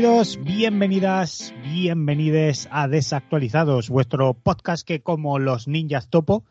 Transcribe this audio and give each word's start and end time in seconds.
bienvenidos, 0.00 0.42
bienvenidas, 0.42 1.54
bienvenides 1.62 2.68
a 2.70 2.88
Desactualizados, 2.88 3.90
vuestro 3.90 4.32
podcast 4.32 4.86
que 4.86 5.02
como 5.02 5.38
los 5.38 5.68
ninjas 5.68 6.08
topo, 6.08 6.46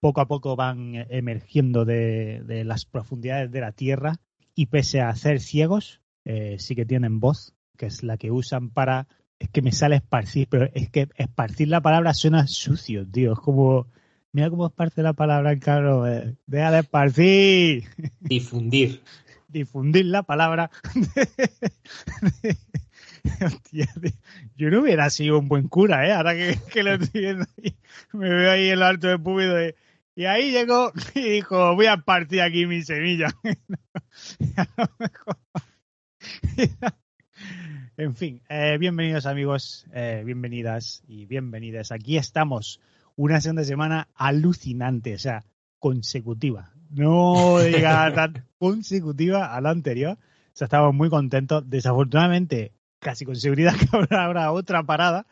poco 0.00 0.22
a 0.22 0.26
poco 0.26 0.56
van 0.56 0.94
emergiendo 1.10 1.84
de, 1.84 2.42
de 2.46 2.64
las 2.64 2.86
profundidades 2.86 3.52
de 3.52 3.60
la 3.60 3.72
Tierra 3.72 4.20
y 4.54 4.66
pese 4.66 5.02
a 5.02 5.14
ser 5.16 5.40
ciegos, 5.40 6.00
eh, 6.24 6.56
sí 6.58 6.74
que 6.74 6.86
tienen 6.86 7.20
voz, 7.20 7.54
que 7.76 7.84
es 7.84 8.02
la 8.02 8.16
que 8.16 8.30
usan 8.30 8.70
para... 8.70 9.06
Es 9.38 9.50
que 9.50 9.60
me 9.60 9.72
sale 9.72 9.96
esparcir, 9.96 10.48
pero 10.48 10.70
es 10.72 10.88
que 10.88 11.08
esparcir 11.16 11.68
la 11.68 11.82
palabra 11.82 12.14
suena 12.14 12.46
sucio, 12.46 13.06
tío. 13.06 13.34
Es 13.34 13.38
como... 13.38 13.86
Mira 14.32 14.48
cómo 14.48 14.68
esparce 14.68 15.02
la 15.02 15.12
palabra, 15.12 15.58
caro. 15.58 16.06
Eh. 16.06 16.36
Deja 16.46 16.70
de 16.70 16.78
esparcir. 16.78 17.84
Difundir. 18.20 19.02
difundir 19.48 20.06
la 20.06 20.22
palabra. 20.22 20.70
Hostia, 23.44 23.88
yo 24.56 24.70
no 24.70 24.82
hubiera 24.82 25.10
sido 25.10 25.38
un 25.38 25.48
buen 25.48 25.68
cura, 25.68 26.06
¿eh? 26.06 26.12
Ahora 26.12 26.34
que, 26.34 26.58
que 26.72 26.82
lo 26.82 26.94
estoy 26.94 27.20
viendo, 27.20 27.46
ahí, 27.58 27.76
me 28.12 28.28
veo 28.28 28.50
ahí 28.50 28.70
en 28.70 28.80
lo 28.80 28.86
alto 28.86 29.08
del 29.08 29.20
público 29.20 29.54
de, 29.54 29.76
y 30.14 30.26
ahí 30.26 30.50
llegó 30.50 30.92
y 31.14 31.22
dijo, 31.22 31.74
voy 31.74 31.86
a 31.86 31.98
partir 31.98 32.42
aquí 32.42 32.66
mi 32.66 32.82
semilla. 32.82 33.28
en 37.96 38.14
fin, 38.14 38.42
eh, 38.48 38.76
bienvenidos 38.78 39.26
amigos, 39.26 39.86
eh, 39.92 40.22
bienvenidas 40.24 41.02
y 41.06 41.26
bienvenidas. 41.26 41.92
Aquí 41.92 42.16
estamos, 42.16 42.80
una 43.16 43.40
segunda 43.40 43.64
semana 43.64 44.08
alucinante, 44.14 45.14
o 45.14 45.18
sea, 45.18 45.44
consecutiva 45.78 46.74
no 46.94 47.58
diga 47.58 48.12
tan 48.14 48.44
consecutiva 48.58 49.54
a 49.54 49.60
la 49.60 49.70
anterior. 49.70 50.12
O 50.12 50.56
sea, 50.56 50.66
estamos 50.66 50.94
muy 50.94 51.10
contentos. 51.10 51.68
Desafortunadamente, 51.68 52.72
casi 53.04 53.24
con 53.24 53.36
seguridad 53.36 53.74
que 53.78 53.96
habrá, 53.96 54.24
habrá 54.24 54.52
otra 54.52 54.82
parada, 54.82 55.26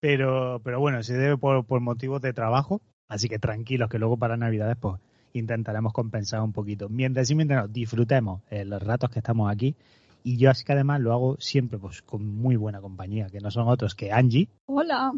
pero, 0.00 0.62
pero 0.64 0.80
bueno, 0.80 1.02
se 1.02 1.14
debe 1.14 1.36
por, 1.36 1.66
por 1.66 1.80
motivos 1.80 2.22
de 2.22 2.32
trabajo. 2.32 2.80
Así 3.08 3.28
que 3.28 3.38
tranquilos, 3.38 3.90
que 3.90 3.98
luego 3.98 4.16
para 4.16 4.36
Navidades 4.36 4.76
pues 4.80 5.00
intentaremos 5.32 5.92
compensar 5.92 6.40
un 6.40 6.52
poquito. 6.52 6.88
Mientras 6.88 7.30
y 7.30 7.34
mientras 7.34 7.64
nos 7.64 7.72
disfrutemos 7.72 8.42
eh, 8.50 8.64
los 8.64 8.82
ratos 8.82 9.10
que 9.10 9.18
estamos 9.18 9.52
aquí. 9.52 9.76
Y 10.24 10.38
yo 10.38 10.50
así 10.50 10.64
que 10.64 10.72
además 10.72 11.00
lo 11.00 11.12
hago 11.12 11.36
siempre 11.38 11.78
pues 11.78 12.02
con 12.02 12.26
muy 12.26 12.56
buena 12.56 12.80
compañía, 12.80 13.28
que 13.28 13.40
no 13.40 13.50
son 13.50 13.68
otros 13.68 13.94
que 13.94 14.10
Angie. 14.10 14.48
Hola. 14.66 15.12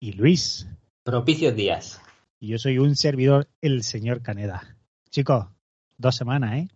Y 0.00 0.12
Luis. 0.12 0.66
Propicios 1.04 1.54
días. 1.54 2.00
Y 2.40 2.48
yo 2.48 2.58
soy 2.58 2.78
un 2.78 2.96
servidor, 2.96 3.48
el 3.60 3.82
señor 3.84 4.22
Caneda. 4.22 4.76
Chicos, 5.10 5.46
dos 6.00 6.16
semanas, 6.16 6.54
¿eh? 6.54 6.68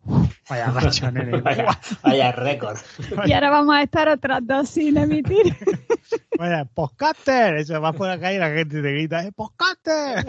Vaya 0.48 0.70
racha, 0.74 1.10
nene. 1.10 1.40
vaya, 1.40 1.78
vaya 2.02 2.32
récord. 2.32 2.78
Y 3.26 3.32
ahora 3.32 3.50
vamos 3.50 3.74
a 3.74 3.82
estar 3.82 4.08
otras 4.08 4.40
dos 4.46 4.68
sin 4.68 4.96
emitir. 4.96 5.56
Vaya, 6.38 6.64
podcaster. 6.64 7.56
Eso 7.56 7.80
va 7.80 7.92
por 7.92 8.10
acá 8.10 8.32
y 8.32 8.38
la 8.38 8.50
gente 8.50 8.82
te 8.82 8.92
grita, 8.92 9.24
¡eh, 9.24 9.32
podcaster! 9.32 10.24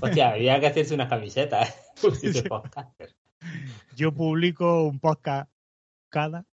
Hostia, 0.00 0.30
habría 0.30 0.58
que 0.58 0.66
hacerse 0.66 0.94
unas 0.94 1.08
camisetas, 1.08 1.68
¿eh? 2.02 2.42
Podcaster. 2.48 3.14
Yo 3.94 4.12
publico 4.12 4.84
un 4.84 4.98
podcast 5.00 5.50
cada. 6.08 6.44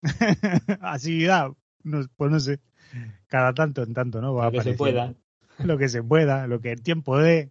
Así, 0.80 1.24
da, 1.24 1.52
no, 1.84 2.06
pues 2.16 2.30
no 2.30 2.40
sé. 2.40 2.60
Cada 3.26 3.54
tanto 3.54 3.82
en 3.82 3.94
tanto, 3.94 4.20
¿no? 4.20 4.34
Va 4.34 4.46
Lo 4.46 4.52
que 4.52 4.62
se 4.62 4.74
pueda. 4.74 5.14
Lo 5.58 5.78
que 5.78 5.88
se 5.88 6.02
pueda, 6.02 6.46
lo 6.46 6.60
que 6.60 6.72
el 6.72 6.82
tiempo 6.82 7.18
dé. 7.18 7.50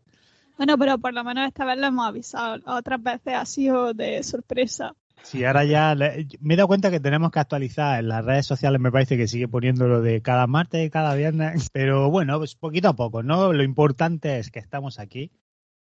Bueno, 0.58 0.78
pero 0.78 0.98
por 0.98 1.14
lo 1.14 1.24
menos 1.24 1.48
esta 1.48 1.66
vez 1.66 1.78
lo 1.78 1.88
hemos 1.88 2.08
avisado. 2.08 2.62
Otras 2.66 3.02
veces 3.02 3.34
ha 3.36 3.46
sido 3.46 3.94
de 3.94 4.24
sorpresa. 4.24 4.96
Sí, 5.24 5.44
ahora 5.44 5.66
ya 5.66 5.94
le, 5.94 6.28
me 6.40 6.54
he 6.54 6.58
dado 6.58 6.68
cuenta 6.68 6.90
que 6.90 7.00
tenemos 7.00 7.32
que 7.32 7.40
actualizar 7.40 8.00
en 8.00 8.08
las 8.08 8.24
redes 8.24 8.46
sociales, 8.46 8.80
me 8.80 8.92
parece 8.92 9.18
que 9.18 9.28
sigue 9.28 9.48
poniendo 9.48 9.88
lo 9.88 10.02
de 10.02 10.22
cada 10.22 10.48
martes, 10.48 10.90
cada 10.92 11.16
viernes, 11.16 11.70
pero 11.74 12.10
bueno, 12.10 12.38
pues 12.38 12.56
poquito 12.56 12.90
a 12.90 12.96
poco, 12.96 13.24
¿no? 13.24 13.52
Lo 13.52 13.64
importante 13.64 14.40
es 14.40 14.52
que 14.52 14.60
estamos 14.60 15.00
aquí, 15.00 15.32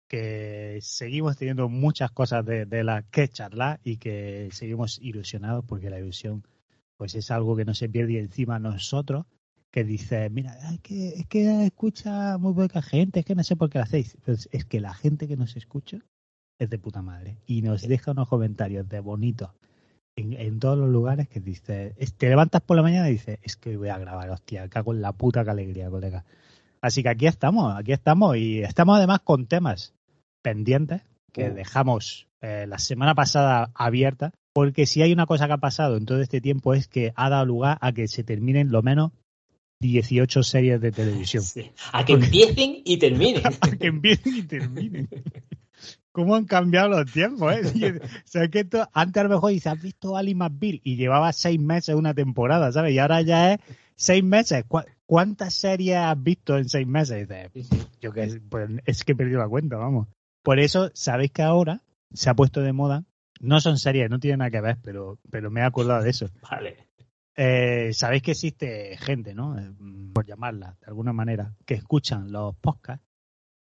que 0.08 0.78
seguimos 0.82 1.36
teniendo 1.36 1.68
muchas 1.68 2.10
cosas 2.10 2.44
de, 2.44 2.66
de 2.66 2.84
las 2.84 3.04
que 3.06 3.28
charlar 3.28 3.80
y 3.82 3.96
que 3.96 4.48
seguimos 4.52 4.98
ilusionados 5.00 5.64
porque 5.64 5.90
la 5.90 6.00
ilusión 6.00 6.44
pues 6.96 7.14
es 7.14 7.30
algo 7.30 7.56
que 7.56 7.64
no 7.64 7.72
se 7.72 7.88
pierde 7.88 8.14
y 8.14 8.18
encima 8.18 8.58
nosotros 8.58 9.24
que 9.70 9.84
dice, 9.84 10.28
mira, 10.30 10.56
es 10.72 10.80
que, 10.80 11.08
es 11.10 11.26
que 11.26 11.66
escucha 11.66 12.38
muy 12.38 12.54
poca 12.54 12.82
gente, 12.82 13.20
es 13.20 13.26
que 13.26 13.34
no 13.34 13.44
sé 13.44 13.56
por 13.56 13.70
qué 13.70 13.78
lo 13.78 13.84
hacéis. 13.84 14.16
Pues 14.24 14.48
es 14.52 14.64
que 14.64 14.80
la 14.80 14.94
gente 14.94 15.28
que 15.28 15.36
nos 15.36 15.56
escucha 15.56 15.98
es 16.58 16.68
de 16.68 16.78
puta 16.78 17.02
madre 17.02 17.38
y 17.46 17.62
nos 17.62 17.82
deja 17.82 18.10
unos 18.10 18.28
comentarios 18.28 18.88
de 18.88 19.00
bonitos 19.00 19.50
en, 20.16 20.32
en, 20.34 20.58
todos 20.58 20.76
los 20.76 20.88
lugares 20.88 21.28
que 21.28 21.40
dice, 21.40 21.94
te 22.18 22.28
levantas 22.28 22.60
por 22.62 22.76
la 22.76 22.82
mañana 22.82 23.08
y 23.08 23.12
dices, 23.12 23.38
es 23.42 23.56
que 23.56 23.76
voy 23.76 23.88
a 23.88 23.98
grabar, 23.98 24.28
hostia, 24.30 24.68
cago 24.68 24.92
en 24.92 25.02
la 25.02 25.12
puta 25.12 25.44
que 25.44 25.50
alegría, 25.50 25.88
colega. 25.88 26.24
Así 26.82 27.02
que 27.02 27.10
aquí 27.10 27.26
estamos, 27.26 27.74
aquí 27.76 27.92
estamos 27.92 28.36
y 28.36 28.60
estamos 28.62 28.96
además 28.96 29.20
con 29.20 29.46
temas 29.46 29.94
pendientes 30.42 31.02
que 31.32 31.50
dejamos 31.50 32.28
eh, 32.40 32.66
la 32.66 32.78
semana 32.78 33.14
pasada 33.14 33.70
abierta, 33.74 34.32
porque 34.52 34.86
si 34.86 35.02
hay 35.02 35.12
una 35.12 35.26
cosa 35.26 35.46
que 35.46 35.52
ha 35.52 35.58
pasado 35.58 35.96
en 35.96 36.06
todo 36.06 36.20
este 36.20 36.40
tiempo 36.40 36.74
es 36.74 36.88
que 36.88 37.12
ha 37.14 37.28
dado 37.28 37.44
lugar 37.46 37.78
a 37.80 37.92
que 37.92 38.08
se 38.08 38.24
terminen 38.24 38.72
lo 38.72 38.82
menos 38.82 39.12
18 39.80 40.42
series 40.42 40.80
de 40.80 40.92
televisión. 40.92 41.42
Sí. 41.42 41.70
A 41.92 42.04
que 42.04 42.12
empiecen 42.12 42.82
y 42.84 42.98
terminen. 42.98 43.42
a 43.60 43.70
que 43.70 43.86
empiecen 43.86 44.36
y 44.36 44.42
terminen. 44.42 45.08
¿Cómo 46.12 46.34
han 46.34 46.44
cambiado 46.44 46.88
los 46.88 47.10
tiempos? 47.10 47.52
Eh? 47.54 48.00
o 48.02 48.28
sea, 48.28 48.48
que 48.48 48.60
esto, 48.60 48.88
antes 48.92 49.20
a 49.20 49.24
lo 49.24 49.30
mejor 49.30 49.52
dice, 49.52 49.68
¿has 49.68 49.80
visto 49.80 50.16
Ali 50.16 50.34
McBeal? 50.34 50.80
Y 50.84 50.96
llevaba 50.96 51.32
seis 51.32 51.58
meses 51.60 51.94
una 51.94 52.14
temporada, 52.14 52.72
¿sabes? 52.72 52.92
Y 52.92 52.98
ahora 52.98 53.22
ya 53.22 53.54
es 53.54 53.60
seis 53.96 54.22
meses. 54.22 54.64
¿Cu 54.66 54.80
¿Cuántas 55.06 55.54
series 55.54 55.96
has 55.96 56.22
visto 56.22 56.56
en 56.56 56.68
seis 56.68 56.86
meses? 56.86 57.28
Yo 58.00 58.12
que 58.12 58.40
pues, 58.48 58.70
es 58.86 59.02
que 59.02 59.12
he 59.12 59.16
perdido 59.16 59.40
la 59.40 59.48
cuenta, 59.48 59.76
vamos. 59.76 60.08
Por 60.42 60.60
eso, 60.60 60.90
¿sabéis 60.94 61.32
que 61.32 61.42
ahora 61.42 61.82
se 62.12 62.30
ha 62.30 62.34
puesto 62.34 62.60
de 62.60 62.72
moda? 62.72 63.04
No 63.40 63.60
son 63.60 63.78
series, 63.78 64.10
no 64.10 64.20
tienen 64.20 64.38
nada 64.38 64.50
que 64.50 64.60
ver, 64.60 64.78
pero, 64.82 65.18
pero 65.30 65.50
me 65.50 65.60
he 65.60 65.64
acordado 65.64 66.02
de 66.02 66.10
eso. 66.10 66.28
Vale. 66.48 66.89
Eh, 67.42 67.94
Sabéis 67.94 68.22
que 68.22 68.32
existe 68.32 68.98
gente, 68.98 69.32
¿no? 69.32 69.58
Eh, 69.58 69.72
por 70.12 70.26
llamarla 70.26 70.76
de 70.78 70.88
alguna 70.88 71.14
manera, 71.14 71.54
que 71.64 71.72
escuchan 71.72 72.30
los 72.30 72.54
podcasts 72.56 73.02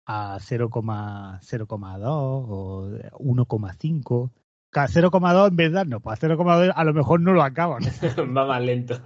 a 0.06 0.38
0,02 0.38 2.04
o 2.06 2.88
1,5. 3.18 4.30
0,2 4.70 5.48
en 5.48 5.56
verdad 5.56 5.86
no, 5.86 5.98
pues 5.98 6.22
a 6.22 6.28
0,2 6.28 6.72
a 6.72 6.84
lo 6.84 6.94
mejor 6.94 7.20
no 7.20 7.32
lo 7.32 7.42
acaban. 7.42 7.82
Va 8.36 8.46
más 8.46 8.62
lento. 8.62 9.00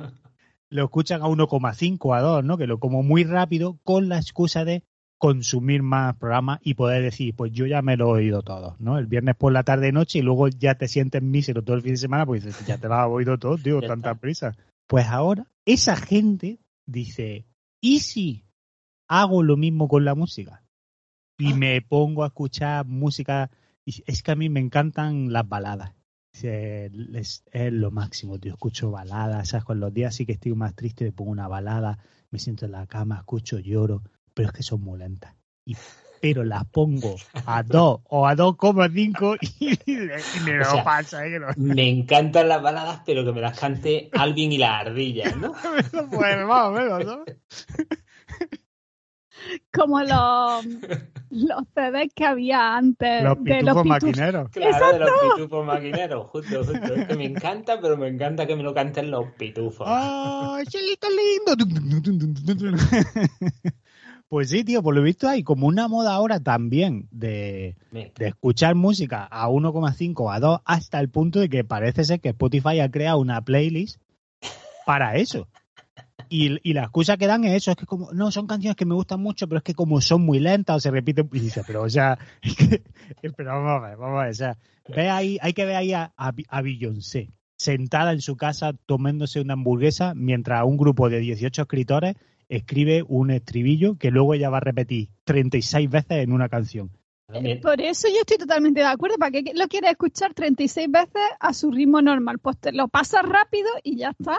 lo 0.68 0.84
escuchan 0.84 1.22
a 1.22 1.28
1,5 1.28 2.14
a 2.14 2.20
2, 2.20 2.44
¿no? 2.44 2.58
Que 2.58 2.66
lo 2.66 2.78
como 2.78 3.02
muy 3.02 3.24
rápido 3.24 3.78
con 3.84 4.10
la 4.10 4.18
excusa 4.18 4.66
de 4.66 4.84
consumir 5.18 5.82
más 5.82 6.16
programas 6.16 6.60
y 6.62 6.74
poder 6.74 7.02
decir, 7.02 7.34
pues 7.34 7.52
yo 7.52 7.66
ya 7.66 7.82
me 7.82 7.96
lo 7.96 8.16
he 8.16 8.20
oído 8.22 8.42
todo, 8.42 8.76
¿no? 8.78 8.98
El 8.98 9.06
viernes 9.06 9.34
por 9.36 9.52
la 9.52 9.64
tarde 9.64 9.90
noche 9.92 10.20
y 10.20 10.22
luego 10.22 10.48
ya 10.48 10.76
te 10.76 10.86
sientes 10.88 11.22
mísero 11.22 11.62
todo 11.62 11.76
el 11.76 11.82
fin 11.82 11.92
de 11.92 11.98
semana, 11.98 12.24
pues 12.24 12.44
dices, 12.44 12.64
ya 12.66 12.78
te 12.78 12.88
lo 12.88 12.94
has 12.94 13.08
oído 13.08 13.36
todo, 13.38 13.58
tío, 13.58 13.80
tanta 13.80 14.14
prisa. 14.14 14.56
Pues 14.86 15.06
ahora, 15.06 15.46
esa 15.66 15.96
gente 15.96 16.60
dice, 16.86 17.46
¿y 17.80 18.00
si 18.00 18.44
hago 19.08 19.42
lo 19.42 19.56
mismo 19.56 19.88
con 19.88 20.04
la 20.04 20.14
música? 20.14 20.62
Y 21.36 21.52
Ah. 21.52 21.56
me 21.56 21.82
pongo 21.82 22.24
a 22.24 22.28
escuchar 22.28 22.86
música, 22.86 23.50
y 23.84 24.02
es 24.06 24.22
que 24.22 24.30
a 24.30 24.36
mí 24.36 24.48
me 24.48 24.60
encantan 24.60 25.32
las 25.32 25.48
baladas. 25.48 25.94
Es, 26.40 27.42
es 27.50 27.72
lo 27.72 27.90
máximo, 27.90 28.38
tío. 28.38 28.52
Escucho 28.52 28.90
baladas, 28.92 29.48
¿sabes? 29.48 29.64
Con 29.64 29.80
los 29.80 29.92
días 29.92 30.14
sí 30.14 30.26
que 30.26 30.32
estoy 30.32 30.54
más 30.54 30.74
triste, 30.76 31.04
me 31.04 31.12
pongo 31.12 31.32
una 31.32 31.48
balada, 31.48 31.98
me 32.30 32.38
siento 32.38 32.66
en 32.66 32.72
la 32.72 32.86
cama, 32.86 33.16
escucho, 33.16 33.58
lloro, 33.58 34.02
pero 34.38 34.50
es 34.50 34.54
que 34.54 34.62
son 34.62 34.80
muy 34.82 35.00
lentas. 35.00 35.34
Y, 35.64 35.76
pero 36.20 36.44
las 36.44 36.64
pongo 36.66 37.16
a 37.44 37.64
2 37.64 38.00
o 38.04 38.24
a 38.24 38.36
2,5 38.36 39.36
y, 39.58 39.72
y 40.36 40.40
me 40.44 40.52
lo 40.58 40.62
O 40.62 40.70
sea, 40.70 40.84
pasa, 40.84 41.26
¿eh? 41.26 41.40
No- 41.40 41.48
Me 41.56 41.88
encantan 41.88 42.48
las 42.48 42.62
baladas, 42.62 43.02
pero 43.04 43.24
que 43.24 43.32
me 43.32 43.40
las 43.40 43.58
cante 43.58 44.10
Alvin 44.12 44.52
y 44.52 44.58
las 44.58 44.86
ardillas, 44.86 45.36
¿no? 45.36 45.52
pues 46.12 46.46
más 46.46 46.64
o 46.66 46.70
menos, 46.70 47.04
¿no? 47.04 47.24
Como 49.72 50.00
los, 50.00 50.66
los 51.30 51.62
CDs 51.74 52.12
que 52.14 52.24
había 52.24 52.76
antes 52.76 53.24
Los 53.24 53.42
de 53.42 53.62
los 53.62 53.84
maquineros. 53.84 54.50
Claro, 54.50 54.92
de 54.92 54.98
los 55.00 55.10
pitufos 55.36 55.66
maquineros, 55.66 56.28
justo, 56.28 56.64
justo. 56.64 56.94
Es 56.94 57.06
que 57.08 57.16
me 57.16 57.24
encanta, 57.24 57.80
pero 57.80 57.96
me 57.96 58.06
encanta 58.06 58.46
que 58.46 58.54
me 58.54 58.62
lo 58.62 58.72
canten 58.72 59.10
los 59.10 59.32
pitufos. 59.32 59.86
¡Ay, 59.88 60.64
chelito 60.66 61.08
lindo! 61.10 61.56
Pues 64.28 64.50
sí, 64.50 64.62
tío, 64.62 64.82
por 64.82 64.94
lo 64.94 65.02
visto 65.02 65.26
hay 65.28 65.42
como 65.42 65.66
una 65.66 65.88
moda 65.88 66.12
ahora 66.12 66.38
también 66.40 67.08
de, 67.10 67.76
de 68.18 68.26
escuchar 68.28 68.74
música 68.74 69.24
a 69.24 69.48
1,5 69.48 70.34
a 70.34 70.38
2 70.38 70.60
hasta 70.66 71.00
el 71.00 71.08
punto 71.08 71.40
de 71.40 71.48
que 71.48 71.64
parece 71.64 72.04
ser 72.04 72.20
que 72.20 72.28
Spotify 72.30 72.80
ha 72.80 72.90
creado 72.90 73.18
una 73.20 73.40
playlist 73.40 73.98
para 74.84 75.16
eso. 75.16 75.48
Y, 76.28 76.58
y 76.62 76.74
la 76.74 76.82
excusa 76.82 77.16
que 77.16 77.26
dan 77.26 77.44
es 77.44 77.54
eso, 77.54 77.70
es 77.70 77.76
que 77.78 77.86
como, 77.86 78.12
no, 78.12 78.30
son 78.30 78.46
canciones 78.46 78.76
que 78.76 78.84
me 78.84 78.94
gustan 78.94 79.22
mucho, 79.22 79.48
pero 79.48 79.58
es 79.58 79.64
que 79.64 79.72
como 79.72 79.98
son 80.02 80.20
muy 80.22 80.40
lentas 80.40 80.76
o 80.76 80.80
se 80.80 80.90
repiten, 80.90 81.30
y 81.32 81.38
dice, 81.38 81.62
pero 81.66 81.82
o 81.84 81.88
sea, 81.88 82.18
es 82.42 82.54
que- 82.54 82.82
pero 83.34 83.50
vamos 83.50 83.82
a 83.82 83.88
ver, 83.88 83.96
vamos 83.96 84.18
a 84.20 84.22
ver, 84.24 84.30
o 84.32 84.34
sea, 84.34 84.58
ve 84.94 85.08
ahí, 85.08 85.38
hay 85.40 85.54
que 85.54 85.64
ver 85.64 85.76
ahí 85.76 85.94
a, 85.94 86.12
a, 86.18 86.32
a 86.50 86.60
Beyoncé, 86.62 87.30
sentada 87.56 88.12
en 88.12 88.20
su 88.20 88.36
casa 88.36 88.74
tomándose 88.84 89.40
una 89.40 89.54
hamburguesa, 89.54 90.12
mientras 90.14 90.64
un 90.64 90.76
grupo 90.76 91.08
de 91.08 91.18
18 91.20 91.62
escritores 91.62 92.14
escribe 92.48 93.04
un 93.06 93.30
estribillo 93.30 93.96
que 93.98 94.10
luego 94.10 94.34
ella 94.34 94.50
va 94.50 94.58
a 94.58 94.60
repetir 94.60 95.08
36 95.24 95.88
veces 95.90 96.18
en 96.22 96.32
una 96.32 96.48
canción. 96.48 96.90
También- 97.26 97.60
Por 97.60 97.80
eso 97.80 98.08
yo 98.08 98.20
estoy 98.20 98.38
totalmente 98.38 98.80
de 98.80 98.86
acuerdo. 98.86 99.16
¿Para 99.18 99.30
qué 99.32 99.52
lo 99.54 99.68
quieres 99.68 99.90
escuchar 99.90 100.32
36 100.32 100.90
veces 100.90 101.22
a 101.38 101.52
su 101.52 101.70
ritmo 101.70 102.00
normal? 102.00 102.38
Pues 102.38 102.56
te 102.58 102.72
lo 102.72 102.88
pasas 102.88 103.22
rápido 103.22 103.68
y 103.82 103.96
ya 103.98 104.10
está. 104.18 104.38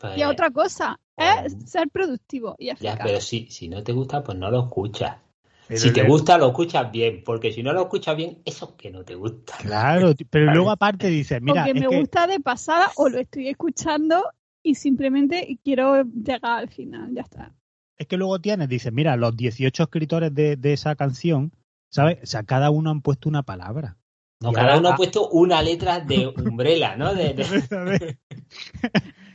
pues, 0.00 0.16
Y 0.18 0.22
a 0.22 0.28
otra 0.28 0.50
cosa 0.50 1.00
es 1.16 1.54
Oh. 1.54 1.66
ser 1.66 1.88
productivo 1.88 2.54
y 2.58 2.66
ya, 2.78 2.96
pero 3.02 3.20
si, 3.20 3.48
si 3.50 3.66
no 3.68 3.82
te 3.82 3.90
gusta, 3.92 4.22
pues 4.22 4.38
no 4.38 4.48
lo 4.50 4.60
escuchas. 4.66 5.16
Pero 5.66 5.80
si 5.80 5.92
te 5.92 6.02
le- 6.02 6.08
gusta, 6.08 6.38
lo 6.38 6.46
escuchas 6.48 6.90
bien, 6.92 7.22
porque 7.24 7.50
si 7.52 7.62
no 7.64 7.72
lo 7.72 7.82
escuchas 7.82 8.16
bien, 8.16 8.38
eso 8.44 8.66
es 8.70 8.72
que 8.76 8.90
no 8.92 9.02
te 9.04 9.16
gusta. 9.16 9.56
Claro, 9.58 10.12
pero 10.30 10.46
luego 10.66 10.70
aparte 10.70 11.08
dice, 11.08 11.40
mira, 11.40 11.64
Porque 11.64 11.70
es 11.78 11.84
me 11.84 11.88
que- 11.90 11.98
gusta 12.00 12.26
de 12.28 12.38
pasada 12.40 12.90
o 12.96 13.08
lo 13.08 13.18
estoy 13.18 13.48
escuchando 13.48 14.22
y 14.62 14.74
simplemente 14.74 15.58
quiero 15.64 16.02
llegar 16.04 16.60
al 16.60 16.68
final. 16.68 17.14
Ya 17.14 17.22
está. 17.22 17.54
es 17.96 18.06
que 18.06 18.16
luego 18.16 18.40
tienes, 18.40 18.68
dice, 18.68 18.90
mira, 18.90 19.16
los 19.16 19.36
18 19.36 19.82
escritores 19.82 20.34
de, 20.34 20.56
de 20.56 20.72
esa 20.72 20.94
canción, 20.94 21.52
¿sabes? 21.90 22.18
O 22.22 22.26
sea, 22.26 22.42
cada 22.44 22.70
uno 22.70 22.90
han 22.90 23.02
puesto 23.02 23.28
una 23.28 23.42
palabra. 23.42 23.96
No, 24.40 24.52
cada 24.52 24.78
uno 24.78 24.90
ha 24.90 24.96
puesto 24.96 25.28
una 25.30 25.60
letra 25.62 25.98
de 25.98 26.28
umbrella, 26.28 26.96
¿no? 26.96 27.12
De- 27.12 27.34
de- 27.34 28.18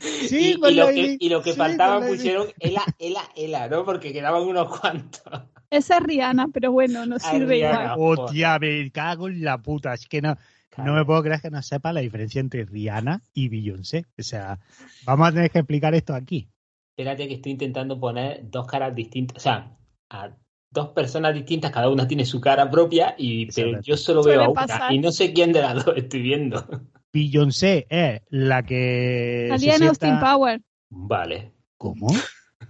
sí, 0.00 0.56
y, 0.62 0.74
lo 0.74 0.86
que, 0.88 1.16
y 1.20 1.28
lo 1.28 1.42
que 1.42 1.52
sí, 1.52 1.60
pusieron 2.08 2.46
ela, 2.58 2.82
ela, 2.98 3.20
ela, 3.36 3.68
¿no? 3.68 3.84
Porque 3.84 4.12
quedaban 4.14 4.42
unos 4.44 4.78
cuantos. 4.78 5.22
Esa 5.68 5.98
es 5.98 6.02
Rihanna, 6.02 6.48
pero 6.48 6.72
bueno, 6.72 7.04
no 7.04 7.18
sirve 7.18 7.56
Rihanna. 7.56 7.94
igual. 7.94 8.18
Hostia, 8.20 8.58
me 8.58 8.90
cago 8.90 9.28
en 9.28 9.44
la 9.44 9.58
puta. 9.58 9.92
Es 9.92 10.06
que 10.06 10.22
no, 10.22 10.36
no 10.78 10.94
me 10.94 11.04
puedo 11.04 11.22
creer 11.22 11.40
que 11.40 11.50
no 11.50 11.62
sepa 11.62 11.92
la 11.92 12.00
diferencia 12.00 12.40
entre 12.40 12.64
Rihanna 12.64 13.22
y 13.32 13.48
Beyoncé. 13.48 14.06
O 14.18 14.22
sea, 14.22 14.58
vamos 15.04 15.28
a 15.28 15.32
tener 15.32 15.50
que 15.50 15.58
explicar 15.60 15.94
esto 15.94 16.14
aquí. 16.14 16.48
Espérate 16.96 17.28
que 17.28 17.34
estoy 17.34 17.52
intentando 17.52 17.98
poner 17.98 18.48
dos 18.50 18.66
caras 18.66 18.94
distintas, 18.94 19.38
o 19.38 19.40
sea, 19.40 19.76
a 20.10 20.30
dos 20.70 20.88
personas 20.88 21.34
distintas, 21.34 21.70
cada 21.70 21.88
una 21.88 22.06
tiene 22.06 22.24
su 22.24 22.40
cara 22.40 22.70
propia, 22.70 23.14
y 23.16 23.46
pero 23.52 23.80
yo 23.80 23.96
solo 23.96 24.22
veo 24.22 24.42
a 24.42 24.48
una 24.48 24.66
pasar. 24.66 24.92
y 24.92 24.98
no 24.98 25.10
sé 25.12 25.32
quién 25.32 25.52
de 25.52 25.62
las 25.62 25.74
dos 25.84 25.96
estoy 25.96 26.22
viendo. 26.22 26.66
Beyoncé 27.12 27.86
es 27.88 28.22
la 28.28 28.64
que. 28.64 29.46
Salía 29.50 29.76
en 29.76 29.84
Austin 29.84 30.20
Power. 30.20 30.60
Vale. 30.90 31.52
¿Cómo? 31.78 32.08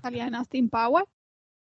Salía 0.03 0.27
en 0.27 0.35
Austin 0.35 0.69
Power. 0.69 1.05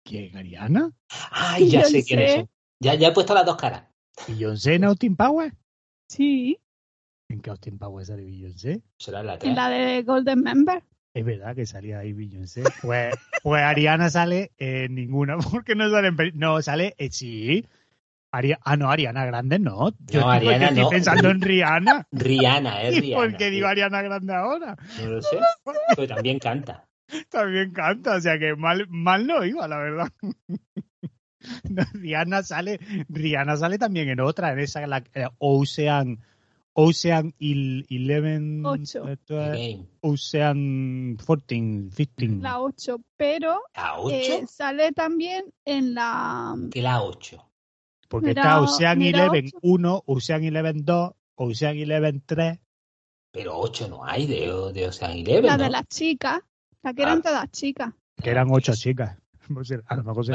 ¿Quién, 0.05 0.37
Ariana? 0.37 0.91
Ay, 1.31 1.69
ya 1.69 1.85
sé 1.85 2.05
quiénes 2.05 2.35
son. 2.35 2.49
Ya, 2.81 2.95
ya 2.95 3.09
he 3.09 3.13
puesto 3.13 3.35
las 3.35 3.45
dos 3.45 3.57
caras. 3.57 3.85
¿Beyoncé 4.27 4.75
en 4.75 4.85
Austin 4.85 5.17
Power? 5.17 5.53
Sí, 6.09 6.59
¿En 7.31 7.41
qué 7.43 7.51
Austin 7.51 7.79
Power 7.79 8.07
sale 8.07 8.25
Beyoncé? 8.25 8.81
Será 8.97 9.23
la 9.23 9.35
en 9.35 9.39
tres. 9.41 9.55
la 9.55 9.69
de 9.69 10.03
Golden 10.03 10.41
Member. 10.43 10.83
Es 11.13 11.25
verdad 11.25 11.55
que 11.55 11.67
salía 11.67 11.99
ahí 11.99 12.15
Beyoncé. 12.15 12.63
Pues, 12.81 13.15
pues 13.43 13.63
Ariana 13.63 14.09
sale 14.09 14.53
en 14.57 14.95
ninguna, 14.95 15.37
porque 15.53 15.75
no 15.75 15.91
sale 15.91 16.09
en 16.09 16.17
peli- 16.17 16.33
No, 16.35 16.63
sale, 16.63 16.95
eh, 16.97 17.11
sí. 17.11 17.67
Ari- 18.33 18.57
ah, 18.63 18.77
no, 18.77 18.91
Ariana 18.91 19.27
Grande 19.27 19.59
no. 19.59 19.91
Yo 20.07 20.21
No, 20.21 20.33
estoy, 20.33 20.55
Ariana 20.55 20.69
estoy 20.69 20.83
no. 20.85 20.91
pensando 20.91 21.29
en 21.29 21.41
Rihanna. 21.43 22.07
Rihanna, 22.13 22.83
es 22.83 22.95
¿Y 22.97 23.01
Rihanna. 23.03 23.23
por 23.29 23.37
qué 23.37 23.51
digo 23.51 23.67
Ariana 23.67 24.01
Grande 24.03 24.35
ahora? 24.35 24.77
No 24.99 25.07
lo 25.11 25.23
sé, 25.23 25.39
pero 25.97 26.09
también 26.15 26.39
canta. 26.39 26.89
También 27.31 27.73
canta, 27.73 28.17
o 28.17 28.21
sea 28.21 28.39
que 28.39 28.55
mal, 28.57 28.87
mal 28.89 29.27
no 29.27 29.45
iba, 29.45 29.69
la 29.69 29.79
verdad. 29.79 30.09
No, 31.71 31.83
Rihanna 31.95 32.43
sale, 32.43 32.81
Rihanna 33.09 33.57
sale 33.57 33.79
también 33.79 34.09
en 34.09 34.21
otra, 34.21 34.53
en 34.53 34.59
esa 34.61 34.87
la 34.87 35.03
eh, 35.15 35.27
Ocean, 35.39 36.19
Ocean 36.73 37.35
il- 37.39 37.87
Eleven, 37.91 38.65
Ocho. 38.65 39.09
esto 39.09 39.41
es 39.43 39.51
Game. 39.51 39.87
Ocean 40.01 41.17
14, 41.17 41.91
15. 42.17 42.43
La 42.43 42.61
8, 42.61 43.01
pero 43.17 43.61
¿La 43.75 43.99
8? 43.99 44.15
eh, 44.15 44.45
sale 44.49 44.93
también 44.93 45.45
en 45.65 45.95
la 45.95 46.55
¿Qué 46.71 46.83
la 46.83 47.03
8? 47.03 47.45
Porque 48.09 48.29
Mira, 48.29 48.43
está 48.43 48.61
Ocean 48.63 48.99
mira, 48.99 49.19
Eleven 49.27 49.47
ocho. 49.49 49.59
1, 49.63 50.03
Ocean 50.07 50.45
Eleven 50.45 50.85
2, 50.85 51.13
Ocean 51.37 51.77
Eleven 51.77 52.23
3. 52.25 52.59
Pero 53.31 53.59
8 53.59 53.89
no 53.89 54.05
hay 54.05 54.27
de, 54.27 54.73
de 54.73 54.87
Ocean 54.89 55.13
Eleven, 55.13 55.45
la 55.47 55.57
¿no? 55.59 55.65
de 55.65 55.71
las 55.71 55.87
chicas, 55.89 56.41
la 56.83 56.95
que 56.95 57.03
eran 57.03 57.19
Ah. 57.19 57.23
todas 57.23 57.51
chicas. 57.51 57.93
Que 58.23 58.31
eran 58.31 58.49
ocho 58.51 58.73
chicas. 58.75 59.17
No 59.51 59.65
sé, 59.65 59.81
A 59.87 59.97
lo 59.97 60.05
mejor 60.05 60.27
se 60.27 60.33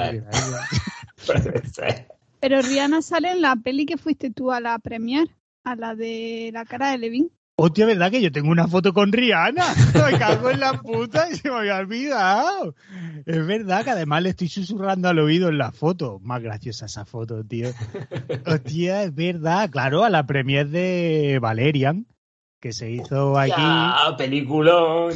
Pero 2.42 2.62
Rihanna 2.62 3.02
sale 3.02 3.32
en 3.32 3.42
la 3.42 3.56
peli 3.56 3.86
que 3.86 3.98
fuiste 3.98 4.30
tú 4.30 4.52
a 4.52 4.60
la 4.60 4.78
premier, 4.80 5.30
a 5.64 5.76
la 5.76 5.96
de 5.96 6.52
la 6.54 6.66
cara 6.66 6.92
de 6.92 6.98
Levin. 6.98 7.32
Hostia, 7.56 7.86
¿verdad 7.86 8.10
que 8.10 8.22
yo 8.22 8.32
tengo 8.32 8.50
una 8.50 8.68
foto 8.68 8.94
con 8.94 9.12
Rihanna? 9.12 9.64
Me 10.12 10.18
cago 10.18 10.50
en 10.50 10.60
la 10.60 10.74
puta 10.82 11.30
y 11.30 11.36
se 11.36 11.52
me 11.52 11.58
había 11.58 11.78
olvidado. 11.78 12.76
Es 13.26 13.46
verdad 13.46 13.84
que 13.84 13.92
además 13.92 14.24
le 14.24 14.30
estoy 14.30 14.48
susurrando 14.48 15.08
al 15.08 15.20
oído 15.20 15.50
en 15.50 15.60
la 15.60 15.72
foto. 15.72 16.20
Más 16.24 16.42
graciosa 16.42 16.88
esa 16.88 17.06
foto, 17.06 17.44
tío. 17.46 17.70
Hostia, 18.48 19.04
es 19.04 19.14
verdad. 19.14 19.70
Claro, 19.70 20.04
a 20.04 20.10
la 20.10 20.26
premier 20.26 20.68
de 20.68 21.38
Valerian, 21.40 22.08
que 22.64 22.72
se 22.72 22.90
hizo 22.90 23.38
aquí. 23.38 23.52
Ya, 23.52 24.16
peliculón. 24.18 25.12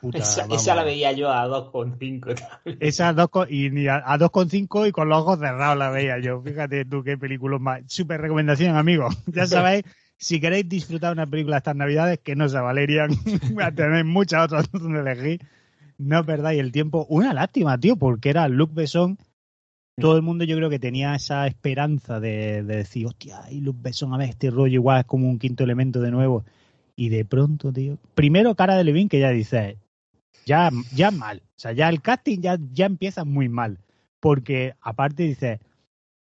Puta, 0.00 0.18
esa, 0.18 0.46
esa 0.46 0.76
la 0.76 0.84
veía 0.84 1.10
yo 1.10 1.30
a 1.32 1.48
2,5 1.48 2.34
también. 2.36 2.78
Esas 2.78 3.16
dos 3.16 3.28
co- 3.28 3.48
y 3.48 3.70
ni 3.70 3.88
a, 3.88 3.96
a 4.06 4.16
2,5 4.18 4.88
y 4.88 4.92
con 4.92 5.08
los 5.08 5.18
ojos 5.18 5.40
cerrados 5.40 5.76
la 5.76 5.90
veía 5.90 6.20
yo. 6.20 6.40
Fíjate 6.40 6.84
tú 6.84 7.02
qué 7.02 7.18
película 7.18 7.58
más. 7.58 7.80
Súper 7.88 8.20
recomendación, 8.20 8.76
amigos. 8.76 9.16
Ya 9.26 9.48
sabéis, 9.48 9.82
si 10.16 10.40
queréis 10.40 10.68
disfrutar 10.68 11.12
una 11.12 11.26
película 11.26 11.56
estas 11.56 11.74
navidades, 11.74 12.20
que 12.20 12.36
no 12.36 12.48
sea 12.48 12.60
Valerian, 12.60 13.10
tenéis 13.74 14.04
muchas 14.04 14.44
otras 14.44 14.70
donde 14.70 15.00
elegir. 15.00 15.40
No 15.98 16.24
perdáis 16.24 16.60
el 16.60 16.70
tiempo. 16.70 17.04
Una 17.08 17.34
lástima, 17.34 17.78
tío, 17.78 17.96
porque 17.96 18.30
era 18.30 18.46
Luc 18.46 18.72
Besson. 18.72 19.18
Todo 20.00 20.16
el 20.16 20.22
mundo 20.22 20.44
yo 20.44 20.56
creo 20.56 20.70
que 20.70 20.78
tenía 20.78 21.16
esa 21.16 21.48
esperanza 21.48 22.20
de, 22.20 22.62
de 22.62 22.76
decir, 22.76 23.06
hostia, 23.06 23.42
y 23.50 23.60
Luc 23.60 23.76
Besson, 23.82 24.14
a 24.14 24.16
ver, 24.18 24.28
este 24.30 24.50
rollo 24.50 24.74
igual 24.74 25.00
es 25.00 25.04
como 25.06 25.28
un 25.28 25.38
quinto 25.40 25.64
elemento 25.64 26.00
de 26.00 26.10
nuevo. 26.12 26.44
Y 27.02 27.08
de 27.08 27.24
pronto, 27.24 27.72
tío. 27.72 27.98
Primero, 28.14 28.54
cara 28.54 28.76
de 28.76 28.84
Levin, 28.84 29.08
que 29.08 29.18
ya 29.18 29.30
dice, 29.30 29.76
ya, 30.46 30.70
ya 30.94 31.10
mal. 31.10 31.42
O 31.44 31.58
sea, 31.58 31.72
ya 31.72 31.88
el 31.88 32.00
casting 32.00 32.38
ya, 32.40 32.56
ya 32.72 32.86
empieza 32.86 33.24
muy 33.24 33.48
mal. 33.48 33.80
Porque 34.20 34.74
aparte 34.80 35.24
dice, 35.24 35.58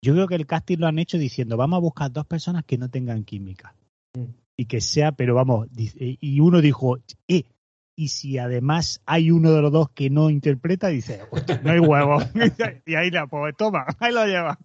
yo 0.03 0.13
creo 0.13 0.27
que 0.27 0.33
el 0.33 0.47
casting 0.47 0.79
lo 0.79 0.87
han 0.87 0.97
hecho 0.97 1.19
diciendo, 1.19 1.55
vamos 1.55 1.77
a 1.77 1.81
buscar 1.81 2.11
dos 2.11 2.25
personas 2.25 2.65
que 2.65 2.79
no 2.79 2.89
tengan 2.89 3.25
química. 3.25 3.75
Mm. 4.17 4.23
Y 4.57 4.65
que 4.65 4.81
sea, 4.81 5.11
pero 5.11 5.35
vamos, 5.35 5.67
dice- 5.71 6.17
y 6.19 6.39
uno 6.39 6.61
dijo, 6.61 6.97
eh, 7.27 7.43
y 7.95 8.07
si 8.07 8.39
además 8.39 9.01
hay 9.05 9.29
uno 9.29 9.51
de 9.51 9.61
los 9.61 9.71
dos 9.71 9.91
que 9.91 10.09
no 10.09 10.31
interpreta, 10.31 10.87
dice, 10.87 11.21
"Hostia, 11.29 11.61
no 11.63 11.73
hay 11.73 11.79
huevo. 11.79 12.17
y 12.87 12.95
ahí 12.95 13.11
la 13.11 13.27
pues 13.27 13.55
toma, 13.55 13.85
ahí 13.99 14.11
lo 14.11 14.25
lleva. 14.25 14.57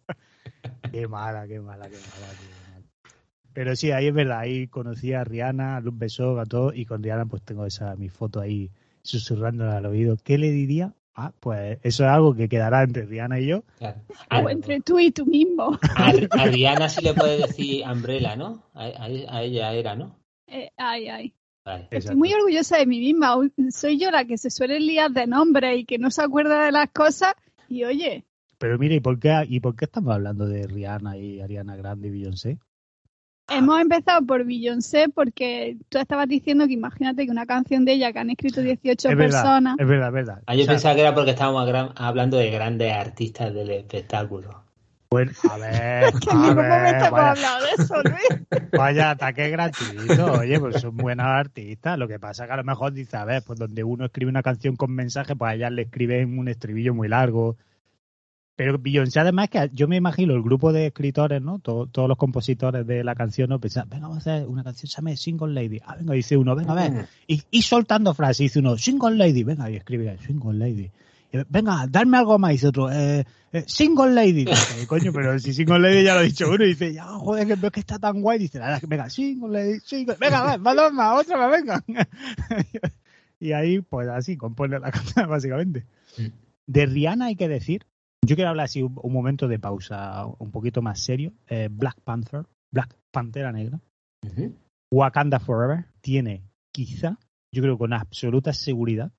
qué 0.91 1.07
mala, 1.09 1.47
qué 1.47 1.61
mala, 1.61 1.91
qué 1.91 1.97
mala, 1.97 2.27
mala. 2.27 2.56
Pero 3.57 3.75
sí, 3.75 3.91
ahí 3.91 4.09
es 4.09 4.13
verdad, 4.13 4.41
ahí 4.41 4.67
conocí 4.67 5.15
a 5.15 5.25
Rihanna, 5.25 5.81
un 5.83 5.99
beso 5.99 6.39
a 6.39 6.45
todos, 6.45 6.77
y 6.77 6.85
con 6.85 7.03
Rihanna 7.03 7.25
pues 7.25 7.43
tengo 7.43 7.65
esa 7.65 7.97
mi 7.97 8.11
foto 8.11 8.39
ahí 8.39 8.71
susurrándole 9.01 9.73
al 9.73 9.87
oído. 9.87 10.19
¿Qué 10.23 10.37
le 10.37 10.51
diría? 10.51 10.93
Ah, 11.15 11.33
pues 11.41 11.79
eso 11.83 12.05
es 12.05 12.11
algo 12.11 12.35
que 12.35 12.51
quedará 12.51 12.83
entre 12.83 13.07
Rihanna 13.07 13.41
y 13.41 13.47
yo. 13.47 13.63
Claro. 13.79 14.03
A, 14.29 14.41
O 14.43 14.51
entre 14.51 14.81
tú 14.83 14.99
y 14.99 15.11
tú 15.11 15.25
mismo. 15.25 15.79
a- 15.83 16.13
a 16.33 16.45
Rihanna 16.47 16.87
sí 16.91 17.03
le 17.03 17.15
puede 17.15 17.39
decir 17.39 17.83
Umbrella, 17.91 18.37
¿no? 18.37 18.63
A, 18.75 18.85
a- 18.85 19.07
a 19.39 19.43
ella 19.43 19.73
era, 19.73 19.97
¿no? 19.97 20.19
Eh, 20.49 20.69
ay, 20.77 21.09
ay. 21.09 21.35
Vale. 21.65 21.89
Estoy 21.91 22.15
muy 22.15 22.35
orgullosa 22.35 22.77
de 22.77 22.85
mí 22.85 23.01
misma. 23.01 23.39
Soy 23.71 23.99
yo 23.99 24.11
la 24.11 24.27
que 24.27 24.37
se 24.37 24.51
suele 24.51 24.79
liar 24.81 25.13
de 25.13 25.27
nombre 25.27 25.77
y 25.79 25.87
que 25.87 25.97
no 25.97 26.11
se 26.11 26.23
acuerda 26.23 26.63
de 26.63 26.73
las 26.73 26.91
cosas. 26.91 27.33
Y 27.71 27.85
oye, 27.85 28.27
Pero 28.59 28.79
mire, 28.79 28.97
¿y 28.97 29.01
por 29.01 29.19
qué, 29.19 29.33
y 29.49 29.61
por 29.61 29.75
qué 29.77 29.87
estamos 29.87 30.15
hablando 30.15 30.47
de 30.47 30.67
Rihanna 30.67 31.17
y 31.17 31.41
Ariana 31.41 31.75
Grande 31.75 32.09
y 32.09 32.11
Beyoncé? 32.11 32.59
Hemos 33.49 33.81
empezado 33.81 34.25
por 34.27 34.45
Beyoncé 34.45 35.09
porque 35.09 35.77
tú 35.89 35.99
estabas 35.99 36.29
diciendo 36.29 36.67
que 36.67 36.73
imagínate 36.75 37.25
que 37.25 37.31
una 37.31 37.47
canción 37.47 37.85
de 37.85 37.93
ella 37.95 38.13
que 38.13 38.19
han 38.19 38.31
escrito 38.31 38.61
18 38.63 39.09
es 39.11 39.17
verdad, 39.17 39.43
personas. 39.43 39.77
es 39.79 39.87
verdad, 39.87 40.09
es 40.09 40.15
verdad. 40.15 40.43
Ah, 40.47 40.55
yo 40.55 40.63
O 40.63 40.65
sea, 40.65 40.75
pensaba 40.75 40.95
que 40.95 41.01
era 41.03 41.15
porque 41.15 41.31
estábamos 41.31 41.67
gran- 41.67 41.93
hablando 41.97 42.37
de 42.37 42.51
grandes 42.51 42.93
artistas 42.93 43.55
del 43.55 43.71
espectáculo. 43.71 44.65
bueno, 45.11 45.33
a 45.45 45.57
ver, 45.59 46.19
Que 46.21 46.31
en 46.31 46.37
a 46.37 46.41
ningún 46.43 46.57
ver, 46.57 46.69
momento 46.69 47.05
hemos 47.07 47.21
hablado 47.21 47.65
de 47.65 47.71
eso, 47.79 48.03
Luis. 48.03 48.47
vaya 48.73 49.11
ataque 49.11 49.49
gratuito. 49.51 50.33
Oye, 50.41 50.59
pues 50.61 50.81
son 50.81 50.97
buenas 50.97 51.27
artistas. 51.27 51.99
Lo 51.99 52.09
que 52.09 52.19
pasa 52.19 52.47
que 52.47 52.53
a 52.53 52.57
lo 52.57 52.65
mejor 52.65 52.93
dice, 52.93 53.17
a 53.17 53.25
ver, 53.25 53.43
pues 53.45 53.59
donde 53.59 53.85
uno 53.85 54.07
escribe 54.07 54.31
una 54.31 54.43
canción 54.43 54.77
con 54.77 54.93
mensaje, 54.93 55.37
pues 55.37 55.51
a 55.51 55.55
ellas 55.55 55.73
le 55.73 55.83
escriben 55.83 56.39
un 56.39 56.49
estribillo 56.49 56.95
muy 56.95 57.09
largo. 57.09 57.57
Pero 58.57 58.79
Beyoncé, 58.79 59.21
además, 59.21 59.51
que 59.51 59.71
yo 59.75 59.87
me 59.87 59.97
imagino 59.97 60.35
el 60.35 60.43
grupo 60.43 60.73
de 60.73 60.87
escritores, 60.87 61.43
¿no? 61.43 61.59
Todo- 61.59 61.87
todos 61.87 62.09
los 62.09 62.17
compositores 62.17 62.87
de 62.87 63.05
la 63.05 63.15
canción, 63.15 63.51
¿no? 63.51 63.61
Pensaban, 63.61 63.91
venga, 63.91 64.09
vamos 64.09 64.27
a 64.27 64.35
hacer 64.35 64.49
una 64.49 64.65
canción, 64.65 64.89
se 64.89 64.97
llama 64.97 65.15
Single 65.15 65.53
Lady. 65.53 65.81
Ah, 65.85 65.95
venga, 65.97 66.15
dice 66.15 66.39
uno, 66.39 66.57
venga, 66.57 66.73
a 66.73 66.75
ver. 66.75 67.07
Y, 67.27 67.43
y 67.51 67.63
soltando 67.63 68.15
frases, 68.15 68.39
dice 68.39 68.61
uno, 68.61 68.79
Single 68.79 69.17
Lady, 69.17 69.45
venga, 69.45 69.71
y 69.71 69.77
escribe 69.77 70.17
Single 70.27 70.55
Lady. 70.55 70.91
Y, 71.33 71.39
venga, 71.51 71.87
darme 71.87 72.17
algo 72.17 72.39
más, 72.39 72.53
dice 72.53 72.69
otro, 72.69 72.91
eh, 72.91 73.27
eh, 73.53 73.65
Single 73.67 74.13
Lady. 74.15 74.47
Dice, 74.47 74.87
coño, 74.87 75.13
pero 75.13 75.39
si 75.39 75.53
Single 75.53 75.79
Lady 75.81 76.03
ya 76.05 76.15
lo 76.15 76.21
ha 76.21 76.23
dicho 76.23 76.49
uno, 76.51 76.65
y 76.65 76.69
dice, 76.69 76.95
ya, 76.95 77.05
joder, 77.05 77.47
que 77.47 77.71
que 77.71 77.81
está 77.81 77.99
tan 77.99 78.23
guay. 78.23 78.39
Dice, 78.39 78.59
nada, 78.59 78.81
venga, 78.89 79.11
Single 79.11 79.51
Lady, 79.53 79.81
Single 79.81 80.17
Venga, 80.19 80.57
va, 80.57 80.91
más, 80.91 81.21
otra 81.21 81.37
más, 81.37 81.51
venga. 81.51 81.83
y 83.39 83.53
ahí, 83.53 83.81
pues 83.81 84.09
así, 84.09 84.39
compone 84.39 84.79
la 84.79 84.91
canción, 84.91 85.29
básicamente. 85.29 85.85
Mm. 86.17 86.27
De 86.69 86.87
Rihanna 86.87 87.27
hay 87.27 87.37
que 87.37 87.49
decir, 87.49 87.85
yo 88.27 88.37
quiero 88.37 88.51
hablar 88.51 88.65
así 88.65 88.83
un, 88.83 88.99
un 89.03 89.13
momento 89.13 89.49
de 89.49 89.59
pausa, 89.59 90.27
un 90.39 90.51
poquito 90.51 90.83
más 90.83 91.01
serio. 91.01 91.33
Eh, 91.49 91.69
Black 91.71 92.01
Panther, 92.03 92.45
Black 92.71 92.97
Pantera 93.11 93.53
Negra. 93.53 93.81
Wakanda 94.91 95.39
Forever 95.41 95.87
tiene 96.01 96.43
quizá, 96.73 97.19
yo 97.53 97.63
creo 97.63 97.79
con 97.79 97.93
absoluta 97.93 98.53
seguridad, 98.53 99.13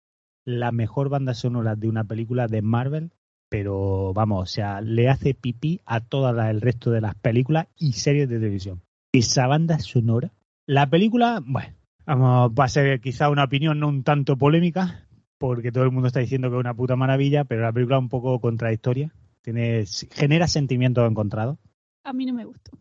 la 0.45 0.71
mejor 0.71 1.09
banda 1.09 1.33
sonora 1.33 1.75
de 1.75 1.89
una 1.89 2.03
película 2.03 2.47
de 2.47 2.61
Marvel, 2.61 3.11
pero 3.49 4.13
vamos, 4.13 4.43
o 4.43 4.45
sea, 4.45 4.81
le 4.81 5.09
hace 5.09 5.33
pipí 5.33 5.81
a 5.85 6.01
todas 6.01 6.35
las- 6.35 6.49
el 6.49 6.61
resto 6.61 6.91
de 6.91 7.01
las 7.01 7.15
películas 7.15 7.67
y 7.77 7.93
series 7.93 8.29
de 8.29 8.35
televisión. 8.39 8.81
Esa 9.13 9.47
banda 9.47 9.79
sonora, 9.79 10.31
la 10.67 10.89
película, 10.89 11.41
bueno, 11.45 11.73
vamos, 12.05 12.51
va 12.57 12.65
a 12.65 12.69
ser 12.69 12.99
quizá 13.01 13.29
una 13.29 13.45
opinión 13.45 13.79
no 13.79 13.87
un 13.87 14.03
tanto 14.03 14.37
polémica, 14.37 15.06
porque 15.37 15.71
todo 15.71 15.83
el 15.83 15.91
mundo 15.91 16.07
está 16.07 16.19
diciendo 16.19 16.49
que 16.49 16.55
es 16.55 16.59
una 16.59 16.73
puta 16.73 16.95
maravilla, 16.95 17.43
pero 17.43 17.61
la 17.61 17.71
película 17.71 17.97
es 17.97 18.03
un 18.03 18.09
poco 18.09 18.39
contradictoria, 18.39 19.11
tiene, 19.41 19.85
genera 20.11 20.47
sentimientos 20.47 21.09
encontrados. 21.09 21.57
A 22.03 22.13
mí 22.13 22.25
no 22.25 22.33
me 22.33 22.45
gustó. 22.45 22.71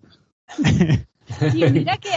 Tío, 1.53 1.71
mira 1.71 1.97
que 1.99 2.11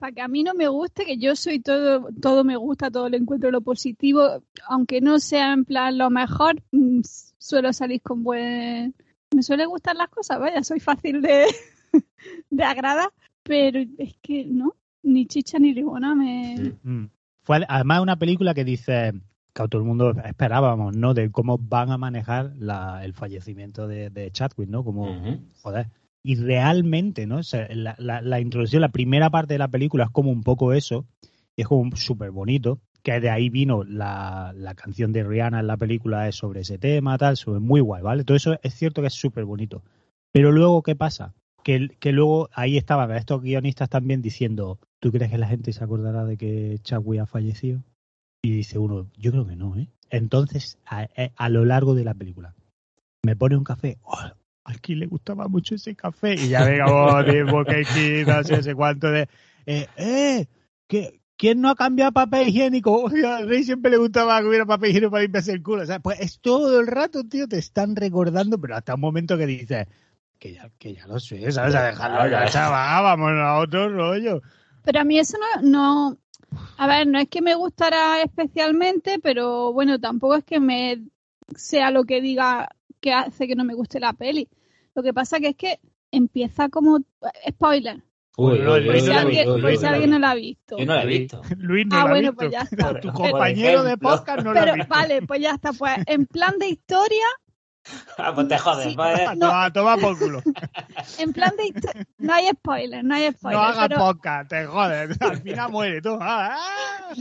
para 0.00 0.12
que 0.12 0.22
a 0.22 0.28
mí 0.28 0.42
no 0.42 0.54
me 0.54 0.66
guste, 0.66 1.04
que 1.04 1.18
yo 1.18 1.36
soy 1.36 1.60
todo, 1.60 2.08
todo 2.20 2.42
me 2.42 2.56
gusta, 2.56 2.90
todo 2.90 3.08
lo 3.08 3.16
encuentro 3.16 3.50
lo 3.50 3.60
positivo, 3.60 4.42
aunque 4.66 5.02
no 5.02 5.18
sea 5.18 5.52
en 5.52 5.66
plan 5.66 5.98
lo 5.98 6.08
mejor, 6.08 6.62
mm, 6.72 7.00
suelo 7.38 7.72
salir 7.72 8.00
con 8.00 8.22
buen... 8.22 8.94
Me 9.34 9.42
suelen 9.42 9.68
gustar 9.68 9.94
las 9.96 10.08
cosas, 10.08 10.40
vaya, 10.40 10.64
soy 10.64 10.80
fácil 10.80 11.20
de, 11.20 11.46
de 12.50 12.64
agradar, 12.64 13.10
pero 13.42 13.78
es 13.98 14.16
que 14.22 14.46
no, 14.46 14.74
ni 15.02 15.26
chicha 15.26 15.58
ni 15.58 15.74
limona 15.74 16.14
me... 16.14 16.74
Mm. 16.82 17.10
Fue 17.42 17.64
además 17.68 18.00
una 18.00 18.16
película 18.16 18.54
que 18.54 18.64
dice 18.64 19.12
que 19.52 19.68
todo 19.68 19.80
el 19.82 19.86
mundo 19.88 20.14
esperábamos, 20.24 20.96
¿no? 20.96 21.14
De 21.14 21.30
cómo 21.30 21.58
van 21.58 21.90
a 21.90 21.98
manejar 21.98 22.52
la- 22.58 23.04
el 23.04 23.12
fallecimiento 23.14 23.86
de, 23.88 24.10
de 24.10 24.30
Chadwick, 24.30 24.68
¿no? 24.68 24.84
Como, 24.84 25.06
joder. 25.62 25.88
Y 26.22 26.36
realmente, 26.36 27.26
¿no? 27.26 27.38
O 27.38 27.42
sea, 27.42 27.66
la, 27.74 27.94
la- 27.98 28.20
la 28.22 28.40
introducción, 28.40 28.82
la 28.82 28.90
primera 28.90 29.30
parte 29.30 29.54
de 29.54 29.58
la 29.58 29.68
película 29.68 30.04
es 30.04 30.10
como 30.10 30.30
un 30.30 30.42
poco 30.42 30.72
eso, 30.72 31.06
y 31.56 31.62
es 31.62 31.68
como 31.68 31.94
súper 31.96 32.30
bonito, 32.30 32.78
que 33.02 33.18
de 33.20 33.30
ahí 33.30 33.48
vino 33.48 33.82
la, 33.84 34.52
la 34.54 34.74
canción 34.74 35.12
de 35.12 35.24
Rihanna 35.24 35.60
en 35.60 35.66
la 35.66 35.76
película 35.78 36.28
es 36.28 36.36
sobre 36.36 36.60
ese 36.60 36.78
tema, 36.78 37.16
tal, 37.18 37.36
sobre 37.38 37.60
muy 37.60 37.80
guay, 37.80 38.02
¿vale? 38.02 38.24
Todo 38.24 38.36
eso 38.36 38.58
es 38.62 38.74
cierto 38.74 39.00
que 39.00 39.06
es 39.08 39.14
súper 39.14 39.44
bonito. 39.46 39.82
Pero 40.32 40.52
luego, 40.52 40.82
¿qué 40.82 40.94
pasa? 40.94 41.34
Que, 41.64 41.88
que 41.98 42.12
luego 42.12 42.48
ahí 42.52 42.76
estaban 42.76 43.10
estos 43.12 43.42
guionistas 43.42 43.88
también 43.88 44.22
diciendo, 44.22 44.78
¿tú 44.98 45.10
crees 45.12 45.30
que 45.30 45.38
la 45.38 45.48
gente 45.48 45.72
se 45.72 45.82
acordará 45.82 46.24
de 46.24 46.36
que 46.36 46.78
Chadwick 46.82 47.20
ha 47.20 47.26
fallecido? 47.26 47.82
Y 48.42 48.52
dice 48.52 48.78
uno, 48.78 49.06
yo 49.16 49.30
creo 49.32 49.46
que 49.46 49.56
no, 49.56 49.76
¿eh? 49.76 49.88
Entonces, 50.10 50.78
a, 50.86 51.02
a- 51.02 51.08
a 51.36 51.48
lo 51.48 51.64
largo 51.64 51.94
de 51.94 52.04
la 52.04 52.14
película, 52.14 52.54
me 53.22 53.36
pone 53.36 53.56
un 53.56 53.64
café, 53.64 53.98
oh, 54.02 54.16
a 54.64 54.74
Kim 54.80 54.98
le 54.98 55.06
gustaba 55.06 55.46
mucho 55.48 55.74
ese 55.74 55.94
café, 55.94 56.34
y 56.36 56.48
ya 56.48 56.64
venga, 56.64 56.86
oh, 57.20 57.24
tipo, 57.24 57.64
que 57.64 58.24
no 58.26 58.42
sé, 58.44 58.62
sé 58.62 58.74
cuánto 58.74 59.10
de, 59.10 59.28
eh, 59.66 59.86
eh, 59.96 60.46
¿qué- 60.88 61.20
¿quién 61.36 61.60
no 61.60 61.68
ha 61.70 61.74
cambiado 61.74 62.12
papel 62.12 62.48
higiénico? 62.48 63.08
Al 63.26 63.48
rey 63.48 63.62
siempre 63.64 63.90
le 63.90 63.98
gustaba 63.98 64.40
que 64.40 64.46
hubiera 64.48 64.66
papel 64.66 64.90
higiénico 64.90 65.10
para 65.10 65.22
limpiarse 65.22 65.52
el 65.52 65.62
culo, 65.62 65.82
o 65.82 65.86
sea, 65.86 66.00
pues 66.00 66.20
es 66.20 66.40
todo 66.40 66.80
el 66.80 66.86
rato, 66.86 67.24
tío, 67.24 67.46
te 67.46 67.58
están 67.58 67.94
recordando, 67.94 68.58
pero 68.58 68.74
hasta 68.76 68.94
un 68.94 69.00
momento 69.00 69.36
que 69.36 69.46
dices, 69.46 69.86
que 70.38 70.54
ya, 70.54 70.70
que 70.78 70.94
ya 70.94 71.06
lo 71.06 71.20
sé, 71.20 71.52
¿sabes? 71.52 71.74
A 71.74 71.84
dejarlo 71.84 72.26
ya, 72.30 72.48
chaval, 72.48 73.02
vámonos 73.04 73.42
a 73.44 73.58
otro 73.58 73.90
rollo. 73.90 74.40
Pero 74.82 75.00
a 75.00 75.04
mí 75.04 75.18
eso 75.18 75.36
no, 75.38 75.62
no, 76.10 76.18
a 76.76 76.86
ver, 76.86 77.06
no 77.06 77.18
es 77.18 77.28
que 77.28 77.42
me 77.42 77.54
gustara 77.54 78.22
especialmente, 78.22 79.18
pero 79.22 79.72
bueno, 79.72 79.98
tampoco 79.98 80.36
es 80.36 80.44
que 80.44 80.60
me 80.60 81.02
sea 81.56 81.90
lo 81.90 82.04
que 82.04 82.20
diga 82.20 82.68
que 83.00 83.12
hace 83.12 83.46
que 83.48 83.54
no 83.56 83.64
me 83.64 83.74
guste 83.74 84.00
la 84.00 84.12
peli. 84.12 84.48
Lo 84.94 85.02
que 85.02 85.12
pasa 85.14 85.40
que 85.40 85.48
es 85.48 85.56
que 85.56 85.80
empieza 86.10 86.68
como 86.68 87.00
spoiler, 87.48 88.02
Uy, 88.36 88.58
por 88.58 88.78
uy, 88.78 89.00
si 89.00 89.10
alguien, 89.10 90.10
no 90.10 90.18
la 90.18 90.30
ha 90.30 90.34
visto. 90.34 90.78
Yo 90.78 90.86
no 90.86 90.94
la 90.94 91.02
he 91.02 91.06
visto. 91.06 91.42
Luis 91.58 91.86
no 91.86 91.96
Ah, 91.96 92.00
lo 92.00 92.06
ha 92.06 92.10
bueno, 92.10 92.28
visto. 92.30 92.36
pues 92.36 92.50
ya 92.52 92.60
está. 92.62 93.00
Tu 93.00 93.12
compañero 93.12 93.82
de 93.84 93.98
podcast 93.98 94.42
no 94.42 94.52
lo 94.54 94.58
ha 94.58 94.62
Pero 94.62 94.74
visto. 94.76 94.88
vale, 94.88 95.22
pues 95.22 95.40
ya 95.40 95.50
está. 95.52 95.72
Pues 95.72 95.92
en 96.06 96.26
plan 96.26 96.58
de 96.58 96.68
historia, 96.68 97.26
Ah, 98.18 98.32
pues 98.34 98.48
te 98.48 98.58
jodes. 98.58 98.88
Sí. 98.90 98.94
pues, 98.96 99.20
A 99.20 99.34
tomar- 99.34 99.66
a 99.66 99.72
tomar 99.72 99.98
por 100.00 100.18
culo. 100.18 100.42
en 101.18 101.32
plan 101.32 101.52
de 101.56 102.04
no 102.18 102.32
hay 102.34 102.48
spoiler, 102.50 103.02
no 103.04 103.14
hay 103.14 103.32
spoiler. 103.32 103.58
No 103.60 103.66
hagas 103.66 103.88
pero 103.88 104.00
podcast, 104.00 104.50
te 104.50 104.66
jodes. 104.66 105.20
Al 105.22 105.42
final 105.42 105.70
muere 105.70 106.02
tú. 106.02 106.18
Ah, 106.20 106.58
ah. 107.10 107.12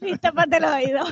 listo 0.00 0.32
para 0.32 0.56
el 0.56 0.64
oído. 0.64 1.04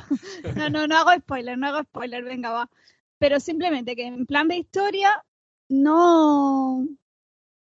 No, 0.56 0.68
no, 0.68 0.86
no 0.88 0.98
hago 0.98 1.12
spoiler, 1.20 1.56
no 1.56 1.68
hago 1.68 1.82
spoiler, 1.84 2.24
venga, 2.24 2.50
va. 2.50 2.70
Pero 3.18 3.40
simplemente 3.40 3.94
que 3.96 4.06
en 4.06 4.26
plan 4.26 4.48
de 4.48 4.56
historia, 4.58 5.24
no, 5.68 6.86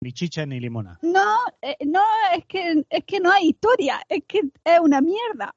Ni 0.01 0.13
chicha 0.13 0.45
ni 0.45 0.59
limona. 0.59 0.97
no, 1.01 1.37
eh, 1.61 1.77
no, 1.85 2.03
es 2.35 2.45
que, 2.45 2.85
es 2.89 3.03
que 3.05 3.19
no 3.19 3.31
hay 3.31 3.49
historia, 3.49 4.01
es 4.09 4.23
que 4.27 4.41
es 4.63 4.79
una 4.79 5.01
mierda. 5.01 5.53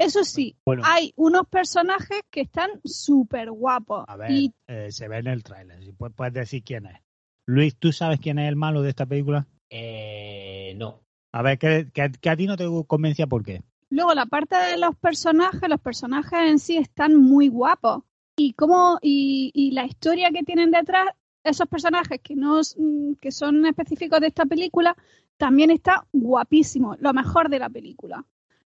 Eso 0.00 0.24
sí, 0.24 0.56
Bueno, 0.64 0.82
hay 0.86 1.12
unos 1.16 1.46
personajes 1.48 2.22
que 2.30 2.40
están 2.40 2.70
súper 2.84 3.50
guapos. 3.50 4.04
a 4.08 4.16
ver, 4.16 4.30
Y 4.30 4.54
eh, 4.66 4.90
se 4.90 5.08
ve 5.08 5.18
en 5.18 5.26
el 5.26 5.42
tráiler. 5.42 5.82
Si 5.84 5.92
puedes, 5.92 6.16
puedes 6.16 6.32
decir 6.32 6.62
quién 6.64 6.86
es. 6.86 6.98
Luis, 7.46 7.76
¿tú 7.76 7.92
sabes 7.92 8.18
quién 8.18 8.38
es 8.38 8.48
el 8.48 8.56
malo 8.56 8.80
de 8.80 8.88
esta 8.90 9.04
película? 9.04 9.46
Eh, 9.68 10.74
no. 10.76 11.00
A 11.32 11.42
ver, 11.42 11.58
que, 11.58 11.88
que- 11.92 12.12
que 12.20 12.30
a 12.30 12.36
ti 12.36 12.46
no 12.46 12.56
te 12.56 12.64
convencía 12.86 13.26
por 13.26 13.44
qué. 13.44 13.62
luego 13.90 14.14
la 14.14 14.24
parte 14.26 14.56
de 14.56 14.78
los 14.78 14.96
personajes, 14.96 15.68
los 15.68 15.80
personajes 15.80 16.38
en 16.48 16.58
sí 16.58 16.76
están 16.76 17.16
muy 17.16 17.48
guapos. 17.48 18.02
Y 18.36 18.54
cómo, 18.54 18.98
y, 19.02 19.50
y 19.52 19.72
la 19.72 19.84
historia 19.84 20.30
que 20.30 20.44
tienen 20.44 20.70
detrás, 20.70 21.08
esos 21.44 21.68
personajes 21.68 22.20
que 22.22 22.36
no 22.36 22.60
mm, 22.76 23.14
que 23.20 23.30
son 23.32 23.66
específicos 23.66 24.20
de 24.20 24.28
esta 24.28 24.46
película, 24.46 24.96
también 25.36 25.70
está 25.70 26.06
guapísimo, 26.12 26.96
lo 27.00 27.12
mejor 27.12 27.48
de 27.50 27.58
la 27.58 27.68
película. 27.68 28.24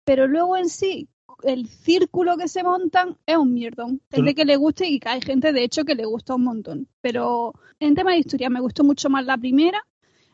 Pero 0.06 0.26
luego 0.28 0.56
en 0.56 0.70
sí, 0.70 1.10
el 1.44 1.68
círculo 1.68 2.38
que 2.38 2.48
se 2.48 2.64
montan 2.64 3.18
es 3.26 3.38
un 3.38 3.54
mierdón. 3.54 4.02
Gente 4.12 4.34
que 4.36 4.46
le 4.46 4.56
guste 4.56 4.88
y 4.88 5.00
que 5.00 5.10
hay 5.10 5.22
gente, 5.22 5.54
de 5.54 5.64
hecho, 5.64 5.86
que 5.86 5.96
le 5.96 6.06
gusta 6.06 6.36
un 6.36 6.44
montón. 6.44 6.88
Pero 7.02 7.54
en 7.80 7.96
tema 7.96 8.12
de 8.12 8.20
historia 8.20 8.50
me 8.50 8.62
gustó 8.62 8.84
mucho 8.84 9.10
más 9.10 9.26
la 9.26 9.38
primera. 9.38 9.86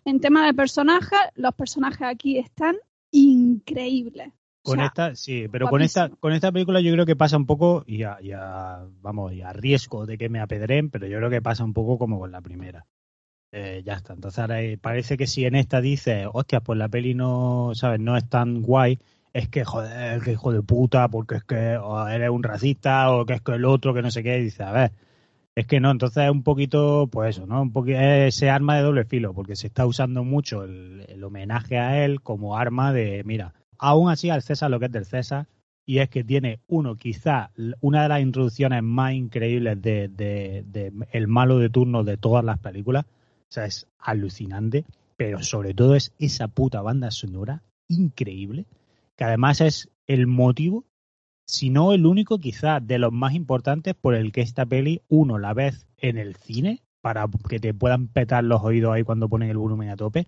En 0.06 0.20
tema 0.20 0.46
de 0.46 0.54
personajes, 0.54 1.20
los 1.36 1.54
personajes 1.56 2.02
aquí 2.04 2.38
están 2.38 2.76
increíbles. 3.12 4.30
Con 4.62 4.76
O 4.80 4.82
sea, 4.82 4.86
esta, 4.88 5.16
sí, 5.16 5.48
pero 5.52 5.70
con 5.70 5.82
esta, 5.82 6.10
con 6.10 6.32
esta 6.32 6.52
película 6.52 6.80
yo 6.80 6.94
creo 6.94 7.06
que 7.06 7.18
pasa 7.18 7.36
un 7.36 7.46
poco, 7.46 7.84
y 7.86 8.04
a, 8.04 8.18
y 8.22 8.32
a- 8.32 8.86
vamos, 9.02 9.34
y 9.34 9.42
a 9.42 9.52
riesgo 9.52 10.06
de 10.06 10.18
que 10.18 10.30
me 10.30 10.40
apedreen, 10.40 10.90
pero 10.90 11.06
yo 11.06 11.18
creo 11.18 11.30
que 11.30 11.42
pasa 11.42 11.64
un 11.66 11.74
poco 11.74 11.98
como 11.98 12.18
con 12.20 12.32
la 12.32 12.42
primera. 12.42 12.86
Eh, 13.52 13.84
ya 13.86 13.94
está. 13.94 14.14
Entonces 14.14 14.40
ahora 14.40 14.62
eh, 14.62 14.78
parece 14.78 15.16
que 15.18 15.28
si 15.28 15.46
en 15.46 15.56
esta 15.56 15.80
dices, 15.82 16.28
hostia, 16.34 16.62
pues 16.62 16.80
la 16.80 16.90
peli 16.90 17.14
no, 17.14 17.72
¿sabes? 17.76 18.00
No 18.00 18.18
es 18.18 18.28
tan 18.28 18.62
guay, 18.62 19.00
es 19.34 19.50
que, 19.50 19.64
joder, 19.66 20.22
que 20.22 20.34
hijo 20.34 20.52
de 20.54 20.62
puta, 20.62 21.08
porque 21.10 21.36
es 21.36 21.44
que 21.44 21.78
o 21.78 22.08
eres 22.08 22.30
un 22.30 22.44
racista, 22.44 23.12
o 23.12 23.26
que 23.26 23.34
es 23.34 23.42
que 23.42 23.54
el 23.54 23.66
otro, 23.66 23.94
que 23.94 24.02
no 24.04 24.12
sé 24.12 24.22
qué, 24.24 24.38
y 24.38 24.44
dice, 24.44 24.64
a 24.64 24.72
ver, 24.72 24.92
es 25.56 25.66
que 25.68 25.80
no, 25.80 25.92
entonces 25.92 26.26
es 26.26 26.32
un 26.32 26.44
poquito, 26.44 27.08
pues 27.12 27.36
eso, 27.38 27.48
¿no? 27.48 27.62
Un 27.64 27.72
poquito 27.74 28.00
ese 28.00 28.50
arma 28.50 28.76
de 28.76 28.84
doble 28.84 29.06
filo, 29.06 29.34
porque 29.34 29.56
se 29.56 29.68
está 29.68 29.86
usando 29.86 30.24
mucho 30.24 30.64
el, 30.64 31.24
homenaje 31.24 31.78
a 31.80 32.04
él 32.06 32.22
como 32.22 32.58
arma 32.58 32.94
de, 32.94 33.24
mira, 33.26 33.54
aún 33.78 34.10
así 34.10 34.30
al 34.30 34.42
César 34.44 34.70
lo 34.70 34.80
que 34.80 34.86
es 34.88 34.92
del 34.92 35.06
César, 35.06 35.48
y 35.86 36.00
es 36.00 36.10
que 36.10 36.24
tiene 36.24 36.60
uno, 36.68 36.96
quizá 36.96 37.52
una 37.82 38.04
de 38.04 38.10
las 38.10 38.22
introducciones 38.22 38.84
más 38.84 39.14
increíbles 39.14 39.82
de, 39.82 40.08
de- 40.10 40.64
de 40.66 40.94
el 41.12 41.28
malo 41.28 41.60
de 41.60 41.70
turno 41.70 42.04
de 42.04 42.18
todas 42.18 42.44
las 42.46 42.60
películas, 42.60 43.06
o 43.06 43.52
sea, 43.54 43.66
es 43.66 43.88
alucinante, 44.00 44.86
pero 45.18 45.42
sobre 45.44 45.74
todo 45.74 45.96
es 45.96 46.14
esa 46.20 46.48
puta 46.48 46.82
banda 46.82 47.12
sonora 47.12 47.64
increíble, 47.88 48.66
que 49.16 49.24
además 49.24 49.62
es 49.62 49.90
el 50.08 50.28
motivo 50.28 50.86
si 51.46 51.70
no 51.70 51.94
el 51.94 52.06
único 52.06 52.40
quizá 52.40 52.80
de 52.80 53.00
los 53.00 53.12
más 53.12 53.34
importantes 53.34 53.94
por 53.96 54.16
el 54.16 54.32
que 54.32 54.42
esta 54.42 54.66
peli, 54.66 55.02
uno, 55.10 55.38
la 55.38 55.54
ves 55.54 55.88
en 55.98 56.18
el 56.18 56.36
cine, 56.36 56.82
para 57.02 57.26
que 57.50 57.60
te 57.60 57.74
puedan 57.74 58.08
petar 58.08 58.44
los 58.44 58.62
oídos 58.64 58.94
ahí 58.94 59.04
cuando 59.04 59.28
ponen 59.28 59.50
el 59.50 59.58
volumen 59.58 59.90
a 59.90 59.98
tope, 59.98 60.28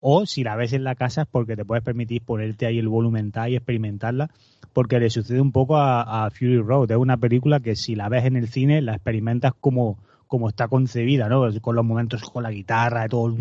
o 0.00 0.26
si 0.26 0.42
la 0.42 0.56
ves 0.56 0.72
en 0.72 0.84
la 0.84 0.94
casa 0.94 1.22
es 1.22 1.28
porque 1.28 1.56
te 1.56 1.64
puedes 1.64 1.84
permitir 1.84 2.22
ponerte 2.22 2.66
ahí 2.66 2.78
el 2.78 2.88
volumen 2.88 3.32
y 3.48 3.54
experimentarla, 3.54 4.30
porque 4.72 4.98
le 5.00 5.08
sucede 5.08 5.40
un 5.40 5.52
poco 5.52 5.76
a, 5.76 6.28
Fury 6.30 6.58
Road, 6.58 6.90
es 6.90 6.96
una 6.96 7.16
película 7.16 7.60
que 7.60 7.76
si 7.76 7.94
la 7.94 8.08
ves 8.08 8.24
en 8.24 8.36
el 8.36 8.48
cine 8.48 8.82
la 8.82 8.94
experimentas 8.94 9.52
como, 9.58 9.98
como 10.26 10.48
está 10.48 10.68
concebida, 10.68 11.28
¿no? 11.28 11.48
Con 11.60 11.76
los 11.76 11.84
momentos 11.84 12.22
con 12.22 12.42
la 12.42 12.50
guitarra, 12.50 13.08
todo, 13.08 13.34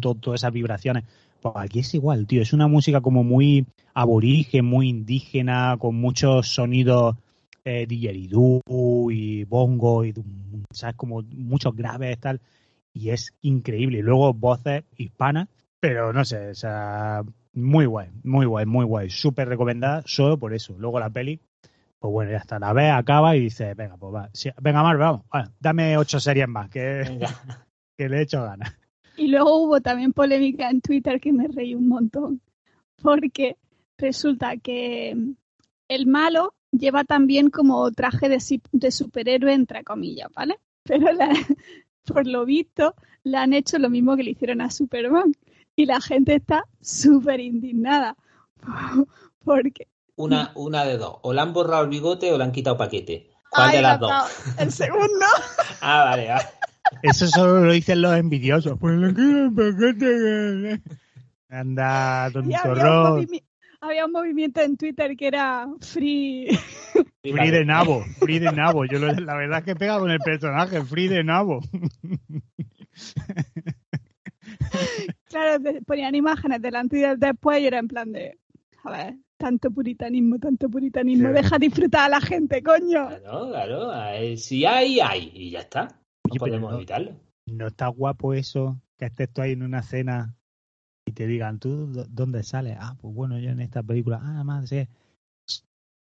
todo- 0.00 0.14
todas 0.16 0.40
esas 0.40 0.52
vibraciones. 0.52 1.04
Pues 1.42 1.54
aquí 1.56 1.80
es 1.80 1.92
igual, 1.94 2.26
tío, 2.26 2.40
es 2.40 2.52
una 2.52 2.68
música 2.68 3.00
como 3.00 3.24
muy 3.24 3.66
aborigen, 3.94 4.64
muy 4.64 4.88
indígena, 4.88 5.76
con 5.78 5.96
muchos 5.96 6.48
sonidos 6.48 7.16
eh, 7.64 7.86
y 7.88 9.44
bongo 9.44 10.04
y 10.04 10.14
sabes 10.70 10.96
como 10.96 11.22
muchos 11.22 11.74
graves 11.74 12.18
tal. 12.20 12.40
Y 12.94 13.10
es 13.10 13.34
increíble. 13.42 13.98
Y 13.98 14.02
luego 14.02 14.32
voces 14.32 14.84
hispanas 14.96 15.48
pero 15.82 16.12
no 16.12 16.24
sé 16.24 16.50
o 16.50 16.54
sea 16.54 17.22
muy 17.54 17.86
guay 17.86 18.08
muy 18.22 18.46
guay 18.46 18.66
muy 18.66 18.84
guay. 18.84 19.10
Súper 19.10 19.48
recomendada 19.48 20.02
solo 20.06 20.38
por 20.38 20.54
eso. 20.54 20.76
Luego 20.78 21.00
la 21.00 21.10
peli 21.10 21.40
pues 21.98 22.12
bueno 22.12 22.30
ya 22.30 22.36
está. 22.36 22.60
La 22.60 22.72
ves 22.72 22.92
acaba 22.92 23.34
y 23.36 23.40
dices 23.40 23.74
venga 23.76 23.96
pues 23.96 24.14
va 24.14 24.30
Sí, 24.32 24.50
venga 24.60 24.84
Mar 24.84 24.96
vamos 24.96 25.22
Bueno, 25.32 25.52
dame 25.58 25.98
ocho 25.98 26.20
series 26.20 26.46
más 26.46 26.70
que, 26.70 27.02
que 27.98 28.08
le 28.08 28.18
he 28.18 28.22
hecho 28.22 28.44
ganas 28.44 28.72
Y 29.16 29.28
luego 29.28 29.56
hubo 29.56 29.80
también 29.80 30.12
polémica 30.12 30.70
en 30.70 30.80
Twitter 30.80 31.20
que 31.20 31.32
me 31.32 31.48
reí 31.48 31.74
un 31.74 31.88
montón, 31.88 32.40
porque 33.02 33.56
resulta 33.98 34.56
que 34.56 35.14
mm, 35.14 35.32
el 35.88 36.06
malo 36.06 36.54
lleva 36.70 37.04
también 37.04 37.50
como 37.50 37.90
traje 37.92 38.28
de, 38.28 38.38
de 38.72 38.90
superhéroe, 38.90 39.52
entre 39.52 39.84
comillas, 39.84 40.28
¿vale? 40.34 40.58
Pero 40.84 41.12
la- 41.12 41.32
por 42.06 42.26
lo 42.26 42.44
visto 42.44 42.94
le 43.24 43.36
han 43.36 43.52
hecho 43.52 43.78
lo 43.78 43.88
mismo 43.90 44.16
que 44.16 44.24
le 44.24 44.30
hicieron 44.32 44.60
a 44.60 44.70
Superman 44.70 45.32
y 45.76 45.86
la 45.86 46.00
gente 46.00 46.34
está 46.34 46.64
súper 46.80 47.40
indignada 47.40 48.16
porque... 49.44 49.88
Una, 50.16 50.52
una 50.56 50.84
de 50.84 50.98
dos. 50.98 51.18
O 51.22 51.32
le 51.32 51.40
han 51.40 51.52
borrado 51.52 51.84
el 51.84 51.90
bigote 51.90 52.32
o 52.32 52.38
le 52.38 52.44
han 52.44 52.52
quitado 52.52 52.76
paquete. 52.76 53.30
¿Cuál 53.50 53.68
Ay, 53.70 53.76
de 53.76 53.82
las 53.82 54.00
la- 54.00 54.06
dos? 54.06 54.32
El 54.58 54.72
segundo. 54.72 55.26
Ah, 55.82 56.04
vale, 56.04 56.28
vale. 56.28 56.44
Eso 57.02 57.26
solo 57.26 57.60
lo 57.64 57.72
dicen 57.72 58.02
los 58.02 58.16
envidiosos 58.16 58.78
pues 58.78 58.96
le 58.98 59.14
quiero 59.14 60.78
anda 61.48 62.30
Y 62.44 62.54
había 62.54 63.26
había 63.80 64.06
un 64.06 64.12
movimiento 64.12 64.60
en 64.60 64.76
Twitter 64.76 65.16
que 65.16 65.26
era 65.26 65.66
free 65.80 66.46
Free 67.22 67.50
de 67.50 67.64
nabo, 67.64 68.04
free 68.20 68.38
de 68.40 68.50
nabo. 68.52 68.84
Yo 68.84 68.98
lo- 68.98 69.12
la 69.12 69.36
verdad 69.36 69.60
es 69.60 69.64
que 69.64 69.76
pega 69.76 69.98
con 69.98 70.10
el 70.10 70.18
personaje, 70.18 70.82
free 70.84 71.06
de 71.08 71.22
nabo. 71.24 71.60
Claro, 75.28 75.62
ponían 75.86 76.14
imágenes 76.14 76.60
delante 76.60 76.98
y 76.98 77.00
del 77.02 77.18
después 77.18 77.60
y 77.60 77.66
era 77.66 77.78
en 77.78 77.88
plan 77.88 78.12
de, 78.12 78.38
a 78.84 78.90
ver, 78.90 79.14
tanto 79.36 79.70
puritanismo, 79.70 80.38
tanto 80.38 80.68
puritanismo, 80.68 81.28
Sí. 81.28 81.34
deja 81.34 81.58
disfrutar 81.58 82.06
a 82.06 82.08
la 82.08 82.20
gente, 82.20 82.62
coño. 82.62 83.08
Claro, 83.08 83.48
claro. 83.50 84.36
Si 84.36 84.64
hay, 84.66 85.00
hay. 85.00 85.30
Y 85.34 85.50
ya 85.50 85.60
está. 85.60 85.88
No 86.32 86.34
Oye, 86.34 86.38
pero 86.40 86.50
podemos 86.52 86.70
no- 86.70 86.76
evitarlo. 86.78 87.12
¿No 87.46 87.66
está 87.66 87.88
guapo 87.88 88.34
eso? 88.34 88.80
Que 88.96 89.06
estés 89.06 89.30
tú 89.32 89.42
ahí 89.42 89.52
en 89.52 89.62
una 89.62 89.82
cena 89.82 90.34
y 91.04 91.12
te 91.12 91.26
digan, 91.26 91.58
¿tú 91.58 91.88
dó- 91.92 92.06
dónde 92.08 92.42
sales? 92.44 92.76
Ah, 92.80 92.96
pues 93.00 93.14
bueno, 93.14 93.38
yo 93.38 93.50
en 93.50 93.60
esta 93.60 93.82
película, 93.82 94.20
ah, 94.22 94.44
más, 94.44 94.68
sí. 94.68 94.86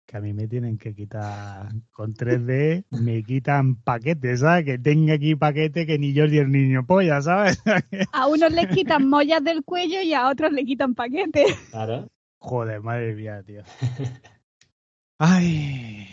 Que 0.06 0.18
a 0.18 0.20
mí 0.20 0.34
me 0.34 0.46
tienen 0.46 0.76
que 0.76 0.94
quitar 0.94 1.72
con 1.90 2.12
3D, 2.12 2.84
me 2.90 3.22
quitan 3.22 3.76
paquetes, 3.76 4.40
¿sabes? 4.40 4.66
Que 4.66 4.78
tenga 4.78 5.14
aquí 5.14 5.34
paquete 5.34 5.86
que 5.86 5.98
ni 5.98 6.12
yo 6.12 6.26
ni 6.26 6.36
el 6.36 6.52
niño 6.52 6.84
polla, 6.86 7.22
¿sabes? 7.22 7.60
A 8.12 8.26
unos 8.28 8.52
les 8.52 8.66
quitan 8.68 9.08
mollas 9.08 9.42
del 9.42 9.64
cuello 9.64 10.02
y 10.02 10.12
a 10.12 10.28
otros 10.28 10.52
le 10.52 10.64
quitan 10.66 10.94
paquetes. 10.94 11.56
Claro. 11.70 12.08
Joder, 12.38 12.82
madre 12.82 13.14
mía, 13.14 13.42
tío. 13.42 13.62
Ay. 15.18 16.06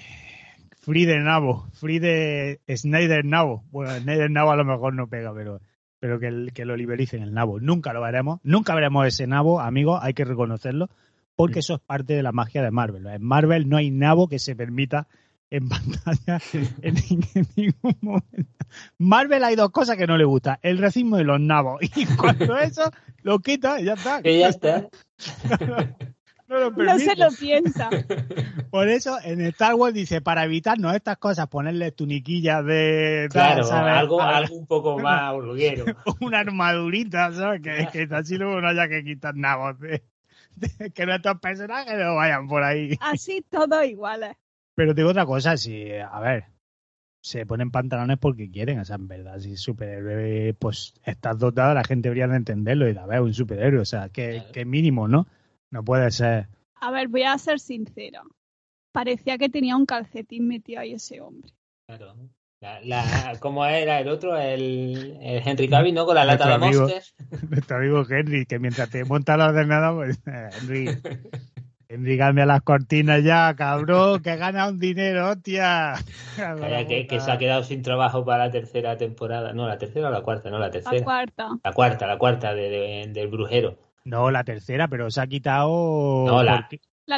Free 0.82 1.06
de 1.06 1.20
Nabo, 1.20 1.68
free 1.74 2.00
de 2.00 2.60
Snyder 2.76 3.24
Nabo. 3.24 3.64
Bueno, 3.72 3.92
Snyder 4.00 4.30
Nabo 4.32 4.52
a 4.52 4.56
lo 4.56 4.66
mejor 4.66 4.94
no 4.96 5.08
pega, 5.08 5.32
pero, 5.34 5.62
pero 6.00 6.20
que, 6.20 6.28
el- 6.28 6.52
que 6.54 6.66
lo 6.66 6.76
libericen 6.76 7.22
el 7.22 7.34
Nabo. 7.34 7.60
Nunca 7.60 7.94
lo 7.94 8.02
veremos, 8.02 8.40
nunca 8.44 8.74
veremos 8.76 9.06
ese 9.08 9.28
Nabo, 9.28 9.62
amigos, 9.62 10.00
hay 10.02 10.14
que 10.14 10.26
reconocerlo, 10.26 10.90
porque 11.36 11.60
eso 11.60 11.76
es 11.76 11.80
parte 11.82 12.14
de 12.14 12.24
la 12.24 12.32
magia 12.32 12.64
de 12.64 12.72
Marvel. 12.72 13.06
En 13.08 13.24
Marvel 13.24 13.70
no 13.70 13.78
hay 13.78 13.92
Nabo 13.92 14.28
que 14.28 14.40
se 14.40 14.56
permita 14.56 15.08
en 15.52 15.70
pantalla 15.70 16.40
en, 16.54 16.68
en 16.82 17.46
ningún 17.56 17.98
momento. 18.02 18.52
Marvel 18.98 19.44
hay 19.44 19.56
dos 19.56 19.70
cosas 19.70 19.98
que 19.98 20.08
no 20.08 20.18
le 20.18 20.24
gusta, 20.26 20.58
el 20.64 20.78
racismo 20.80 21.20
y 21.20 21.24
los 21.26 21.40
nabos. 21.40 21.80
Y 21.96 22.06
cuando 22.16 22.58
eso 22.58 22.90
lo 23.22 23.38
quita, 23.40 23.80
ya 23.82 23.94
está. 23.94 24.22
Que 24.24 24.40
ya 24.40 24.48
está. 24.50 24.88
No 26.52 26.60
lo 26.60 26.72
No 26.84 27.00
se 27.00 27.16
lo 27.16 27.30
piensa. 27.32 27.90
Por 28.72 28.88
eso 28.90 29.18
en 29.24 29.42
Star 29.42 29.76
Wars 29.76 29.94
dice, 29.94 30.22
para 30.22 30.44
evitarnos 30.46 30.94
estas 30.96 31.18
cosas, 31.18 31.48
ponerle 31.48 31.92
tuniquillas 31.92 32.64
de... 32.66 33.28
Claro, 33.32 33.64
¿sabes? 33.64 33.94
algo, 33.94 34.22
algo 34.22 34.56
un 34.56 34.68
poco 34.68 35.00
más 35.00 35.34
hormiguero. 35.34 35.86
Una 36.20 36.40
armadurita, 36.40 37.32
¿sabes? 37.34 37.62
Que, 37.62 37.88
que 38.08 38.16
así 38.16 38.38
luego 38.38 38.60
no 38.62 38.68
haya 38.68 38.88
que 38.88 39.04
quitar 39.04 39.36
nada. 39.36 39.74
de- 39.74 40.04
de 40.56 40.92
que 40.92 41.06
nuestros 41.06 41.40
personajes 41.40 41.94
no 41.98 42.16
vayan 42.16 42.48
por 42.48 42.62
ahí. 42.64 42.98
Así 43.00 43.44
todos 43.50 43.86
iguales. 43.86 44.36
Pero 44.76 44.94
te 44.94 45.02
digo 45.02 45.12
otra 45.12 45.26
cosa, 45.26 45.56
si, 45.58 45.90
a 45.94 46.20
ver, 46.20 46.46
se 47.22 47.46
ponen 47.46 47.72
pantalones 47.72 48.18
porque 48.20 48.52
quieren, 48.52 48.80
o 48.80 48.86
sea, 48.86 48.98
en 48.98 49.08
verdad, 49.08 49.40
si 49.40 49.56
superhéroe, 49.56 50.54
pues 50.60 50.94
estás 51.06 51.40
dotado, 51.40 51.74
la 51.74 51.84
gente 51.86 52.10
debería 52.10 52.28
de 52.28 52.36
entenderlo 52.36 52.88
y 52.90 52.94
de, 52.94 53.00
a 53.00 53.06
ver, 53.06 53.22
un 53.22 53.34
superhéroe, 53.34 53.80
o 53.82 53.86
sea, 53.86 54.10
que, 54.10 54.38
Claro. 54.40 54.52
que 54.52 54.66
mínimo, 54.66 55.08
¿no? 55.08 55.26
No 55.72 55.84
puede 55.84 56.12
ser. 56.12 56.48
A 56.76 56.92
ver, 56.92 57.08
voy 57.08 57.24
a 57.24 57.38
ser 57.38 57.60
sincero. 57.60 58.22
Parecía 58.92 59.38
que 59.38 59.50
tenía 59.50 59.76
un 59.78 59.86
calcetín 59.86 60.48
metido 60.48 60.82
ahí 60.82 60.94
ese 60.94 61.22
hombre. 61.22 61.52
Claro. 61.88 62.16
La, 62.60 62.80
la, 62.82 63.38
¿Cómo 63.40 63.66
era 63.66 64.00
el 64.02 64.08
otro? 64.08 64.38
El, 64.38 65.18
el 65.22 65.42
Henry 65.48 65.68
Cavill, 65.68 65.96
¿no? 65.96 66.06
Con 66.06 66.14
la 66.16 66.26
lata 66.26 66.48
de 66.48 66.54
amigo. 66.54 66.82
Monster. 66.82 67.04
Nuestro 67.50 67.78
amigo 67.78 68.04
Henry, 68.08 68.46
que 68.46 68.60
mientras 68.60 68.90
te 68.90 69.04
monta 69.06 69.36
la 69.38 69.48
ordenada, 69.50 69.94
pues, 69.94 70.20
eh, 70.28 70.50
Henry, 70.62 70.86
Henry 71.90 72.18
cambia 72.20 72.46
las 72.46 72.62
cortinas 72.62 73.24
ya, 73.24 73.56
cabrón, 73.56 74.22
que 74.22 74.36
gana 74.36 74.68
un 74.68 74.78
dinero, 74.80 75.30
hostia. 75.32 75.96
Calla, 76.36 76.86
que, 76.86 77.08
que 77.08 77.20
se 77.20 77.32
ha 77.32 77.38
quedado 77.40 77.64
sin 77.64 77.82
trabajo 77.82 78.24
para 78.26 78.46
la 78.46 78.52
tercera 78.52 78.96
temporada. 78.96 79.54
No, 79.54 79.68
la 79.68 79.78
tercera 79.80 80.10
o 80.10 80.12
la 80.12 80.22
cuarta, 80.22 80.50
no, 80.52 80.60
la 80.60 80.66
La 80.68 80.72
tercera. 80.72 81.04
cuarta. 81.04 81.50
La 81.64 81.74
cuarta, 81.74 82.06
la 82.08 82.18
cuarta 82.20 82.54
de, 82.54 82.70
de- 82.70 83.08
del 83.12 83.28
brujero. 83.30 83.78
No, 84.04 84.32
la 84.32 84.44
tercera, 84.44 84.88
pero 84.88 85.12
se 85.12 85.22
ha 85.22 85.28
quitado. 85.28 86.26
No, 86.26 86.44
la- 86.44 86.68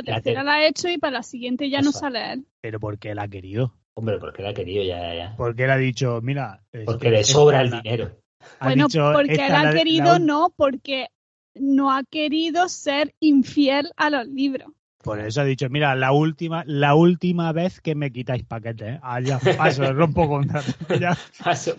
tercera 0.04 0.22
ter- 0.22 0.44
la 0.44 0.54
ha 0.54 0.68
hecho 0.68 0.90
y 0.90 0.98
para 0.98 1.14
la 1.18 1.24
siguiente 1.24 1.70
ya 1.70 1.82
no 1.82 1.92
sale 1.92 2.34
él. 2.34 2.46
Pero 2.62 2.80
porque 2.80 3.14
la 3.16 3.24
ha 3.24 3.28
querido. 3.28 3.74
Hombre, 3.96 4.18
porque 4.18 4.42
la 4.44 4.50
ha 4.50 4.54
querido 4.54 4.84
ya, 4.84 5.00
ya, 5.00 5.16
ya. 5.16 5.36
Porque 5.38 5.66
él 5.66 5.72
ha 5.72 5.78
dicho, 5.78 6.20
mira. 6.22 6.64
Porque 6.86 7.08
que 7.08 7.12
le 7.12 7.24
sobra 7.24 7.62
el 7.62 7.70
la- 7.70 7.82
dinero. 7.82 8.18
ha 8.60 8.66
Bueno, 8.66 8.88
dicho, 8.88 9.12
porque 9.14 9.36
él 9.36 9.56
ha 9.56 9.64
la- 9.64 9.74
querido, 9.74 10.20
no, 10.20 10.54
porque 10.56 11.08
no 11.56 11.92
ha 11.96 12.04
querido 12.04 12.68
ser 12.70 13.14
infiel 13.20 13.92
a 13.96 14.10
los 14.10 14.28
libros. 14.28 14.72
Por 15.04 15.20
eso 15.20 15.42
ha 15.42 15.44
dicho, 15.44 15.70
mira, 15.70 15.96
la 15.96 16.14
última, 16.14 16.64
la 16.66 16.96
última 16.96 17.52
vez 17.52 17.82
que 17.82 17.94
me 17.94 18.12
quitáis 18.12 18.46
paquetes, 18.46 18.96
¿eh? 18.96 19.00
Ah, 19.04 19.20
ya, 19.20 19.38
paso, 19.58 19.92
rompo 19.94 20.28
contrato. 20.30 20.72
Ya, 21.00 21.18
Paso, 21.44 21.76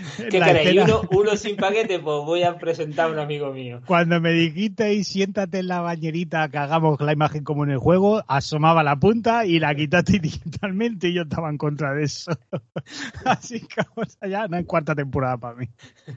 ¿Qué 0.30 0.38
la 0.38 0.46
queréis? 0.46 0.68
escena- 0.68 0.84
Uno, 0.84 1.08
uno 1.10 1.36
sin 1.36 1.56
paquete, 1.56 1.98
pues 1.98 2.24
voy 2.24 2.42
a 2.42 2.58
presentar 2.58 3.08
a 3.08 3.12
un 3.12 3.18
amigo 3.18 3.52
mío. 3.52 3.80
Cuando 3.86 4.20
me 4.20 4.32
dijisteis 4.32 5.08
siéntate 5.08 5.58
en 5.60 5.68
la 5.68 5.80
bañerita 5.80 6.48
que 6.48 6.58
hagamos 6.58 7.00
la 7.00 7.12
imagen 7.12 7.44
como 7.44 7.64
en 7.64 7.70
el 7.70 7.78
juego, 7.78 8.22
asomaba 8.28 8.82
la 8.82 8.96
punta 8.96 9.44
y 9.46 9.58
la 9.58 9.74
quitaste 9.74 10.18
digitalmente 10.20 11.08
y 11.08 11.14
yo 11.14 11.22
estaba 11.22 11.50
en 11.50 11.58
contra 11.58 11.94
de 11.94 12.04
eso. 12.04 12.32
Así 13.24 13.60
que 13.60 13.82
vamos 13.96 14.16
allá, 14.20 14.48
no 14.48 14.56
es 14.56 14.66
cuarta 14.66 14.94
temporada 14.94 15.36
para 15.36 15.56
mí. 15.56 15.66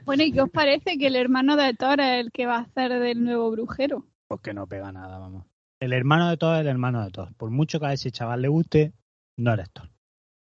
Bueno, 0.04 0.22
¿y 0.22 0.32
qué 0.32 0.42
os 0.42 0.50
parece 0.50 0.96
que 0.98 1.06
el 1.06 1.16
hermano 1.16 1.56
de 1.56 1.74
Thor 1.74 2.00
es 2.00 2.20
el 2.24 2.32
que 2.32 2.46
va 2.46 2.56
a 2.56 2.60
hacer 2.62 2.98
del 3.00 3.22
nuevo 3.24 3.50
brujero? 3.50 4.06
Porque 4.26 4.54
no 4.54 4.66
pega 4.66 4.90
nada, 4.92 5.18
vamos. 5.18 5.44
El 5.80 5.92
hermano 5.92 6.30
de 6.30 6.36
todos 6.36 6.54
es 6.56 6.60
el 6.62 6.68
hermano 6.68 7.04
de 7.04 7.10
todos. 7.10 7.32
Por 7.34 7.50
mucho 7.50 7.78
que 7.78 7.86
a 7.86 7.92
ese 7.92 8.10
chaval 8.10 8.40
le 8.42 8.48
guste, 8.48 8.92
no 9.36 9.52
eres 9.52 9.70
Thor. 9.70 9.90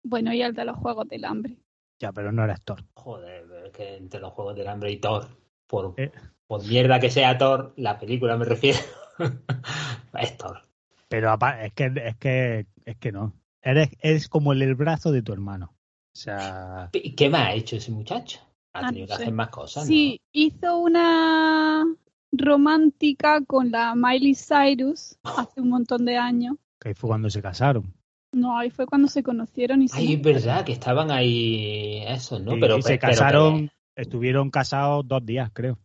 Bueno, 0.04 0.34
y 0.34 0.42
el 0.42 0.54
de 0.54 0.66
los 0.66 0.78
Juegos 0.78 1.08
del 1.10 1.26
Hambre. 1.26 1.58
Ya, 2.00 2.12
pero 2.12 2.32
no 2.32 2.44
eres 2.44 2.62
Thor. 2.64 2.84
Joder, 2.96 3.46
pero 3.48 3.66
es 3.68 3.72
que 3.72 3.96
entre 3.98 4.20
los 4.20 4.34
Juegos 4.34 4.56
del 4.56 4.68
Hambre 4.68 4.92
y 4.92 4.98
Thor, 5.00 5.28
por, 5.68 5.94
Eh. 5.98 6.12
por 6.48 6.64
mierda 6.66 7.00
que 7.00 7.10
sea 7.10 7.38
Thor, 7.38 7.74
la 7.78 7.98
película 8.00 8.36
me 8.38 8.46
refiero, 8.46 8.80
es 10.20 10.38
Thor. 10.38 10.62
Pero 11.08 11.34
es 11.62 11.74
que, 11.74 11.92
es 12.04 12.16
que, 12.18 12.68
es 12.86 12.98
que 12.98 13.12
no. 13.12 13.34
Eres, 13.62 13.90
eres 14.02 14.28
como 14.28 14.52
el, 14.54 14.62
el 14.64 14.76
brazo 14.76 15.12
de 15.12 15.22
tu 15.22 15.32
hermano. 15.32 15.74
O 16.16 16.16
sea, 16.16 16.90
¿Y 16.94 17.16
¿Qué 17.16 17.30
más 17.30 17.48
ha 17.48 17.54
hecho 17.54 17.76
ese 17.78 17.92
muchacho? 17.92 18.40
Ha 18.74 18.80
Ah, 18.80 18.88
tenido 18.90 19.06
no 19.06 19.08
que 19.12 19.16
sé. 19.18 19.22
hacer 19.24 19.34
más 19.34 19.50
cosas, 19.50 19.86
Sí, 19.88 20.20
hizo 20.32 20.80
una 20.80 21.86
romántica 22.32 23.42
con 23.46 23.72
la 23.72 23.94
Miley 23.96 24.36
Cyrus 24.36 25.18
hace 25.24 25.62
un 25.62 25.70
montón 25.70 26.06
de 26.06 26.18
años. 26.18 26.56
que 26.80 26.94
fue 26.96 27.08
cuando 27.10 27.30
se 27.30 27.42
casaron. 27.42 27.94
No, 28.34 28.58
ahí 28.58 28.70
fue 28.70 28.86
cuando 28.86 29.08
se 29.08 29.24
conocieron 29.24 29.82
y 29.82 29.86
¿no? 29.86 29.90
se 29.90 29.98
Ay, 30.00 30.14
es 30.14 30.22
verdad 30.22 30.66
que 30.66 30.72
estaban 30.74 31.12
ahí, 31.12 32.04
eso, 32.08 32.40
¿no? 32.40 32.58
Y- 32.58 32.60
pero 32.60 32.78
y 32.78 32.82
se 32.82 32.98
pero- 32.98 33.12
casaron, 33.12 33.70
estuvieron 33.96 34.50
casados 34.50 35.08
dos 35.08 35.26
días, 35.26 35.50
creo. 35.54 35.80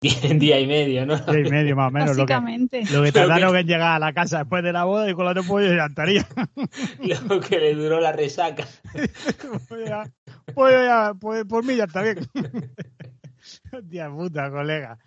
día 0.00 0.58
y 0.58 0.66
medio, 0.66 1.06
¿no? 1.06 1.16
Día 1.16 1.46
y 1.46 1.50
medio 1.50 1.76
más 1.76 1.88
o 1.88 1.90
menos. 1.92 2.16
Lo 2.16 2.26
que, 2.26 2.32
básicamente. 2.34 2.82
lo 2.92 3.04
que 3.04 3.12
tardaron 3.12 3.52
que- 3.52 3.60
en 3.60 3.66
llegar 3.68 3.92
a 3.94 3.98
la 4.00 4.12
casa 4.12 4.38
después 4.40 4.64
de 4.64 4.72
la 4.72 4.82
boda 4.84 5.08
y 5.08 5.14
con 5.14 5.24
la 5.24 5.32
de 5.34 5.42
pollo 5.44 5.72
ya 5.72 5.86
estaría. 5.86 6.26
Lo 7.28 7.38
que 7.40 7.58
le 7.60 7.74
duró 7.74 8.00
la 8.00 8.10
resaca. 8.10 8.66
pues 9.68 9.88
ya, 9.88 10.02
pues 10.54 10.74
ya, 10.74 11.14
pues 11.20 11.44
por 11.44 11.64
mí 11.64 11.76
ya 11.76 11.84
está 11.84 12.02
bien. 12.02 12.18
Hostia 13.72 14.10
puta, 14.10 14.50
colega. 14.50 14.98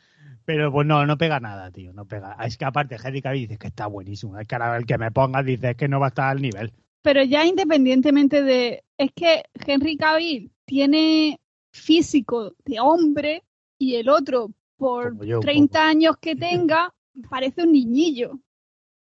Pero 0.45 0.71
pues 0.71 0.85
no, 0.85 1.05
no 1.05 1.17
pega 1.17 1.39
nada, 1.39 1.71
tío, 1.71 1.91
no 1.91 2.05
pega. 2.05 2.37
Es 2.45 2.55
que 2.57 2.65
aparte 2.65 2.97
Henry 3.03 3.21
Cavill 3.21 3.41
dice 3.47 3.57
que 3.57 3.67
está 3.67 3.87
buenísimo. 3.87 4.37
Es 4.39 4.47
que 4.47 4.55
ahora 4.55 4.77
el 4.77 4.85
que 4.85 4.97
me 4.97 5.11
pongas 5.11 5.43
dice 5.43 5.75
que 5.75 5.87
no 5.87 5.99
va 5.99 6.07
a 6.07 6.09
estar 6.09 6.29
al 6.29 6.41
nivel. 6.41 6.71
Pero 7.05 7.23
ya 7.23 7.45
independientemente 7.45 8.41
de... 8.41 8.83
Es 8.97 9.11
que 9.13 9.43
Henry 9.53 9.95
Cavill 9.95 10.51
tiene 10.65 11.39
físico 11.71 12.55
de 12.65 12.79
hombre 12.79 13.43
y 13.77 13.93
el 13.93 14.09
otro, 14.09 14.49
por 14.75 15.23
yo 15.23 15.37
un 15.37 15.41
30 15.41 15.87
años 15.87 16.17
que 16.19 16.35
tenga, 16.35 16.91
parece 17.29 17.61
un 17.61 17.73
niñillo. 17.73 18.39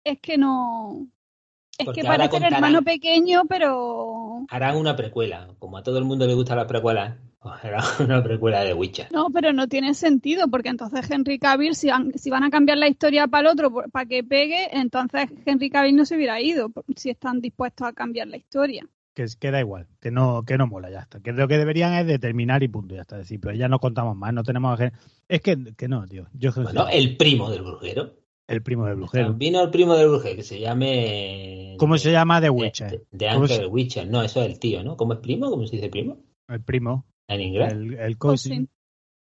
Es 0.01 0.21
que 0.21 0.38
no... 0.38 1.09
Es 1.79 1.85
Porque 1.85 2.01
que 2.01 2.07
parece 2.07 2.35
el 2.35 2.43
hermano 2.43 2.81
pequeño, 2.81 3.43
pero... 3.47 4.45
Harán 4.49 4.75
una 4.75 4.97
precuela. 4.97 5.47
Como 5.59 5.77
a 5.77 5.83
todo 5.83 5.97
el 5.97 6.03
mundo 6.03 6.27
le 6.27 6.33
gustan 6.33 6.57
las 6.57 6.67
precuelas, 6.67 7.15
pues 7.39 7.55
harán 7.63 7.83
una 7.99 8.21
precuela 8.21 8.65
de 8.65 8.73
Witcher. 8.73 9.07
No, 9.13 9.29
pero 9.29 9.53
no 9.53 9.67
tiene 9.69 9.93
sentido, 9.93 10.49
porque 10.49 10.67
entonces 10.67 11.09
Henry 11.09 11.39
Cavill, 11.39 11.75
si 11.75 11.87
van, 11.89 12.11
si 12.15 12.29
van 12.29 12.43
a 12.43 12.49
cambiar 12.49 12.77
la 12.77 12.89
historia 12.89 13.27
para 13.27 13.47
el 13.47 13.53
otro, 13.53 13.73
para 13.93 14.05
que 14.05 14.25
pegue, 14.25 14.67
entonces 14.77 15.29
Henry 15.45 15.69
Cavill 15.69 15.95
no 15.95 16.05
se 16.05 16.17
hubiera 16.17 16.41
ido, 16.41 16.67
por- 16.69 16.83
si 16.97 17.11
están 17.11 17.39
dispuestos 17.39 17.87
a 17.87 17.93
cambiar 17.93 18.27
la 18.27 18.35
historia. 18.35 18.85
Que, 19.13 19.51
da 19.51 19.59
igual, 19.59 19.87
que 20.01 20.11
no, 20.11 20.43
que 20.43 20.57
no 20.57 20.67
mola, 20.67 20.89
ya 20.89 20.99
está. 20.99 21.19
Que 21.21 21.33
lo 21.33 21.47
que 21.47 21.57
deberían 21.57 21.93
es 21.93 22.07
determinar 22.07 22.61
y 22.63 22.69
punto, 22.69 22.95
ya 22.95 23.01
está. 23.01 23.17
Decir, 23.17 23.39
pero 23.41 23.53
ya 23.53 23.67
no 23.67 23.79
contamos 23.79 24.15
más, 24.15 24.33
no 24.33 24.43
tenemos 24.43 24.77
que... 24.77 24.91
Es 25.27 25.41
que, 25.41 25.57
que 25.75 25.87
no, 25.89 26.05
tío. 26.07 26.27
Yo 26.33 26.51
Bueno, 26.53 26.87
el 26.89 27.17
primo 27.17 27.49
del 27.49 27.63
brujero. 27.63 28.18
El 28.49 28.62
primo 28.63 28.85
del 28.85 28.95
brujero. 28.95 29.33
Vino 29.33 29.62
el 29.63 29.69
primo 29.69 29.95
del 29.95 30.09
brujero, 30.09 30.35
que 30.35 30.43
se 30.43 30.59
llame... 30.59 31.75
¿Cómo 31.79 31.97
se 31.97 32.12
llama 32.12 32.39
The 32.39 32.45
De, 32.45 32.49
Witcher? 32.49 32.91
de- 32.91 33.05
de 33.12 33.27
¿Cómo 33.29 33.41
Ángel 33.43 33.57
se- 33.57 33.65
Witcher. 33.67 34.07
No, 34.09 34.21
eso 34.23 34.41
es 34.41 34.47
el 34.49 34.59
tío, 34.59 34.83
¿no? 34.83 34.97
¿Cómo 34.97 35.13
es 35.13 35.19
primo? 35.19 35.49
¿Cómo 35.49 35.65
se 35.67 35.75
dice 35.77 35.89
primo? 35.89 36.17
El 36.47 36.62
primo, 36.62 37.05
En 37.27 37.41
inglés. 37.41 37.71
el, 37.71 37.93
el 37.93 38.17
cousin. 38.17 38.51
Cousin. 38.51 38.69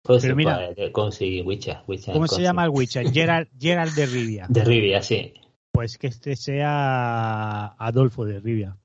Cousin, 0.03 0.27
pero 0.29 0.35
mira- 0.35 0.65
pues, 0.65 0.75
de 0.77 0.91
Cousin, 0.91 1.47
Witcher, 1.47 1.77
Witcher, 1.87 2.13
¿Cómo 2.13 2.25
se 2.27 2.31
cousin. 2.31 2.43
llama 2.45 2.63
el 2.65 2.69
Witcher? 2.71 3.11
Gerald, 3.11 3.47
Gerald 3.59 3.93
de 3.95 4.05
Rivia. 4.05 4.45
De 4.49 4.63
Rivia, 4.63 5.01
sí. 5.01 5.33
Pues 5.71 5.97
que 5.97 6.07
este 6.07 6.35
sea 6.35 7.67
Adolfo 7.77 8.25
de 8.25 8.39
Rivia, 8.39 8.77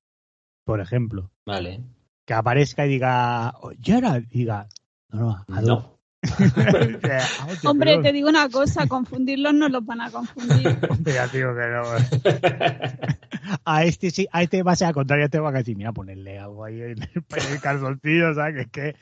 por 0.64 0.80
ejemplo. 0.80 1.30
Vale. 1.46 1.80
Que 2.26 2.35
aparezca 2.35 2.87
y 2.87 2.90
diga, 2.90 3.54
oh, 3.62 3.72
Gerald, 3.83 4.28
diga, 4.28 4.68
no, 5.11 5.44
no, 5.48 5.57
Adolfo. 5.57 5.88
No. 5.88 5.93
Hombre, 7.64 7.98
te 7.98 8.12
digo 8.12 8.28
una 8.28 8.48
cosa, 8.48 8.87
confundirlos 8.87 9.54
no 9.54 9.68
los 9.68 9.84
van 9.84 10.00
a 10.00 10.10
confundir. 10.10 10.78
Hombre, 10.90 11.14
ya 11.14 11.26
digo 11.28 11.54
que 11.54 11.66
no. 11.68 11.82
A 13.64 13.84
este 13.84 14.10
sí, 14.10 14.26
a 14.32 14.42
este 14.42 14.62
va 14.62 14.72
a 14.72 14.76
ser 14.76 14.88
al 14.88 14.94
contrario, 14.94 15.24
a 15.24 15.26
este 15.26 15.38
va 15.38 15.50
a 15.50 15.52
decir, 15.52 15.76
mira, 15.76 15.92
ponerle 15.92 16.38
algo 16.38 16.64
ahí 16.64 16.80
en 16.80 17.02
el, 17.02 17.60
calzoncillo, 17.60 18.34
¿sabes? 18.34 18.54
Que 18.54 18.60
es 18.62 18.68
que, 18.70 18.96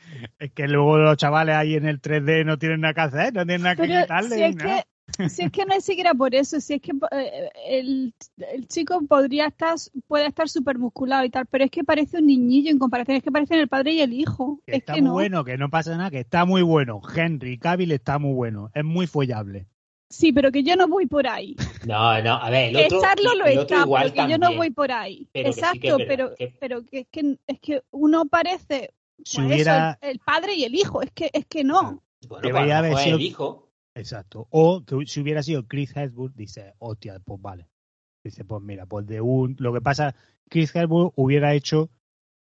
es 0.44 0.52
que 0.52 0.68
luego 0.68 0.98
los 0.98 1.16
chavales 1.16 1.54
ahí 1.54 1.76
en 1.76 1.86
el 1.86 2.00
3D 2.00 2.44
no 2.44 2.58
tienen 2.58 2.80
nada 2.80 2.92
que 2.94 3.00
hacer, 3.02 3.34
no 3.34 3.46
tienen 3.46 3.62
nada 3.62 3.76
que 3.76 3.82
Pero 3.82 4.00
quitarle. 4.02 4.34
si 4.34 4.42
es, 4.42 4.56
ni 4.56 4.56
nada. 4.56 4.82
que, 4.82 4.88
si 5.28 5.42
es 5.42 5.50
que 5.52 5.64
no 5.66 5.74
es 5.74 5.84
siquiera 5.84 6.14
por 6.14 6.34
eso, 6.34 6.60
si 6.60 6.74
es 6.74 6.80
que 6.80 6.92
eh, 7.12 7.50
el, 7.66 8.14
el 8.52 8.66
chico 8.68 9.00
podría 9.08 9.46
estar, 9.46 9.76
puede 10.06 10.26
estar 10.26 10.48
súper 10.48 10.78
musculado 10.78 11.24
y 11.24 11.30
tal, 11.30 11.46
pero 11.46 11.64
es 11.64 11.70
que 11.70 11.84
parece 11.84 12.18
un 12.18 12.26
niñillo 12.26 12.70
en 12.70 12.78
comparación, 12.78 13.16
es 13.16 13.22
que 13.22 13.32
parecen 13.32 13.58
el 13.60 13.68
padre 13.68 13.92
y 13.92 14.00
el 14.00 14.12
hijo. 14.12 14.60
Que 14.66 14.72
es 14.72 14.78
está 14.78 14.94
que 14.94 15.00
muy 15.02 15.08
no. 15.08 15.12
bueno, 15.14 15.44
que 15.44 15.58
no 15.58 15.70
pasa 15.70 15.96
nada, 15.96 16.10
que 16.10 16.20
está 16.20 16.44
muy 16.44 16.62
bueno. 16.62 17.00
Henry 17.14 17.58
Cavill 17.58 17.92
está 17.92 18.18
muy 18.18 18.34
bueno, 18.34 18.70
es 18.74 18.84
muy 18.84 19.06
follable. 19.06 19.66
Sí, 20.08 20.30
pero 20.32 20.52
que 20.52 20.62
yo 20.62 20.76
no 20.76 20.88
voy 20.88 21.06
por 21.06 21.26
ahí. 21.26 21.56
No, 21.86 22.20
no, 22.22 22.34
a 22.34 22.50
ver, 22.50 22.68
el 22.68 22.76
Que 22.76 22.84
otro, 22.84 22.98
estarlo 22.98 23.34
lo 23.34 23.46
el 23.46 23.58
otro 23.58 23.76
está, 23.76 23.86
igual 23.86 24.12
pero 24.14 24.26
que 24.26 24.32
yo 24.32 24.38
no 24.38 24.54
voy 24.54 24.70
por 24.70 24.92
ahí. 24.92 25.26
Pero 25.32 25.48
que 25.48 25.52
sí 25.54 25.60
Exacto, 25.60 25.80
que 25.80 25.88
es 25.88 25.96
verdad, 25.96 26.06
pero, 26.08 26.34
que- 26.36 26.54
pero 26.60 26.84
que 26.84 26.98
es 27.00 27.06
que 27.10 27.38
es 27.46 27.60
que 27.60 27.82
uno 27.92 28.26
parece 28.26 28.90
Si 29.24 29.38
pues 29.38 29.46
hubiera, 29.48 29.92
eso, 29.92 29.98
el, 30.02 30.10
el 30.10 30.18
padre 30.18 30.54
y 30.54 30.64
el 30.64 30.74
hijo, 30.74 31.00
es 31.00 31.10
que 31.12 31.30
es 31.32 31.46
que 31.46 31.64
no. 31.64 32.02
Bueno, 32.28 32.46
Debería 32.46 32.78
haber 32.78 32.96
sido- 32.98 33.16
el 33.16 33.22
hijo. 33.22 33.71
Exacto. 33.94 34.46
O 34.50 34.84
que 34.84 35.06
si 35.06 35.20
hubiera 35.20 35.42
sido 35.42 35.66
Chris 35.66 35.96
Hemsworth, 35.96 36.34
dice, 36.34 36.74
hostia, 36.78 37.18
pues 37.24 37.40
vale. 37.40 37.68
Dice, 38.24 38.44
pues 38.44 38.62
mira, 38.62 38.86
pues 38.86 39.06
de 39.06 39.20
un. 39.20 39.56
Lo 39.58 39.72
que 39.72 39.80
pasa, 39.80 40.14
Chris 40.48 40.74
Hemsworth 40.74 41.12
hubiera 41.16 41.54
hecho 41.54 41.90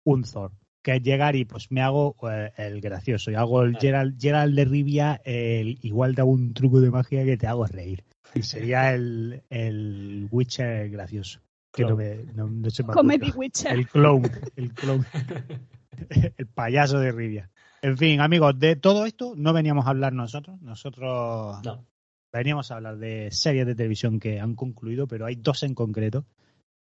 un 0.03 0.23
Thor, 0.23 0.51
que 0.83 0.95
es 0.95 1.03
llegar 1.03 1.35
y 1.35 1.45
pues 1.45 1.71
me 1.71 1.81
hago 1.81 2.15
eh, 2.29 2.51
el 2.57 2.81
gracioso, 2.81 3.31
y 3.31 3.35
hago 3.35 3.63
el. 3.63 3.77
Gerald, 3.77 4.19
Gerald 4.19 4.55
de 4.55 4.65
Rivia, 4.65 5.21
el, 5.25 5.79
igual 5.81 6.15
te 6.15 6.21
hago 6.21 6.31
un 6.31 6.53
truco 6.53 6.81
de 6.81 6.91
magia 6.91 7.23
que 7.25 7.37
te 7.37 7.47
hago 7.47 7.65
reír. 7.65 8.03
Y 8.33 8.43
sería 8.43 8.93
el, 8.93 9.43
el 9.49 10.27
Witcher 10.31 10.89
gracioso. 10.89 11.41
Que 11.73 11.83
no, 11.83 11.95
me, 11.95 12.25
no, 12.35 12.49
no 12.49 12.69
se 12.69 12.83
me 12.83 12.93
Comedy. 12.93 13.31
Witcher. 13.31 13.71
El 13.71 13.87
clown, 13.87 14.29
el 14.57 14.73
clown, 14.73 15.05
el 16.37 16.47
payaso 16.47 16.99
de 16.99 17.11
Rivia. 17.13 17.49
En 17.83 17.97
fin, 17.97 18.21
amigos, 18.21 18.59
de 18.59 18.75
todo 18.75 19.07
esto 19.07 19.33
no 19.35 19.53
veníamos 19.53 19.87
a 19.87 19.89
hablar 19.89 20.13
nosotros. 20.13 20.61
Nosotros 20.61 21.57
No. 21.63 21.83
veníamos 22.31 22.69
a 22.69 22.75
hablar 22.75 22.97
de 22.97 23.31
series 23.31 23.65
de 23.65 23.73
televisión 23.73 24.19
que 24.19 24.39
han 24.39 24.55
concluido, 24.55 25.07
pero 25.07 25.25
hay 25.25 25.35
dos 25.35 25.63
en 25.63 25.73
concreto 25.73 26.25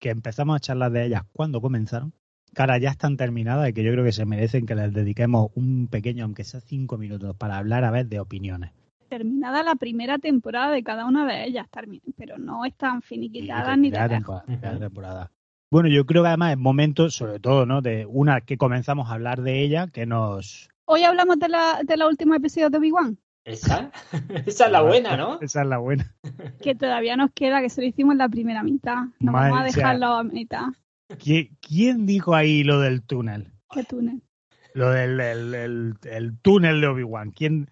que 0.00 0.10
empezamos 0.10 0.56
a 0.56 0.60
charlar 0.60 0.90
de 0.90 1.06
ellas 1.06 1.22
cuando 1.32 1.60
comenzaron. 1.60 2.12
Que 2.52 2.62
ahora 2.62 2.78
ya 2.78 2.90
están 2.90 3.16
terminadas 3.16 3.68
y 3.68 3.72
que 3.74 3.84
yo 3.84 3.92
creo 3.92 4.04
que 4.04 4.12
se 4.12 4.24
merecen 4.24 4.66
que 4.66 4.74
les 4.74 4.92
dediquemos 4.92 5.50
un 5.54 5.86
pequeño, 5.86 6.24
aunque 6.24 6.44
sea 6.44 6.60
cinco 6.60 6.98
minutos, 6.98 7.36
para 7.36 7.58
hablar 7.58 7.84
a 7.84 7.90
ver 7.90 8.06
de 8.06 8.18
opiniones. 8.18 8.72
Terminada 9.08 9.62
la 9.62 9.74
primera 9.76 10.18
temporada 10.18 10.72
de 10.72 10.82
cada 10.82 11.04
una 11.06 11.26
de 11.26 11.44
ellas, 11.44 11.66
pero 12.16 12.38
no 12.38 12.64
están 12.64 13.02
finiquitadas 13.02 13.76
Y 13.76 13.80
ni 13.80 13.90
de 13.90 14.08
temporada, 14.08 14.44
Ujú. 14.48 14.78
temporada. 14.80 15.30
Bueno, 15.70 15.88
yo 15.90 16.06
creo 16.06 16.22
que 16.22 16.28
además 16.28 16.52
es 16.52 16.58
momento, 16.58 17.10
sobre 17.10 17.38
todo, 17.38 17.66
¿no? 17.66 17.82
De 17.82 18.06
una 18.06 18.40
que 18.40 18.56
comenzamos 18.56 19.10
a 19.10 19.14
hablar 19.14 19.42
de 19.42 19.62
ella, 19.62 19.88
que 19.88 20.06
nos. 20.06 20.70
Hoy 20.90 21.04
hablamos 21.04 21.38
de 21.38 21.48
la, 21.48 21.80
de 21.84 21.96
la 21.98 22.06
última 22.06 22.36
episodio 22.36 22.70
de 22.70 22.78
Obi-Wan, 22.78 23.18
Esa, 23.44 23.90
esa 24.46 24.66
es 24.66 24.72
la 24.72 24.80
buena, 24.82 25.16
¿no? 25.16 25.38
Esa 25.42 25.62
es 25.62 25.68
la 25.68 25.78
buena. 25.78 26.14
que 26.62 26.74
todavía 26.74 27.16
nos 27.16 27.30
queda, 27.32 27.60
que 27.60 27.68
se 27.68 27.82
lo 27.82 27.86
hicimos 27.86 28.12
en 28.12 28.18
la 28.18 28.28
primera 28.28 28.62
mitad. 28.62 29.04
Madre 29.20 29.50
vamos 29.50 29.60
a 29.60 29.64
dejarlo 29.64 30.06
a 30.06 30.24
mitad. 30.24 30.64
¿Quién, 31.22 31.56
quién 31.60 32.06
dijo 32.06 32.34
ahí 32.34 32.64
lo 32.64 32.80
del 32.80 33.02
túnel? 33.02 33.52
Qué 33.70 33.84
túnel. 33.84 34.22
Lo 34.74 34.90
del 34.90 35.20
el, 35.20 35.54
el- 35.54 35.94
el 36.10 36.38
túnel 36.40 36.80
de 36.80 36.86
Obi-Wan. 36.86 37.32
¿Quién? 37.32 37.70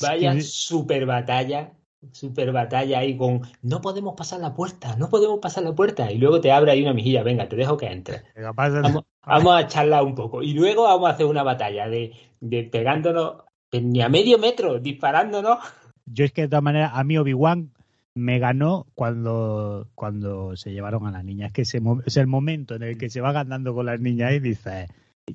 Vaya 0.00 0.32
que- 0.34 0.42
super 0.42 1.04
batalla, 1.06 1.72
super 2.12 2.52
batalla 2.52 3.00
ahí 3.00 3.16
con 3.16 3.42
no 3.62 3.80
podemos 3.80 4.14
pasar 4.16 4.40
la 4.40 4.54
puerta, 4.54 4.96
no 4.96 5.08
podemos 5.10 5.38
pasar 5.40 5.64
la 5.64 5.74
puerta. 5.74 6.10
Y 6.12 6.18
luego 6.18 6.40
te 6.40 6.52
abre 6.52 6.70
ahí 6.72 6.82
una 6.82 6.94
mejilla, 6.94 7.22
venga, 7.22 7.48
te 7.48 7.56
dejo 7.56 7.76
que. 7.76 7.88
Venga, 8.36 8.52
pasa- 8.54 8.80
Vamos, 8.82 9.04
vamos 9.28 9.56
a 9.56 9.66
charlar 9.66 10.02
un 10.04 10.14
poco. 10.14 10.42
Y 10.42 10.54
luego 10.54 10.84
vamos 10.84 11.08
a 11.08 11.12
hacer 11.12 11.26
una 11.26 11.42
batalla 11.42 11.88
de, 11.88 12.12
de 12.40 12.64
pegándonos 12.64 13.42
pues, 13.70 13.82
ni 13.82 14.00
a 14.02 14.08
medio 14.08 14.38
metro, 14.38 14.78
disparándonos. 14.80 15.58
Yo 16.06 16.24
es 16.24 16.32
que 16.32 16.42
de 16.42 16.48
todas 16.48 16.62
maneras, 16.62 16.92
a 16.94 17.04
mí 17.04 17.18
Obi-Wan 17.18 17.72
me 18.14 18.38
ganó 18.38 18.86
cuando, 18.94 19.88
cuando 19.94 20.56
se 20.56 20.72
llevaron 20.72 21.06
a 21.06 21.10
la 21.12 21.22
niña. 21.22 21.46
Es 21.46 21.52
que 21.52 21.62
ese 21.62 21.80
es 22.06 22.16
el 22.16 22.26
momento 22.26 22.74
en 22.74 22.82
el 22.82 22.98
que 22.98 23.10
se 23.10 23.20
va 23.20 23.32
ganando 23.32 23.74
con 23.74 23.86
las 23.86 24.00
niñas 24.00 24.32
y 24.32 24.40
dices, 24.40 24.88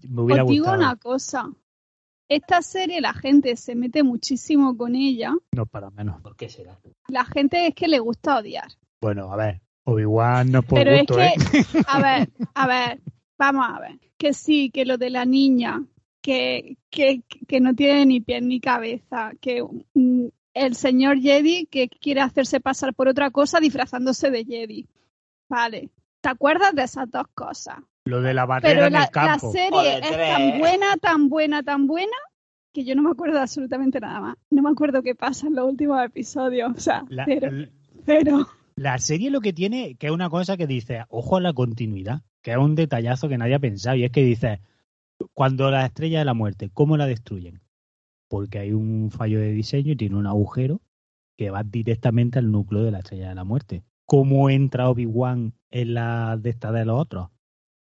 me 0.09 0.21
hubiera 0.21 0.43
Os 0.43 0.49
digo 0.49 0.65
gustado. 0.65 0.77
una 0.79 0.95
cosa. 0.97 1.49
esta 2.27 2.61
serie 2.61 2.99
la 3.01 3.13
gente 3.13 3.55
se 3.55 3.75
mete 3.75 4.03
muchísimo 4.03 4.75
con 4.75 4.95
ella. 4.95 5.33
No 5.55 5.65
para 5.65 5.91
menos. 5.91 6.21
¿Por 6.21 6.35
qué 6.35 6.49
será? 6.49 6.77
La 7.07 7.23
gente 7.25 7.67
es 7.67 7.75
que 7.75 7.87
le 7.87 7.99
gusta 7.99 8.39
odiar. 8.39 8.67
Bueno, 8.99 9.31
a 9.31 9.35
ver, 9.37 9.61
Obi-Wan 9.85 10.51
no 10.51 10.59
es 10.59 10.65
por 10.65 10.79
Pero 10.79 10.97
gusto, 10.97 11.19
es 11.19 11.33
¿eh? 11.53 11.65
que, 11.71 11.81
a 11.87 12.01
ver, 12.01 12.29
a 12.55 12.67
ver, 12.67 12.99
vamos 13.51 13.67
a 13.69 13.79
ver. 13.79 13.99
Que 14.17 14.33
sí, 14.33 14.69
que 14.71 14.85
lo 14.85 14.97
de 14.97 15.09
la 15.09 15.25
niña, 15.25 15.83
que, 16.21 16.77
que, 16.89 17.23
que 17.47 17.59
no 17.59 17.75
tiene 17.75 18.05
ni 18.05 18.21
pie 18.21 18.41
ni 18.41 18.59
cabeza, 18.59 19.31
que 19.41 19.63
mm, 19.93 20.27
el 20.53 20.75
señor 20.75 21.19
Jedi 21.19 21.65
que 21.65 21.89
quiere 21.89 22.21
hacerse 22.21 22.59
pasar 22.59 22.93
por 22.93 23.07
otra 23.07 23.31
cosa 23.31 23.59
disfrazándose 23.59 24.29
de 24.29 24.45
Jedi. 24.45 24.87
Vale. 25.49 25.89
¿Te 26.21 26.29
acuerdas 26.29 26.73
de 26.73 26.83
esas 26.83 27.11
dos 27.11 27.27
cosas? 27.35 27.79
Lo 28.05 28.21
de 28.21 28.33
la 28.33 28.45
barrera 28.45 28.73
Pero 28.73 28.87
en 28.87 28.93
la, 28.93 29.03
el 29.03 29.09
campo. 29.09 29.47
la 29.47 29.51
serie 29.51 29.97
es 29.97 30.11
tan 30.11 30.59
buena, 30.59 30.97
tan 30.97 31.29
buena, 31.29 31.63
tan 31.63 31.87
buena, 31.87 32.15
que 32.73 32.85
yo 32.85 32.95
no 32.95 33.01
me 33.01 33.11
acuerdo 33.11 33.39
absolutamente 33.39 33.99
nada 33.99 34.21
más. 34.21 34.37
No 34.49 34.61
me 34.61 34.69
acuerdo 34.69 35.03
qué 35.03 35.15
pasa 35.15 35.47
en 35.47 35.55
los 35.55 35.69
últimos 35.69 36.03
episodios. 36.03 36.71
O 36.75 36.79
sea, 36.79 37.03
La, 37.09 37.25
cero. 38.05 38.47
La 38.75 38.97
serie 38.97 39.29
lo 39.29 39.41
que 39.41 39.53
tiene, 39.53 39.95
que 39.95 40.07
es 40.07 40.13
una 40.13 40.29
cosa 40.29 40.57
que 40.57 40.67
dice, 40.67 41.05
ojo 41.09 41.37
a 41.37 41.41
la 41.41 41.53
continuidad, 41.53 42.21
que 42.41 42.51
es 42.51 42.57
un 42.57 42.75
detallazo 42.75 43.29
que 43.29 43.37
nadie 43.37 43.55
ha 43.55 43.59
pensado, 43.59 43.95
y 43.95 44.03
es 44.03 44.11
que 44.11 44.23
dice, 44.23 44.61
cuando 45.33 45.69
la 45.71 45.85
estrella 45.85 46.19
de 46.19 46.25
la 46.25 46.33
muerte, 46.33 46.69
¿cómo 46.73 46.97
la 46.97 47.05
destruyen? 47.05 47.61
Porque 48.27 48.59
hay 48.59 48.73
un 48.73 49.11
fallo 49.11 49.39
de 49.39 49.51
diseño 49.51 49.93
y 49.93 49.95
tiene 49.95 50.15
un 50.15 50.27
agujero 50.27 50.81
que 51.37 51.49
va 51.49 51.63
directamente 51.63 52.39
al 52.39 52.51
núcleo 52.51 52.83
de 52.83 52.91
la 52.91 52.99
estrella 52.99 53.29
de 53.29 53.35
la 53.35 53.43
muerte. 53.43 53.83
¿Cómo 54.05 54.49
entra 54.49 54.89
Obi-Wan 54.89 55.53
en 55.71 55.93
la 55.93 56.37
de 56.37 56.53
de 56.53 56.85
los 56.85 56.99
otros? 56.99 57.29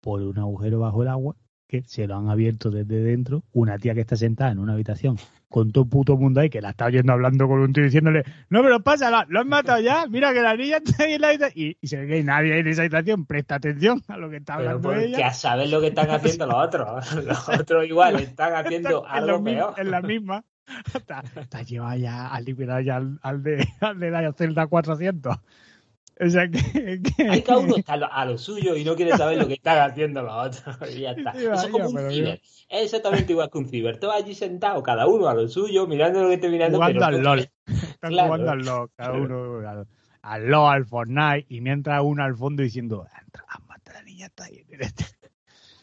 Por 0.01 0.23
un 0.23 0.39
agujero 0.39 0.81
bajo 0.81 1.03
el 1.03 1.09
agua 1.09 1.37
que 1.73 1.83
se 1.87 2.07
lo 2.07 2.17
han 2.17 2.29
abierto 2.29 2.71
desde 2.71 3.03
dentro. 3.03 3.45
Una 3.55 3.79
tía 3.79 3.95
que 3.95 4.03
está 4.03 4.15
sentada 4.15 4.53
en 4.53 4.59
una 4.59 4.75
habitación 4.75 5.17
con 5.49 5.73
todo 5.73 5.87
puto 5.87 6.19
mundo 6.19 6.41
ahí 6.41 6.51
que 6.51 6.61
la 6.61 6.71
está 6.71 6.87
oyendo 6.87 7.13
hablando 7.13 7.47
con 7.47 7.61
un 7.61 7.73
tío 7.73 7.85
diciéndole 7.85 8.25
no, 8.49 8.63
pero 8.63 8.83
pasa, 8.83 9.25
lo 9.29 9.41
han 9.41 9.49
matado 9.49 9.81
ya, 9.81 10.07
mira 10.07 10.33
que 10.33 10.41
la 10.41 10.57
niña 10.57 10.79
está 10.79 11.05
ahí 11.05 11.15
en 11.15 11.21
la 11.23 11.29
habitación. 11.29 11.67
Y, 11.67 11.79
y 11.81 11.87
se 11.87 11.97
ve 11.97 12.07
que 12.07 12.15
hay 12.15 12.25
nadie 12.25 12.53
ahí 12.53 12.61
en 12.61 12.69
esa 12.69 12.83
habitación, 12.83 13.25
presta 13.25 13.55
atención 13.55 14.03
a 14.09 14.19
lo 14.19 14.29
que 14.29 14.37
está 14.37 14.55
hablando 14.55 14.95
ella. 14.95 15.29
a 15.29 15.33
saber 15.33 15.71
lo 15.71 15.81
que 15.81 15.89
están 15.89 16.11
haciendo 16.11 16.47
los 16.47 16.57
otros. 16.57 17.15
Los 17.25 17.49
otros 17.49 17.87
igual 17.87 18.17
están 18.17 18.55
haciendo 18.55 19.07
en, 19.07 19.11
algo 19.11 19.43
peor. 19.43 19.75
en 19.79 19.91
la 19.91 20.03
misma. 20.03 20.45
Está, 20.95 21.25
está 21.37 21.63
llevado 21.63 21.99
ya, 21.99 22.29
al 22.29 22.45
liberado 22.45 22.81
ya 22.81 22.97
al, 22.97 23.19
al 23.23 23.43
de, 23.43 23.67
al 23.81 23.99
de 23.99 24.11
la 24.11 24.33
Zelda 24.33 24.67
400. 24.67 25.37
O 26.25 26.29
sea 26.31 26.49
que... 26.49 27.01
que- 27.03 27.29
Ahí 27.29 27.43
cada 27.43 27.59
uno 27.59 27.77
está 27.79 27.95
a 27.95 28.25
lo, 28.25 28.39
suyo 28.39 28.77
y 28.77 28.85
no 28.85 28.95
quiere 28.95 29.17
saber 29.17 29.39
lo 29.39 29.47
que 29.49 29.55
están 29.55 29.79
haciendo 29.91 30.23
los 30.23 30.33
otros. 30.33 30.77
Y 30.97 31.01
ya 31.01 31.11
está. 31.13 31.33
Sí, 31.33 31.39
Eso 31.47 31.53
es 31.55 31.67
como 31.69 31.89
un 31.89 32.11
ciber. 32.11 32.41
Es 32.69 32.85
exactamente 32.85 33.33
igual 33.33 33.51
que 33.51 33.59
un 33.59 33.69
ciber. 33.69 33.99
Todos 33.99 34.15
allí 34.15 34.35
sentados, 34.35 34.83
cada 34.83 35.07
uno 35.07 35.29
a 35.29 35.35
lo 35.35 35.49
suyo, 35.49 35.87
mirando 35.87 36.23
lo 36.23 36.29
que 36.29 36.35
esté 36.35 36.49
mirando. 36.49 36.79
jugando 36.79 37.01
pero 37.01 37.17
al 37.17 37.23
LOL. 37.23 37.39
Están 37.67 38.11
Claro. 38.13 38.27
jugando 38.29 38.51
al 38.53 38.59
LOL, 38.65 38.91
cada 38.97 39.13
uno 39.13 39.69
al, 39.69 39.87
al 40.23 40.47
LOL, 40.47 40.73
al 40.75 40.85
Fortnite, 40.87 41.47
y 41.49 41.61
mientras 41.61 42.01
uno 42.05 42.23
al 42.23 42.37
fondo 42.37 42.63
diciendo, 42.63 43.07
entra, 43.25 43.45
ah, 43.49 43.59
mata 43.67 43.91
a 43.91 43.95
la 43.95 44.03
niña, 44.03 44.27
está 44.27 44.45
ahí. 44.45 44.65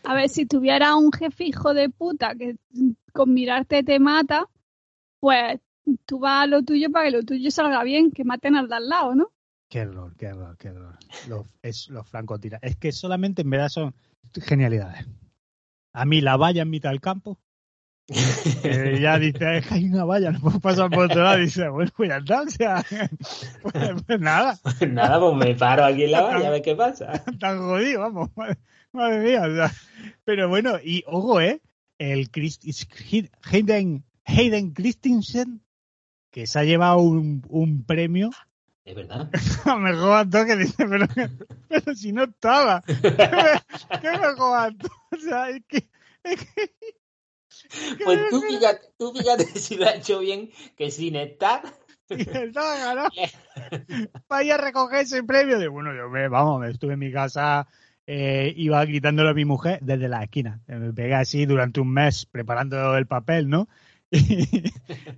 A 0.04 0.14
ver, 0.14 0.30
si 0.30 0.46
tuviera 0.46 0.96
un 0.96 1.12
jefe 1.12 1.44
hijo 1.46 1.74
de 1.74 1.90
puta 1.90 2.34
que 2.36 2.56
con 3.14 3.34
mirarte 3.34 3.84
te 3.84 4.00
mata, 4.00 4.48
pues 5.20 5.60
tú 6.06 6.20
vas 6.20 6.44
a 6.44 6.48
lo 6.48 6.64
tuyo 6.64 6.90
para 6.92 7.06
que 7.06 7.12
lo 7.18 7.24
tuyo 7.24 7.52
salga 7.52 7.84
bien, 7.84 8.12
que 8.12 8.24
maten 8.24 8.56
al 8.56 8.68
de 8.70 8.76
al 8.76 8.90
lado, 8.90 9.16
¿no? 9.16 9.32
Qué 9.70 9.80
error, 9.80 10.16
qué 10.18 10.26
error, 10.26 10.58
qué 10.58 10.70
error. 10.70 10.98
Los, 11.28 11.46
es, 11.62 11.90
los 11.90 12.08
francotiras. 12.08 12.60
Es 12.64 12.76
que 12.76 12.92
solamente 12.92 13.44
en 13.44 13.52
verdad 13.52 13.70
son 13.70 13.96
genialidades. 14.34 15.08
A 15.94 16.06
mí 16.06 16.22
la 16.22 16.38
valla 16.38 16.64
en 16.64 16.72
mitad 16.72 16.90
del 16.90 17.02
campo, 17.02 17.40
que 18.08 18.10
ya 19.02 19.20
dice, 19.20 19.58
es 19.58 19.68
que 19.68 19.74
hay 19.76 19.86
una 19.86 20.04
valla, 20.06 20.32
no 20.32 20.40
puedo 20.40 20.60
pasar 20.60 20.90
por 20.90 21.06
otro 21.06 21.22
lado. 21.22 21.38
Dice, 21.38 21.70
bueno, 21.70 21.92
pues 21.96 22.10
ya 22.10 22.18
está, 22.18 22.42
o 22.42 22.50
sea, 22.50 22.86
pues, 23.62 24.04
pues 24.08 24.20
nada, 24.20 24.60
Nada, 24.88 25.20
pues 25.20 25.36
me 25.36 25.56
paro 25.56 25.86
aquí 25.86 26.06
en 26.06 26.12
la 26.12 26.22
valla 26.22 26.48
a 26.48 26.52
ver 26.52 26.62
qué 26.64 26.76
pasa. 26.76 27.24
tan 27.40 27.60
jodido, 27.60 28.02
vamos, 28.02 28.30
madre, 28.36 28.58
madre 28.92 29.20
mía. 29.20 29.44
o 29.44 29.54
sea. 29.54 29.72
pero 30.26 30.50
bueno, 30.50 30.78
y 30.84 31.04
ojo, 31.06 31.40
¿eh? 31.42 31.62
El 32.00 32.32
Christ, 32.32 32.64
Hayden, 33.44 34.04
Hayden 34.26 34.72
Christensen, 34.72 35.62
que 36.32 36.48
se 36.48 36.58
ha 36.58 36.64
llevado 36.64 37.00
un, 37.00 37.46
un 37.50 37.84
premio 37.84 38.32
Es 38.86 38.96
verdad. 38.96 39.30
a 39.66 39.76
mejor 39.78 40.18
actor 40.18 40.48
que 40.48 40.56
dice, 40.56 40.86
pero, 40.88 41.06
pero 41.68 41.96
si 41.96 42.12
no 42.12 42.24
estaba. 42.24 42.82
¿Qué, 42.86 42.96
me- 43.02 44.00
qué 44.02 44.12
mejor 44.12 44.58
actor? 44.60 44.92
O 45.12 45.18
sea, 45.20 45.50
es 45.50 45.62
que. 45.68 45.88
Es 46.24 46.46
que 46.56 48.04
Pues 48.04 48.20
tú 48.30 48.42
fíjate, 48.42 48.88
tú 48.98 49.14
fíjate 49.14 49.46
si 49.60 49.76
lo 49.76 49.86
ha 49.86 49.92
hecho 49.96 50.20
bien, 50.20 50.50
que 50.78 50.92
sin 50.92 51.16
estar. 51.16 51.62
estaba 52.10 52.76
ganado. 52.78 53.10
Para 54.28 54.44
ir 54.44 54.54
a 54.54 54.58
recoger 54.58 55.02
ese 55.02 55.24
premio. 55.24 55.60
De 55.60 55.68
bueno, 55.68 55.94
yo 55.96 56.10
me, 56.10 56.28
vamos, 56.28 56.60
me 56.60 56.70
estuve 56.72 56.94
en 56.94 57.00
mi 57.00 57.12
casa, 57.12 57.68
eh, 58.08 58.54
iba 58.58 58.84
gritándole 58.86 59.30
a 59.30 59.34
mi 59.34 59.46
mujer 59.46 59.80
desde 59.82 60.10
la 60.10 60.24
esquina. 60.24 60.62
Me 60.68 60.94
pegué 60.94 61.14
así 61.16 61.46
durante 61.46 61.80
un 61.80 61.92
mes 61.92 62.26
preparando 62.26 62.98
el 62.98 63.06
papel, 63.06 63.50
¿no? 63.50 63.68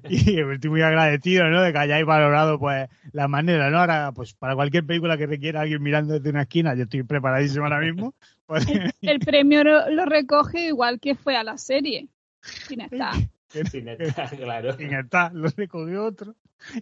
Y, 0.10 0.32
y 0.32 0.40
estoy 0.40 0.70
muy 0.70 0.82
agradecido, 0.82 1.46
¿no? 1.46 1.62
De 1.62 1.72
que 1.72 1.80
hayáis 1.80 2.06
valorado, 2.06 2.60
pues, 2.60 2.90
la 3.14 3.28
manera, 3.28 3.70
¿no? 3.70 3.80
Ahora, 3.80 4.12
pues, 4.14 4.34
para 4.34 4.56
cualquier 4.56 4.86
película 4.86 5.18
que 5.18 5.26
requiera 5.26 5.62
alguien 5.62 5.82
mirando 5.82 6.16
desde 6.16 6.30
una 6.30 6.42
esquina, 6.42 6.76
yo 6.76 6.84
estoy 6.84 7.04
preparadísimo 7.04 7.64
ahora 7.64 7.80
mismo. 7.80 8.14
Pues, 8.46 8.68
El 9.02 9.20
premio 9.20 9.64
lo, 9.64 9.90
lo 9.90 10.06
recoge 10.06 10.68
igual 10.68 11.00
que 11.00 11.16
fue 11.16 11.38
a 11.38 11.44
la 11.44 11.58
serie, 11.58 12.10
sin 12.42 12.82
estar. 12.82 13.14
Sin 13.52 13.88
estar, 13.90 14.36
claro. 14.38 14.74
sin 14.78 14.94
estar, 14.94 15.34
lo 15.34 15.48
recogió 15.56 16.06
otro. 16.06 16.36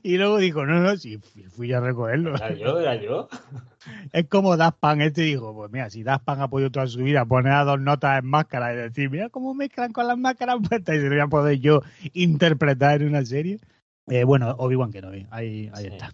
Y 0.03 0.17
luego 0.17 0.37
dijo, 0.37 0.65
no, 0.65 0.81
no, 0.81 0.95
si 0.97 1.17
fui, 1.17 1.43
fui 1.43 1.73
a 1.73 1.79
recogerlo. 1.79 2.35
Era 2.35 2.53
yo, 2.53 2.79
era 2.79 2.95
yo. 2.95 3.27
Es 4.11 4.27
como 4.27 4.57
Daft 4.57 4.77
Punk, 4.79 4.99
este 5.01 5.21
dijo, 5.21 5.55
pues 5.55 5.71
mira, 5.71 5.89
si 5.89 6.03
Daft 6.03 6.25
Punk 6.25 6.39
ha 6.41 6.47
podido 6.49 6.69
toda 6.69 6.85
su 6.87 6.99
vida 6.99 7.23
poner 7.25 7.53
a 7.53 7.63
dos 7.63 7.79
notas 7.79 8.19
en 8.19 8.25
máscara 8.29 8.73
y 8.73 8.75
decir, 8.77 9.09
mira 9.09 9.29
cómo 9.29 9.53
mezclan 9.53 9.93
con 9.93 10.05
las 10.05 10.17
máscaras 10.17 10.57
puestas 10.67 10.95
y 10.95 10.99
se 10.99 11.03
lo 11.05 11.11
voy 11.11 11.19
a 11.21 11.27
poder 11.27 11.59
yo 11.59 11.81
interpretar 12.13 13.01
en 13.01 13.07
una 13.07 13.23
serie. 13.25 13.59
Eh, 14.07 14.25
bueno, 14.25 14.53
Obi-Wan 14.57 14.91
Kenobi, 14.91 15.27
ahí, 15.31 15.69
ahí 15.73 15.85
Sí. 15.85 15.89
está. 15.93 16.13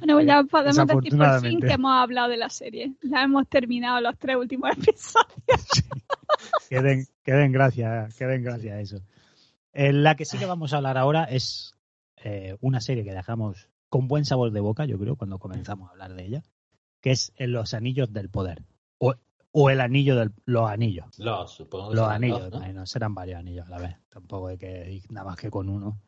Bueno, 0.00 0.20
ya 0.20 0.42
podemos 0.44 0.76
decir 0.76 0.86
por 0.86 1.02
fin 1.02 1.10
Desafortunadamente. 1.18 1.66
que 1.68 1.72
hemos 1.74 1.92
hablado 1.92 2.28
de 2.28 2.36
la 2.36 2.48
serie. 2.48 2.92
Ya 3.02 3.22
hemos 3.22 3.48
terminado 3.48 4.00
los 4.00 4.18
tres 4.18 4.36
últimos 4.36 4.70
episodios. 4.78 5.84
Queden, 6.68 7.06
queden 7.22 7.52
gracias, 7.52 8.14
queden 8.16 8.42
gracias 8.42 8.74
a 8.74 8.80
eso. 8.80 9.00
Eh, 9.74 9.92
la 9.92 10.14
que 10.14 10.24
sí 10.24 10.38
que 10.38 10.46
vamos 10.46 10.72
a 10.72 10.76
hablar 10.76 10.96
ahora 10.96 11.24
es 11.24 11.74
eh, 12.16 12.56
una 12.60 12.80
serie 12.80 13.04
que 13.04 13.12
dejamos 13.12 13.68
con 13.88 14.08
buen 14.08 14.24
sabor 14.24 14.52
de 14.52 14.60
boca, 14.60 14.86
yo 14.86 14.98
creo, 14.98 15.16
cuando 15.16 15.38
comenzamos 15.38 15.88
a 15.88 15.92
hablar 15.92 16.14
de 16.14 16.24
ella, 16.24 16.42
que 17.00 17.10
es 17.10 17.32
en 17.36 17.52
Los 17.52 17.74
Anillos 17.74 18.12
del 18.12 18.30
Poder. 18.30 18.64
O, 18.98 19.14
o 19.50 19.70
el 19.70 19.80
anillo 19.80 20.16
del 20.16 20.32
los 20.46 20.68
anillos. 20.68 21.18
Los, 21.18 21.52
supongo 21.52 21.90
que 21.90 21.96
Los 21.96 22.08
anillos, 22.08 22.50
¿no? 22.50 22.60
ay, 22.60 22.72
no, 22.72 22.86
serán 22.86 23.14
varios 23.14 23.38
anillos 23.38 23.66
a 23.66 23.70
la 23.70 23.78
vez. 23.78 23.96
Tampoco 24.08 24.48
hay 24.48 24.58
que 24.58 24.92
ir 24.92 25.12
nada 25.12 25.26
más 25.26 25.36
que 25.36 25.50
con 25.50 25.68
uno. 25.68 26.00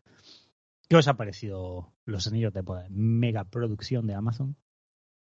¿Qué 0.89 0.97
os 0.97 1.09
ha 1.09 1.15
parecido 1.15 1.93
Los 2.05 2.27
Anillos 2.29 2.53
del 2.53 2.65
Poder? 2.65 2.91
Mega 2.91 3.45
producción 3.45 4.07
de 4.07 4.15
Amazon. 4.15 4.57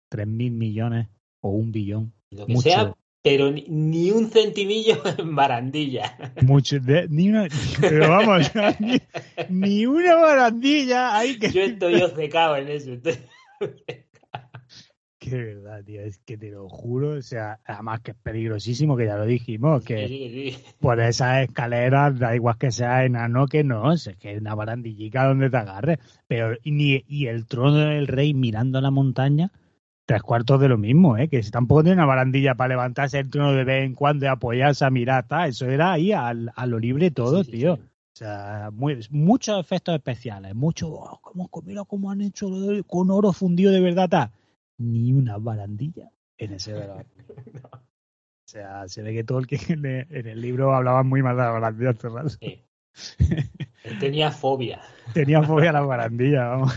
Tres 0.09 0.27
mil 0.27 0.51
millones 0.51 1.09
o 1.41 1.49
un 1.49 1.71
billón. 1.71 2.13
Lo 2.29 2.45
que 2.45 2.53
Mucho. 2.53 2.69
sea, 2.69 2.95
pero 3.21 3.51
ni, 3.51 4.11
un 4.11 4.29
centimillo 4.29 5.01
en 5.17 5.35
barandilla. 5.35 6.17
Mucho, 6.41 6.79
de- 6.79 7.07
ni 7.09 7.29
una, 7.29 7.47
pero 7.81 8.09
vamos, 8.09 8.51
ni, 8.79 8.97
ni 9.49 9.85
una 9.85 10.15
barandilla 10.15 11.17
hay 11.17 11.37
que... 11.37 11.51
Yo 11.51 11.61
estoy 11.61 12.01
obcecado 12.01 12.55
en 12.57 12.67
eso. 12.69 12.93
estoy- 12.93 13.19
Que 15.19 15.35
verdad, 15.35 15.83
tío, 15.83 16.01
es 16.01 16.17
que 16.19 16.37
te 16.37 16.49
lo 16.49 16.69
juro, 16.69 17.17
o 17.17 17.21
sea, 17.21 17.59
además 17.65 17.99
que 17.99 18.11
es 18.11 18.17
peligrosísimo, 18.23 18.95
que 18.95 19.05
ya 19.05 19.17
lo 19.17 19.25
dijimos, 19.25 19.83
que 19.83 20.07
Sí, 20.07 20.29
sí, 20.29 20.51
sí. 20.51 20.63
por 20.79 21.01
esas 21.01 21.43
escaleras, 21.43 22.17
da 22.17 22.33
igual 22.35 22.57
que 22.57 22.71
sea 22.71 23.03
enano 23.03 23.45
que 23.47 23.65
no, 23.65 23.91
es 23.91 24.09
que 24.17 24.31
es 24.35 24.39
una 24.39 24.55
barandillica 24.55 25.25
donde 25.25 25.49
te 25.49 25.57
agarres, 25.57 25.99
pero 26.27 26.55
ni 26.63 27.03
y 27.05 27.27
el 27.27 27.45
trono 27.47 27.75
del 27.79 28.07
rey 28.07 28.33
mirando 28.33 28.79
la 28.79 28.91
montaña, 28.91 29.51
tres 30.09 30.23
cuartos 30.23 30.59
de 30.59 30.67
lo 30.67 30.75
mismo, 30.79 31.17
¿eh? 31.17 31.27
que 31.27 31.43
si 31.43 31.51
tampoco 31.51 31.83
tiene 31.83 31.97
una 31.97 32.07
barandilla 32.07 32.55
para 32.55 32.69
levantarse 32.69 33.19
el 33.19 33.29
trono 33.29 33.51
de 33.53 33.63
vez 33.63 33.85
en 33.85 33.93
cuando 33.93 34.25
y 34.25 34.27
apoyarse 34.27 34.83
a 34.83 34.89
mirar, 34.89 35.27
eso 35.47 35.67
era 35.67 35.91
ahí 35.91 36.11
al- 36.11 36.51
a, 36.55 36.65
lo 36.65 36.79
libre 36.79 37.11
todo, 37.11 37.43
Sí, 37.43 37.51
tío. 37.51 37.75
sí. 37.75 37.81
O 37.83 38.17
sea, 38.19 38.71
muy- 38.73 39.05
muchos 39.11 39.59
efectos 39.59 39.93
especiales, 39.93 40.55
mucho, 40.55 40.89
oh, 40.91 41.19
cómo, 41.21 41.47
mira 41.63 41.83
cómo 41.83 42.09
han 42.09 42.21
hecho 42.21 42.49
con 42.87 43.11
oro 43.11 43.31
fundido 43.33 43.71
de 43.71 43.81
verdad. 43.81 44.31
Ni 44.79 45.13
una 45.13 45.37
barandilla 45.37 46.09
en 46.39 46.53
ese 46.53 46.73
verano. 46.73 47.03
O 47.71 48.47
sea, 48.51 48.87
se 48.87 49.03
ve 49.03 49.13
que 49.13 49.23
todo 49.23 49.37
el 49.37 49.45
que 49.45 49.57
en 49.71 49.85
el, 49.85 50.07
en 50.09 50.25
el 50.27 50.41
libro 50.41 50.73
hablaba 50.73 51.03
muy 51.03 51.21
mal 51.21 51.35
de 51.35 51.43
la 51.43 51.51
barandilla 51.51 51.91
rato. 52.01 52.29
Sí. 52.29 52.63
Él 53.83 53.99
tenía 53.99 54.31
fobia. 54.31 54.81
Tenía 55.13 55.43
fobia 55.43 55.69
a 55.69 55.73
la 55.73 55.81
barandilla, 55.81 56.47
vamos. 56.47 56.73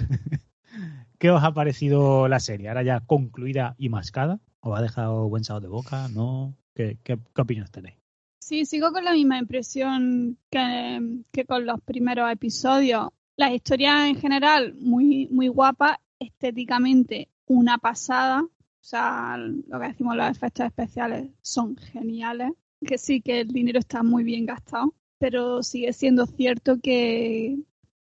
¿Qué 1.23 1.31
os 1.31 1.45
ha 1.45 1.55
parecido 1.55 2.27
la 2.27 2.41
serie? 2.41 2.67
Ahora 2.67 2.83
ya 2.83 2.99
concluida 2.99 3.77
y 3.79 3.91
mascada. 3.91 4.41
¿Os 4.59 4.77
ha 4.77 4.83
dejado 4.83 5.29
buen 5.29 5.45
sabor 5.45 5.63
de 5.63 5.69
boca? 5.69 6.09
¿No? 6.09 6.57
¿Qué, 6.75 6.99
qué, 7.05 7.17
opiniones 7.37 7.71
tenéis? 7.71 7.95
Sí, 8.41 8.65
sigo 8.67 8.91
con 8.91 9.05
la 9.05 9.13
misma 9.13 9.39
impresión 9.39 10.37
que, 10.51 11.21
que 11.31 11.45
con 11.45 11.65
los 11.65 11.81
primeros 11.83 12.29
episodios. 12.29 13.11
La 13.37 13.55
historia 13.55 14.09
en 14.09 14.17
general 14.17 14.75
muy, 14.81 15.29
muy 15.31 15.47
guapa, 15.47 16.01
estéticamente 16.19 17.29
una 17.47 17.79
pasada. 17.79 18.43
O 18.43 18.51
sea, 18.81 19.37
lo 19.37 19.79
que 19.79 19.87
decimos, 19.87 20.17
los 20.17 20.29
efectos 20.29 20.67
especiales 20.67 21.31
son 21.41 21.77
geniales. 21.77 22.51
Que 22.85 22.99
sí, 22.99 23.21
que 23.21 23.43
el 23.43 23.49
dinero 23.53 23.79
está 23.79 24.03
muy 24.03 24.25
bien 24.25 24.45
gastado, 24.45 24.93
pero 25.19 25.63
sigue 25.63 25.93
siendo 25.93 26.27
cierto 26.27 26.81
que, 26.83 27.61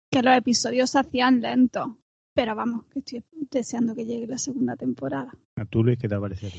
que 0.10 0.24
los 0.24 0.36
episodios 0.36 0.90
se 0.90 0.98
hacían 0.98 1.40
lentos. 1.40 2.01
Pero 2.34 2.56
vamos, 2.56 2.86
que 2.91 3.00
estoy 3.00 3.24
deseando 3.52 3.96
que 3.96 4.06
llegue 4.06 4.28
la 4.28 4.38
segunda 4.38 4.76
temporada. 4.76 5.32
¿A 5.56 5.65
tú, 5.65 5.84
Luis, 5.84 5.98
qué 6.00 6.08
te 6.08 6.15
ha 6.15 6.20
parecido? 6.20 6.52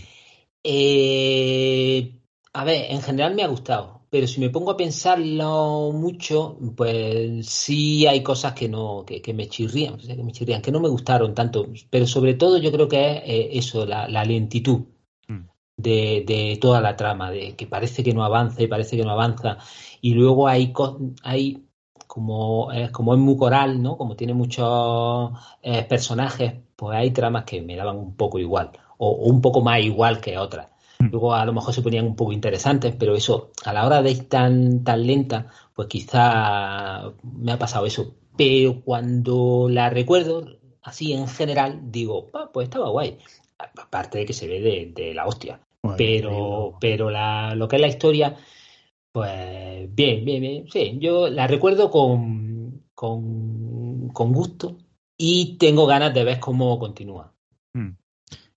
Eh, 0.65 2.21
a 2.53 2.65
ver, 2.65 2.91
en 2.91 3.03
general 3.03 3.35
me 3.35 3.43
ha 3.43 3.49
gustado, 3.49 4.07
pero 4.11 4.27
si 4.27 4.41
me 4.41 4.51
pongo 4.51 4.71
a 4.71 4.77
pensarlo 4.77 5.91
mucho, 5.93 6.59
pues 6.77 7.47
sí 7.49 8.07
hay 8.07 8.23
cosas 8.23 8.53
que 8.55 8.69
no, 8.69 9.05
que, 9.07 9.21
que 9.21 9.35
me 9.35 9.49
chirrían, 9.49 9.97
que 9.99 10.23
me 10.23 10.33
chirrían, 10.33 10.63
que 10.63 10.71
no 10.71 10.81
me 10.81 10.89
gustaron 10.89 11.35
tanto, 11.35 11.67
pero 11.91 12.07
sobre 12.07 12.35
todo 12.35 12.59
yo 12.59 12.71
creo 12.71 12.89
que 12.89 13.01
es 13.17 13.23
eh, 13.25 13.49
eso, 13.59 13.87
la, 13.87 14.09
la 14.09 14.25
lentitud 14.25 14.83
Mm. 15.29 15.49
de, 15.77 16.25
de 16.27 16.59
toda 16.61 16.81
la 16.81 16.97
trama, 16.97 17.31
de 17.31 17.57
que 17.57 17.67
parece 17.67 18.03
que 18.05 18.15
no 18.15 18.25
avanza 18.25 18.63
y 18.63 18.67
parece 18.69 18.97
que 18.97 19.05
no 19.05 19.13
avanza, 19.13 19.59
y 20.01 20.15
luego 20.15 20.49
hay, 20.49 20.73
co- 20.73 21.01
hay 21.23 21.65
como, 22.13 22.71
es 22.73 22.91
como 22.91 23.15
es 23.15 23.21
muy 23.21 23.39
coral, 23.39 23.83
¿no? 23.83 23.97
Como 23.97 24.17
tiene 24.17 24.35
muchos 24.35 25.31
eh, 25.63 25.83
personajes, 25.85 26.53
pues 26.77 26.95
hay 26.95 27.11
tramas 27.11 27.45
que 27.45 27.63
me 27.63 27.75
daban 27.75 27.97
un 27.97 28.15
poco 28.17 28.39
igual, 28.39 28.71
o, 28.99 29.09
o 29.09 29.29
un 29.31 29.41
poco 29.41 29.63
más 29.63 29.81
igual 29.81 30.21
que 30.21 30.37
otras. 30.37 30.67
Mm. 30.99 31.07
Luego 31.07 31.33
a 31.33 31.43
lo 31.47 31.55
mejor 31.55 31.73
se 31.73 31.81
ponían 31.81 32.05
un 32.05 32.15
poco 32.15 32.33
interesantes, 32.35 32.95
pero 32.99 33.15
eso, 33.17 33.53
a 33.65 33.73
la 33.73 33.87
hora 33.87 34.03
de 34.03 34.11
ir 34.11 34.29
tan, 34.29 34.85
tan 34.85 35.07
lenta, 35.07 35.47
pues 35.75 35.89
quizá 35.89 37.01
me 37.23 37.53
ha 37.53 37.59
pasado 37.59 37.87
eso. 37.87 38.13
Pero 38.37 38.83
cuando 38.83 39.69
la 39.71 39.89
recuerdo, 39.89 40.45
así 40.83 41.15
en 41.15 41.27
general, 41.29 41.81
digo, 41.91 42.31
"Pa, 42.31 42.51
pues 42.53 42.67
estaba 42.67 42.91
guay. 42.91 43.17
Aparte 43.59 44.19
de 44.19 44.27
que 44.27 44.35
se 44.35 44.47
ve 44.49 44.61
de, 44.61 44.93
de 44.95 45.15
la 45.15 45.25
hostia. 45.27 45.61
Bueno, 45.83 45.97
Pero, 45.97 46.75
pero 46.79 47.09
la, 47.09 47.55
lo 47.55 47.69
que 47.69 47.77
es 47.77 47.83
la 47.83 47.89
historia, 47.89 48.37
pues 49.13 49.95
bien, 49.95 50.25
bien, 50.25 50.41
bien. 50.41 50.69
Sí, 50.71 50.99
yo 51.01 51.29
la 51.29 51.47
recuerdo 51.47 51.91
con, 51.91 52.83
con, 52.95 54.09
con 54.09 54.33
gusto 54.33 54.79
y 55.17 55.57
tengo 55.59 55.87
ganas 55.87 56.15
de 56.15 56.25
ver 56.25 56.41
cómo 56.41 56.79
continúa. 56.79 57.35
Mm. 57.75 57.91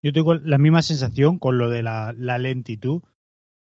Yo 0.02 0.14
tengo 0.14 0.36
la 0.36 0.58
misma 0.58 0.82
sensación 0.82 1.40
con 1.40 1.58
lo 1.58 1.70
de 1.70 1.84
la, 1.84 2.14
la 2.18 2.38
lentitud, 2.38 3.02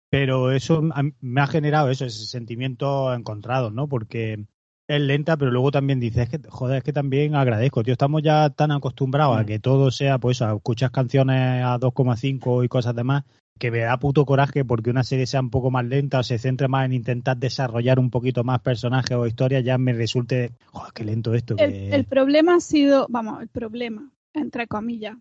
pero 0.10 0.52
eso 0.52 0.84
me 1.22 1.42
ha 1.42 1.48
generado 1.48 1.90
eso, 1.90 2.06
ese 2.06 2.26
sentimiento 2.28 3.14
encontrado, 3.14 3.72
¿no? 3.72 3.88
Porque 3.88 4.46
es 4.88 5.02
lenta, 5.02 5.38
pero 5.38 5.52
luego 5.52 5.72
también 5.72 6.00
dices, 6.00 6.24
es 6.24 6.30
que, 6.30 6.50
joder, 6.50 6.78
es 6.78 6.84
que 6.84 6.94
también 6.94 7.36
agradezco, 7.36 7.84
tío, 7.84 7.94
estamos 7.94 8.22
ya 8.22 8.50
tan 8.50 8.72
acostumbrados 8.72 9.38
a 9.38 9.44
Mm. 9.44 9.46
que 9.46 9.60
todo 9.60 9.90
sea, 9.90 10.18
pues, 10.20 10.42
a 10.42 10.54
escuchar 10.54 10.92
canciones 10.92 11.64
a 11.64 11.80
2,5 11.80 12.64
y 12.64 12.68
cosas 12.68 12.94
demás, 12.96 13.24
que 13.60 13.72
me 13.72 13.80
da 13.80 13.98
puto 13.98 14.26
coraje 14.26 14.66
porque 14.66 14.90
una 14.90 15.04
serie 15.04 15.26
sea 15.26 15.40
un 15.40 15.50
poco 15.50 15.72
más 15.72 15.86
lenta 15.86 16.20
o 16.20 16.24
se 16.24 16.38
centre 16.38 16.68
más 16.68 16.86
en 16.86 16.94
intentar 16.94 17.38
desarrollar 17.38 18.00
un 18.00 18.10
poquito 18.10 18.44
más 18.44 18.62
personajes 18.62 19.16
o 19.16 19.28
historias, 19.28 19.64
ya 19.64 19.78
me 19.78 19.94
resulte, 19.94 20.52
joder, 20.72 20.94
qué 20.94 21.06
lento 21.06 21.34
esto. 21.34 21.56
El, 21.58 21.72
que... 21.72 21.96
el 21.96 22.06
problema 22.06 22.56
ha 22.56 22.60
sido, 22.60 23.06
vamos, 23.10 23.42
el 23.42 23.48
problema, 23.48 24.12
entre 24.34 24.68
comillas, 24.68 25.18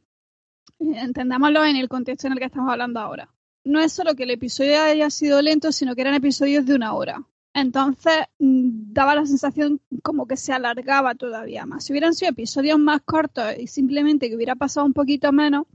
entendámoslo 0.79 1.65
en 1.65 1.77
el 1.77 1.89
contexto 1.89 2.27
en 2.27 2.33
el 2.35 2.39
que 2.39 2.47
estamos 2.47 2.71
hablando 2.71 3.01
ahora. 3.01 3.29
No 3.65 3.81
es 3.81 3.93
solo 3.93 4.15
que 4.15 4.25
el 4.25 4.31
episodio 4.31 4.83
haya 4.83 5.09
sido 5.11 5.41
lento, 5.41 5.71
sino 5.71 5.95
que 5.95 6.01
eran 6.01 6.15
episodios 6.15 6.67
de 6.67 6.75
una 6.75 6.95
hora. 6.95 7.23
Entonces 7.55 8.15
mm, 8.39 8.93
daba 8.93 9.15
la 9.15 9.27
sensación 9.27 9.81
como 10.03 10.27
que 10.27 10.37
se 10.37 10.53
alargaba 10.53 11.15
todavía 11.15 11.67
más. 11.67 11.85
Si 11.85 11.93
hubieran 11.93 12.15
sido 12.15 12.31
episodios 12.31 12.79
más 12.79 13.03
cortos 13.03 13.45
y 13.59 13.67
simplemente 13.67 14.29
que 14.29 14.37
hubiera 14.37 14.57
pasado 14.57 14.87
un 14.87 14.95
poquito 14.95 15.31
menos, 15.33 15.67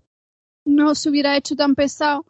no 0.66 0.96
se 0.96 1.10
hubiera 1.10 1.38
hecho 1.38 1.56
tan 1.56 1.76
pesado 1.76 2.26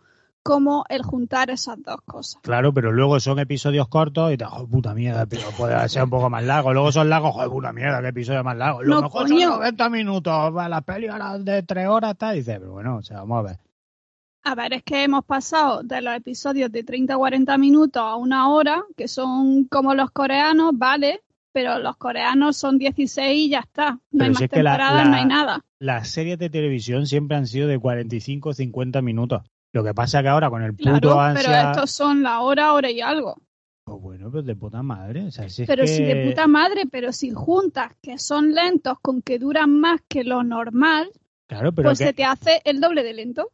como 0.47 0.85
el 0.87 1.03
juntar 1.03 1.49
esas 1.49 1.81
dos 1.83 1.97
cosas. 2.05 2.41
Claro, 2.41 2.73
pero 2.73 2.91
luego 2.93 3.19
son 3.19 3.37
episodios 3.39 3.89
cortos 3.89 4.31
y 4.31 4.37
te 4.37 4.45
joder, 4.45 4.69
puta 4.69 4.93
mierda, 4.93 5.25
pero 5.25 5.41
puede 5.57 5.89
ser 5.89 6.03
un 6.05 6.09
poco 6.09 6.29
más 6.29 6.43
largo. 6.43 6.71
Luego 6.73 6.91
son 6.93 7.09
largos, 7.09 7.33
joder, 7.33 7.49
puta 7.49 7.73
mierda, 7.73 8.01
qué 8.01 8.07
episodio 8.07 8.43
más 8.45 8.55
largo. 8.55 8.81
Lo 8.81 8.95
No, 8.95 9.01
mejor 9.01 9.23
coño. 9.27 9.49
son 9.49 9.59
90 9.59 9.89
minutos, 9.89 10.33
va, 10.55 10.69
las 10.69 10.83
pelis 10.83 11.09
ahora 11.09 11.37
de 11.37 11.63
3 11.63 11.87
horas, 11.89 12.11
está. 12.11 12.33
Y 12.33 12.37
dices, 12.37 12.59
pero 12.59 12.71
bueno, 12.71 12.95
o 12.95 13.01
sea, 13.03 13.17
vamos 13.17 13.39
a 13.39 13.41
ver. 13.49 13.57
A 14.45 14.55
ver, 14.55 14.73
es 14.73 14.83
que 14.83 15.03
hemos 15.03 15.25
pasado 15.25 15.83
de 15.83 16.01
los 16.01 16.15
episodios 16.15 16.71
de 16.71 16.83
30 16.83 17.17
o 17.17 17.19
40 17.19 17.57
minutos 17.57 18.01
a 18.01 18.15
una 18.15 18.49
hora, 18.49 18.83
que 18.95 19.09
son 19.09 19.65
como 19.65 19.93
los 19.93 20.11
coreanos, 20.11 20.71
vale, 20.73 21.21
pero 21.51 21.79
los 21.79 21.97
coreanos 21.97 22.55
son 22.55 22.77
16 22.77 23.37
y 23.37 23.49
ya 23.49 23.59
está. 23.59 23.91
No 23.91 23.99
Pero 24.11 24.23
hay 24.25 24.27
si 24.29 24.33
más 24.33 24.41
la- 24.41 24.47
temporadas, 24.47 25.03
la- 25.05 25.09
no 25.11 25.15
hay 25.17 25.25
nada. 25.25 25.65
Las 25.79 26.07
series 26.07 26.39
de 26.39 26.49
televisión 26.49 27.05
siempre 27.05 27.35
han 27.35 27.47
sido 27.47 27.67
de 27.67 27.77
45 27.77 28.49
o 28.49 28.53
50 28.53 29.01
minutos. 29.01 29.41
Lo 29.77 29.83
que 29.83 29.93
pasa 29.93 30.21
que 30.23 30.27
ahora 30.29 30.49
con 30.49 30.63
el 30.63 30.73
puto 30.75 30.89
Claro, 30.99 31.19
ansia... 31.19 31.43
pero 31.51 31.71
estos 31.71 31.91
son 31.91 32.23
la 32.23 32.41
hora, 32.41 32.73
hora 32.73 32.89
y 32.89 32.99
algo. 32.99 33.35
Pues 33.85 34.01
bueno, 34.01 34.31
pues 34.31 34.43
de 34.45 34.55
puta 34.55 34.81
madre. 34.81 35.25
O 35.27 35.31
sea, 35.31 35.47
si 35.49 35.61
es 35.61 35.67
Pero 35.67 35.83
que... 35.83 35.87
si 35.87 36.03
de 36.03 36.27
puta 36.27 36.47
madre, 36.47 36.83
pero 36.91 37.11
si 37.13 37.29
juntas 37.31 37.93
que 38.01 38.17
son 38.17 38.53
lentos 38.53 38.97
con 39.01 39.21
que 39.21 39.37
duran 39.39 39.79
más 39.79 40.01
que 40.09 40.23
lo 40.23 40.43
normal, 40.43 41.09
Claro, 41.47 41.71
pero 41.71 41.89
pues 41.89 41.99
que 41.99 42.05
se 42.05 42.13
te 42.13 42.25
hace 42.25 42.61
el 42.65 42.81
doble 42.81 43.03
de 43.03 43.13
lento. 43.13 43.49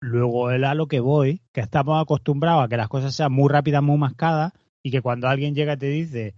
luego 0.00 0.50
es 0.50 0.62
a 0.62 0.74
lo 0.74 0.86
que 0.86 1.00
voy, 1.00 1.42
que 1.52 1.60
estamos 1.60 2.00
acostumbrados 2.00 2.64
a 2.64 2.68
que 2.68 2.76
las 2.76 2.88
cosas 2.88 3.14
sean 3.14 3.32
muy 3.32 3.48
rápidas, 3.50 3.82
muy 3.82 3.98
mascadas, 3.98 4.52
y 4.82 4.90
que 4.90 5.02
cuando 5.02 5.28
alguien 5.28 5.54
llega 5.54 5.74
y 5.74 5.78
te 5.78 5.86
dice, 5.88 6.34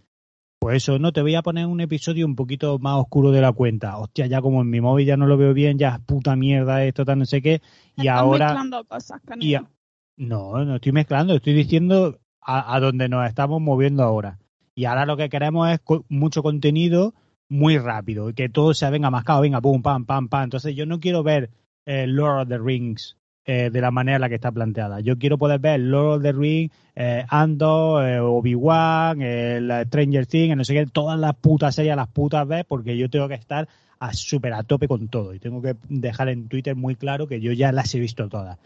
pues 0.59 0.77
eso, 0.79 0.99
no, 0.99 1.13
te 1.13 1.23
voy 1.23 1.35
a 1.35 1.43
poner 1.43 1.67
un 1.67 1.81
episodio 1.81 2.27
un 2.27 2.35
poquito 2.35 2.79
más 2.79 2.97
oscuro 2.97 3.31
de 3.31 3.41
la 3.41 3.53
cuenta. 3.53 3.99
Hostia, 3.99 4.27
ya 4.27 4.41
como 4.41 4.63
en 4.63 4.71
mi 4.71 4.81
móvil 4.81 5.07
ya 5.07 5.17
no 5.17 5.27
lo 5.27 5.37
veo 5.37 5.53
bien, 5.55 5.79
ya 5.79 5.97
es 5.97 6.01
puta 6.01 6.35
mierda 6.37 6.85
esto, 6.85 7.05
tal, 7.05 7.19
no 7.19 7.27
sé 7.27 7.43
qué. 7.43 7.61
Y 7.97 8.03
Estás 8.03 8.19
ahora... 8.19 8.47
mezclando 8.47 8.85
cosas, 8.85 9.21
Y 9.39 9.55
a- 9.55 9.69
No, 10.17 10.65
no 10.65 10.77
estoy 10.77 10.93
mezclando, 10.93 11.35
estoy 11.35 11.53
diciendo 11.53 12.19
a, 12.41 12.75
a 12.75 12.81
donde 12.81 13.09
nos 13.09 13.27
estamos 13.29 13.61
moviendo 13.61 14.03
ahora. 14.03 14.39
Y 14.75 14.87
ahora 14.87 15.07
lo 15.07 15.17
que 15.17 15.29
queremos 15.29 15.69
es 15.71 15.81
co- 15.81 16.05
mucho 16.09 16.43
contenido 16.43 17.15
muy 17.49 17.79
rápido, 17.79 18.31
y 18.31 18.35
que 18.35 18.49
todo 18.49 18.75
se 18.75 18.91
venga 18.91 19.11
mascado, 19.11 19.43
venga, 19.43 19.61
pum, 19.61 19.81
pam, 19.83 20.05
pam, 20.05 20.29
pam. 20.29 20.45
Entonces 20.45 20.75
yo 20.75 20.85
no 20.87 20.99
quiero 21.01 21.23
ver 21.23 21.51
eh, 21.85 22.07
Lord 22.09 22.43
of 22.43 22.49
the 22.49 22.59
Rings 22.59 23.17
eh, 23.47 23.71
de 23.71 23.81
la 23.81 23.91
manera 23.91 24.17
en 24.17 24.21
la 24.21 24.29
que 24.29 24.35
está 24.35 24.51
planteada. 24.51 25.01
Yo 25.01 25.17
quiero 25.19 25.39
poder 25.39 25.61
ver 25.61 25.81
Lord 25.81 26.17
of 26.17 26.23
the 26.23 26.33
Rings, 26.33 26.73
eh, 26.97 27.25
Andor, 27.29 28.05
eh, 28.05 28.21
Obi-Wan, 28.21 29.23
eh, 29.23 29.61
la 29.61 29.85
Stranger 29.85 30.27
Things, 30.27 30.57
no 30.57 30.65
sé 30.65 30.75
qué, 30.75 30.87
todas 30.87 31.19
las 31.19 31.37
putas 31.37 31.75
series, 31.75 31.95
las 31.95 32.09
putas 32.09 32.47
ver, 32.47 32.67
porque 32.67 32.97
yo 32.97 33.09
tengo 33.09 33.29
que 33.29 33.35
estar 33.35 33.69
a 33.99 34.13
súper 34.13 34.53
a 34.53 34.65
tope 34.65 34.89
con 34.89 35.09
todo. 35.09 35.33
Y 35.33 35.39
tengo 35.39 35.63
que 35.63 35.77
dejar 35.89 36.29
en 36.29 36.49
Twitter 36.49 36.75
muy 36.75 36.97
claro 36.97 37.29
que 37.29 37.41
yo 37.41 37.53
ya 37.53 37.71
las 37.73 37.95
he 37.95 38.01
visto 38.01 38.29
todas. 38.29 38.59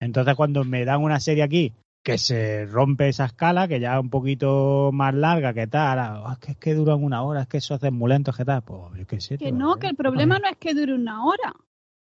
Entonces, 0.00 0.34
cuando 0.34 0.64
me 0.64 0.84
dan 0.84 1.02
una 1.02 1.20
serie 1.20 1.42
aquí 1.42 1.72
que 2.02 2.18
se 2.18 2.66
rompe 2.66 3.08
esa 3.08 3.24
escala, 3.24 3.66
que 3.66 3.80
ya 3.80 3.94
es 3.94 4.00
un 4.00 4.10
poquito 4.10 4.90
más 4.92 5.14
larga, 5.14 5.54
que 5.54 5.66
tal, 5.66 5.98
ah, 5.98 6.32
es 6.32 6.38
que, 6.38 6.52
es 6.52 6.58
que 6.58 6.74
duran 6.74 7.02
una 7.02 7.22
hora, 7.22 7.42
es 7.42 7.48
que 7.48 7.56
eso 7.56 7.74
hace 7.74 7.90
muy 7.90 8.10
lento, 8.10 8.32
que 8.32 8.44
tal, 8.44 8.62
pues 8.62 8.98
yo 8.98 9.06
qué 9.06 9.20
sé. 9.20 9.38
Que 9.38 9.52
no, 9.52 9.76
eh, 9.76 9.78
que 9.80 9.86
el 9.86 9.96
problema 9.96 10.38
no 10.38 10.48
es 10.48 10.56
que 10.58 10.74
dure 10.74 10.92
una 10.92 11.24
hora. 11.24 11.54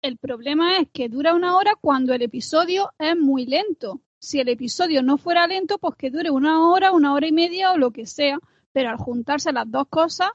El 0.00 0.16
problema 0.16 0.78
es 0.78 0.88
que 0.92 1.08
dura 1.08 1.34
una 1.34 1.56
hora 1.56 1.72
cuando 1.80 2.14
el 2.14 2.22
episodio 2.22 2.92
es 2.98 3.16
muy 3.16 3.46
lento. 3.46 4.00
Si 4.20 4.38
el 4.38 4.48
episodio 4.48 5.02
no 5.02 5.18
fuera 5.18 5.46
lento, 5.46 5.78
pues 5.78 5.96
que 5.96 6.11
dure 6.11 6.30
una 6.30 6.68
hora, 6.68 6.92
una 6.92 7.14
hora 7.14 7.26
y 7.26 7.32
media 7.32 7.72
o 7.72 7.78
lo 7.78 7.90
que 7.90 8.06
sea. 8.06 8.38
Pero 8.72 8.90
al 8.90 8.96
juntarse 8.96 9.52
las 9.52 9.68
dos 9.68 9.88
cosas, 9.88 10.30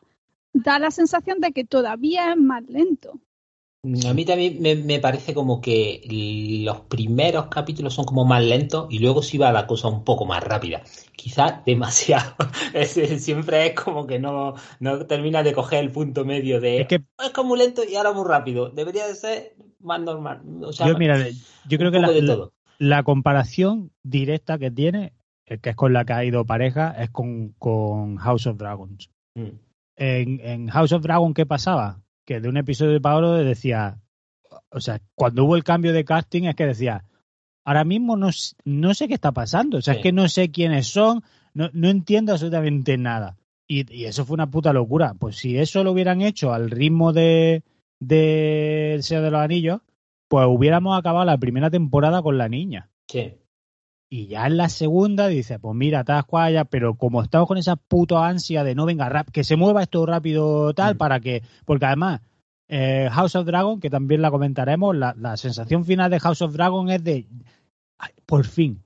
da 0.51 0.79
la 0.79 0.91
sensación 0.91 1.39
de 1.39 1.53
que 1.53 1.63
todavía 1.63 2.31
es 2.31 2.37
más 2.37 2.63
lento. 2.67 3.19
A 3.85 4.13
mí 4.13 4.23
también 4.23 4.61
me, 4.61 4.75
me 4.75 4.99
parece 5.01 5.33
como 5.33 5.59
que 5.59 6.01
los 6.63 6.81
primeros 6.81 7.47
capítulos 7.47 7.93
son 7.93 8.05
como 8.05 8.23
más 8.23 8.41
lentos 8.41 8.87
y 8.89 8.99
luego 8.99 9.21
sí 9.21 9.37
va 9.37 9.51
la 9.51 9.67
cosa 9.67 9.89
un 9.89 10.05
poco 10.05 10.25
más 10.25 10.41
rápida. 10.41 10.83
Quizás 11.17 11.55
demasiado. 11.65 12.33
Es- 12.73 12.93
siempre 13.21 13.67
es 13.67 13.73
como 13.73 14.07
que 14.07 14.19
no, 14.19 14.55
no 14.79 15.05
termina 15.05 15.43
de 15.43 15.51
coger 15.51 15.83
el 15.83 15.91
punto 15.91 16.23
medio 16.23 16.61
de 16.61 16.81
Es 16.81 16.87
que 16.87 16.95
es 16.95 17.31
como 17.31 17.57
lento 17.57 17.81
y 17.83 17.95
ahora 17.97 18.13
muy 18.13 18.25
rápido. 18.25 18.69
Debería 18.69 19.05
de 19.05 19.15
ser 19.15 19.55
más 19.81 19.99
normal. 19.99 20.41
O 20.61 20.71
sea, 20.71 20.87
yo, 20.87 20.97
mira, 20.97 21.17
yo 21.67 21.77
creo 21.77 21.91
que 21.91 21.99
la, 22.79 23.03
comparación 23.03 23.91
directa 24.01 24.57
que 24.57 24.71
tiene, 24.71 25.11
eh, 25.45 25.57
que 25.57 25.71
es 25.71 25.75
con 25.75 25.91
la 25.91 26.05
que 26.05 26.13
ha 26.13 26.23
ido 26.23 26.45
pareja, 26.45 26.95
es 26.97 27.09
con, 27.09 27.49
con 27.59 28.15
House 28.15 28.47
of 28.47 28.57
Dragons. 28.57 29.09
Mm. 29.35 29.57
En, 29.97 30.39
en 30.39 30.67
House 30.69 30.93
of 30.93 31.03
Dragon, 31.03 31.33
¿qué 31.33 31.45
pasaba? 31.45 31.99
Que 32.25 32.39
de 32.39 32.49
un 32.49 32.57
episodio 32.57 32.91
de 32.93 33.01
Pablo 33.01 33.33
decía, 33.33 33.99
o 34.69 34.79
sea, 34.79 35.01
cuando 35.15 35.43
hubo 35.45 35.55
el 35.55 35.63
cambio 35.63 35.91
de 35.93 36.05
casting 36.05 36.43
es 36.43 36.55
que 36.55 36.65
decía, 36.65 37.03
ahora 37.65 37.83
mismo 37.83 38.15
no, 38.15 38.29
no 38.65 38.93
sé 38.93 39.07
qué 39.07 39.13
está 39.13 39.31
pasando, 39.31 39.77
o 39.77 39.81
sea, 39.81 39.93
Sí. 39.95 39.99
es 39.99 40.03
que 40.03 40.11
no 40.11 40.27
sé 40.29 40.51
quiénes 40.51 40.87
son, 40.87 41.23
no, 41.53 41.69
no 41.73 41.89
entiendo 41.89 42.31
absolutamente 42.31 42.97
nada. 42.97 43.37
Y, 43.67 43.91
y 43.93 44.05
eso 44.05 44.25
fue 44.25 44.33
una 44.35 44.49
puta 44.51 44.73
locura. 44.73 45.13
Pues 45.17 45.37
si 45.37 45.57
eso 45.57 45.83
lo 45.83 45.91
hubieran 45.91 46.21
hecho 46.21 46.53
al 46.53 46.69
ritmo 46.69 47.13
de, 47.13 47.63
de 47.99 48.93
El 48.95 49.03
Señor 49.03 49.23
de 49.23 49.31
los 49.31 49.41
Anillos, 49.41 49.81
pues 50.27 50.45
hubiéramos 50.49 50.97
acabado 50.97 51.25
la 51.25 51.37
primera 51.37 51.69
temporada 51.69 52.21
con 52.21 52.37
la 52.37 52.49
niña. 52.49 52.89
Sí. 53.07 53.33
Y 54.15 54.27
ya 54.27 54.45
en 54.45 54.57
la 54.57 54.69
segunda 54.69 55.27
dice, 55.27 55.57
pues 55.57 55.75
mira, 55.75 56.03
te 56.03 56.13
cuaya, 56.27 56.65
pero 56.65 56.93
como 56.93 57.23
estamos 57.23 57.47
con 57.47 57.57
esa 57.57 57.77
puta 57.77 58.27
ansia 58.27 58.63
de 58.63 58.75
no 58.75 58.85
venga 58.85 59.09
rap, 59.09 59.29
que 59.31 59.43
se 59.43 59.55
mueva 59.55 59.81
esto 59.81 60.05
rápido 60.05 60.71
tal, 60.75 60.93
Mm. 60.93 60.97
para 60.99 61.19
que, 61.19 61.41
porque 61.65 61.87
además, 61.87 62.21
eh, 62.67 63.09
House 63.11 63.35
of 63.35 63.47
Dragon, 63.47 63.79
que 63.79 63.89
también 63.89 64.21
la 64.21 64.29
comentaremos, 64.29 64.95
la, 64.95 65.15
la 65.17 65.35
sensación 65.35 65.83
final 65.83 66.11
de 66.11 66.19
House 66.19 66.43
of 66.43 66.53
Dragon 66.53 66.91
es 66.91 67.03
de, 67.03 67.25
ay, 67.97 68.11
por 68.27 68.45
fin, 68.45 68.83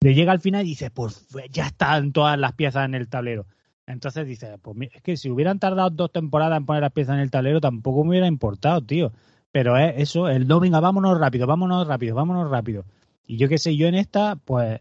de 0.00 0.14
llega 0.14 0.30
al 0.30 0.38
final 0.38 0.64
y 0.64 0.68
dice, 0.68 0.92
pues 0.92 1.26
ya 1.50 1.66
están 1.66 2.12
todas 2.12 2.38
las 2.38 2.52
piezas 2.52 2.84
en 2.84 2.94
el 2.94 3.08
tablero. 3.08 3.46
Entonces 3.88 4.24
dice, 4.24 4.56
pues 4.62 4.76
es 4.94 5.02
que 5.02 5.16
si 5.16 5.30
hubieran 5.30 5.58
tardado 5.58 5.90
dos 5.90 6.12
temporadas 6.12 6.58
en 6.58 6.64
poner 6.64 6.82
las 6.82 6.92
piezas 6.92 7.16
en 7.16 7.22
el 7.22 7.30
tablero, 7.32 7.60
tampoco 7.60 8.04
me 8.04 8.10
hubiera 8.10 8.28
importado, 8.28 8.80
tío. 8.82 9.10
Pero 9.50 9.76
es 9.76 9.94
eso, 9.96 10.28
el 10.28 10.46
no, 10.46 10.60
venga, 10.60 10.78
vámonos 10.78 11.18
rápido, 11.18 11.48
vámonos 11.48 11.88
rápido, 11.88 12.14
vámonos 12.14 12.48
rápido. 12.48 12.84
Y 13.26 13.36
yo 13.38 13.48
qué 13.48 13.58
sé, 13.58 13.76
yo 13.76 13.86
en 13.88 13.94
esta, 13.94 14.36
pues, 14.36 14.80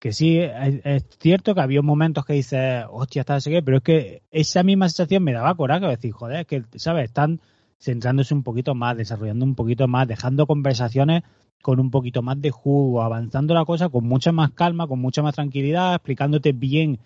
que 0.00 0.12
sí, 0.12 0.38
es, 0.38 1.04
cierto 1.18 1.54
que 1.54 1.60
había 1.60 1.82
momentos 1.82 2.24
que 2.24 2.34
dices, 2.34 2.84
hostia, 2.90 3.20
está 3.20 3.36
así 3.36 3.50
que, 3.50 3.62
pero 3.62 3.78
es 3.78 3.82
que 3.82 4.22
esa 4.30 4.62
misma 4.62 4.88
sensación 4.88 5.24
me 5.24 5.32
daba 5.32 5.56
coraje, 5.56 5.86
decir, 5.86 6.12
joder, 6.12 6.40
es 6.40 6.46
que, 6.46 6.64
¿sabes? 6.76 7.04
Están 7.06 7.40
centrándose 7.80 8.34
un 8.34 8.42
poquito 8.42 8.74
más, 8.74 8.96
desarrollando 8.96 9.44
un 9.44 9.54
poquito 9.54 9.88
más, 9.88 10.06
dejando 10.08 10.46
conversaciones 10.46 11.22
con 11.62 11.80
un 11.80 11.90
poquito 11.90 12.22
más 12.22 12.40
de 12.40 12.50
jugo, 12.50 13.02
avanzando 13.02 13.54
la 13.54 13.64
cosa 13.64 13.88
con 13.88 14.04
mucha 14.04 14.32
más 14.32 14.52
calma, 14.52 14.86
con 14.86 15.00
mucha 15.00 15.22
más 15.22 15.34
tranquilidad, 15.34 15.94
explicándote 15.94 16.52
bien 16.52 17.00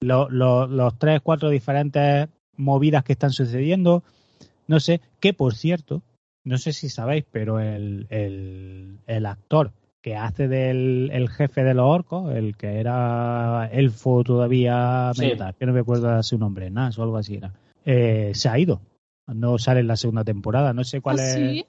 lo- 0.00 0.30
lo- 0.30 0.66
los 0.66 0.98
tres, 0.98 1.20
cuatro 1.22 1.50
diferentes 1.50 2.28
movidas 2.56 3.04
que 3.04 3.12
están 3.12 3.30
sucediendo. 3.32 4.02
No 4.66 4.80
sé, 4.80 5.00
que 5.20 5.34
por 5.34 5.54
cierto, 5.54 6.02
no 6.44 6.58
sé 6.58 6.72
si 6.72 6.88
sabéis, 6.88 7.24
pero 7.30 7.60
el, 7.60 8.06
el 9.06 9.26
actor 9.26 9.72
que 10.02 10.16
hace 10.16 10.48
del 10.48 11.10
el 11.12 11.28
jefe 11.28 11.64
de 11.64 11.74
los 11.74 11.84
orcos, 11.86 12.34
el 12.34 12.56
que 12.56 12.78
era 12.80 13.68
elfo 13.72 14.22
todavía, 14.24 15.10
Sí. 15.14 15.32
que 15.58 15.66
no 15.66 15.72
me 15.72 15.80
acuerdo 15.80 16.22
su 16.22 16.38
nombre, 16.38 16.70
Nas 16.70 16.98
o 16.98 17.02
algo 17.02 17.16
así 17.16 17.36
era, 17.36 17.52
eh, 17.84 18.30
se 18.34 18.48
ha 18.48 18.58
ido. 18.58 18.80
No 19.26 19.58
sale 19.58 19.80
en 19.80 19.88
la 19.88 19.96
segunda 19.96 20.24
temporada. 20.24 20.72
No 20.72 20.84
sé 20.84 21.00
cuál 21.00 21.18
¿Ah, 21.20 21.24
es. 21.24 21.34
sí? 21.34 21.66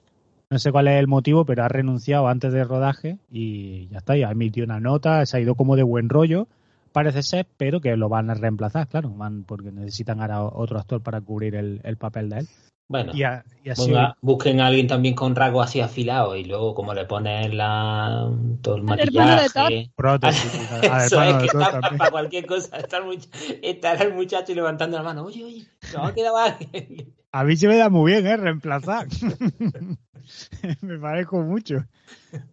No 0.50 0.58
sé 0.58 0.72
cuál 0.72 0.88
es 0.88 0.98
el 0.98 1.06
motivo, 1.06 1.44
pero 1.44 1.62
ha 1.64 1.68
renunciado 1.68 2.26
antes 2.26 2.52
del 2.52 2.66
rodaje 2.68 3.18
y 3.30 3.86
ya 3.88 3.98
está, 3.98 4.16
ya 4.16 4.30
emitió 4.30 4.64
una 4.64 4.80
nota, 4.80 5.24
se 5.26 5.36
ha 5.36 5.40
ido 5.40 5.54
como 5.54 5.76
de 5.76 5.82
buen 5.84 6.08
rollo, 6.08 6.48
parece 6.92 7.22
ser, 7.22 7.46
pero 7.56 7.80
que 7.80 7.96
lo 7.96 8.08
van 8.08 8.30
a 8.30 8.34
reemplazar, 8.34 8.88
claro, 8.88 9.10
van 9.10 9.44
porque 9.44 9.70
necesitan 9.70 10.20
ahora 10.20 10.42
otro 10.42 10.78
actor 10.80 11.02
para 11.02 11.20
cubrir 11.20 11.54
el, 11.54 11.80
el 11.84 11.96
papel 11.96 12.30
de 12.30 12.38
él. 12.40 12.48
Bueno, 12.90 13.12
Y, 13.14 13.22
a- 13.22 13.44
y 13.64 13.70
así, 13.70 13.82
ponga- 13.88 14.16
busquen 14.20 14.60
a 14.60 14.66
alguien 14.66 14.88
también 14.88 15.14
con 15.14 15.36
rasgos 15.36 15.64
así 15.68 15.80
afilados 15.80 16.36
y 16.36 16.42
luego 16.44 16.74
como 16.74 16.92
le 16.92 17.04
ponen 17.04 17.56
la, 17.56 18.28
todo 18.60 18.74
el 18.74 18.80
Al 18.90 18.98
hermano 18.98 19.30
de 19.36 19.36
maquillaje. 19.36 19.90
prótesis, 19.94 20.52
a- 20.92 21.04
Eso 21.06 21.20
además 21.20 21.28
es 21.28 21.34
que 21.36 21.42
de 21.42 21.48
todo 21.52 21.62
está 21.62 21.70
también. 21.80 21.98
para 21.98 22.10
cualquier 22.10 22.46
cosa. 22.46 22.76
Está 22.78 22.96
el, 22.96 23.04
much- 23.04 23.28
estará 23.62 24.02
el 24.02 24.12
muchacho 24.14 24.52
levantando 24.54 24.96
la 24.96 25.04
mano. 25.04 25.22
Oye, 25.22 25.44
oye, 25.44 25.66
no 25.94 26.04
ha 26.04 26.12
quedado 26.12 26.36
alguien. 26.36 27.14
A 27.32 27.44
mí 27.44 27.56
se 27.56 27.68
me 27.68 27.76
da 27.76 27.88
muy 27.90 28.10
bien, 28.12 28.26
¿eh? 28.26 28.36
Reemplazar. 28.36 29.06
me 30.82 30.98
parezco 30.98 31.42
mucho. 31.42 31.86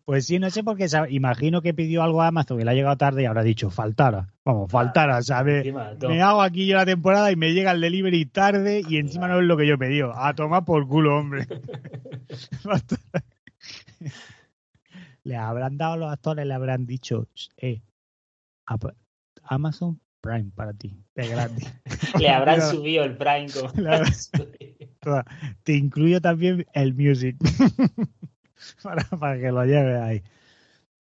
Pues 0.05 0.28
sí, 0.28 0.38
no 0.38 0.51
sé 0.51 0.63
por 0.63 0.78
qué. 0.78 0.88
sabe- 0.88 1.11
Imagino 1.11 1.61
que 1.63 1.73
pidió 1.73 2.03
algo 2.03 2.21
a 2.21 2.28
Amazon 2.28 2.61
y 2.61 2.63
le 2.63 2.69
ha 2.71 2.75
llegado 2.75 2.95
tarde 2.95 3.23
y 3.23 3.25
habrá 3.25 3.41
dicho, 3.43 3.71
faltara. 3.71 4.32
Vamos, 4.45 4.71
faltara, 4.71 5.21
¿sabes? 5.23 5.65
Encima 5.65 5.89
de 5.91 5.95
todo. 5.97 6.11
Me 6.11 6.21
hago 6.21 6.41
aquí 6.43 6.67
yo 6.67 6.75
la 6.78 6.86
temporada 6.86 7.32
y 7.32 7.36
me 7.36 7.53
llega 7.53 7.71
el 7.71 7.82
delivery 7.82 8.25
tarde 8.28 8.84
y 8.88 8.97
encima 8.97 9.28
no 9.28 9.39
es 9.39 9.45
lo 9.45 9.57
que 9.57 9.65
yo 9.67 9.78
pedí. 9.80 10.01
A 10.13 10.34
tomar 10.36 10.63
por 10.63 10.88
culo, 10.88 11.17
hombre. 11.17 11.47
le 15.23 15.36
habrán 15.36 15.78
dado 15.78 15.93
a 15.93 15.97
los 15.97 16.11
actores, 16.11 16.45
le 16.45 16.53
habrán 16.53 16.86
dicho, 16.86 17.28
eh, 17.57 17.82
Amazon 19.43 19.99
Prime 20.21 20.51
para 20.55 20.73
ti, 20.73 20.95
de 21.15 21.28
gratis. 21.28 21.73
Le 22.19 22.30
habrán 22.30 22.61
subido 22.71 23.03
el 23.03 23.17
Prime. 23.17 23.47
Como... 23.53 23.71
Te 25.63 25.73
incluyo 25.73 26.21
también 26.21 26.65
el 26.73 26.93
music 26.93 27.38
para, 28.83 29.03
para 29.05 29.39
que 29.39 29.51
lo 29.51 29.63
lleves 29.65 30.01
ahí. 30.01 30.23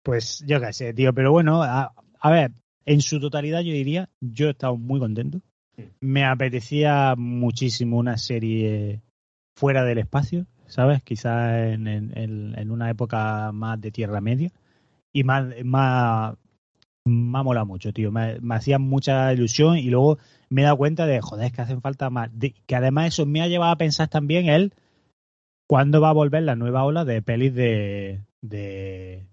Pues 0.02 0.44
yo 0.46 0.60
qué 0.60 0.72
sé, 0.72 0.94
tío, 0.94 1.12
pero 1.14 1.32
bueno, 1.32 1.62
a, 1.62 1.94
a 2.20 2.30
ver, 2.30 2.52
en 2.86 3.00
su 3.00 3.20
totalidad 3.20 3.60
yo 3.60 3.72
diría, 3.72 4.10
yo 4.20 4.48
he 4.48 4.50
estado 4.50 4.76
muy 4.76 5.00
contento. 5.00 5.40
Me 6.00 6.24
apetecía 6.24 7.14
muchísimo 7.16 7.98
una 7.98 8.18
serie 8.18 9.02
fuera 9.56 9.84
del 9.84 9.98
espacio, 9.98 10.46
¿sabes? 10.66 11.02
Quizás 11.02 11.72
en, 11.72 11.88
en- 11.88 12.18
en- 12.18 12.58
en 12.58 12.70
una 12.70 12.90
época 12.90 13.52
más 13.52 13.80
de 13.80 13.90
Tierra 13.92 14.20
Media. 14.20 14.52
Y 15.12 15.24
más, 15.24 15.46
más, 15.64 16.36
me 17.04 17.38
ha 17.38 17.42
molado 17.42 17.66
mucho, 17.66 17.92
tío. 17.92 18.10
Me, 18.10 18.38
me 18.40 18.54
hacía 18.54 18.78
mucha 18.78 19.32
ilusión 19.32 19.76
y 19.78 19.90
luego 19.90 20.18
me 20.48 20.62
he 20.62 20.64
dado 20.64 20.76
cuenta 20.78 21.06
de, 21.06 21.20
joder, 21.20 21.46
es 21.46 21.52
que 21.52 21.62
hacen 21.62 21.80
falta 21.82 22.10
más. 22.10 22.30
De- 22.32 22.54
que 22.66 22.76
además 22.76 23.08
eso 23.08 23.26
me 23.26 23.42
ha 23.42 23.48
llevado 23.48 23.72
a 23.72 23.76
pensar 23.78 24.08
también 24.08 24.46
él 24.48 24.72
cuándo 25.68 26.00
va 26.00 26.10
a 26.10 26.14
volver 26.14 26.42
la 26.42 26.56
nueva 26.56 26.84
ola 26.84 27.04
de 27.04 27.22
pelis 27.22 27.54
de, 27.54 28.20
de 28.42 29.26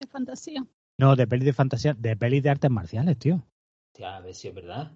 De 0.00 0.06
fantasía. 0.08 0.64
no, 0.98 1.16
de 1.16 1.26
pelis 1.26 1.46
de 1.46 1.52
fantasía, 1.52 1.94
de 1.94 2.16
pelis 2.16 2.42
de 2.42 2.50
artes 2.50 2.70
marciales, 2.70 3.18
tío. 3.18 3.42
Hostia, 3.92 4.16
a 4.16 4.20
ver 4.20 4.34
si 4.34 4.48
es 4.48 4.54
verdad. 4.54 4.92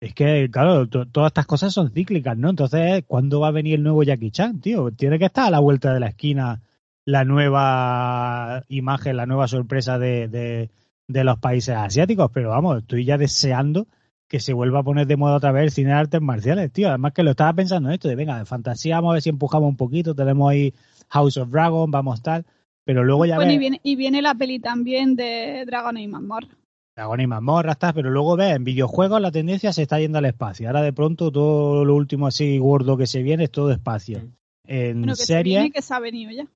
Es 0.00 0.14
que, 0.14 0.50
claro, 0.50 0.86
to- 0.88 1.06
todas 1.06 1.28
estas 1.30 1.46
cosas 1.46 1.72
son 1.72 1.90
cíclicas, 1.90 2.36
¿no? 2.36 2.50
Entonces, 2.50 3.02
¿cuándo 3.06 3.40
va 3.40 3.48
a 3.48 3.52
venir 3.52 3.76
el 3.76 3.82
nuevo 3.82 4.02
Jackie 4.02 4.30
Chan, 4.30 4.60
tío? 4.60 4.90
Tiene 4.90 5.18
que 5.18 5.24
estar 5.24 5.46
a 5.46 5.50
la 5.50 5.58
vuelta 5.60 5.94
de 5.94 6.00
la 6.00 6.08
esquina 6.08 6.60
la 7.06 7.24
nueva 7.24 8.64
imagen, 8.68 9.16
la 9.16 9.26
nueva 9.26 9.46
sorpresa 9.48 9.98
de, 9.98 10.26
de, 10.28 10.70
de 11.08 11.24
los 11.24 11.38
países 11.38 11.74
asiáticos, 11.76 12.30
pero 12.32 12.50
vamos, 12.50 12.78
estoy 12.78 13.04
ya 13.04 13.16
deseando 13.18 13.86
que 14.28 14.40
se 14.40 14.52
vuelva 14.52 14.80
a 14.80 14.82
poner 14.82 15.06
de 15.06 15.16
moda 15.16 15.36
otra 15.36 15.52
vez 15.52 15.62
el 15.64 15.70
cine 15.70 15.90
de 15.90 15.94
artes 15.96 16.20
marciales, 16.20 16.72
tío. 16.72 16.88
Además 16.88 17.12
que 17.12 17.22
lo 17.22 17.30
estaba 17.30 17.52
pensando 17.52 17.88
en 17.88 17.94
esto, 17.94 18.08
de 18.08 18.16
venga, 18.16 18.38
de 18.38 18.44
fantasía, 18.44 18.96
vamos 18.96 19.10
a 19.10 19.12
ver 19.14 19.22
si 19.22 19.28
empujamos 19.30 19.68
un 19.68 19.76
poquito, 19.76 20.14
tenemos 20.14 20.50
ahí 20.50 20.74
House 21.10 21.36
of 21.36 21.50
Dragon, 21.50 21.90
vamos 21.90 22.22
tal, 22.22 22.44
pero 22.84 23.04
luego 23.04 23.24
ya 23.24 23.36
Bueno, 23.36 23.52
y 23.52 23.54
ves 23.54 23.60
viene, 23.60 23.80
y 23.84 23.94
viene 23.96 24.22
la 24.22 24.34
peli 24.34 24.58
también 24.58 25.14
de 25.14 25.64
Dragon 25.66 25.96
y 25.96 26.08
Mazmorra. 26.08 26.48
Dragón 26.96 27.20
y 27.20 27.26
mazmorra, 27.26 27.74
tal, 27.74 27.92
pero 27.92 28.08
luego 28.10 28.36
ves, 28.36 28.56
en 28.56 28.64
videojuegos 28.64 29.20
la 29.20 29.30
tendencia 29.30 29.70
se 29.70 29.82
está 29.82 30.00
yendo 30.00 30.16
al 30.16 30.24
espacio. 30.24 30.66
Ahora 30.66 30.80
de 30.80 30.94
pronto 30.94 31.30
todo 31.30 31.84
lo 31.84 31.94
último 31.94 32.26
así 32.26 32.56
gordo 32.56 32.96
que 32.96 33.06
se 33.06 33.22
viene 33.22 33.44
es 33.44 33.50
todo 33.50 33.70
espacio. 33.70 34.22
En 34.66 35.00
Bueno, 35.00 35.12
que 35.12 35.16
se 35.16 35.26
serie, 35.26 35.52
viene 35.58 35.66
y 35.66 35.70
que 35.72 35.82
se 35.82 35.92
ha 35.92 36.00
venido 36.00 36.32
ya. 36.32 36.46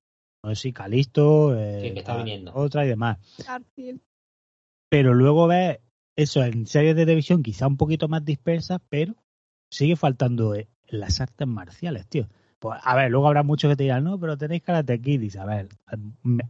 no 0.43 0.49
sé 0.49 0.55
si 0.55 0.73
Calisto, 0.73 1.55
eh, 1.55 1.81
Sí, 1.83 1.93
que 1.93 1.99
está 1.99 2.13
tal, 2.13 2.23
viniendo. 2.23 2.51
otra 2.55 2.83
y 2.85 2.87
demás. 2.89 3.19
Pero 4.91 5.13
luego 5.13 5.47
ves 5.47 5.79
eso 6.17 6.43
en 6.43 6.67
series 6.67 6.97
de 6.97 7.05
televisión 7.05 7.43
quizá 7.43 7.65
un 7.65 7.77
poquito 7.77 8.09
más 8.09 8.25
dispersas, 8.25 8.81
pero 8.89 9.15
sigue 9.69 9.95
faltando 9.95 10.53
eh, 10.53 10.67
las 10.89 11.21
artes 11.21 11.47
marciales, 11.47 12.05
tío. 12.07 12.27
Pues, 12.59 12.77
a 12.83 12.93
ver, 12.97 13.09
luego 13.09 13.27
habrá 13.27 13.41
muchos 13.41 13.69
que 13.69 13.77
te 13.77 13.83
dirán, 13.83 14.03
no, 14.03 14.19
pero 14.19 14.37
tenéis 14.37 14.63
Karate 14.63 14.99
Kid. 14.99 15.21
Dice, 15.21 15.39
a 15.39 15.45
ver, 15.45 15.69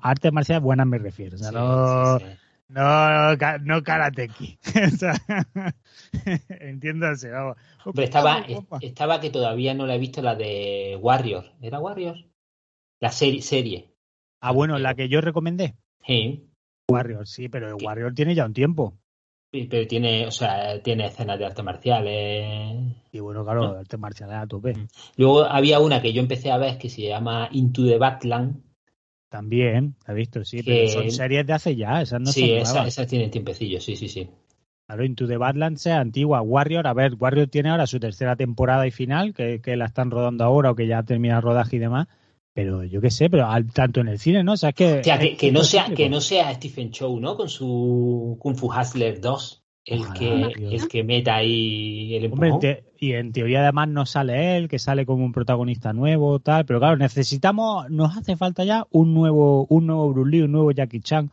artes 0.01 0.33
marciales 0.33 0.63
buenas 0.63 0.87
me 0.87 0.97
refiero. 0.97 1.35
O 1.35 1.37
sea, 1.37 1.49
Sí, 1.49 1.55
no, 1.55 2.17
sí, 2.19 2.25
sí. 2.25 2.31
no, 2.69 3.35
no 3.61 3.83
Karate 3.83 4.27
Kid. 4.29 4.57
O 4.91 4.97
sea, 4.97 5.13
entiéndase, 6.49 7.29
vamos. 7.29 7.57
Hombre, 7.85 8.05
estaba, 8.05 8.43
estaba 8.81 9.21
que 9.21 9.29
todavía 9.29 9.75
no 9.75 9.85
la 9.85 9.93
he 9.93 9.99
visto 9.99 10.23
la 10.23 10.33
de 10.33 10.97
Warrior. 10.99 11.45
¿Era 11.61 11.79
Warrior? 11.79 12.17
La 12.99 13.11
serie. 13.11 13.43
serie. 13.43 13.93
Ah, 14.39 14.51
bueno, 14.51 14.79
la 14.79 14.95
que 14.95 15.09
yo 15.09 15.21
recomendé. 15.21 15.75
Sí. 16.07 16.47
Warrior, 16.91 17.27
sí, 17.27 17.49
pero 17.49 17.67
el 17.69 17.83
Warrior 17.83 18.13
tiene 18.13 18.35
ya 18.35 18.45
un 18.45 18.53
tiempo. 18.53 18.93
Sí, 19.53 19.67
Pero 19.69 19.85
tiene, 19.85 20.27
o 20.27 20.31
sea, 20.31 20.81
tiene 20.81 21.07
escenas 21.07 21.37
de 21.37 21.45
artes 21.45 21.65
marciales. 21.65 22.95
Y 23.11 23.19
bueno, 23.19 23.43
claro, 23.43 23.75
Ah. 23.75 23.79
arte 23.79 23.97
marcial 23.97 24.31
a 24.33 24.47
tope. 24.47 24.73
Luego 25.17 25.43
había 25.43 25.79
una 25.81 26.01
que 26.01 26.13
yo 26.13 26.21
empecé 26.21 26.51
a 26.51 26.57
ver 26.57 26.77
que 26.77 26.89
se 26.89 27.01
llama 27.01 27.49
Into 27.51 27.85
the 27.85 27.97
Badland. 27.97 28.61
También, 29.29 29.95
¿has 30.05 30.15
visto? 30.15 30.43
Sí, 30.45 30.57
Que- 30.63 30.63
pero 30.63 30.87
son 30.87 31.11
series 31.11 31.45
de 31.47 31.53
hace 31.53 31.75
ya, 31.75 32.01
esas 32.01 32.19
no 32.21 32.31
sí, 32.31 32.41
son 32.41 32.49
esa, 32.59 32.73
nuevas. 32.73 32.87
esa 32.87 33.05
tiene 33.07 33.29
tiempecillo, 33.29 33.79
sí, 33.79 33.95
sí, 33.95 34.07
sí. 34.07 34.29
Claro, 34.87 35.05
Into 35.05 35.27
the 35.27 35.37
Badlands 35.37 35.85
es 35.85 35.93
antigua. 35.93 36.41
Warrior, 36.41 36.85
a 36.87 36.93
ver, 36.93 37.13
Warrior 37.17 37.47
tiene 37.47 37.69
ahora 37.69 37.87
su 37.87 37.99
tercera 37.99 38.35
temporada 38.35 38.85
y 38.87 38.91
final, 38.91 39.33
que, 39.33 39.61
que 39.61 39.77
la 39.77 39.85
están 39.85 40.11
rodando 40.11 40.43
ahora 40.43 40.71
o 40.71 40.75
que 40.75 40.87
ya 40.87 41.03
termina 41.03 41.37
el 41.37 41.41
rodaje 41.43 41.77
y 41.77 41.79
demás. 41.79 42.07
Pero 42.53 42.83
yo 42.83 42.99
qué 42.99 43.09
sé, 43.09 43.29
pero 43.29 43.47
al, 43.47 43.71
tanto 43.71 44.01
en 44.01 44.09
el 44.09 44.19
cine, 44.19 44.43
¿no? 44.43 44.53
O 44.53 44.57
sea, 44.57 44.69
es 44.69 44.75
que. 44.75 44.99
O 44.99 45.03
sea, 45.03 45.19
que, 45.19 45.51
no 45.51 45.63
sea, 45.63 45.85
que 45.85 46.09
no 46.09 46.19
sea 46.19 46.53
Stephen 46.53 46.91
Chow, 46.91 47.19
¿no? 47.19 47.35
Con 47.37 47.49
su 47.49 48.37
Kung 48.39 48.55
Fu 48.55 48.71
Hustler 48.71 49.21
2. 49.21 49.57
El 49.83 50.01
Ojalá, 50.01 50.49
que, 50.53 50.75
el 50.75 50.87
que 50.87 51.03
meta 51.03 51.35
ahí 51.37 52.13
el 52.15 52.31
Hombre, 52.31 52.51
te- 52.59 52.83
y 52.99 53.13
en 53.13 53.31
teoría 53.31 53.61
además 53.61 53.89
no 53.89 54.05
sale 54.05 54.55
él, 54.55 54.67
que 54.67 54.77
sale 54.77 55.07
como 55.07 55.25
un 55.25 55.31
protagonista 55.31 55.91
nuevo, 55.91 56.37
tal, 56.39 56.65
pero 56.65 56.77
claro, 56.79 56.97
necesitamos, 56.97 57.89
nos 57.89 58.15
hace 58.15 58.37
falta 58.37 58.63
ya 58.63 58.85
un 58.91 59.15
nuevo, 59.15 59.65
un 59.69 59.87
nuevo 59.87 60.13
Bruce 60.13 60.29
Lee, 60.29 60.41
un 60.43 60.51
nuevo 60.51 60.71
Jackie 60.71 60.99
Chan. 60.99 61.31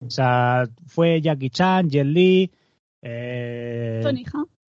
O 0.00 0.10
sea, 0.10 0.68
fue 0.86 1.20
Jackie 1.20 1.50
Chan, 1.50 1.88
Jet 1.88 2.04
Li, 2.04 2.50
eh, 3.00 4.00
Tony. 4.02 4.24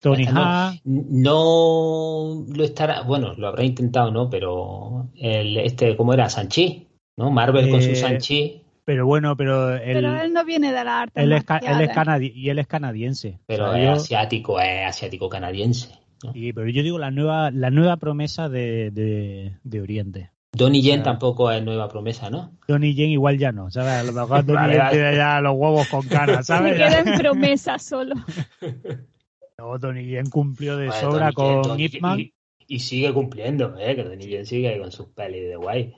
Tony 0.00 0.24
Ya 0.24 0.30
está, 0.30 0.68
Ha, 0.68 0.74
No 0.84 2.44
lo 2.48 2.64
estará, 2.64 3.02
bueno, 3.02 3.34
lo 3.34 3.48
habrá 3.48 3.64
intentado, 3.64 4.10
¿no? 4.10 4.30
Pero 4.30 5.08
el, 5.16 5.56
este, 5.58 5.96
¿cómo 5.96 6.14
era? 6.14 6.28
Sanchi, 6.28 6.88
¿no? 7.16 7.30
Marvel 7.30 7.70
con 7.70 7.80
Eh, 7.80 7.82
su 7.82 7.94
Sanchi. 8.00 8.62
Pero 8.84 9.06
bueno, 9.06 9.36
pero 9.36 9.74
él, 9.76 9.80
Pero 9.94 10.20
él 10.22 10.32
no 10.32 10.44
viene 10.44 10.72
de 10.72 10.84
la 10.84 11.02
arte. 11.02 11.22
él 11.22 11.32
es, 11.32 11.44
ca- 11.44 11.58
él 11.58 11.80
es 11.82 11.90
canadi- 11.90 12.32
y 12.34 12.48
él 12.48 12.58
es 12.58 12.66
canadiense. 12.66 13.38
Pero 13.46 13.68
O 13.68 13.72
sea, 13.72 13.78
es 13.78 13.84
yo- 13.86 13.92
asiático, 13.92 14.58
es 14.60 14.86
asiático 14.88 15.28
canadiense. 15.28 15.90
¿no? 16.24 16.32
y- 16.34 16.52
pero 16.52 16.68
yo 16.68 16.82
digo 16.82 16.98
la 16.98 17.10
nueva, 17.10 17.50
la 17.50 17.70
nueva 17.70 17.96
promesa 17.98 18.48
de, 18.48 18.90
de, 18.90 19.56
de 19.62 19.80
Oriente. 19.80 20.30
Donnie 20.52 20.82
Yen 20.82 21.02
tampoco 21.02 21.50
es 21.52 21.62
nueva 21.62 21.88
promesa, 21.88 22.28
¿no? 22.28 22.52
Donnie 22.66 22.94
Yen 22.94 23.10
igual 23.10 23.38
ya 23.38 23.52
no, 23.52 23.70
¿sabes? 23.70 23.92
A 23.92 24.02
lo 24.02 24.12
mejor 24.12 24.44
Donnie 24.44 24.54
Vale, 24.60 24.72
Yen 24.72 24.82
vale. 24.82 24.96
tiene 24.96 25.16
ya 25.16 25.40
los 25.40 25.54
huevos 25.56 25.86
con 25.88 26.08
canas, 26.08 26.46
Se 26.46 26.52
¿sabes? 26.54 26.74
queda 26.74 26.98
en 27.12 27.18
promesa 27.18 27.78
solo. 27.78 28.14
No, 29.60 29.78
Donnie 29.78 30.06
Yen 30.06 30.30
cumplió 30.30 30.76
de 30.76 30.90
sobra 30.92 31.30
Donnie 31.32 31.34
con 31.34 31.80
Ip 31.80 31.92
Yen- 31.92 32.00
Man 32.00 32.20
Y, 32.20 32.32
y 32.66 32.78
sigue 32.78 33.12
cumpliendo, 33.12 33.76
¿eh? 33.78 33.94
Que 33.94 34.04
Donnie 34.04 34.28
Yen 34.28 34.46
sigue 34.46 34.78
con 34.80 34.90
sus 34.90 35.08
pelis 35.08 35.42
de 35.48 35.56
guay. 35.56 35.94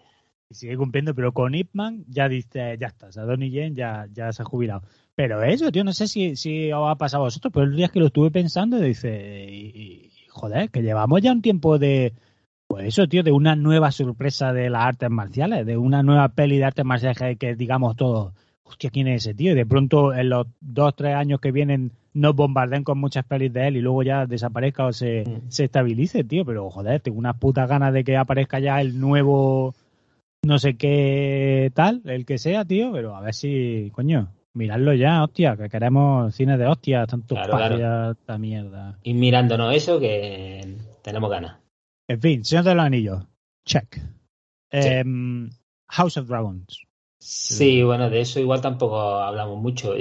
y 0.51 0.55
sigue 0.55 0.77
cumpliendo, 0.77 1.15
pero 1.15 1.33
con 1.33 1.55
Ip 1.55 1.71
Man 1.73 2.05
ya 2.09 2.29
dice, 2.29 2.77
ya 2.79 2.89
está, 2.89 3.07
o 3.07 3.13
sea, 3.13 3.23
Donnie 3.25 3.51
Yen 3.51 3.75
ya, 3.75 4.07
ya 4.13 4.33
se 4.33 4.43
ha 4.43 4.45
jubilado. 4.45 4.83
Pero 5.15 5.43
eso, 5.43 5.71
tío, 5.71 5.85
no 5.85 5.93
sé 5.93 6.09
si, 6.09 6.37
si 6.37 6.73
os 6.73 6.91
ha 6.91 6.97
pasado 6.97 7.23
a 7.23 7.27
vosotros, 7.27 7.53
pero 7.55 7.67
el 7.67 7.77
día 7.77 7.89
que 7.89 8.01
lo 8.01 8.07
estuve 8.07 8.31
pensando, 8.31 8.79
dice, 8.81 9.47
y, 9.51 9.67
y- 9.75 10.11
joder, 10.29 10.71
que 10.71 10.83
llevamos 10.83 11.21
ya 11.23 11.33
un 11.33 11.43
tiempo 11.43 11.79
de, 11.79 12.13
pues 12.67 12.87
eso, 12.89 13.07
tío, 13.07 13.23
de 13.23 13.33
una 13.33 13.55
nueva 13.55 13.93
sorpresa 13.93 14.53
de 14.53 14.69
las 14.71 14.85
artes 14.85 15.11
marciales, 15.11 15.65
de 15.67 15.77
una 15.77 16.03
nueva 16.03 16.29
peli 16.31 16.59
de 16.59 16.65
artes 16.65 16.85
marciales 16.85 17.17
que, 17.19 17.37
que 17.37 17.55
digamos 17.55 17.95
todos, 17.97 18.33
hostia, 18.63 18.91
¿quién 18.91 19.09
es 19.09 19.25
ese 19.27 19.35
tío? 19.35 19.53
Y 19.53 19.55
de 19.55 19.67
pronto 19.67 20.13
en 20.15 20.31
los 20.31 20.47
dos, 20.61 20.97
tres 20.97 21.15
años 21.15 21.39
que 21.41 21.53
vienen 21.53 21.93
nos 22.15 22.35
bombarden 22.37 22.85
con 22.85 22.99
muchas 22.99 23.25
pelis 23.25 23.53
de 23.53 23.69
él 23.69 23.77
y 23.77 23.81
luego 23.81 24.03
ya 24.03 24.27
desaparezca 24.27 24.87
o 24.87 24.93
se, 24.93 25.25
Mm. 25.27 25.51
se 25.51 25.65
estabilice, 25.65 26.25
tío. 26.25 26.45
Pero 26.45 26.69
joder, 26.71 27.01
tengo 27.01 27.19
unas 27.19 27.37
putas 27.39 27.69
ganas 27.69 27.93
de 27.95 28.05
que 28.05 28.17
aparezca 28.17 28.59
ya 28.59 28.81
el 28.81 28.99
nuevo 29.01 29.75
no 30.45 30.59
sé 30.59 30.77
qué 30.77 31.71
tal, 31.73 32.03
el 32.05 32.27
que 32.27 32.37
sea, 32.37 32.65
tío, 32.65 32.91
pero 32.93 33.15
a 33.15 33.21
ver 33.21 33.33
si, 33.33 33.91
coño, 33.95 34.33
miradlo 34.55 34.93
ya, 34.93 35.23
hostia, 35.23 35.57
que 35.57 35.69
queremos 35.69 36.35
cine 36.35 36.59
de 36.59 36.67
hostia, 36.67 37.07
tanto 37.07 37.37
Claro, 37.37 37.53
espacio, 37.55 37.77
claro. 37.77 38.11
esta 38.11 38.39
mierda. 38.39 38.99
Y 39.05 39.15
mirándonos 39.15 39.73
eso, 39.73 40.01
que 40.01 40.79
tenemos 41.03 41.31
ganas. 41.31 41.59
En 42.09 42.21
fin, 42.21 42.45
Señor 42.45 42.65
de 42.65 42.75
los 42.75 42.85
Anillos, 42.85 43.25
check. 43.65 44.01
Em, 44.73 45.49
House 45.89 46.17
of 46.17 46.27
Dragons. 46.27 46.83
Sí, 47.21 47.85
bueno, 47.85 48.11
de 48.11 48.21
eso 48.23 48.41
igual 48.41 48.61
tampoco 48.61 48.99
hablamos 49.01 49.63
mucho. 49.63 49.95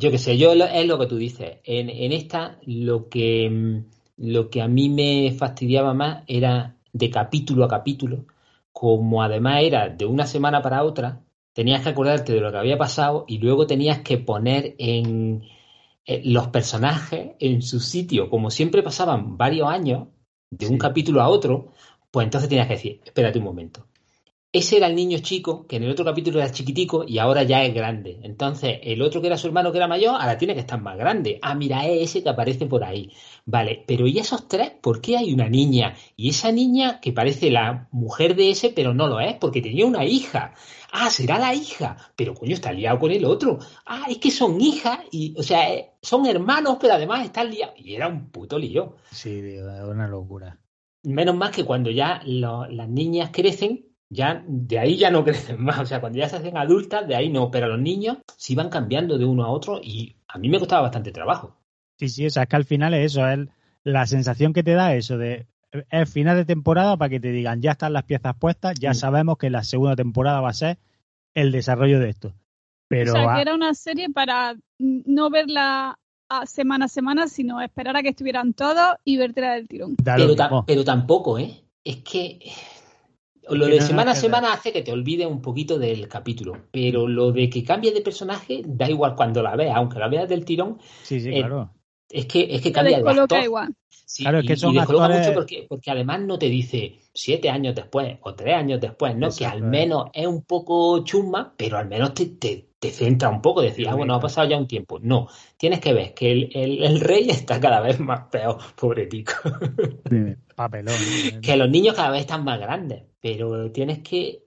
Yo, 0.00 0.10
qué 0.10 0.18
sé, 0.18 0.36
yo 0.38 0.54
lo- 0.54 0.64
es 0.66 0.86
lo 0.86 0.98
que 0.98 1.06
tú 1.06 1.16
dices. 1.16 1.58
En, 1.64 1.88
en 1.90 2.12
esta 2.12 2.58
lo 2.66 3.08
que, 3.08 3.48
mm, 3.50 3.84
lo 4.30 4.50
que 4.50 4.62
a 4.62 4.68
mí 4.68 4.88
me 4.88 5.32
fastidiaba 5.32 5.94
más 5.94 6.24
era 6.26 6.76
de 6.92 7.10
capítulo 7.10 7.64
a 7.64 7.68
capítulo, 7.68 8.26
como 8.72 9.22
además 9.22 9.62
era 9.64 9.88
de 9.88 10.04
una 10.06 10.26
semana 10.26 10.62
para 10.62 10.84
otra, 10.84 11.22
tenías 11.52 11.82
que 11.82 11.88
acordarte 11.90 12.32
de 12.32 12.40
lo 12.40 12.50
que 12.52 12.58
había 12.58 12.78
pasado 12.78 13.24
y 13.28 13.38
luego 13.38 13.66
tenías 13.66 14.00
que 14.00 14.18
poner 14.18 14.74
en, 14.78 15.44
en 16.06 16.34
los 16.34 16.48
personajes 16.48 17.32
en 17.40 17.62
su 17.62 17.80
sitio, 17.80 18.30
como 18.30 18.50
siempre 18.52 18.82
pasaban 18.84 19.38
varios 19.38 19.68
años 19.70 20.08
de 20.50 20.68
un 20.68 20.78
capítulo 20.78 21.22
a 21.22 21.28
otro, 21.30 21.72
pues 22.12 22.26
entonces 22.26 22.50
tenías 22.50 22.68
que 22.68 22.74
decir, 22.74 23.02
espérate 23.06 23.38
un 23.40 23.46
momento. 23.46 23.87
Ese 24.50 24.78
era 24.78 24.86
el 24.86 24.94
niño 24.94 25.18
chico, 25.18 25.66
que 25.66 25.76
en 25.76 25.82
el 25.82 25.90
otro 25.90 26.06
capítulo 26.06 26.40
era 26.40 26.50
chiquitico 26.50 27.04
y 27.06 27.18
ahora 27.18 27.42
ya 27.42 27.62
es 27.64 27.74
grande. 27.74 28.18
Entonces, 28.22 28.78
el 28.82 29.02
otro 29.02 29.20
que 29.20 29.26
era 29.26 29.36
su 29.36 29.46
hermano 29.46 29.70
que 29.72 29.76
era 29.76 29.86
mayor, 29.88 30.14
ahora 30.18 30.38
tiene 30.38 30.54
que 30.54 30.60
estar 30.60 30.80
más 30.80 30.96
grande. 30.96 31.38
Ah, 31.42 31.54
mira, 31.54 31.86
es 31.86 32.08
ese 32.10 32.22
que 32.22 32.30
aparece 32.30 32.64
por 32.64 32.82
ahí. 32.82 33.12
Vale, 33.44 33.84
pero 33.86 34.06
¿y 34.06 34.18
esos 34.18 34.48
tres? 34.48 34.70
¿Por 34.80 35.02
qué 35.02 35.18
hay 35.18 35.34
una 35.34 35.50
niña? 35.50 35.94
Y 36.16 36.30
esa 36.30 36.50
niña 36.50 36.98
que 36.98 37.12
parece 37.12 37.50
la 37.50 37.88
mujer 37.92 38.36
de 38.36 38.50
ese, 38.50 38.70
pero 38.70 38.94
no 38.94 39.06
lo 39.06 39.20
es, 39.20 39.34
porque 39.34 39.60
tenía 39.60 39.84
una 39.84 40.06
hija. 40.06 40.54
Ah, 40.92 41.10
será 41.10 41.38
la 41.38 41.54
hija, 41.54 41.98
pero 42.16 42.32
coño, 42.32 42.54
está 42.54 42.72
liado 42.72 42.98
con 42.98 43.10
el 43.10 43.26
otro. 43.26 43.58
Ah, 43.84 44.06
es 44.08 44.16
que 44.16 44.30
son 44.30 44.58
hijas 44.62 45.00
y, 45.10 45.34
o 45.36 45.42
sea, 45.42 45.74
eh, 45.74 45.90
son 46.00 46.24
hermanos, 46.24 46.78
pero 46.80 46.94
además 46.94 47.22
están 47.22 47.50
liados. 47.50 47.74
Y 47.78 47.94
era 47.94 48.08
un 48.08 48.30
puto 48.30 48.58
lío. 48.58 48.96
Sí, 49.12 49.40
es 49.56 49.60
una 49.86 50.08
locura. 50.08 50.58
Menos 51.02 51.36
más 51.36 51.50
que 51.50 51.64
cuando 51.64 51.90
ya 51.90 52.22
lo- 52.24 52.66
las 52.66 52.88
niñas 52.88 53.28
crecen, 53.30 53.87
ya 54.10 54.42
de 54.46 54.78
ahí 54.78 54.96
ya 54.96 55.10
no 55.10 55.24
crecen 55.24 55.62
más. 55.62 55.78
O 55.80 55.86
sea, 55.86 56.00
cuando 56.00 56.18
ya 56.18 56.28
se 56.28 56.36
hacen 56.36 56.56
adultas, 56.56 57.06
de 57.08 57.14
ahí 57.16 57.28
no. 57.28 57.50
Pero 57.50 57.68
los 57.68 57.80
niños 57.80 58.18
sí 58.36 58.54
van 58.54 58.68
cambiando 58.70 59.18
de 59.18 59.24
uno 59.24 59.44
a 59.44 59.50
otro 59.50 59.80
y 59.82 60.16
a 60.28 60.38
mí 60.38 60.48
me 60.48 60.58
costaba 60.58 60.82
bastante 60.82 61.12
trabajo. 61.12 61.56
Sí, 61.98 62.08
sí, 62.08 62.26
o 62.26 62.30
sea, 62.30 62.44
es 62.44 62.48
que 62.48 62.56
al 62.56 62.64
final 62.64 62.94
es 62.94 63.12
eso, 63.12 63.26
es 63.28 63.40
la 63.84 64.06
sensación 64.06 64.52
que 64.52 64.62
te 64.62 64.72
da 64.72 64.94
eso 64.94 65.18
de 65.18 65.46
es 65.90 66.10
final 66.10 66.36
de 66.36 66.44
temporada 66.46 66.96
para 66.96 67.10
que 67.10 67.20
te 67.20 67.30
digan 67.30 67.60
ya 67.60 67.72
están 67.72 67.92
las 67.92 68.04
piezas 68.04 68.34
puestas, 68.38 68.74
ya 68.80 68.92
Mm. 68.92 68.94
sabemos 68.94 69.36
que 69.38 69.50
la 69.50 69.64
segunda 69.64 69.94
temporada 69.96 70.40
va 70.40 70.48
a 70.50 70.54
ser 70.54 70.78
el 71.34 71.52
desarrollo 71.52 72.00
de 72.00 72.08
esto. 72.08 72.32
Pero 72.88 73.12
o 73.12 73.16
sea, 73.16 73.32
ah, 73.32 73.34
que 73.36 73.42
era 73.42 73.54
una 73.54 73.74
serie 73.74 74.08
para 74.08 74.56
no 74.78 75.28
verla 75.28 75.98
a 76.30 76.46
semana 76.46 76.86
a 76.86 76.88
semana, 76.88 77.28
sino 77.28 77.60
esperar 77.60 77.96
a 77.96 78.02
que 78.02 78.10
estuvieran 78.10 78.54
todos 78.54 78.96
y 79.04 79.16
vértela 79.18 79.52
del 79.54 79.68
tirón. 79.68 79.96
Pero, 80.02 80.34
ta- 80.34 80.64
pero 80.66 80.84
tampoco, 80.84 81.38
¿eh? 81.38 81.64
Es 81.84 81.96
que 81.98 82.38
lo 83.50 83.66
de 83.66 83.80
no 83.80 83.86
semana 83.86 84.10
a 84.12 84.14
semana 84.14 84.52
hace 84.52 84.72
que 84.72 84.82
te 84.82 84.92
olvides 84.92 85.26
un 85.26 85.40
poquito 85.42 85.78
del 85.78 86.08
capítulo. 86.08 86.52
Pero 86.70 87.06
lo 87.08 87.32
de 87.32 87.48
que 87.50 87.62
cambie 87.64 87.92
de 87.92 88.00
personaje, 88.00 88.62
da 88.66 88.88
igual 88.88 89.14
cuando 89.14 89.42
la 89.42 89.56
veas, 89.56 89.76
aunque 89.76 89.98
la 89.98 90.08
veas 90.08 90.28
del 90.28 90.44
tirón, 90.44 90.78
Sí, 91.02 91.20
sí, 91.20 91.28
eh, 91.30 91.38
claro. 91.40 91.70
es 92.10 92.26
que, 92.26 92.46
es 92.54 92.60
que 92.62 92.72
cambia 92.72 92.98
de 93.00 93.10
actor. 93.10 93.42
igual. 93.44 93.74
Sí, 93.90 94.22
Claro, 94.22 94.38
es 94.38 94.46
que 94.46 94.52
y, 94.54 94.56
son 94.56 94.74
y 94.74 94.78
actores- 94.78 95.18
mucho 95.18 95.34
porque, 95.34 95.66
porque 95.68 95.90
además 95.90 96.20
no 96.22 96.38
te 96.38 96.46
dice 96.48 96.98
siete 97.12 97.50
años 97.50 97.74
después 97.74 98.16
o 98.22 98.34
tres 98.34 98.54
años 98.54 98.80
después, 98.80 99.14
¿no? 99.16 99.28
que 99.30 99.44
al 99.44 99.60
menos 99.62 100.06
es 100.14 100.26
un 100.26 100.42
poco 100.44 101.04
chusma, 101.04 101.52
pero 101.58 101.76
al 101.76 101.88
menos 101.88 102.14
te, 102.14 102.24
te, 102.26 102.70
te 102.78 102.90
centra 102.90 103.28
un 103.28 103.42
poco, 103.42 103.60
decir, 103.60 103.84
Sí, 103.84 103.90
ah, 103.90 103.94
bueno, 103.94 104.14
ha 104.14 104.20
pasado 104.20 104.48
ya 104.48 104.56
un 104.56 104.66
tiempo. 104.66 104.98
No, 105.00 105.28
tienes 105.58 105.80
que 105.80 105.92
ver 105.92 106.14
que 106.14 106.32
el, 106.32 106.50
el, 106.54 106.82
el 106.84 107.00
rey 107.00 107.28
está 107.28 107.60
cada 107.60 107.80
vez 107.80 108.00
más 108.00 108.28
peor, 108.30 108.56
pobre 108.80 109.06
tico. 109.08 109.32
Papelón. 110.56 110.94
que 111.42 111.56
los 111.56 111.68
niños 111.70 111.94
cada 111.94 112.10
vez 112.10 112.20
están 112.22 112.44
más 112.44 112.58
grandes, 112.58 113.02
pero 113.20 113.70
tienes 113.72 114.00
que 114.00 114.44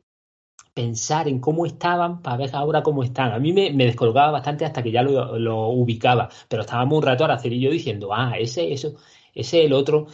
pensar 0.73 1.27
en 1.27 1.39
cómo 1.39 1.65
estaban 1.65 2.21
para 2.21 2.37
ver 2.37 2.55
ahora 2.55 2.83
cómo 2.83 3.03
están. 3.03 3.31
A 3.33 3.39
mí 3.39 3.53
me, 3.53 3.71
me 3.73 3.85
descolgaba 3.85 4.31
bastante 4.31 4.65
hasta 4.65 4.81
que 4.83 4.91
ya 4.91 5.01
lo, 5.01 5.37
lo 5.37 5.67
ubicaba, 5.69 6.29
pero 6.47 6.61
estábamos 6.63 6.97
un 6.97 7.03
rato 7.03 7.25
Araceli 7.25 7.57
y 7.57 7.61
yo 7.61 7.71
diciendo, 7.71 8.13
ah, 8.13 8.33
ese, 8.37 8.71
eso, 8.71 8.95
ese, 9.33 9.65
el 9.65 9.73
otro, 9.73 10.07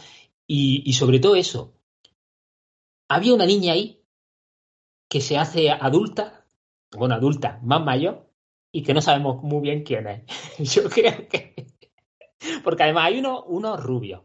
y, 0.46 0.82
y 0.88 0.92
sobre 0.94 1.20
todo 1.20 1.36
eso. 1.36 1.74
Había 3.08 3.34
una 3.34 3.46
niña 3.46 3.72
ahí 3.72 4.02
que 5.08 5.20
se 5.20 5.38
hace 5.38 5.70
adulta, 5.70 6.44
bueno, 6.96 7.14
adulta, 7.14 7.58
más 7.62 7.82
mayor, 7.82 8.28
y 8.72 8.82
que 8.82 8.94
no 8.94 9.00
sabemos 9.00 9.42
muy 9.42 9.60
bien 9.62 9.82
quién 9.82 10.06
es. 10.06 10.24
Yo 10.74 10.88
creo 10.90 11.28
que... 11.28 11.54
Porque 12.62 12.82
además 12.82 13.06
hay 13.06 13.18
unos 13.18 13.44
unos 13.46 13.82
rubios, 13.82 14.22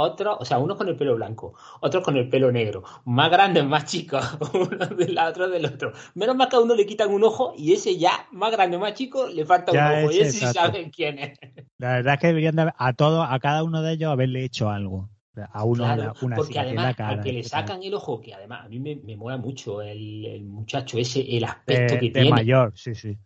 otros, 0.00 0.36
o 0.40 0.44
sea, 0.44 0.58
unos 0.58 0.76
con 0.76 0.88
el 0.88 0.96
pelo 0.96 1.14
blanco, 1.16 1.54
otros 1.80 2.02
con 2.02 2.16
el 2.16 2.28
pelo 2.28 2.50
negro, 2.50 2.82
más 3.04 3.30
grandes, 3.30 3.64
más 3.64 3.84
chicos, 3.84 4.24
uno 4.54 4.86
del 4.86 5.18
otro 5.18 5.48
del 5.48 5.66
otro. 5.66 5.92
Menos 6.14 6.36
mal 6.36 6.48
que 6.48 6.56
a 6.56 6.60
uno 6.60 6.74
le 6.74 6.86
quitan 6.86 7.10
un 7.10 7.24
ojo 7.24 7.54
y 7.56 7.72
ese 7.72 7.96
ya, 7.96 8.26
más 8.32 8.50
grande, 8.52 8.78
más 8.78 8.94
chico, 8.94 9.28
le 9.28 9.44
falta 9.44 9.72
Ya 9.72 9.92
un 9.92 10.04
ojo. 10.04 10.12
Y 10.12 10.20
ese, 10.20 10.38
sí 10.38 10.46
saben 10.46 10.90
quién 10.90 11.18
es. 11.18 11.38
La 11.78 11.94
verdad 11.94 12.14
es 12.14 12.20
que 12.20 12.26
deberían 12.28 12.56
de 12.56 12.72
a 12.76 12.92
todos, 12.92 13.26
a 13.28 13.38
cada 13.38 13.62
uno 13.62 13.82
de 13.82 13.92
ellos 13.92 14.10
haberle 14.10 14.44
hecho 14.44 14.70
algo. 14.70 15.08
A 15.52 15.64
uno 15.64 15.84
Claro, 15.84 16.12
una, 16.22 16.36
porque 16.36 16.58
además 16.58 16.86
la 16.86 16.94
cara, 16.94 17.08
al 17.10 17.20
que 17.22 17.32
le 17.32 17.44
sacan 17.44 17.82
el 17.82 17.94
ojo, 17.94 18.20
que 18.20 18.34
además 18.34 18.66
a 18.66 18.68
mí 18.68 18.80
me, 18.80 18.96
me 18.96 19.16
mola 19.16 19.36
mucho 19.36 19.80
el, 19.80 20.26
el 20.26 20.44
muchacho 20.44 20.98
ese, 20.98 21.20
el 21.36 21.44
aspecto 21.44 21.94
de, 21.94 22.00
que 22.00 22.06
de 22.06 22.12
tiene. 22.12 22.30
mayor, 22.30 22.72
sí, 22.74 22.94
sí. 22.94 23.16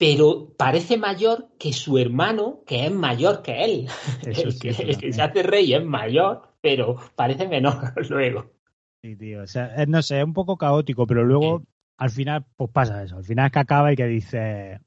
Pero 0.00 0.54
parece 0.56 0.96
mayor 0.96 1.48
que 1.58 1.74
su 1.74 1.98
hermano, 1.98 2.60
que 2.66 2.86
es 2.86 2.90
mayor 2.92 3.42
que 3.42 3.62
él. 3.64 3.88
Eso 4.26 4.48
es 4.48 4.58
cierto 4.58 4.82
el 4.82 4.96
que 4.96 5.12
se 5.12 5.20
hace 5.20 5.42
rey 5.42 5.74
es 5.74 5.84
mayor, 5.84 6.40
pero 6.62 6.96
parece 7.14 7.46
menor 7.46 7.92
luego. 8.08 8.50
Sí, 9.02 9.14
tío. 9.16 9.42
O 9.42 9.46
sea, 9.46 9.74
es, 9.76 9.86
no 9.88 10.00
sé, 10.00 10.18
es 10.20 10.24
un 10.24 10.32
poco 10.32 10.56
caótico, 10.56 11.06
pero 11.06 11.22
luego 11.22 11.62
al 11.98 12.08
final, 12.08 12.46
pues 12.56 12.70
pasa 12.70 13.02
eso. 13.02 13.18
Al 13.18 13.24
final 13.24 13.46
es 13.46 13.52
que 13.52 13.58
acaba 13.58 13.92
y 13.92 13.96
que 13.96 14.06
dice, 14.06 14.80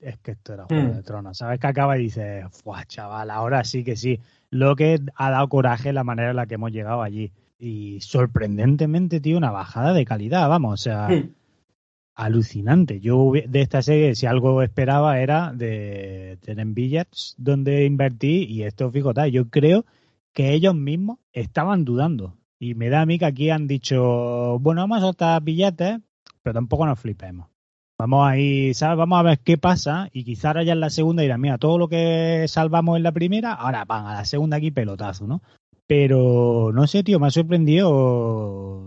es 0.00 0.16
que 0.20 0.30
esto 0.30 0.54
era 0.54 0.64
Juego 0.64 0.88
Mm. 0.88 0.92
de 0.96 1.02
Tronos. 1.02 1.36
¿Sabes? 1.36 1.60
Que 1.60 1.66
acaba 1.66 1.98
y 1.98 2.04
dice, 2.04 2.44
¡fuah, 2.50 2.86
chaval! 2.86 3.30
Ahora 3.30 3.62
sí 3.64 3.84
que 3.84 3.94
sí. 3.96 4.20
Lo 4.48 4.74
que 4.74 5.00
ha 5.16 5.30
dado 5.30 5.48
coraje 5.50 5.92
la 5.92 6.02
manera 6.02 6.30
en 6.30 6.36
la 6.36 6.46
que 6.46 6.54
hemos 6.54 6.72
llegado 6.72 7.02
allí. 7.02 7.30
Y 7.58 8.00
sorprendentemente, 8.00 9.20
tío, 9.20 9.36
una 9.36 9.50
bajada 9.50 9.92
de 9.92 10.06
calidad, 10.06 10.48
vamos. 10.48 10.72
O 10.80 10.82
sea, 10.82 11.08
Mm. 11.08 11.34
Alucinante. 12.16 12.98
Yo 13.00 13.30
de 13.46 13.60
esta 13.60 13.82
serie, 13.82 14.14
si 14.14 14.26
algo 14.26 14.62
esperaba, 14.62 15.20
era 15.20 15.52
de 15.52 16.38
tener 16.42 16.66
billets 16.68 17.34
donde 17.38 17.84
invertir. 17.84 18.50
Y 18.50 18.64
esto, 18.64 18.90
fíjate, 18.90 19.30
yo 19.30 19.48
creo 19.50 19.84
que 20.32 20.52
ellos 20.52 20.74
mismos 20.74 21.18
estaban 21.32 21.84
dudando. 21.84 22.34
Y 22.58 22.74
me 22.74 22.88
da 22.88 23.02
a 23.02 23.06
mí 23.06 23.18
que 23.18 23.26
aquí 23.26 23.50
han 23.50 23.66
dicho, 23.66 24.58
bueno, 24.60 24.80
vamos 24.80 24.98
a 24.98 25.02
soltar 25.02 25.42
billetes, 25.42 26.00
pero 26.42 26.54
tampoco 26.54 26.86
nos 26.86 26.98
flipemos. 26.98 27.48
Vamos 27.98 28.28
a 28.28 28.36
ir, 28.38 28.74
¿sabes? 28.74 28.98
Vamos 28.98 29.18
a 29.18 29.22
ver 29.22 29.38
qué 29.38 29.56
pasa 29.56 30.10
y 30.12 30.24
quizá 30.24 30.48
ahora 30.48 30.64
ya 30.64 30.74
en 30.74 30.80
la 30.80 30.90
segunda 30.90 31.22
dirán, 31.22 31.40
mira, 31.40 31.56
todo 31.56 31.78
lo 31.78 31.88
que 31.88 32.44
salvamos 32.48 32.96
en 32.96 33.02
la 33.02 33.12
primera, 33.12 33.54
ahora 33.54 33.86
van 33.86 34.06
a 34.06 34.14
la 34.14 34.24
segunda 34.26 34.58
aquí 34.58 34.70
pelotazo, 34.70 35.26
¿no? 35.26 35.42
Pero 35.86 36.72
no 36.74 36.86
sé, 36.86 37.02
tío, 37.02 37.18
me 37.18 37.28
ha 37.28 37.30
sorprendido, 37.30 38.82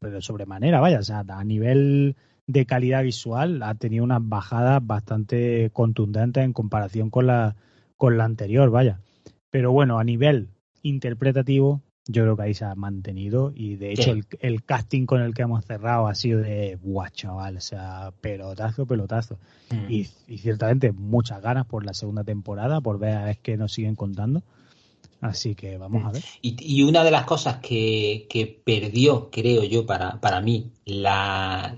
pero 0.00 0.20
sobremanera, 0.20 0.80
vaya, 0.80 0.98
o 0.98 1.02
sea, 1.02 1.24
a 1.26 1.44
nivel 1.44 2.16
de 2.50 2.66
calidad 2.66 3.02
visual 3.02 3.62
ha 3.62 3.74
tenido 3.74 4.04
unas 4.04 4.20
bajadas 4.22 4.84
bastante 4.86 5.70
contundentes 5.72 6.44
en 6.44 6.52
comparación 6.52 7.10
con 7.10 7.26
la, 7.26 7.56
con 7.96 8.16
la 8.18 8.24
anterior, 8.24 8.70
vaya. 8.70 9.00
Pero 9.50 9.72
bueno, 9.72 9.98
a 9.98 10.04
nivel 10.04 10.48
interpretativo, 10.82 11.82
yo 12.06 12.22
creo 12.22 12.36
que 12.36 12.42
ahí 12.42 12.54
se 12.54 12.64
ha 12.64 12.74
mantenido 12.74 13.52
y 13.54 13.76
de 13.76 13.92
hecho 13.92 14.12
el, 14.40 14.64
casting 14.64 15.06
con 15.06 15.20
el 15.20 15.34
que 15.34 15.42
hemos 15.42 15.64
cerrado 15.64 16.06
ha 16.06 16.14
sido 16.14 16.40
de 16.40 16.76
guau 16.82 17.08
chaval, 17.10 17.56
o 17.56 17.60
sea, 17.60 18.12
pelotazo, 18.20 18.86
pelotazo. 18.86 19.38
Mm. 19.70 19.90
Y, 19.90 20.04
ciertamente 20.38 20.92
muchas 20.92 21.42
ganas 21.42 21.66
por 21.66 21.84
la 21.84 21.94
segunda 21.94 22.24
temporada, 22.24 22.80
por 22.80 22.98
ver 22.98 23.16
a 23.16 23.24
ver 23.24 23.38
qué 23.38 23.56
nos 23.56 23.72
siguen 23.72 23.96
contando. 23.96 24.42
Así 25.20 25.54
que 25.54 25.76
vamos 25.76 26.04
a 26.04 26.12
ver. 26.12 26.22
Y, 26.40 26.82
una 26.82 27.04
de 27.04 27.10
las 27.10 27.24
cosas 27.24 27.58
que, 27.58 28.62
perdió, 28.64 29.30
creo 29.30 29.64
yo, 29.64 29.84
para, 29.86 30.20
para 30.20 30.40
mí, 30.40 30.72
las 30.86 31.74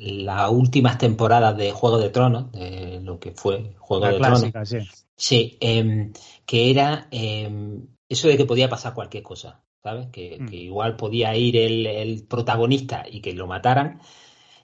últimas 0.51 0.99
temporadas 0.99 1.57
de 1.57 1.73
Juego 1.73 1.99
de 1.99 2.11
Tronos, 2.11 2.53
de 2.53 3.01
lo 3.03 3.19
que 3.19 3.33
fue 3.33 3.75
Juego 3.79 4.07
de 4.07 4.19
Tronos. 4.19 4.45
Sí, 4.65 4.79
sí 5.17 5.59
em, 5.61 6.13
que 6.47 6.71
era 6.71 7.09
em, 7.11 7.87
eso 8.09 8.29
de 8.29 8.37
que 8.37 8.45
podía 8.45 8.69
pasar 8.69 8.95
cualquier 8.95 9.23
cosa. 9.23 9.63
¿sabes? 9.83 10.09
Que, 10.13 10.39
mm. 10.41 10.53
igual 10.53 10.97
podía 10.97 11.37
ir 11.37 11.57
el, 11.57 12.25
protagonista 12.29 13.05
y 13.11 13.21
que 13.21 13.33
lo 13.33 13.47
mataran, 13.47 14.01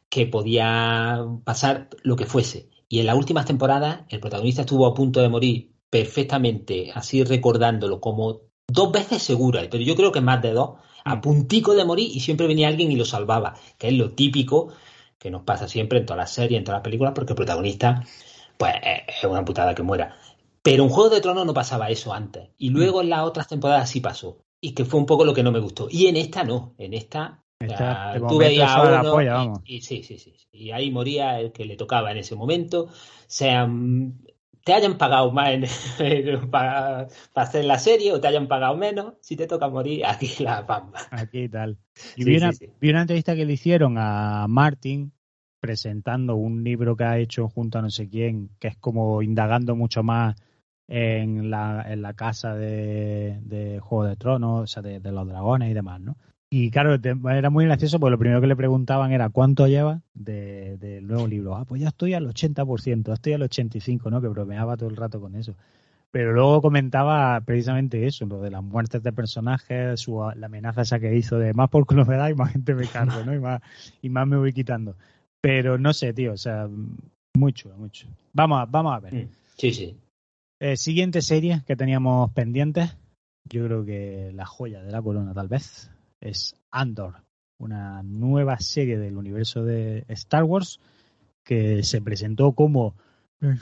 que 0.08 0.26
podía 0.26 1.24
pasar 1.44 1.88
lo 2.02 2.16
que 2.16 2.26
fuese. 2.26 2.70
Y 2.88 3.00
en 3.00 3.06
las 3.06 3.16
últimas 3.16 3.46
temporadas 3.46 4.02
el 4.08 4.20
protagonista 4.20 4.62
estuvo 4.62 4.86
a 4.86 4.94
punto 4.94 5.20
de 5.20 5.28
morir 5.28 5.72
perfectamente, 5.90 6.90
así 6.94 7.24
recordándolo 7.24 8.00
como 8.00 8.42
dos 8.68 8.92
veces 8.92 9.22
segura, 9.22 9.62
pero 9.70 9.82
yo 9.82 9.96
creo 9.96 10.12
que 10.12 10.20
más 10.20 10.40
de 10.42 10.52
dos, 10.52 10.76
a 11.04 11.16
mm. 11.16 11.20
puntico 11.20 11.74
de 11.74 11.84
morir 11.84 12.10
y 12.14 12.20
siempre 12.20 12.46
venía 12.46 12.68
alguien 12.68 12.92
y 12.92 12.96
lo 12.96 13.04
salvaba, 13.04 13.54
que 13.78 13.88
es 13.88 13.94
lo 13.94 14.12
típico 14.12 14.68
que 15.18 15.30
nos 15.30 15.42
pasa 15.42 15.66
siempre 15.66 15.98
en 15.98 16.06
todas 16.06 16.18
las 16.18 16.32
series, 16.32 16.58
en 16.58 16.64
todas 16.64 16.78
las 16.78 16.84
películas, 16.84 17.12
porque 17.14 17.32
el 17.32 17.36
protagonista, 17.36 18.04
pues 18.56 18.74
es 18.82 19.24
una 19.24 19.44
putada 19.44 19.74
que 19.74 19.82
muera. 19.82 20.16
Pero 20.62 20.84
en 20.84 20.90
Juego 20.90 21.10
de 21.10 21.20
Tronos 21.20 21.46
no 21.46 21.54
pasaba 21.54 21.90
eso 21.90 22.12
antes. 22.12 22.50
Y 22.58 22.70
luego 22.70 23.00
en 23.00 23.10
las 23.10 23.22
otras 23.22 23.48
temporadas 23.48 23.90
sí 23.90 24.00
pasó 24.00 24.44
y 24.60 24.74
que 24.74 24.84
fue 24.84 25.00
un 25.00 25.06
poco 25.06 25.24
lo 25.24 25.34
que 25.34 25.42
no 25.42 25.50
me 25.50 25.60
gustó. 25.60 25.88
Y 25.90 26.06
en 26.06 26.16
esta 26.16 26.44
no, 26.44 26.74
en 26.78 26.94
esta, 26.94 27.42
tuve 27.58 28.62
a 28.62 29.02
uno 29.02 29.62
y, 29.64 29.80
sí, 29.80 30.02
sí, 30.02 30.18
sí, 30.18 30.34
y 30.52 30.70
ahí 30.70 30.90
moría 30.90 31.40
el 31.40 31.52
que 31.52 31.64
le 31.64 31.76
tocaba 31.76 32.12
en 32.12 32.18
ese 32.18 32.36
momento, 32.36 32.88
sean 33.26 34.20
te 34.68 34.74
hayan 34.74 34.98
pagado 34.98 35.32
más 35.32 35.48
para, 36.50 37.08
hacer 37.34 37.64
la 37.64 37.78
serie 37.78 38.12
o 38.12 38.20
te 38.20 38.28
hayan 38.28 38.48
pagado 38.48 38.76
menos, 38.76 39.14
si 39.22 39.34
te 39.34 39.46
toca 39.46 39.66
morir, 39.70 40.04
aquí 40.04 40.28
la 40.44 40.66
pamba. 40.66 41.00
Aquí 41.10 41.48
tal. 41.48 41.78
Y 42.16 42.24
vi, 42.24 42.36
una, 42.36 42.50
vi, 42.78 42.90
una, 42.90 43.00
entrevista 43.00 43.34
que 43.34 43.46
le 43.46 43.54
hicieron 43.54 43.96
a 43.96 44.44
Martin 44.46 45.10
presentando 45.58 46.36
un 46.36 46.64
libro 46.64 46.96
que 46.96 47.04
ha 47.04 47.18
hecho 47.18 47.48
junto 47.48 47.78
a 47.78 47.82
no 47.82 47.88
sé 47.88 48.10
quién, 48.10 48.50
que 48.60 48.68
es 48.68 48.76
como 48.76 49.22
indagando 49.22 49.74
mucho 49.74 50.02
más 50.02 50.36
en 50.86 51.48
la, 51.48 51.86
en 51.88 52.02
la 52.02 52.12
casa 52.12 52.54
de, 52.54 53.38
de 53.40 53.80
Juego 53.80 54.04
de 54.04 54.16
Tronos, 54.16 54.64
o 54.64 54.66
sea, 54.66 54.82
de, 54.82 55.00
los 55.00 55.26
dragones 55.26 55.70
y 55.70 55.74
demás, 55.74 55.98
¿no? 56.02 56.18
Y 56.50 56.70
claro, 56.70 56.94
era 56.94 57.50
muy 57.50 57.66
gracioso 57.66 58.00
porque 58.00 58.12
lo 58.12 58.18
primero 58.18 58.40
que 58.40 58.46
le 58.46 58.56
preguntaban 58.56 59.12
era 59.12 59.28
¿cuánto 59.28 59.66
lleva 59.66 60.00
del 60.14 60.78
de, 60.78 61.00
nuevo 61.02 61.26
libro? 61.26 61.56
Ah, 61.56 61.66
pues 61.66 61.82
ya 61.82 61.88
estoy 61.88 62.14
al 62.14 62.26
80%, 62.26 63.12
estoy 63.12 63.32
al 63.34 63.42
85%, 63.42 64.10
¿no? 64.10 64.22
Que 64.22 64.28
bromeaba 64.28 64.76
todo 64.78 64.88
el 64.88 64.96
rato 64.96 65.20
con 65.20 65.34
eso. 65.34 65.54
Pero 66.10 66.32
luego 66.32 66.62
comentaba 66.62 67.38
precisamente 67.42 68.06
eso, 68.06 68.24
lo 68.24 68.40
de 68.40 68.50
las 68.50 68.62
muertes 68.62 69.02
de 69.02 69.12
personajes, 69.12 70.00
su, 70.00 70.26
la 70.36 70.46
amenaza 70.46 70.82
esa 70.82 70.98
que 70.98 71.14
hizo 71.14 71.38
de 71.38 71.52
más 71.52 71.68
por 71.68 71.84
da 72.06 72.30
y 72.30 72.34
más 72.34 72.52
gente 72.52 72.74
me 72.74 72.86
cargo, 72.86 73.22
¿no? 73.26 73.34
Y 73.34 73.38
más, 73.38 73.60
y 74.00 74.08
más 74.08 74.26
me 74.26 74.38
voy 74.38 74.54
quitando. 74.54 74.96
Pero 75.42 75.76
no 75.76 75.92
sé, 75.92 76.14
tío, 76.14 76.32
o 76.32 76.38
sea, 76.38 76.66
mucho, 77.34 77.76
mucho. 77.76 78.08
Vamos, 78.32 78.70
vamos 78.70 78.96
a 78.96 79.00
ver. 79.00 79.14
Mm, 79.14 79.28
sí, 79.54 79.72
sí. 79.72 79.96
Eh, 80.60 80.76
siguiente 80.78 81.20
serie 81.20 81.62
que 81.66 81.76
teníamos 81.76 82.32
pendientes, 82.32 82.96
yo 83.44 83.66
creo 83.66 83.84
que 83.84 84.32
la 84.34 84.46
joya 84.46 84.82
de 84.82 84.90
la 84.90 85.02
corona 85.02 85.34
tal 85.34 85.48
vez, 85.48 85.90
es 86.20 86.54
Andor, 86.70 87.22
una 87.58 88.02
nueva 88.02 88.58
serie 88.58 88.98
del 88.98 89.16
universo 89.16 89.64
de 89.64 90.04
Star 90.08 90.44
Wars 90.44 90.80
que 91.44 91.82
se 91.82 92.00
presentó 92.00 92.52
como 92.52 92.94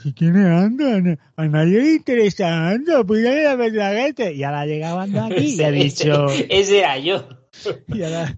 si 0.01 0.11
tiene 0.13 0.47
Andor, 0.47 1.19
a 1.35 1.47
nadie 1.47 1.79
le 1.79 1.93
interesa 1.93 2.69
Andor, 2.69 3.05
pues 3.05 3.23
ya 3.23 3.55
la 3.55 4.31
Y 4.31 4.43
ahora 4.43 4.65
llegaban 4.65 5.11
de 5.11 5.19
aquí 5.19 5.55
y 5.55 5.61
ha 5.63 5.71
dicho... 5.71 6.27
Ese 6.49 6.79
era 6.79 6.97
yo. 6.97 7.23
Y 7.87 8.03
ahora... 8.03 8.35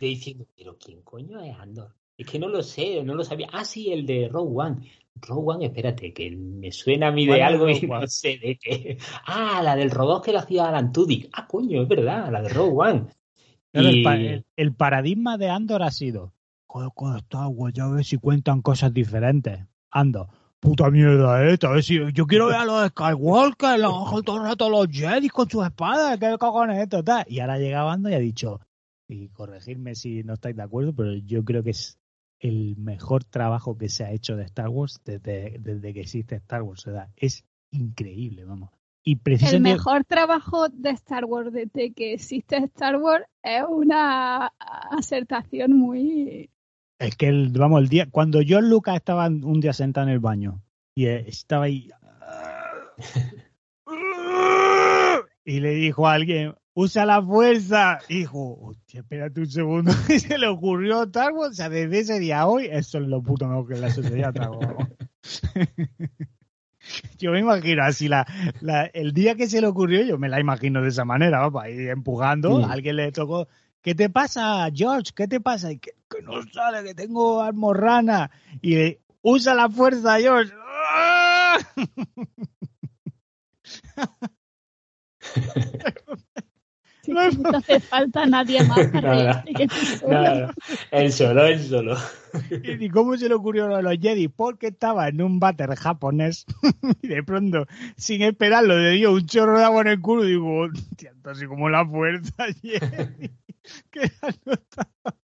diciendo, 0.00 0.46
pero 0.56 0.76
¿quién 0.78 1.02
coño 1.02 1.40
es 1.40 1.56
Andor? 1.58 1.94
Es 2.16 2.26
que 2.26 2.38
no 2.38 2.48
lo 2.48 2.62
sé, 2.62 3.02
no 3.04 3.14
lo 3.14 3.24
sabía. 3.24 3.48
Ah, 3.52 3.64
sí, 3.64 3.92
el 3.92 4.06
de 4.06 4.28
Rogue 4.28 4.52
One. 4.54 4.90
Rogue 5.20 5.54
One, 5.54 5.66
espérate, 5.66 6.12
que 6.12 6.30
me 6.30 6.72
suena 6.72 7.08
a 7.08 7.12
mí 7.12 7.26
de 7.26 7.42
algo 7.42 7.68
y 7.68 7.80
no 7.82 8.06
sé 8.06 8.38
de 8.38 8.58
qué. 8.60 8.98
Ah, 9.26 9.60
la 9.62 9.76
del 9.76 9.90
robot 9.90 10.24
que 10.24 10.32
lo 10.32 10.38
hacía 10.38 10.66
Alan 10.66 10.92
Tudyk. 10.92 11.28
Ah, 11.32 11.46
coño, 11.46 11.82
es 11.82 11.88
verdad, 11.88 12.30
la 12.30 12.42
de 12.42 12.48
Rogue 12.48 12.90
One. 12.90 13.06
El, 13.72 14.74
paradigma 14.74 15.38
de 15.38 15.50
Andor 15.50 15.82
ha 15.82 15.90
sido, 15.90 16.32
con 16.66 17.16
Star 17.16 17.48
Wars, 17.48 17.74
ya 17.74 17.86
ves 17.88 18.08
si 18.08 18.18
cuentan 18.18 18.62
cosas 18.62 18.92
diferentes. 18.92 19.60
Ando, 19.90 20.28
puta 20.60 20.90
mierda 20.90 21.46
esta, 21.48 21.68
a 21.68 21.72
ver 21.72 21.82
si 21.82 21.98
yo 22.12 22.26
quiero 22.26 22.48
ver 22.48 22.56
a 22.56 22.64
los 22.64 22.88
Skywalker, 22.88 23.78
los, 23.78 24.24
todo 24.24 24.36
el 24.36 24.44
rato 24.44 24.68
los 24.68 24.88
Jedi 24.88 25.28
con 25.28 25.48
sus 25.48 25.64
espadas, 25.64 26.18
qué 26.18 26.36
cojones 26.38 26.78
esto, 26.78 27.02
tal. 27.02 27.24
Y 27.28 27.40
ahora 27.40 27.58
llega 27.58 27.90
Ando 27.90 28.10
y 28.10 28.14
ha 28.14 28.18
dicho, 28.18 28.60
y 29.08 29.28
corregirme 29.28 29.94
si 29.94 30.22
no 30.24 30.34
estáis 30.34 30.56
de 30.56 30.62
acuerdo, 30.62 30.94
pero 30.94 31.14
yo 31.14 31.44
creo 31.44 31.62
que 31.62 31.70
es 31.70 31.98
el 32.40 32.76
mejor 32.76 33.24
trabajo 33.24 33.76
que 33.76 33.88
se 33.88 34.04
ha 34.04 34.12
hecho 34.12 34.36
de 34.36 34.44
Star 34.44 34.68
Wars 34.68 35.00
desde, 35.04 35.56
desde 35.58 35.94
que 35.94 36.00
existe 36.00 36.36
Star 36.36 36.62
Wars. 36.62 36.86
O 36.86 36.92
sea, 36.92 37.10
es 37.16 37.44
increíble, 37.70 38.44
vamos. 38.44 38.70
Y 39.08 39.16
precisamente... 39.16 39.70
El 39.70 39.76
mejor 39.76 40.04
trabajo 40.04 40.68
de 40.68 40.90
Star 40.90 41.24
Wars 41.24 41.50
desde 41.50 41.94
que 41.94 42.12
existe 42.12 42.58
Star 42.58 42.96
Wars 42.96 43.24
es 43.42 43.62
una 43.66 44.52
acertación 44.90 45.72
muy... 45.72 46.50
Es 46.98 47.16
que, 47.16 47.28
el, 47.28 47.48
vamos, 47.52 47.80
el 47.80 47.88
día... 47.88 48.06
Cuando 48.10 48.40
John 48.46 48.68
Lucas 48.68 48.96
estaba 48.96 49.28
un 49.28 49.60
día 49.60 49.72
sentado 49.72 50.08
en 50.08 50.12
el 50.12 50.18
baño 50.18 50.60
y 50.94 51.06
estaba 51.06 51.64
ahí... 51.64 51.88
y 55.46 55.60
le 55.60 55.70
dijo 55.70 56.06
a 56.06 56.12
alguien, 56.12 56.54
usa 56.74 57.06
la 57.06 57.22
fuerza. 57.22 58.00
Hijo, 58.10 58.58
hostia, 58.60 59.00
espérate 59.00 59.40
un 59.40 59.50
segundo. 59.50 59.90
Y 60.10 60.18
se 60.18 60.36
le 60.36 60.48
ocurrió 60.48 61.04
Star 61.04 61.32
o 61.32 61.50
sea, 61.54 61.70
desde 61.70 62.00
ese 62.00 62.18
día 62.18 62.40
a 62.40 62.46
hoy, 62.46 62.68
eso 62.70 62.98
es 62.98 63.08
lo 63.08 63.22
puto 63.22 63.48
mejor 63.48 63.68
que 63.68 63.80
la 63.80 63.88
sociedad 63.88 64.34
Yo 67.18 67.32
me 67.32 67.40
imagino 67.40 67.84
así, 67.84 68.08
la, 68.08 68.26
el 68.92 69.12
día 69.12 69.34
que 69.34 69.48
se 69.48 69.60
le 69.60 69.66
ocurrió, 69.66 70.02
yo 70.02 70.18
me 70.18 70.28
la 70.28 70.40
imagino 70.40 70.82
de 70.82 70.88
esa 70.88 71.04
manera, 71.04 71.48
va, 71.48 71.64
ahí 71.64 71.88
empujando, 71.88 72.64
alguien 72.64 72.96
le 72.96 73.12
tocó, 73.12 73.48
¿qué 73.82 73.94
te 73.94 74.10
pasa, 74.10 74.68
George? 74.74 75.12
¿Qué 75.14 75.28
te 75.28 75.40
pasa? 75.40 75.72
Y 75.72 75.78
que, 75.78 75.92
no 76.22 76.42
sale, 76.52 76.84
que 76.84 76.94
tengo 76.94 77.42
almorrana. 77.42 78.30
Y 78.62 78.98
usa 79.22 79.54
la 79.54 79.68
fuerza, 79.68 80.18
George. 80.18 80.52
no 87.38 87.50
hace 87.56 87.80
falta 87.80 88.26
nadie 88.26 88.62
más 88.64 88.86
para 88.88 89.42
que 89.44 89.68
solo. 89.68 91.44
él 91.46 91.62
solo. 91.62 91.96
¿Y 92.62 92.90
cómo 92.90 93.16
se 93.16 93.28
le 93.28 93.34
ocurrió 93.34 93.74
a 93.74 93.82
los 93.82 93.98
Jedi? 93.98 94.28
Porque 94.28 94.68
estaba 94.68 95.08
en 95.08 95.22
un 95.22 95.40
váter 95.40 95.74
japonés 95.74 96.44
y 97.02 97.08
de 97.08 97.22
pronto, 97.22 97.66
sin 97.96 98.22
esperarlo, 98.22 98.78
le 98.78 98.90
dio 98.92 99.12
un 99.12 99.26
chorro 99.26 99.58
de 99.58 99.64
agua 99.64 99.80
en 99.82 99.88
el 99.88 100.00
culo 100.00 100.24
y 100.24 100.32
digo, 100.32 100.68
así 101.24 101.46
como 101.46 101.70
la 101.70 101.86
fuerza 101.86 102.46
Jedi. 102.62 103.30
que 103.90 104.12
no 104.44 104.52
estaba... 104.52 105.14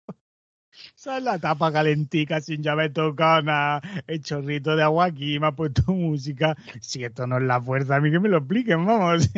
¿Sabes 0.95 1.23
la 1.23 1.39
tapa 1.39 1.71
calentica 1.71 2.41
sin 2.41 2.63
llave 2.63 2.89
tocado 2.89 3.43
nada? 3.43 3.83
El 4.07 4.23
chorrito 4.23 4.75
de 4.75 4.83
agua 4.83 5.07
aquí 5.07 5.39
me 5.39 5.49
ha 5.49 5.53
puesto 5.53 5.93
música. 5.93 6.57
Si 6.81 7.05
esto 7.05 7.27
no 7.27 7.37
es 7.37 7.43
la 7.43 7.61
fuerza, 7.61 7.97
a 7.97 8.01
mí 8.01 8.11
que 8.11 8.21
me 8.21 8.31
lo 8.31 8.39
expliquen, 8.39 8.87
vamos. 8.87 9.31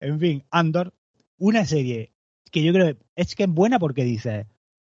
en 0.00 0.18
fin, 0.18 0.44
Andor 0.50 0.92
una 1.38 1.64
serie 1.64 2.12
que 2.50 2.62
yo 2.62 2.72
creo 2.72 2.96
es 3.14 3.34
que 3.34 3.44
es 3.44 3.48
buena 3.48 3.78
porque 3.78 4.04
dice, 4.04 4.46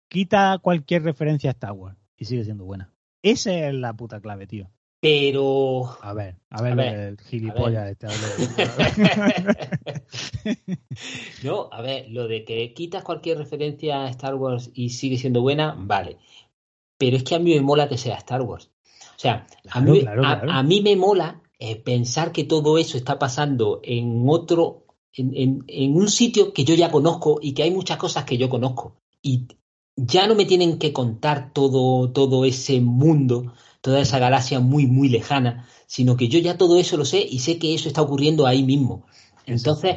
quita 0.09 0.59
cualquier 0.63 1.03
referencia 1.03 1.51
a 1.51 1.53
Star 1.53 1.73
Wars 1.73 1.97
y 2.17 2.25
sigue 2.25 2.45
siendo 2.45 2.65
buena. 2.65 2.93
Esa 3.23 3.53
es 3.53 3.75
la 3.75 3.95
puta 3.95 4.21
clave, 4.21 4.47
tío. 4.47 4.71
Pero. 5.01 5.97
A 6.01 6.15
ver, 6.15 6.37
a 6.51 6.63
ver, 6.63 6.79
el 6.81 7.21
gilipollas 7.21 7.91
este. 7.91 8.07
no, 11.45 11.69
a 11.71 11.83
ver, 11.83 12.11
lo 12.11 12.27
de 12.27 12.45
que 12.45 12.73
quitas 12.73 13.05
cualquier 13.05 13.39
referencia 13.39 14.05
a 14.05 14.11
Star 14.11 14.35
Wars 14.35 14.71
y 14.75 14.91
sigue 14.91 15.19
siendo 15.19 15.43
buena, 15.43 15.77
vale. 15.79 16.19
Pero 16.99 17.17
es 17.17 17.25
que 17.25 17.35
a 17.35 17.39
mí 17.39 17.55
me 17.55 17.61
mola 17.61 17.89
que 17.89 17.99
sea 17.99 18.17
Star 18.17 18.43
Wars. 18.43 18.71
O 19.17 19.19
sea, 19.19 19.47
a, 19.71 19.81
mí, 19.81 20.05
a, 20.07 20.63
mí 20.63 20.81
me 20.83 20.97
mola 20.97 21.43
eh, 21.59 21.77
pensar 21.77 22.33
que 22.33 22.45
todo 22.45 22.79
eso 22.79 22.97
está 22.97 23.19
pasando 23.19 23.81
en 23.83 24.25
otro 24.29 24.86
en, 25.17 25.97
un 25.97 26.09
sitio 26.09 26.53
que 26.53 26.65
yo 26.65 26.75
ya 26.75 26.91
conozco 26.91 27.39
y 27.41 27.53
que 27.53 27.63
hay 27.63 27.71
muchas 27.71 27.97
cosas 27.97 28.25
que 28.25 28.37
yo 28.37 28.49
conozco. 28.49 28.97
Y 29.23 29.47
ya 29.97 30.27
no 30.27 30.35
me 30.35 30.45
tienen 30.45 30.79
que 30.79 30.93
contar 30.93 31.53
todo, 31.53 32.11
todo 32.13 32.45
ese 32.45 32.81
mundo, 32.81 33.55
toda 33.81 34.01
esa 34.01 34.19
galaxia 34.19 34.61
muy, 34.61 34.87
muy 34.87 35.09
lejana, 35.09 35.67
sino 35.87 36.17
que 36.17 36.29
yo 36.29 36.39
ya 36.39 36.59
todo 36.59 36.79
eso 36.79 36.97
lo 36.97 37.05
sé 37.05 37.27
y 37.29 37.39
sé 37.39 37.59
que 37.59 37.75
eso 37.75 37.89
está 37.89 38.03
ocurriendo 38.03 38.47
ahí 38.47 38.63
mismo. 38.63 39.07
Entonces, 39.47 39.97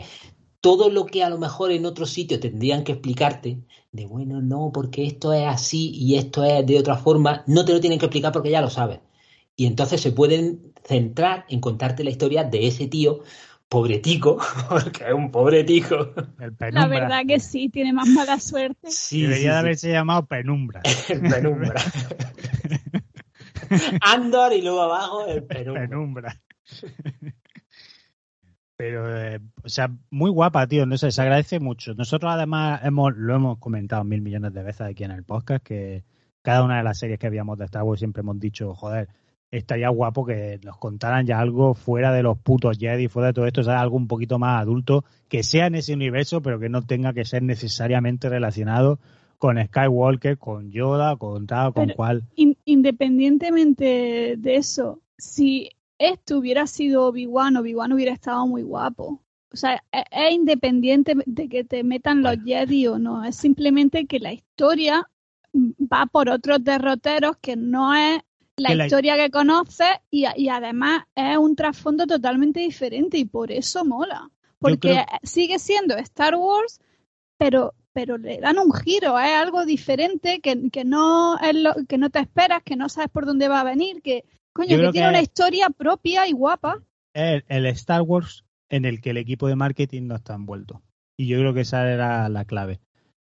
todo 0.61 0.89
lo 0.89 1.05
que 1.05 1.24
a 1.24 1.30
lo 1.30 1.38
mejor 1.38 1.72
en 1.72 1.86
otro 1.86 2.05
sitio 2.05 2.39
tendrían 2.39 2.84
que 2.84 2.93
explicarte, 2.93 3.59
de 3.91 4.05
bueno, 4.05 4.41
no, 4.41 4.72
porque 4.74 5.05
esto 5.05 5.34
es 5.34 5.45
así 5.45 5.91
y 5.93 6.15
esto 6.15 6.43
es 6.43 6.65
de 6.65 6.78
otra 6.80 6.97
forma, 6.97 7.43
no 7.47 7.65
te 7.65 7.74
lo 7.74 7.80
tienen 7.80 7.99
que 7.99 8.05
explicar 8.05 8.32
porque 8.32 8.51
ya 8.51 8.61
lo 8.61 8.70
sabes. 8.70 8.99
Y 9.55 9.65
entonces 9.65 9.99
se 9.99 10.13
pueden 10.13 10.74
centrar 10.86 11.45
en 11.49 11.59
contarte 11.59 12.03
la 12.03 12.11
historia 12.11 12.45
de 12.45 12.67
ese 12.67 12.88
tío 12.88 13.20
pobretico, 13.70 14.39
porque 14.70 15.05
es 15.07 15.13
un 15.13 15.32
pobretico. 15.32 16.11
La 16.72 16.88
verdad 16.88 17.22
que 17.28 17.39
sí, 17.39 17.70
tiene 17.70 17.93
más 17.93 18.07
mala 18.07 18.39
suerte. 18.39 18.89
Sí, 18.91 19.22
Debería 19.22 19.53
de 19.53 19.59
haberse 19.59 19.91
llamado 19.91 20.26
Penumbra. 20.26 20.82
el 21.07 21.22
Penumbra. 21.30 21.82
Andor 24.01 24.53
y 24.53 24.63
luego 24.63 24.82
abajo 24.82 25.28
el 25.28 25.43
Penumbra. 25.43 25.88
Penumbra. 25.88 26.41
Pero, 28.76 29.17
eh, 29.17 29.39
o 29.61 29.70
sea, 29.70 29.91
muy 30.09 30.32
guapa, 30.32 30.65
tío. 30.65 30.86
No 30.86 30.97
sé, 30.97 31.11
se 31.11 31.22
agradece 31.22 31.59
mucho. 31.59 31.93
Nosotros, 31.93 32.32
además, 32.34 32.82
hemos, 32.84 33.15
lo 33.15 33.36
hemos 33.36 33.59
comentado 33.59 34.03
mil 34.03 34.22
millones 34.22 34.53
de 34.53 34.63
veces 34.63 34.82
aquí 34.82 35.03
en 35.03 35.11
el 35.11 35.24
podcast, 35.26 35.63
que 35.63 36.05
cada 36.41 36.63
una 36.63 36.78
de 36.78 36.84
las 36.84 36.97
series 36.97 37.20
que 37.20 37.28
habíamos 37.28 37.57
de 37.57 37.65
Star 37.65 37.84
Wars 37.84 37.99
siempre 37.99 38.22
hemos 38.22 38.39
dicho, 38.39 38.74
joder, 38.74 39.09
estaría 39.51 39.89
guapo 39.89 40.25
que 40.25 40.59
nos 40.63 40.77
contaran 40.77 41.25
ya 41.25 41.39
algo 41.39 41.73
fuera 41.73 42.13
de 42.13 42.23
los 42.23 42.37
putos 42.37 42.77
Jedi, 42.77 43.07
fuera 43.07 43.27
de 43.27 43.33
todo 43.33 43.47
esto, 43.47 43.61
o 43.61 43.63
sea, 43.63 43.81
algo 43.81 43.97
un 43.97 44.07
poquito 44.07 44.39
más 44.39 44.61
adulto, 44.61 45.05
que 45.27 45.43
sea 45.43 45.67
en 45.67 45.75
ese 45.75 45.93
universo, 45.93 46.41
pero 46.41 46.59
que 46.59 46.69
no 46.69 46.85
tenga 46.85 47.13
que 47.13 47.25
ser 47.25 47.43
necesariamente 47.43 48.29
relacionado 48.29 48.99
con 49.37 49.57
Skywalker, 49.63 50.37
con 50.37 50.71
Yoda, 50.71 51.15
con 51.15 51.47
tal, 51.47 51.73
con 51.73 51.89
cual. 51.89 52.23
independientemente 52.65 54.35
de 54.37 54.55
eso, 54.55 55.01
si 55.17 55.71
esto 55.97 56.37
hubiera 56.37 56.67
sido 56.67 57.07
Obi-Wan, 57.07 57.57
Obi-Wan 57.57 57.93
hubiera 57.93 58.13
estado 58.13 58.45
muy 58.47 58.63
guapo. 58.63 59.21
O 59.51 59.57
sea, 59.57 59.81
e-, 59.91 60.03
es, 60.11 60.33
independiente 60.33 61.13
de 61.25 61.49
que 61.49 61.63
te 61.63 61.83
metan 61.83 62.21
los 62.21 62.37
Jedi 62.43 62.87
o 62.87 62.99
no. 62.99 63.23
Es 63.23 63.35
simplemente 63.35 64.05
que 64.05 64.19
la 64.19 64.33
historia 64.33 65.09
va 65.55 66.05
por 66.05 66.29
otros 66.29 66.63
derroteros 66.63 67.37
que 67.37 67.55
no 67.55 67.95
es 67.95 68.21
la, 68.60 68.86
historia 68.86 69.16
que 69.16 69.30
conoces 69.30 69.89
y, 70.10 70.26
además 70.49 71.03
es 71.16 71.38
un 71.38 71.55
trasfondo 71.55 72.05
totalmente 72.05 72.60
diferente 72.60 73.18
y 73.18 73.26
por 73.26 73.51
eso 73.51 73.86
mola. 73.86 74.30
Porque 74.60 75.05
sigue 75.24 75.57
siendo 75.57 75.95
Star 75.97 76.36
Wars, 76.36 76.80
pero 77.38 77.74
pero 77.91 78.18
le 78.18 78.39
dan 78.39 78.60
un 78.60 78.72
giro, 78.72 79.20
es 79.20 79.34
algo 79.34 79.66
diferente 79.66 80.39
que, 80.41 80.70
que 80.70 80.86
no 80.86 81.38
es 81.39 81.55
lo, 81.55 81.74
que 81.88 81.97
no 81.97 82.10
te 82.10 82.20
esperas, 82.20 82.62
que 82.64 82.76
no 82.76 82.88
sabes 82.88 83.10
por 83.10 83.26
dónde 83.26 83.47
va 83.47 83.62
a 83.62 83.64
venir, 83.64 84.01
que 84.01 84.24
Coño, 84.53 84.78
que 84.78 84.91
tiene 84.91 85.10
una 85.10 85.22
historia 85.22 85.70
propia 85.70 86.28
y 86.28 86.32
guapa. 86.32 86.82
Es 87.14 87.43
el 87.47 87.66
Star 87.68 88.01
Wars 88.01 88.45
en 88.70 88.86
el 88.86 89.01
que 89.01 89.12
el 89.12 89.18
equipo 89.18 89.47
de 89.47 89.55
marketing 89.55 90.03
no 90.07 90.16
está 90.16 90.36
envuelto. 90.36 90.82
Y 91.18 91.28
yo 91.28 91.39
creo 91.39 91.53
que 91.53 91.62
esa 91.62 91.89
era 91.91 92.28
la 92.30 92.45
clave. 92.45 92.80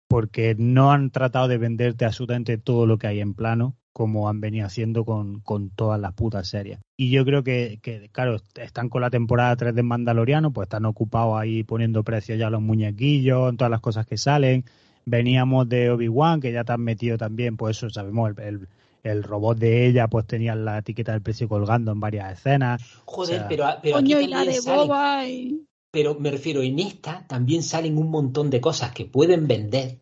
Porque 0.07 0.55
no 0.57 0.91
han 0.91 1.11
tratado 1.11 1.47
de 1.47 1.57
venderte 1.57 2.05
absolutamente 2.05 2.57
todo 2.57 2.85
lo 2.85 2.97
que 2.97 3.07
hay 3.07 3.21
en 3.21 3.33
plano, 3.33 3.75
como 3.95 4.27
han 4.27 4.41
venido 4.41 4.65
haciendo 4.65 5.05
con, 5.05 5.39
con 5.39 5.69
todas 5.69 5.97
las 5.97 6.11
putas 6.11 6.49
series. 6.49 6.79
Y 6.97 7.11
yo 7.11 7.23
creo 7.23 7.45
que, 7.45 7.79
que, 7.81 8.09
claro, 8.11 8.35
están 8.55 8.89
con 8.89 9.01
la 9.01 9.09
temporada 9.09 9.55
3 9.55 9.73
de 9.73 9.83
Mandaloriano, 9.83 10.51
pues 10.51 10.65
están 10.65 10.83
ocupados 10.83 11.39
ahí 11.39 11.63
poniendo 11.63 12.03
precio 12.03 12.35
ya 12.35 12.47
a 12.47 12.49
los 12.49 12.61
muñequillos, 12.61 13.49
en 13.49 13.55
todas 13.55 13.71
las 13.71 13.79
cosas 13.79 14.05
que 14.05 14.17
salen. 14.17 14.65
Veníamos 15.05 15.69
de 15.69 15.91
Obi-Wan, 15.91 16.41
que 16.41 16.51
ya 16.51 16.65
te 16.65 16.73
han 16.73 16.81
metido 16.81 17.17
también, 17.17 17.55
pues 17.55 17.77
eso, 17.77 17.89
sabemos, 17.89 18.37
el 18.37 18.67
el 19.03 19.23
robot 19.23 19.59
de 19.59 19.87
ella 19.87 20.07
pues 20.07 20.25
tenía 20.25 20.55
la 20.55 20.79
etiqueta 20.79 21.11
del 21.11 21.21
precio 21.21 21.47
colgando 21.47 21.91
en 21.91 21.99
varias 21.99 22.33
escenas. 22.33 22.81
Joder, 23.05 23.45
pero, 23.47 23.67
pero 23.81 23.97
Coño, 23.97 24.19
y 24.19 24.27
la 24.27 24.43
de 24.43 24.59
Boba 24.59 25.27
y... 25.27 25.63
Pero 25.91 26.15
me 26.19 26.31
refiero, 26.31 26.61
en 26.63 26.79
esta 26.79 27.25
también 27.27 27.63
salen 27.63 27.97
un 27.97 28.09
montón 28.09 28.49
de 28.49 28.59
cosas 28.59 28.91
que 28.91 29.05
pueden 29.05 29.47
vender 29.47 29.99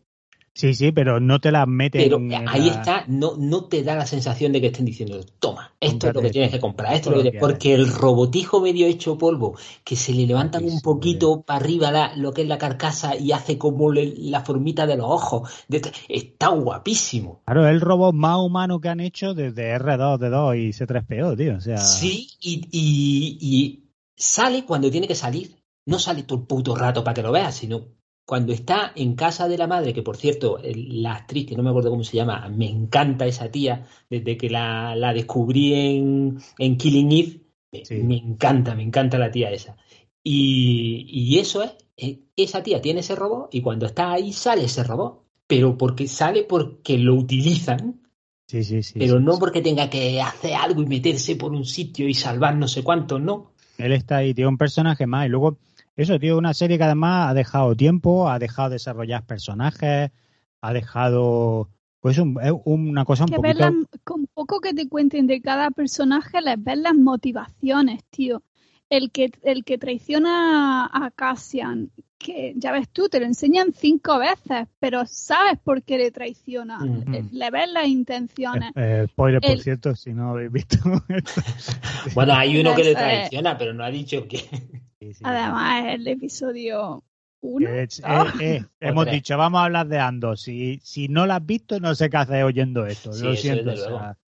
Sí, 0.54 0.72
sí, 0.72 0.92
pero 0.92 1.18
no 1.18 1.40
te 1.40 1.50
las 1.50 1.66
meten. 1.66 2.00
Pero 2.00 2.20
ahí 2.46 2.68
está, 2.68 3.04
no, 3.08 3.36
no 3.36 3.64
te 3.64 3.82
da 3.82 3.96
la 3.96 4.06
sensación 4.06 4.52
de 4.52 4.60
que 4.60 4.68
estén 4.68 4.84
diciendo, 4.84 5.18
toma, 5.40 5.74
esto 5.80 6.08
es 6.08 6.14
lo 6.14 6.22
que 6.22 6.30
tienes 6.30 6.52
que 6.52 6.60
comprar, 6.60 6.94
esto 6.94 7.10
es 7.10 7.16
lo 7.16 7.22
que 7.24 7.38
porque 7.38 7.74
el 7.74 7.88
robotijo 7.88 8.60
medio 8.60 8.86
hecho 8.86 9.18
polvo, 9.18 9.58
que 9.82 9.96
se 9.96 10.12
le 10.12 10.26
levantan 10.26 10.64
un 10.64 10.80
poquito 10.80 11.42
para 11.42 11.58
arriba 11.58 11.90
la, 11.90 12.14
lo 12.14 12.32
que 12.32 12.42
es 12.42 12.48
la 12.48 12.56
carcasa 12.56 13.16
y 13.16 13.32
hace 13.32 13.58
como 13.58 13.92
la 13.92 14.42
formita 14.42 14.86
de 14.86 14.96
los 14.96 15.06
ojos, 15.08 15.50
está 16.08 16.48
guapísimo. 16.48 17.42
Claro, 17.46 17.66
es 17.66 17.72
el 17.72 17.80
robot 17.80 18.14
más 18.14 18.38
humano 18.38 18.80
que 18.80 18.88
han 18.88 19.00
hecho 19.00 19.34
desde 19.34 19.76
R2D2 19.76 20.56
y 20.56 20.68
C3PO, 20.70 21.36
tío. 21.36 21.56
O 21.56 21.60
sea... 21.60 21.78
Sí, 21.78 22.28
y, 22.40 22.68
y, 22.70 23.38
y 23.40 23.84
sale 24.16 24.64
cuando 24.64 24.88
tiene 24.88 25.08
que 25.08 25.16
salir. 25.16 25.56
No 25.86 25.98
sale 25.98 26.22
todo 26.22 26.38
el 26.38 26.46
puto 26.46 26.74
rato 26.74 27.04
para 27.04 27.14
que 27.14 27.22
lo 27.22 27.32
veas, 27.32 27.56
sino 27.56 27.88
cuando 28.24 28.52
está 28.52 28.92
en 28.96 29.14
casa 29.14 29.48
de 29.48 29.58
la 29.58 29.66
madre, 29.66 29.92
que 29.92 30.02
por 30.02 30.16
cierto, 30.16 30.58
la 30.62 31.14
actriz, 31.14 31.46
que 31.46 31.56
no 31.56 31.62
me 31.62 31.70
acuerdo 31.70 31.90
cómo 31.90 32.04
se 32.04 32.16
llama, 32.16 32.48
me 32.48 32.68
encanta 32.68 33.26
esa 33.26 33.50
tía, 33.50 33.86
desde 34.08 34.36
que 34.36 34.48
la, 34.48 35.12
descubrí 35.14 35.74
en, 35.74 36.38
en, 36.58 36.76
Killing 36.76 37.12
Eve, 37.12 37.40
me 38.02 38.16
encanta, 38.16 38.74
me 38.74 38.82
encanta 38.82 39.18
la 39.18 39.30
tía 39.30 39.50
esa. 39.50 39.76
Y, 40.22 41.38
eso 41.38 41.62
es, 41.62 42.18
esa 42.36 42.62
tía 42.62 42.80
tiene 42.80 43.00
ese 43.00 43.14
robot 43.14 43.54
y 43.54 43.60
cuando 43.60 43.84
está 43.86 44.12
ahí 44.12 44.32
sale 44.32 44.64
ese 44.64 44.82
robot, 44.82 45.22
pero 45.46 45.76
porque 45.76 46.08
sale 46.08 46.44
porque 46.44 46.96
lo 46.96 47.14
utilizan, 47.14 48.00
sí, 48.46 48.64
sí, 48.64 48.82
sí, 48.82 48.98
pero 48.98 49.20
no 49.20 49.38
porque 49.38 49.60
tenga 49.60 49.90
que 49.90 50.22
hacer 50.22 50.54
algo 50.54 50.80
y 50.82 50.86
meterse 50.86 51.36
por 51.36 51.52
un 51.52 51.66
sitio 51.66 52.08
y 52.08 52.14
salvar 52.14 52.56
no 52.56 52.68
sé 52.68 52.82
cuánto, 52.82 53.18
no. 53.18 53.52
Él 53.76 53.92
está 53.92 54.18
ahí, 54.18 54.32
tiene 54.32 54.48
un 54.48 54.56
personaje 54.56 55.06
más 55.06 55.26
y 55.26 55.28
luego 55.28 55.58
eso, 55.96 56.18
tío, 56.18 56.36
una 56.36 56.54
serie 56.54 56.78
que 56.78 56.84
además 56.84 57.30
ha 57.30 57.34
dejado 57.34 57.76
tiempo, 57.76 58.28
ha 58.28 58.38
dejado 58.38 58.70
desarrollar 58.70 59.24
personajes, 59.24 60.10
ha 60.60 60.72
dejado 60.72 61.68
pues 62.00 62.18
un, 62.18 62.38
una 62.64 63.04
cosa 63.06 63.24
un 63.24 63.30
que 63.30 63.36
poquito... 63.36 63.72
con 64.04 64.26
poco 64.26 64.60
que 64.60 64.74
te 64.74 64.88
cuenten 64.88 65.26
de 65.26 65.40
cada 65.40 65.70
personaje, 65.70 66.42
les 66.42 66.62
ves 66.62 66.76
las 66.78 66.94
motivaciones, 66.94 68.04
tío. 68.10 68.42
El 68.90 69.10
que, 69.10 69.30
el 69.42 69.64
que 69.64 69.78
traiciona 69.78 70.84
a 70.84 71.10
Cassian, 71.10 71.90
que 72.18 72.52
ya 72.56 72.72
ves 72.72 72.90
tú, 72.90 73.08
te 73.08 73.20
lo 73.20 73.26
enseñan 73.26 73.72
cinco 73.72 74.18
veces, 74.18 74.68
pero 74.78 75.06
sabes 75.06 75.58
por 75.64 75.82
qué 75.82 75.96
le 75.96 76.10
traiciona. 76.10 76.78
Mm. 76.78 77.28
Le 77.32 77.50
ves 77.50 77.72
las 77.72 77.86
intenciones. 77.86 78.70
Eh, 78.76 79.04
eh 79.04 79.06
spoiler, 79.08 79.40
por 79.40 79.58
cierto, 79.60 79.96
si 79.96 80.12
no 80.12 80.32
habéis 80.32 80.52
visto. 80.52 80.76
bueno, 82.14 82.34
hay 82.34 82.60
uno 82.60 82.74
que 82.74 82.84
le 82.84 82.94
traiciona, 82.94 83.56
pero 83.56 83.72
no 83.72 83.82
ha 83.82 83.90
dicho 83.90 84.28
que... 84.28 84.44
Además, 85.22 85.84
el 85.88 86.06
episodio 86.08 87.02
1. 87.40 87.68
Ah. 88.02 88.32
Eh, 88.40 88.56
eh, 88.56 88.64
hemos 88.80 89.10
dicho, 89.10 89.36
vamos 89.36 89.60
a 89.60 89.64
hablar 89.64 89.88
de 89.88 89.98
Ando. 89.98 90.36
Si, 90.36 90.80
si 90.82 91.08
no 91.08 91.26
lo 91.26 91.34
has 91.34 91.44
visto, 91.44 91.78
no 91.80 91.94
sé 91.94 92.10
qué 92.10 92.16
haces 92.16 92.44
oyendo 92.44 92.86
esto. 92.86 93.10
lo 93.10 93.36
siento. 93.36 93.72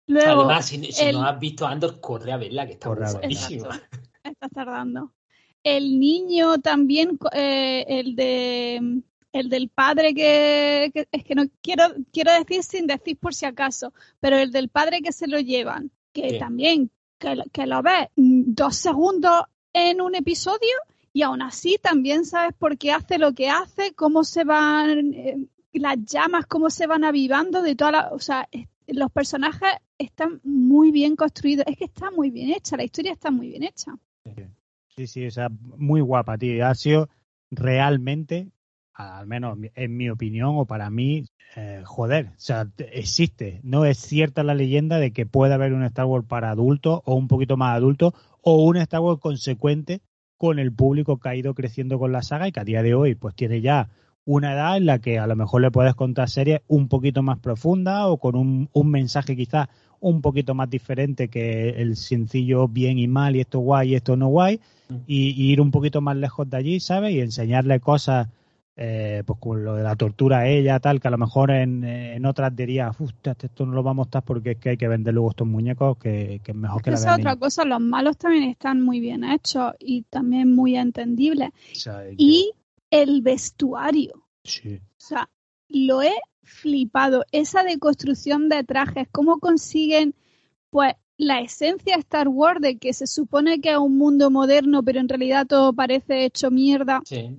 Además, 0.09 0.67
si, 0.67 0.79
no 1.13 1.25
has 1.25 1.39
visto 1.39 1.67
Andor, 1.67 2.01
corre 2.01 2.33
a 2.33 2.37
verla, 2.37 2.67
que 2.67 2.73
está 2.73 2.89
buenísima. 2.89 3.81
Estás 4.23 4.51
tardando. 4.55 5.13
El 5.63 5.99
niño 5.99 6.59
también, 6.59 7.19
eh, 7.33 7.85
el 7.89 8.15
de 8.15 9.03
el 9.33 9.51
del 9.51 9.69
padre 9.69 10.15
que, 10.15 10.91
es 11.13 11.25
que 11.25 11.35
no 11.35 11.45
quiero 11.61 11.85
quiero 12.13 12.33
decir 12.33 12.63
sin 12.63 12.87
decir 12.87 13.19
por 13.19 13.35
si 13.35 13.45
acaso, 13.45 13.93
pero 14.21 14.39
el 14.39 14.51
del 14.51 14.69
padre 14.71 15.01
que 15.03 15.13
se 15.13 15.27
lo 15.27 15.39
llevan, 15.39 15.91
que 16.13 16.39
también 16.39 16.91
que, 17.19 17.43
que, 17.53 17.67
lo 17.67 17.83
ves 17.83 18.09
dos 18.17 18.77
segundos 18.77 19.43
en 19.79 20.01
un 20.01 20.15
episodio 20.15 20.77
y 21.13 21.23
aún 21.23 21.43
así 21.43 21.79
también 21.83 22.25
sabes 22.25 22.55
por 22.55 22.79
qué 22.79 22.93
hace 22.93 23.19
lo 23.19 23.33
que 23.33 23.49
hace, 23.49 23.95
cómo 23.95 24.25
se 24.25 24.45
van 24.45 25.15
eh, 25.15 25.47
las 25.73 25.97
llamas, 26.05 26.47
cómo 26.47 26.71
se 26.71 26.87
van 26.87 27.05
avivando 27.05 27.63
de 27.63 27.75
toda 27.75 27.93
la, 27.93 28.09
o 28.13 28.19
sea, 28.19 28.49
los 28.87 29.11
personajes 29.11 29.71
están 29.99 30.41
muy 30.45 30.91
bien 30.91 31.17
construidos, 31.17 31.67
es 31.67 31.77
que 31.77 31.85
está 31.85 32.11
muy 32.11 32.31
bien 32.31 32.51
hecha, 32.51 32.77
la 32.77 32.85
historia 32.85 33.13
está 33.13 33.31
muy 33.31 33.49
bien 33.49 33.65
hecha. 33.65 33.93
Sí, 34.97 35.07
sí, 35.07 35.27
o 35.27 35.31
sea, 35.31 35.49
muy 35.77 36.01
guapa, 36.01 36.37
tío. 36.37 36.67
Ha 36.67 36.75
sido 36.75 37.09
realmente, 37.51 38.49
al 38.99 39.27
menos 39.27 39.57
en 39.77 39.97
mi 39.97 40.11
opinión 40.11 40.55
o 40.57 40.67
para 40.67 40.91
mí, 40.91 41.25
eh, 41.57 41.83
joder, 41.85 42.27
o 42.27 42.33
sea, 42.41 42.69
existe. 42.93 43.61
No 43.63 43.85
es 43.85 43.99
cierta 43.99 44.43
la 44.43 44.55
leyenda 44.55 44.99
de 44.99 45.13
que 45.13 45.25
pueda 45.25 45.55
haber 45.55 45.73
un 45.73 45.85
Star 45.85 46.07
Wars 46.07 46.27
para 46.27 46.51
adultos 46.51 47.01
o 47.05 47.15
un 47.15 47.29
poquito 47.29 47.57
más 47.57 47.77
adultos 47.77 48.13
o 48.43 48.65
un 48.65 48.77
Star 48.77 49.01
Wars 49.01 49.21
consecuente 49.21 50.01
con 50.37 50.59
el 50.59 50.73
público 50.73 51.19
que 51.19 51.29
ha 51.29 51.37
ido 51.37 51.55
creciendo 51.55 51.99
con 51.99 52.11
la 52.11 52.23
saga 52.23 52.49
y 52.49 52.53
que 52.53 52.61
a 52.61 52.65
día 52.65 52.83
de 52.83 52.95
hoy 52.95 53.15
pues 53.15 53.35
tiene 53.35 53.61
ya 53.61 53.89
una 54.25 54.53
edad 54.53 54.77
en 54.77 54.87
la 54.87 54.99
que 54.99 55.19
a 55.19 55.27
lo 55.27 55.37
mejor 55.37 55.63
le 55.63 55.71
puedes 55.71 55.95
contar 55.95 56.29
series 56.29 56.61
un 56.67 56.89
poquito 56.89 57.23
más 57.23 57.39
profundas 57.39 58.05
o 58.07 58.19
con 58.19 58.37
un, 58.37 58.69
un 58.73 58.91
mensaje 58.91 59.37
quizás 59.37 59.69
un 60.01 60.21
poquito 60.21 60.55
más 60.55 60.69
diferente 60.71 61.29
que 61.29 61.71
el 61.71 61.97
sencillo 61.97 62.69
bien 62.69 62.99
y 62.99 63.09
mal 63.09 63.37
y 63.37 63.41
esto 63.41 63.61
guay 63.61 63.91
y 63.91 63.95
esto 63.95 64.17
no 64.17 64.29
guay 64.29 64.61
mm. 64.89 64.95
y, 65.07 65.51
ir 65.51 65.61
un 65.61 65.71
poquito 65.71 66.01
más 66.01 66.17
lejos 66.17 66.49
de 66.51 66.57
allí, 66.57 66.81
¿sabes? 66.81 67.13
Y 67.13 67.21
enseñarle 67.21 67.81
cosas 67.81 68.29
eh, 68.81 69.25
pues 69.27 69.41
con 69.41 69.65
lo 69.65 69.75
de 69.75 69.83
la 69.83 69.97
tortura 69.97 70.39
a 70.39 70.47
ella, 70.49 70.79
tal, 70.79 71.01
que 71.01 71.09
a 71.09 71.11
lo 71.11 71.19
mejor 71.19 71.51
en, 71.51 71.83
en 71.83 72.25
otras 72.25 72.55
diría, 72.55 72.91
uff, 72.97 73.11
esto 73.25 73.67
no 73.67 73.73
lo 73.73 73.83
vamos 73.83 73.95
a 73.95 74.05
mostrar 74.05 74.23
porque 74.25 74.53
es 74.53 74.59
que 74.59 74.71
hay 74.71 74.77
que 74.77 74.87
vender 74.87 75.13
luego 75.15 75.31
estos 75.31 75.49
muñecos, 75.49 75.99
que, 75.99 76.41
que 76.45 76.53
es 76.53 76.57
mejor 76.57 76.81
que 76.83 76.93
la 76.93 76.97
Esa 76.97 77.13
es 77.15 77.19
otra 77.19 77.37
cosa, 77.37 77.65
los 77.65 77.81
malos 77.81 78.17
también 78.17 78.45
están 78.45 78.81
muy 78.81 79.01
bien 79.01 79.25
hechos 79.25 79.73
y 79.81 80.03
también 80.03 80.55
muy 80.55 80.77
entendibles. 80.77 81.51
O 81.51 81.75
sea, 81.75 82.05
que- 82.05 82.15
Y 82.19 82.53
el 82.91 83.21
vestuario. 83.23 84.23
sí. 84.45 84.77
O 84.77 85.01
sea, 85.01 85.29
lo 85.69 86.03
he 86.03 86.15
flipado. 86.43 87.25
Esa 87.33 87.63
deconstrucción 87.65 88.49
de 88.49 88.63
trajes, 88.65 89.09
cómo 89.11 89.39
consiguen, 89.39 90.15
pues, 90.71 90.95
la 91.17 91.41
esencia 91.41 91.95
de 91.97 92.01
Star 92.01 92.29
Wars 92.29 92.61
de 92.61 92.79
que 92.79 92.93
se 92.93 93.07
supone 93.09 93.61
que 93.61 93.71
es 93.73 93.77
un 93.79 93.99
mundo 93.99 94.31
moderno, 94.31 94.83
pero 94.85 95.01
en 95.01 95.09
realidad 95.09 95.47
todo 95.47 95.73
parece 95.73 96.25
hecho 96.25 96.51
mierda, 96.53 97.01
Sí. 97.05 97.37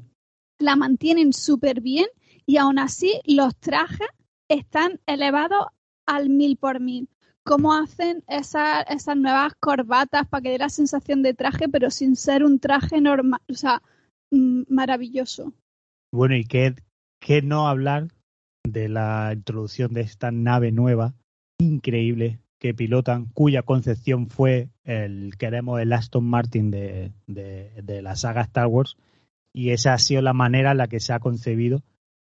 La 0.59 0.75
mantienen 0.75 1.33
súper 1.33 1.81
bien 1.81 2.07
y 2.45 2.57
aún 2.57 2.79
así 2.79 3.21
los 3.25 3.55
trajes 3.55 4.07
están 4.49 4.99
elevados 5.05 5.67
al 6.05 6.29
mil 6.29 6.57
por 6.57 6.79
mil. 6.79 7.07
Cómo 7.43 7.73
hacen 7.73 8.23
esa- 8.27 8.81
esas 8.81 9.15
nuevas 9.17 9.53
corbatas 9.59 10.27
para 10.27 10.41
que 10.41 10.49
dé 10.51 10.57
la 10.57 10.69
sensación 10.69 11.23
de 11.23 11.33
traje, 11.33 11.69
pero 11.69 11.89
sin 11.89 12.15
ser 12.15 12.43
un 12.43 12.59
traje 12.59 13.01
normal. 13.01 13.39
O 13.49 13.53
sea, 13.53 13.81
mm, 14.31 14.63
maravilloso. 14.67 15.53
Bueno, 16.11 16.35
y 16.35 16.43
qué, 16.45 16.75
qué 17.19 17.41
no 17.41 17.67
hablar 17.67 18.07
de 18.67 18.89
la 18.89 19.31
introducción 19.33 19.93
de 19.93 20.01
esta 20.01 20.31
nave 20.31 20.71
nueva, 20.71 21.13
increíble, 21.59 22.39
que 22.59 22.73
pilotan, 22.73 23.25
cuya 23.27 23.63
concepción 23.63 24.27
fue 24.27 24.69
el, 24.83 25.37
queremos, 25.37 25.79
el 25.79 25.93
Aston 25.93 26.25
Martin 26.25 26.69
de, 26.71 27.13
de 27.27 28.01
la 28.01 28.15
saga 28.15 28.41
Star 28.41 28.67
Wars, 28.67 28.97
y 29.53 29.71
esa 29.71 29.93
ha 29.93 29.97
sido 29.97 30.21
la 30.21 30.33
manera 30.33 30.71
en 30.71 30.77
la 30.77 30.87
que 30.87 30.99
se 30.99 31.13
ha 31.13 31.19
concebido 31.19 31.81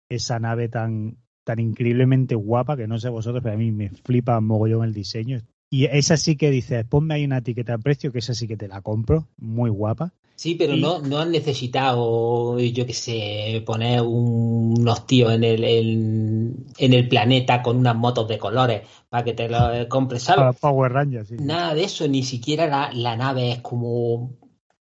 esa 0.09 0.39
nave 0.39 0.69
tan, 0.69 1.17
tan 1.45 1.59
increíblemente 1.59 2.35
guapa, 2.35 2.77
que 2.77 2.87
no 2.87 2.99
sé 2.99 3.09
vosotros, 3.09 3.43
pero 3.43 3.55
a 3.55 3.59
mí 3.59 3.71
me 3.73 3.89
flipa 3.91 4.41
mogollón 4.41 4.85
el 4.85 4.93
diseño. 4.95 5.41
Y 5.71 5.87
esa 5.87 6.17
sí 6.19 6.37
que 6.37 6.51
dices, 6.51 6.85
ponme 6.85 7.15
ahí 7.15 7.25
una 7.25 7.39
etiqueta 7.39 7.73
de 7.77 7.83
precio, 7.83 8.13
que 8.13 8.19
esa 8.19 8.35
sí 8.35 8.47
que 8.47 8.57
te 8.59 8.69
la 8.69 8.83
compro, 8.83 9.29
muy 9.39 9.71
guapa. 9.71 10.13
Sí, 10.37 10.55
pero 10.57 10.75
Y- 10.75 10.81
no, 10.81 10.99
no 11.01 11.19
han 11.19 11.31
necesitado, 11.31 12.59
yo 12.59 12.85
qué 12.85 12.93
sé, 12.93 13.63
poner 13.65 14.01
un- 14.03 14.75
unos 14.81 15.07
tíos 15.07 15.33
en 15.33 15.45
el, 15.45 15.63
en, 15.65 16.67
en 16.79 16.93
el 16.93 17.09
planeta 17.09 17.63
con 17.63 17.77
unas 17.79 17.95
motos 17.97 18.27
de 18.29 18.39
colores 18.39 18.83
para 19.09 19.25
que 19.25 19.35
te 19.35 19.49
lo 19.49 19.89
compres, 19.89 20.25
¿sabes? 20.25 20.41
Para 20.41 20.53
Power 20.53 20.93
Rangers, 20.93 21.29
sí. 21.29 21.37
Nada 21.39 21.75
de 21.75 21.85
eso, 21.85 22.09
ni 22.09 22.23
siquiera 22.23 22.67
la, 22.67 22.91
la 22.93 23.17
nave 23.17 23.53
es 23.53 23.59
como, 23.61 24.33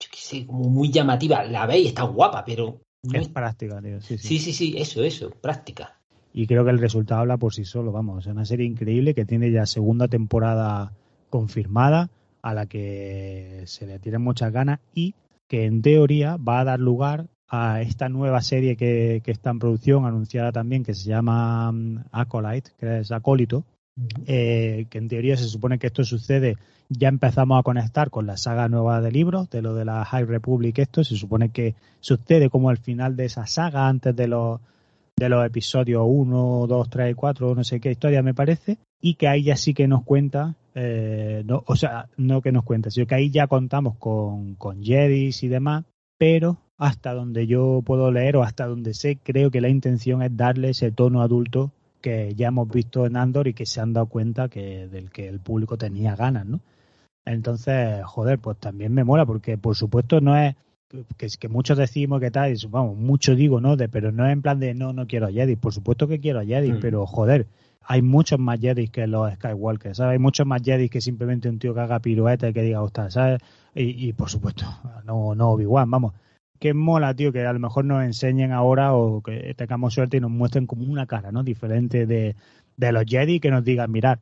yo 0.00 0.08
qué 0.10 0.18
sé, 0.18 0.46
como 0.46 0.68
muy 0.68 0.90
llamativa. 0.90 1.44
La 1.44 1.66
veis, 1.66 1.88
está 1.88 2.02
guapa, 2.04 2.44
pero 2.44 2.80
no 3.02 3.18
Es 3.18 3.22
es- 3.26 3.28
práctica, 3.28 3.80
tío. 3.80 4.00
Sí, 4.00 4.18
sí. 4.18 4.28
Sí, 4.28 4.38
sí, 4.38 4.52
sí, 4.52 4.74
eso, 4.78 5.02
eso, 5.02 5.30
práctica. 5.30 5.94
Y 6.32 6.46
creo 6.46 6.64
que 6.64 6.70
el 6.70 6.78
resultado 6.78 7.22
habla 7.22 7.36
por 7.36 7.54
sí 7.54 7.64
solo, 7.64 7.90
vamos. 7.90 8.26
Es 8.26 8.32
una 8.32 8.44
serie 8.44 8.66
increíble 8.66 9.14
que 9.14 9.24
tiene 9.24 9.50
ya 9.50 9.66
segunda 9.66 10.08
temporada 10.08 10.92
confirmada, 11.30 12.10
a 12.42 12.54
la 12.54 12.66
que 12.66 13.62
se 13.66 13.86
le 13.86 13.98
tienen 13.98 14.22
muchas 14.22 14.52
ganas 14.52 14.78
y 14.94 15.14
que 15.48 15.64
en 15.64 15.82
teoría 15.82 16.36
va 16.36 16.60
a 16.60 16.64
dar 16.64 16.78
lugar 16.80 17.26
a 17.48 17.80
esta 17.80 18.08
nueva 18.08 18.42
serie 18.42 18.76
que, 18.76 19.22
que 19.24 19.30
está 19.32 19.50
en 19.50 19.58
producción, 19.58 20.04
anunciada 20.04 20.52
también, 20.52 20.84
que 20.84 20.94
se 20.94 21.08
llama 21.08 21.72
mm, 21.72 22.04
Acolyte, 22.12 22.70
que 22.78 23.00
es 23.00 23.10
Acólito, 23.10 23.64
eh, 24.26 24.86
que 24.90 24.98
en 24.98 25.08
teoría 25.08 25.36
se 25.36 25.44
supone 25.44 25.78
que 25.78 25.88
esto 25.88 26.04
sucede, 26.04 26.56
ya 26.88 27.08
empezamos 27.08 27.58
a 27.58 27.62
conectar 27.62 28.10
con 28.10 28.26
la 28.26 28.36
saga 28.36 28.68
nueva 28.68 29.00
de 29.00 29.12
libros, 29.12 29.50
de 29.50 29.62
lo 29.62 29.74
de 29.74 29.84
la 29.84 30.04
High 30.04 30.24
Republic, 30.24 30.78
esto 30.78 31.04
se 31.04 31.16
supone 31.16 31.50
que 31.50 31.74
sucede 32.00 32.50
como 32.50 32.70
al 32.70 32.78
final 32.78 33.16
de 33.16 33.26
esa 33.26 33.46
saga, 33.46 33.88
antes 33.88 34.14
de 34.14 34.28
los, 34.28 34.60
de 35.16 35.28
los 35.28 35.44
episodios 35.44 36.04
1, 36.06 36.66
2, 36.68 36.90
3 36.90 37.10
y 37.10 37.14
4, 37.14 37.54
no 37.54 37.64
sé 37.64 37.80
qué 37.80 37.90
historia 37.90 38.22
me 38.22 38.34
parece, 38.34 38.78
y 39.00 39.14
que 39.14 39.28
ahí 39.28 39.42
ya 39.44 39.56
sí 39.56 39.74
que 39.74 39.88
nos 39.88 40.04
cuenta, 40.04 40.54
eh, 40.74 41.42
no, 41.44 41.62
o 41.66 41.76
sea, 41.76 42.08
no 42.16 42.40
que 42.40 42.52
nos 42.52 42.64
cuenta, 42.64 42.90
sino 42.90 43.06
que 43.06 43.14
ahí 43.14 43.30
ya 43.30 43.46
contamos 43.46 43.96
con, 43.96 44.54
con 44.54 44.82
Jedis 44.82 45.42
y 45.42 45.48
demás, 45.48 45.84
pero 46.18 46.58
hasta 46.78 47.12
donde 47.12 47.46
yo 47.46 47.82
puedo 47.84 48.10
leer 48.12 48.36
o 48.36 48.42
hasta 48.42 48.66
donde 48.66 48.94
sé, 48.94 49.18
creo 49.22 49.50
que 49.50 49.60
la 49.60 49.68
intención 49.68 50.22
es 50.22 50.36
darle 50.36 50.70
ese 50.70 50.92
tono 50.92 51.22
adulto 51.22 51.72
que 52.00 52.34
ya 52.34 52.48
hemos 52.48 52.68
visto 52.68 53.06
en 53.06 53.16
Andor 53.16 53.48
y 53.48 53.54
que 53.54 53.66
se 53.66 53.80
han 53.80 53.92
dado 53.92 54.06
cuenta 54.06 54.48
que 54.48 54.88
del 54.88 55.10
que 55.10 55.28
el 55.28 55.40
público 55.40 55.76
tenía 55.76 56.16
ganas, 56.16 56.46
¿no? 56.46 56.60
Entonces, 57.24 58.02
joder, 58.04 58.38
pues 58.38 58.56
también 58.58 58.94
me 58.94 59.04
mola 59.04 59.26
porque 59.26 59.58
por 59.58 59.76
supuesto 59.76 60.20
no 60.20 60.36
es 60.36 60.54
que, 61.18 61.28
que 61.38 61.48
muchos 61.48 61.76
decimos 61.76 62.20
que 62.20 62.30
tal, 62.30 62.52
y 62.52 62.66
vamos, 62.66 62.96
mucho 62.96 63.34
digo, 63.34 63.60
¿no? 63.60 63.76
De, 63.76 63.88
pero 63.88 64.10
no 64.12 64.26
es 64.26 64.32
en 64.32 64.40
plan 64.42 64.58
de 64.58 64.74
no, 64.74 64.92
no 64.92 65.06
quiero 65.06 65.26
a 65.26 65.30
Jedi, 65.32 65.56
por 65.56 65.74
supuesto 65.74 66.08
que 66.08 66.20
quiero 66.20 66.40
a 66.40 66.44
Jedi, 66.44 66.72
Mm. 66.72 66.80
pero 66.80 67.06
joder, 67.06 67.46
hay 67.82 68.00
muchos 68.02 68.38
más 68.38 68.58
Jedi 68.60 68.88
que 68.88 69.06
los 69.06 69.32
Skywalker, 69.34 69.94
¿sabes? 69.94 70.12
Hay 70.12 70.18
muchos 70.18 70.46
más 70.46 70.62
Jedi 70.62 70.88
que 70.88 71.00
simplemente 71.00 71.48
un 71.48 71.58
tío 71.58 71.74
que 71.74 71.80
haga 71.80 72.00
pirueta 72.00 72.48
y 72.48 72.52
que 72.54 72.62
diga, 72.62 72.82
ostras, 72.82 73.12
¿sabes? 73.14 73.40
Y, 73.74 74.08
y 74.08 74.12
por 74.14 74.30
supuesto, 74.30 74.64
no, 75.04 75.34
no 75.34 75.50
Obi-Wan, 75.50 75.90
vamos. 75.90 76.14
Que 76.58 76.74
mola, 76.74 77.14
tío, 77.14 77.32
que 77.32 77.46
a 77.46 77.52
lo 77.52 77.60
mejor 77.60 77.84
nos 77.84 78.02
enseñen 78.04 78.52
ahora 78.52 78.92
o 78.94 79.22
que 79.22 79.54
tengamos 79.56 79.94
suerte 79.94 80.16
y 80.16 80.20
nos 80.20 80.30
muestren 80.30 80.66
como 80.66 80.84
una 80.84 81.06
cara, 81.06 81.30
¿no? 81.30 81.44
Diferente 81.44 82.04
de, 82.06 82.34
de 82.76 82.92
los 82.92 83.04
Jedi 83.06 83.38
que 83.40 83.50
nos 83.50 83.62
digan, 83.64 83.92
mirad, 83.92 84.18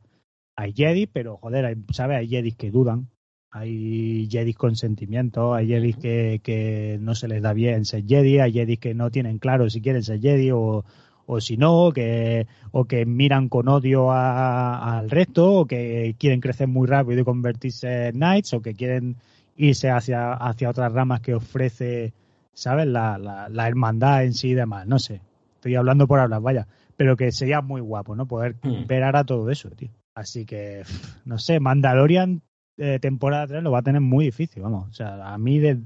hay 0.55 0.73
Jedi, 0.73 1.07
pero 1.07 1.37
joder, 1.37 1.65
hay, 1.65 1.75
¿sabes? 1.91 2.17
Hay 2.17 2.27
Jedi 2.27 2.51
que 2.51 2.69
dudan, 2.69 3.09
hay 3.51 4.27
Jedi 4.29 4.53
con 4.53 4.75
sentimientos, 4.75 5.55
hay 5.55 5.67
Jedi 5.67 5.93
que, 5.93 6.39
que 6.43 6.97
no 7.01 7.15
se 7.15 7.27
les 7.27 7.41
da 7.41 7.53
bien 7.53 7.85
ser 7.85 8.05
Jedi, 8.05 8.39
hay 8.39 8.53
Jedi 8.53 8.77
que 8.77 8.93
no 8.93 9.09
tienen 9.09 9.39
claro 9.39 9.69
si 9.69 9.81
quieren 9.81 10.03
ser 10.03 10.19
Jedi 10.21 10.51
o, 10.51 10.85
o 11.25 11.41
si 11.41 11.57
no, 11.57 11.91
que, 11.91 12.45
o 12.71 12.85
que 12.85 13.05
miran 13.07 13.49
con 13.49 13.67
odio 13.67 14.11
a- 14.11 14.99
al 14.99 15.09
resto, 15.09 15.53
o 15.61 15.65
que 15.65 16.15
quieren 16.19 16.39
crecer 16.41 16.67
muy 16.67 16.87
rápido 16.87 17.21
y 17.21 17.23
convertirse 17.23 18.07
en 18.09 18.15
Knights, 18.15 18.53
o 18.53 18.61
que 18.61 18.75
quieren 18.75 19.15
irse 19.55 19.89
hacia, 19.89 20.33
hacia 20.33 20.69
otras 20.69 20.91
ramas 20.93 21.19
que 21.21 21.33
ofrece, 21.33 22.13
¿sabes? 22.57 22.87
La, 22.87 23.17
la, 23.19 23.49
la 23.49 23.67
hermandad 23.67 24.23
en 24.23 24.33
sí 24.33 24.49
y 24.49 24.53
demás, 24.55 24.87
no 24.87 24.97
sé. 24.97 25.21
Estoy 25.55 25.75
hablando 25.75 26.07
por 26.07 26.19
hablar, 26.19 26.41
vaya. 26.41 26.67
Pero 26.95 27.15
que 27.15 27.31
sería 27.31 27.61
muy 27.61 27.81
guapo, 27.81 28.15
¿no? 28.15 28.25
Poder 28.25 28.55
Hmm. 28.63 28.87
ver 28.87 29.03
ahora 29.03 29.23
todo 29.23 29.49
eso, 29.51 29.69
tío. 29.69 29.89
Así 30.15 30.45
que, 30.45 30.81
no 31.25 31.37
sé, 31.37 31.59
Mandalorian 31.59 32.41
eh, 32.79 32.97
temporada 32.99 33.45
3 33.47 33.61
lo 33.63 33.71
va 33.71 33.79
a 33.79 33.83
tener 33.83 34.01
muy 34.01 34.25
difícil, 34.25 34.63
vamos. 34.63 34.89
O 34.89 34.93
sea, 34.93 35.33
a 35.33 35.37
mí 35.37 35.59
de- 35.59 35.77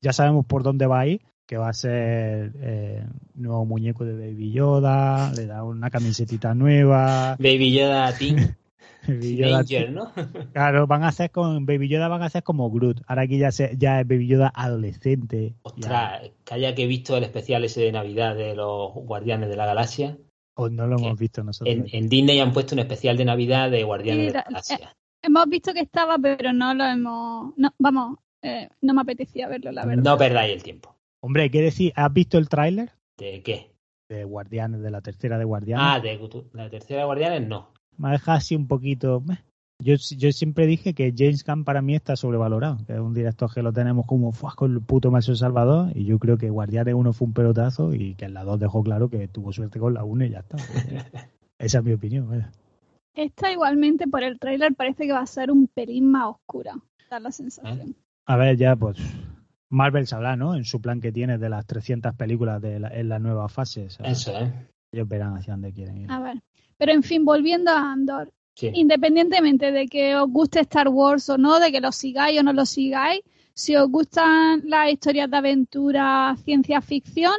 ya 0.00 0.12
sabemos 0.12 0.46
por 0.46 0.62
dónde 0.62 0.86
va 0.86 1.00
a 1.00 1.06
ir, 1.06 1.20
que 1.46 1.56
va 1.56 1.68
a 1.68 1.72
ser 1.72 2.52
eh, 2.60 3.04
nuevo 3.34 3.64
muñeco 3.64 4.04
de 4.04 4.12
Baby 4.14 4.52
Yoda, 4.52 5.32
le 5.34 5.46
da 5.46 5.64
una 5.64 5.90
camisetita 5.90 6.54
nueva. 6.54 7.36
Baby 7.40 7.72
Yoda 7.76 8.12
Team 8.12 8.36
Baby 9.06 9.36
Yoda- 9.36 9.90
¿no? 9.90 10.12
claro, 10.52 10.86
van 10.86 11.02
a 11.04 11.08
hacer 11.08 11.30
con 11.30 11.66
Baby 11.66 11.88
Yoda 11.88 12.08
van 12.08 12.22
a 12.22 12.26
hacer 12.26 12.42
como 12.42 12.70
Groot. 12.70 13.02
Ahora 13.06 13.22
aquí 13.22 13.38
ya, 13.38 13.50
se, 13.52 13.76
ya 13.76 14.00
es 14.00 14.06
Baby 14.08 14.26
Yoda 14.26 14.52
adolescente. 14.54 15.50
Ya. 15.50 15.56
Ostras, 15.62 16.30
que 16.44 16.54
haya 16.54 16.74
que 16.74 16.84
he 16.84 16.86
visto 16.86 17.16
el 17.16 17.24
especial 17.24 17.64
ese 17.64 17.80
de 17.82 17.92
Navidad 17.92 18.34
de 18.36 18.54
los 18.54 18.92
Guardianes 18.94 19.48
de 19.48 19.56
la 19.56 19.66
Galaxia. 19.66 20.16
O 20.56 20.68
no 20.68 20.86
lo 20.86 20.98
hemos 20.98 21.16
¿Qué? 21.16 21.22
visto 21.24 21.42
nosotros. 21.42 21.74
En, 21.74 21.86
en 21.90 22.08
Disney 22.08 22.40
han 22.40 22.52
puesto 22.52 22.74
un 22.74 22.80
especial 22.80 23.16
de 23.16 23.24
Navidad 23.24 23.70
de 23.70 23.82
Guardianes 23.84 24.26
de 24.26 24.32
la 24.32 24.38
Mira, 24.40 24.44
Galaxia. 24.48 24.96
Hemos 25.22 25.48
visto 25.48 25.72
que 25.72 25.80
estaba, 25.80 26.18
pero 26.18 26.52
no 26.52 26.74
lo 26.74 26.84
hemos. 26.84 27.52
No, 27.56 27.74
vamos, 27.78 28.18
eh, 28.42 28.68
no 28.82 28.94
me 28.94 29.02
apetecía 29.02 29.48
verlo, 29.48 29.72
la 29.72 29.84
verdad. 29.84 30.02
No 30.02 30.18
perdáis 30.18 30.54
el 30.54 30.62
tiempo. 30.62 30.96
Hombre, 31.22 31.44
hay 31.44 31.50
que 31.50 31.60
decir, 31.60 31.92
¿has 31.96 32.12
visto 32.12 32.38
el 32.38 32.48
tráiler 32.48 32.92
¿De 33.18 33.42
qué? 33.42 33.70
de 34.08 34.24
Guardianes, 34.24 34.80
de 34.80 34.90
la 34.90 35.02
tercera 35.02 35.38
de 35.38 35.44
Guardianes? 35.44 35.86
Ah, 35.86 36.00
de 36.00 36.18
la 36.54 36.70
tercera 36.70 37.00
de 37.00 37.06
Guardianes, 37.06 37.46
no. 37.46 37.72
Me 38.00 38.08
ha 38.08 38.12
dejado 38.12 38.38
así 38.38 38.56
un 38.56 38.66
poquito. 38.66 39.20
meh. 39.20 39.38
Yo, 39.82 39.94
yo 39.94 40.32
siempre 40.32 40.66
dije 40.66 40.92
que 40.92 41.14
James 41.16 41.44
Gunn 41.44 41.64
para 41.64 41.80
mí 41.80 41.94
está 41.94 42.14
sobrevalorado, 42.14 42.78
que 42.86 42.92
es 42.92 42.98
un 42.98 43.14
director 43.14 43.52
que 43.52 43.62
lo 43.62 43.72
tenemos 43.72 44.04
como 44.06 44.32
fuas 44.32 44.54
con 44.54 44.72
el 44.72 44.80
puto 44.82 45.10
Maestro 45.10 45.36
Salvador, 45.36 45.90
y 45.94 46.04
yo 46.04 46.18
creo 46.18 46.36
que 46.36 46.50
Guardianes 46.50 46.94
1 46.94 47.12
fue 47.14 47.28
un 47.28 47.32
pelotazo 47.32 47.94
y 47.94 48.14
que 48.14 48.26
en 48.26 48.34
la 48.34 48.44
2 48.44 48.60
dejó 48.60 48.82
claro 48.82 49.08
que 49.08 49.26
tuvo 49.28 49.52
suerte 49.52 49.78
con 49.78 49.94
la 49.94 50.04
1 50.04 50.24
y 50.26 50.30
ya 50.30 50.40
está. 50.40 50.56
Esa 51.58 51.78
es 51.78 51.84
mi 51.84 51.92
opinión. 51.92 52.28
vaya. 52.28 52.50
Esta 53.14 53.52
igualmente 53.52 54.06
por 54.06 54.22
el 54.22 54.38
tráiler 54.38 54.74
parece 54.74 55.06
que 55.06 55.12
va 55.12 55.20
a 55.20 55.26
ser 55.26 55.50
un 55.50 55.66
pelín 55.66 56.10
más 56.10 56.26
oscura. 56.26 56.74
Da 57.10 57.18
la 57.20 57.32
sensación. 57.32 57.96
A 58.26 58.36
ver, 58.36 58.56
ya 58.56 58.76
pues 58.76 58.98
Marvel 59.70 60.06
sabrá, 60.06 60.36
¿no? 60.36 60.54
En 60.54 60.64
su 60.64 60.80
plan 60.80 61.00
que 61.00 61.10
tiene 61.12 61.38
de 61.38 61.48
las 61.48 61.66
300 61.66 62.14
películas 62.14 62.60
de 62.60 62.80
la, 62.80 62.88
en 62.88 63.08
la 63.08 63.18
nueva 63.18 63.48
fase. 63.48 63.88
Eso, 64.04 64.38
¿eh? 64.38 64.52
Ellos 64.92 65.08
verán 65.08 65.36
hacia 65.36 65.54
dónde 65.54 65.72
quieren 65.72 65.98
ir. 65.98 66.10
A 66.10 66.20
ver. 66.20 66.42
Pero 66.80 66.92
en 66.92 67.02
fin, 67.02 67.26
volviendo 67.26 67.70
a 67.70 67.92
Andor. 67.92 68.32
Sí. 68.54 68.70
Independientemente 68.72 69.70
de 69.70 69.86
que 69.86 70.16
os 70.16 70.30
guste 70.30 70.60
Star 70.60 70.88
Wars 70.88 71.28
o 71.28 71.36
no, 71.36 71.60
de 71.60 71.70
que 71.70 71.82
lo 71.82 71.92
sigáis 71.92 72.40
o 72.40 72.42
no 72.42 72.54
lo 72.54 72.64
sigáis, 72.64 73.20
si 73.52 73.76
os 73.76 73.86
gustan 73.90 74.62
las 74.64 74.90
historias 74.90 75.30
de 75.30 75.36
aventura, 75.36 76.34
ciencia 76.42 76.80
ficción, 76.80 77.34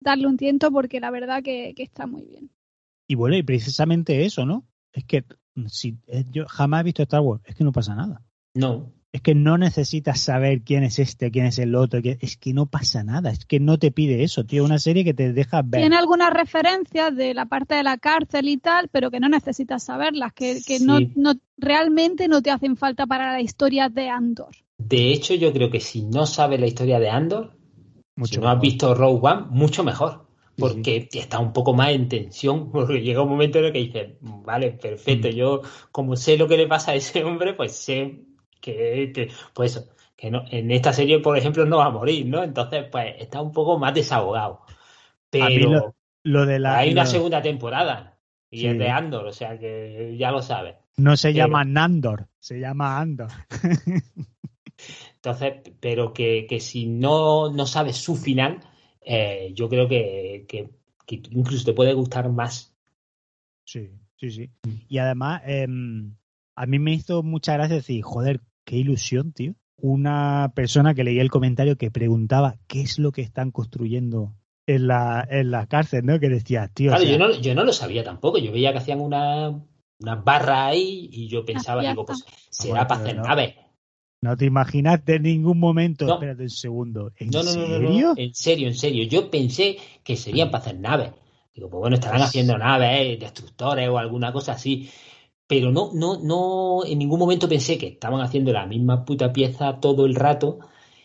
darle 0.00 0.26
un 0.26 0.38
tiento 0.38 0.72
porque 0.72 0.98
la 0.98 1.10
verdad 1.10 1.42
que, 1.42 1.74
que 1.76 1.82
está 1.82 2.06
muy 2.06 2.24
bien. 2.24 2.50
Y 3.06 3.16
bueno, 3.16 3.36
y 3.36 3.42
precisamente 3.42 4.24
eso, 4.24 4.46
¿no? 4.46 4.66
Es 4.92 5.04
que 5.04 5.26
si 5.66 5.98
eh, 6.06 6.24
yo 6.30 6.46
jamás 6.46 6.80
he 6.80 6.84
visto 6.84 7.02
Star 7.02 7.20
Wars, 7.20 7.42
es 7.44 7.54
que 7.54 7.64
no 7.64 7.72
pasa 7.72 7.94
nada. 7.94 8.24
No. 8.54 8.94
Es 9.16 9.22
que 9.22 9.34
no 9.34 9.56
necesitas 9.56 10.20
saber 10.20 10.60
quién 10.60 10.84
es 10.84 10.98
este, 10.98 11.30
quién 11.30 11.46
es 11.46 11.58
el 11.58 11.74
otro. 11.74 12.00
Es 12.02 12.36
que 12.36 12.52
no 12.52 12.66
pasa 12.66 13.02
nada. 13.02 13.30
Es 13.30 13.46
que 13.46 13.60
no 13.60 13.78
te 13.78 13.90
pide 13.90 14.22
eso, 14.22 14.44
tío. 14.44 14.62
Una 14.62 14.78
serie 14.78 15.04
que 15.04 15.14
te 15.14 15.32
deja 15.32 15.62
ver. 15.62 15.80
Tiene 15.80 15.96
algunas 15.96 16.34
referencias 16.34 17.16
de 17.16 17.32
la 17.32 17.46
parte 17.46 17.76
de 17.76 17.82
la 17.82 17.96
cárcel 17.96 18.46
y 18.46 18.58
tal, 18.58 18.88
pero 18.92 19.10
que 19.10 19.18
no 19.18 19.30
necesitas 19.30 19.84
saberlas, 19.84 20.34
que, 20.34 20.60
que 20.66 20.80
no, 20.80 20.98
no, 21.14 21.32
realmente 21.56 22.28
no 22.28 22.42
te 22.42 22.50
hacen 22.50 22.76
falta 22.76 23.06
para 23.06 23.32
la 23.32 23.40
historia 23.40 23.88
de 23.88 24.10
Andor. 24.10 24.54
De 24.76 25.12
hecho, 25.12 25.32
yo 25.32 25.50
creo 25.50 25.70
que 25.70 25.80
si 25.80 26.02
no 26.02 26.26
sabes 26.26 26.60
la 26.60 26.66
historia 26.66 27.00
de 27.00 27.08
Andor, 27.08 27.56
mucho 28.16 28.34
si 28.34 28.40
no 28.40 28.50
has 28.50 28.60
visto 28.60 28.94
Rogue 28.94 29.20
One, 29.22 29.46
mucho 29.48 29.82
mejor. 29.82 30.26
Porque 30.58 31.08
está 31.10 31.38
un 31.38 31.54
poco 31.54 31.72
más 31.72 31.92
en 31.92 32.10
tensión, 32.10 32.70
porque 32.70 33.00
llega 33.00 33.22
un 33.22 33.30
momento 33.30 33.60
en 33.60 33.64
el 33.64 33.72
que 33.72 33.78
dices, 33.78 34.08
vale, 34.20 34.72
perfecto, 34.72 35.28
mm. 35.28 35.30
yo 35.30 35.62
como 35.90 36.16
sé 36.16 36.36
lo 36.36 36.46
que 36.46 36.58
le 36.58 36.66
pasa 36.66 36.90
a 36.90 36.96
ese 36.96 37.24
hombre, 37.24 37.54
pues 37.54 37.72
sé 37.72 38.25
que, 38.74 39.30
pues 39.54 39.88
que 40.16 40.30
no, 40.30 40.44
en 40.50 40.70
esta 40.70 40.92
serie, 40.92 41.20
por 41.20 41.36
ejemplo, 41.36 41.66
no 41.66 41.78
va 41.78 41.86
a 41.86 41.90
morir, 41.90 42.26
¿no? 42.26 42.42
Entonces, 42.42 42.86
pues 42.90 43.14
está 43.18 43.40
un 43.40 43.52
poco 43.52 43.78
más 43.78 43.94
desahogado. 43.94 44.62
Pero 45.30 45.94
lo, 46.22 46.46
de 46.46 46.58
la, 46.58 46.78
hay 46.78 46.92
una 46.92 47.06
segunda 47.06 47.42
temporada 47.42 48.18
y 48.50 48.66
es 48.66 48.78
de 48.78 48.88
Andor, 48.88 49.26
o 49.26 49.32
sea 49.32 49.58
que 49.58 50.16
ya 50.18 50.30
lo 50.30 50.40
sabes. 50.42 50.76
No 50.96 51.16
se 51.16 51.34
llama 51.34 51.64
Nandor, 51.64 52.28
se 52.38 52.58
llama 52.58 52.98
Andor. 52.98 53.28
Entonces, 55.16 55.54
pero 55.80 56.12
que, 56.12 56.46
que, 56.48 56.60
si 56.60 56.86
no, 56.86 57.50
no 57.52 57.66
sabes 57.66 57.96
su 57.96 58.16
final, 58.16 58.60
eh, 59.00 59.52
yo 59.54 59.68
creo 59.68 59.88
que, 59.88 60.46
que, 60.48 60.70
incluso 61.30 61.64
te 61.64 61.72
puede 61.72 61.92
gustar 61.92 62.30
más. 62.30 62.74
Sí, 63.64 63.90
sí, 64.16 64.30
sí. 64.30 64.50
Y 64.88 64.98
además, 64.98 65.42
em, 65.44 66.14
a 66.54 66.66
mí 66.66 66.78
me 66.78 66.92
hizo 66.92 67.22
mucha 67.22 67.52
gracia 67.54 67.76
decir, 67.76 68.02
joder, 68.02 68.40
qué 68.66 68.76
ilusión, 68.76 69.32
tío. 69.32 69.54
Una 69.78 70.52
persona 70.54 70.94
que 70.94 71.04
leía 71.04 71.22
el 71.22 71.30
comentario 71.30 71.76
que 71.76 71.90
preguntaba 71.90 72.56
qué 72.66 72.82
es 72.82 72.98
lo 72.98 73.12
que 73.12 73.22
están 73.22 73.50
construyendo 73.50 74.34
en 74.66 74.88
la, 74.88 75.26
en 75.30 75.50
la 75.50 75.66
cárcel, 75.66 76.04
¿no? 76.04 76.18
Que 76.18 76.28
decía, 76.28 76.68
tío. 76.74 76.90
Claro, 76.90 77.04
yo, 77.04 77.18
no, 77.18 77.30
yo 77.32 77.54
no 77.54 77.64
lo 77.64 77.72
sabía 77.72 78.02
tampoco. 78.02 78.38
Yo 78.38 78.52
veía 78.52 78.72
que 78.72 78.78
hacían 78.78 79.00
una, 79.00 79.48
una 80.00 80.14
barra 80.16 80.66
ahí 80.66 81.08
y 81.12 81.28
yo 81.28 81.44
pensaba, 81.44 81.82
digo, 81.82 82.04
pues 82.04 82.24
será 82.50 82.86
para 82.86 83.02
hacer 83.02 83.16
naves. 83.16 83.54
No 84.22 84.36
te 84.36 84.46
imaginaste 84.46 85.16
en 85.16 85.22
ningún 85.22 85.58
momento. 85.58 86.12
Espérate 86.12 86.42
un 86.42 86.50
segundo. 86.50 87.12
¿En 87.16 87.30
no, 87.30 87.42
no, 87.42 87.50
serio? 87.50 88.14
En 88.16 88.34
serio, 88.34 88.68
en 88.68 88.74
serio. 88.74 89.04
Yo 89.04 89.30
pensé 89.30 89.76
que 90.02 90.16
serían 90.16 90.50
para 90.50 90.64
hacer 90.64 90.80
naves. 90.80 91.12
Digo, 91.54 91.70
pues 91.70 91.80
bueno, 91.80 91.94
estarán 91.94 92.18
pues 92.18 92.30
haciendo 92.30 92.58
naves, 92.58 93.20
destructores 93.20 93.88
o 93.88 93.98
alguna 93.98 94.32
cosa 94.32 94.52
así 94.52 94.90
pero 95.46 95.70
no, 95.70 95.90
no, 95.94 96.18
no, 96.20 96.84
en 96.84 96.98
ningún 96.98 97.18
momento 97.18 97.48
pensé 97.48 97.78
que 97.78 97.86
estaban 97.86 98.20
haciendo 98.20 98.52
la 98.52 98.66
misma 98.66 99.04
puta 99.04 99.32
pieza 99.32 99.78
todo 99.80 100.06
el 100.06 100.14
rato. 100.14 100.58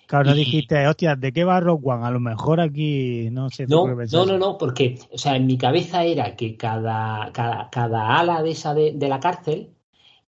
Claro, 0.07 0.25
no 0.25 0.35
dijiste, 0.35 0.87
hostia, 0.87 1.15
¿de 1.15 1.31
qué 1.31 1.43
va 1.43 1.59
Rock 1.59 1.85
One? 1.85 2.05
A 2.05 2.11
lo 2.11 2.19
mejor 2.19 2.59
aquí 2.59 3.29
no 3.31 3.49
sé. 3.49 3.65
No, 3.67 3.87
no, 3.87 4.25
no, 4.25 4.37
no, 4.37 4.57
porque, 4.57 4.99
o 5.11 5.17
sea, 5.17 5.35
en 5.35 5.45
mi 5.45 5.57
cabeza 5.57 6.03
era 6.03 6.35
que 6.35 6.57
cada, 6.57 7.31
cada, 7.31 7.69
cada 7.69 8.19
ala 8.19 8.41
de 8.43 8.51
esa 8.51 8.73
de, 8.73 8.93
la 8.99 9.19
cárcel 9.19 9.69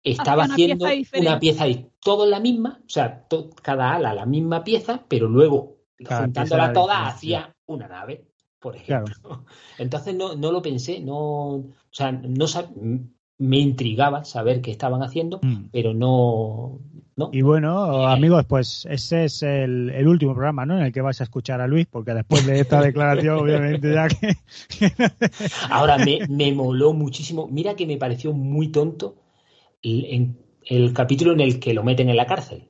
estaba 0.03 0.43
haciendo 0.43 0.85
una 1.17 1.39
pieza 1.39 1.67
y 1.67 1.89
todo 1.99 2.25
en 2.25 2.31
la 2.31 2.39
misma, 2.39 2.79
o 2.85 2.89
sea, 2.89 3.25
cada 3.61 3.93
ala 3.93 4.13
la 4.13 4.25
misma 4.25 4.63
pieza, 4.63 5.03
pero 5.07 5.27
luego 5.27 5.77
juntándola 6.05 6.73
toda 6.73 7.07
hacía 7.07 7.55
una 7.65 7.87
nave, 7.87 8.25
por 8.59 8.75
ejemplo. 8.75 9.45
Entonces 9.77 10.13
no, 10.15 10.35
no 10.35 10.51
lo 10.51 10.61
pensé, 10.61 10.99
no, 10.99 11.55
o 11.55 11.73
sea, 11.89 12.11
no 12.11 12.47
me 13.41 13.57
intrigaba 13.57 14.23
saber 14.23 14.61
qué 14.61 14.69
estaban 14.69 15.01
haciendo, 15.01 15.39
mm. 15.41 15.69
pero 15.71 15.95
no, 15.95 16.79
no. 17.15 17.31
Y 17.33 17.41
bueno, 17.41 18.05
amigos, 18.05 18.45
pues 18.47 18.87
ese 18.87 19.25
es 19.25 19.41
el, 19.41 20.07
último 20.07 20.33
programa, 20.33 20.63
¿no? 20.63 20.77
En 20.77 20.83
el 20.83 20.93
que 20.93 21.01
vais 21.01 21.19
a 21.21 21.23
escuchar 21.23 21.59
a 21.59 21.65
Luis, 21.65 21.87
porque 21.89 22.13
después 22.13 22.45
de 22.45 22.59
esta 22.59 22.79
declaración, 22.83 23.39
obviamente, 23.39 23.91
ya 23.93 24.07
que. 24.09 24.35
Ahora, 25.71 25.97
me, 25.97 26.19
me, 26.29 26.53
moló 26.53 26.93
muchísimo. 26.93 27.47
Mira 27.47 27.75
que 27.75 27.87
me 27.87 27.97
pareció 27.97 28.31
muy 28.31 28.67
tonto 28.67 29.15
el, 29.81 30.35
el, 30.63 30.93
capítulo 30.93 31.33
en 31.33 31.41
el 31.41 31.59
que 31.59 31.73
lo 31.73 31.83
meten 31.83 32.09
en 32.09 32.17
la 32.17 32.27
cárcel. 32.27 32.65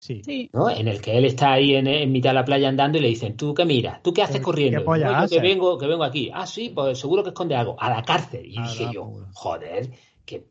Sí. 0.00 0.48
¿no? 0.52 0.70
En 0.70 0.86
el 0.86 1.00
que 1.00 1.18
él 1.18 1.24
está 1.24 1.52
ahí 1.52 1.74
en, 1.74 2.12
mitad 2.12 2.30
de 2.30 2.34
la 2.34 2.44
playa 2.44 2.68
andando 2.68 2.98
y 2.98 3.00
le 3.00 3.08
dicen, 3.08 3.36
¿tú 3.36 3.52
qué 3.52 3.64
miras? 3.64 4.02
¿Tú 4.02 4.12
qué 4.12 4.22
haces 4.22 4.40
corriendo? 4.40 4.84
que 5.28 5.40
vengo, 5.40 5.76
que 5.76 5.86
vengo 5.86 6.04
aquí. 6.04 6.30
Ah, 6.32 6.46
sí, 6.46 6.70
pues 6.74 6.98
seguro 6.98 7.22
que 7.22 7.30
esconde 7.30 7.56
algo. 7.56 7.76
A 7.78 7.90
la 7.90 8.02
cárcel. 8.02 8.46
Y 8.46 8.62
dije 8.62 8.88
yo, 8.94 9.26
joder, 9.32 9.90
qué, 10.24 10.46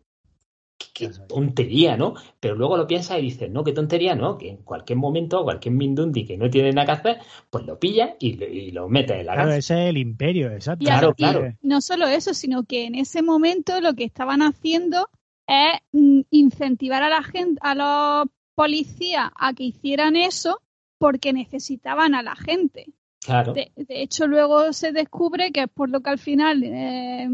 qué, 0.94 1.10
tontería, 1.28 1.96
¿no? 1.96 2.16
Pero 2.40 2.56
luego 2.56 2.76
lo 2.76 2.88
piensas 2.88 3.20
y 3.20 3.22
dices, 3.22 3.50
no, 3.50 3.64
qué 3.64 3.72
tontería, 3.72 4.16
¿no? 4.16 4.38
Que 4.38 4.50
en 4.50 4.58
cualquier 4.58 4.98
momento, 4.98 5.44
cualquier 5.44 5.74
Mindundi 5.74 6.26
que 6.26 6.38
no 6.38 6.50
tiene 6.50 6.74
nada 6.74 6.86
que 6.86 6.92
hacer, 6.92 7.18
pues 7.50 7.66
lo 7.66 7.80
pilla 7.80 8.16
y, 8.20 8.72
lo 8.72 8.90
mete 8.90 9.20
en 9.20 9.28
la 9.28 9.34
claro, 9.34 9.54
ese 9.54 9.86
es 9.86 9.90
el 9.90 9.98
imperio, 9.98 10.52
exacto. 10.52 10.84
claro, 10.84 11.14
claro. 11.14 11.54
no 11.62 11.80
solo 11.82 12.06
eso, 12.08 12.34
sino 12.34 12.64
que 12.66 12.86
en 12.86 12.96
ese 12.96 13.22
momento 13.22 13.80
lo 13.80 13.94
que 13.94 14.04
estaban 14.04 14.42
haciendo 14.42 15.10
es 15.48 15.80
mm, 15.94 16.22
incentivar 16.32 17.02
a 17.02 17.10
la 17.10 17.24
gente, 17.24 17.60
a 17.64 17.74
los 17.74 18.28
policía 18.58 19.32
a 19.36 19.54
que 19.54 19.66
hicieran 19.66 20.16
eso 20.16 20.64
porque 20.98 21.32
necesitaban 21.32 22.16
a 22.16 22.24
la 22.24 22.36
gente. 22.36 22.88
Claro. 23.24 23.54
De, 23.54 23.72
hecho, 23.88 24.26
luego 24.26 24.74
se 24.74 24.92
descubre 24.92 25.52
que 25.52 25.64
es 25.64 25.70
por 25.70 25.92
lo 25.92 26.02
que 26.02 26.10
al 26.10 26.18
final 26.18 26.64
eh, 26.64 27.28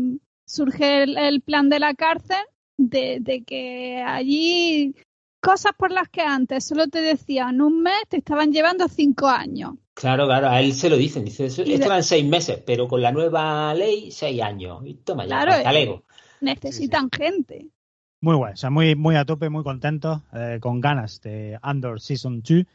surge 0.45 1.03
el, 1.03 1.41
plan 1.41 1.69
de 1.69 1.79
la 1.79 1.93
cárcel 1.93 2.43
de, 2.77 3.43
que 3.47 4.03
allí 4.05 4.95
cosas 5.39 5.71
por 5.77 5.93
las 5.93 6.09
que 6.09 6.21
antes 6.21 6.65
solo 6.65 6.87
te 6.87 7.01
decían 7.01 7.61
un 7.61 7.81
mes, 7.83 8.03
te 8.09 8.17
estaban 8.17 8.51
llevando 8.51 8.89
cinco 8.89 9.27
años. 9.27 9.75
Claro, 9.93 10.25
claro, 10.25 10.49
a 10.49 10.59
él 10.59 10.73
se 10.73 10.89
lo 10.89 10.97
dicen, 10.97 11.23
dice, 11.23 11.45
esto 11.45 11.61
eran 11.63 12.03
seis 12.03 12.25
meses, 12.25 12.61
pero 12.65 12.89
con 12.89 13.01
la 13.01 13.13
nueva 13.13 13.73
ley, 13.73 14.11
seis 14.11 14.41
años. 14.41 14.81
Y 14.83 14.95
toma 14.95 15.25
ya, 15.25 15.61
claro, 15.61 16.03
necesitan 16.41 17.09
gente. 17.09 17.69
Muy 18.23 18.37
bueno, 18.37 18.53
o 18.53 18.55
sea, 18.55 18.69
muy, 18.69 18.95
muy 18.95 19.17
a 19.17 19.25
tope, 19.25 19.49
muy 19.49 19.63
contento, 19.63 20.23
eh, 20.31 20.57
con 20.61 20.79
ganas 20.79 21.19
de 21.19 21.59
Andor 21.61 21.99
Season 21.99 22.41
2. 22.41 22.65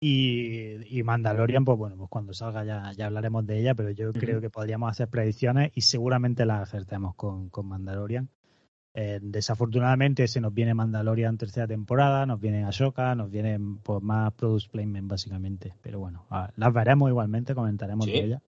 Y, 0.00 0.98
y, 0.98 1.02
Mandalorian, 1.02 1.66
pues 1.66 1.76
bueno, 1.76 1.96
pues 1.98 2.08
cuando 2.08 2.32
salga 2.32 2.64
ya, 2.64 2.90
ya 2.96 3.04
hablaremos 3.04 3.46
de 3.46 3.60
ella, 3.60 3.74
pero 3.74 3.90
yo 3.90 4.10
creo 4.14 4.40
que 4.40 4.48
podríamos 4.48 4.90
hacer 4.90 5.08
predicciones 5.08 5.70
y 5.74 5.82
seguramente 5.82 6.46
las 6.46 6.62
acertemos 6.62 7.14
con, 7.14 7.50
con 7.50 7.66
Mandalorian. 7.66 8.30
Eh, 8.94 9.18
desafortunadamente 9.20 10.26
se 10.28 10.40
nos 10.40 10.54
viene 10.54 10.72
Mandalorian 10.72 11.36
tercera 11.36 11.66
temporada, 11.66 12.24
nos 12.24 12.40
viene 12.40 12.64
Ashoka, 12.64 13.14
nos 13.14 13.30
vienen 13.30 13.80
pues, 13.80 14.02
más 14.02 14.32
Produce 14.32 14.70
Placement 14.70 15.10
básicamente. 15.10 15.74
Pero 15.82 15.98
bueno, 15.98 16.24
las 16.56 16.72
veremos 16.72 17.10
igualmente, 17.10 17.54
comentaremos 17.54 18.06
de 18.06 18.18
ella 18.18 18.42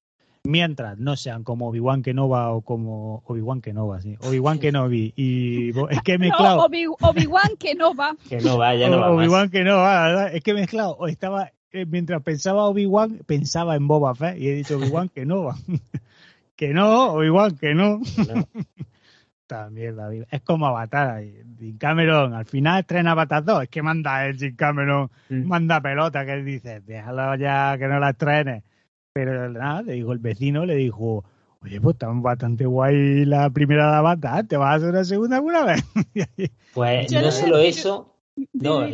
mientras 0.45 0.99
no 0.99 1.16
sean 1.16 1.45
como 1.45 1.68
Obi-Wan 1.68 2.03
Kenova 2.03 2.51
o 2.51 2.62
como 2.62 3.22
Obi-Wan 3.26 3.61
Kenova, 3.61 4.01
sí. 4.01 4.16
Obi-Wan 4.20 4.59
Kenobi 4.59 5.12
y 5.16 5.70
es 5.90 6.03
que 6.03 6.14
he 6.14 6.18
mezclado 6.18 6.57
no, 6.57 6.64
Obi-Wan 7.01 7.57
Kenova. 7.59 8.16
Kenova, 8.28 8.74
ya 8.74 8.88
no 8.88 9.14
Obi-Wan 9.14 9.51
Kenova, 9.51 10.03
¿verdad? 10.07 10.34
Es 10.34 10.43
que 10.43 10.51
he 10.51 10.55
mezclado, 10.55 10.97
o 10.99 11.07
estaba 11.07 11.53
eh, 11.70 11.86
mientras 11.86 12.22
pensaba 12.22 12.64
Obi-Wan, 12.64 13.20
pensaba 13.26 13.76
en 13.76 13.86
Boba 13.86 14.14
Fett 14.14 14.38
y 14.38 14.49
he 14.49 14.55
dicho 14.55 14.76
Obi-Wan 14.76 15.09
Kenova. 15.09 15.57
que 16.57 16.74
no, 16.74 17.12
Obi-Wan 17.12 17.57
que 17.57 17.74
no. 17.74 18.01
También, 19.47 19.97
David. 19.97 20.24
Es 20.30 20.40
como 20.43 20.66
Avatar. 20.66 21.22
Jim 21.59 21.76
Cameron, 21.76 22.32
al 22.32 22.47
final 22.47 22.80
estrena 22.80 23.12
Avatar 23.12 23.45
2. 23.45 23.64
Es 23.64 23.68
que 23.68 23.82
manda 23.82 24.26
el 24.26 24.38
Jim 24.38 24.57
Cameron, 24.57 25.11
manda 25.28 25.80
pelota, 25.80 26.24
que 26.24 26.36
dice, 26.43 26.80
déjalo 26.80 27.36
ya 27.36 27.76
que 27.78 27.86
no 27.86 28.01
la 28.01 28.11
estrenes 28.11 28.64
pero 29.12 29.48
nada, 29.50 29.82
le 29.82 29.94
dijo 29.94 30.12
el 30.12 30.18
vecino, 30.18 30.64
le 30.64 30.76
dijo, 30.76 31.24
oye, 31.60 31.80
pues 31.80 31.94
está 31.94 32.08
bastante 32.08 32.66
guay 32.66 33.24
la 33.24 33.50
primera 33.50 33.90
de 33.90 33.96
Avatar, 33.96 34.46
¿te 34.46 34.56
vas 34.56 34.70
a 34.70 34.74
hacer 34.76 34.90
una 34.90 35.04
segunda 35.04 35.36
alguna 35.36 35.64
vez? 35.64 35.84
pues 36.74 37.12
no 37.12 37.30
solo 37.30 37.58
eso, 37.58 38.16
no, 38.52 38.86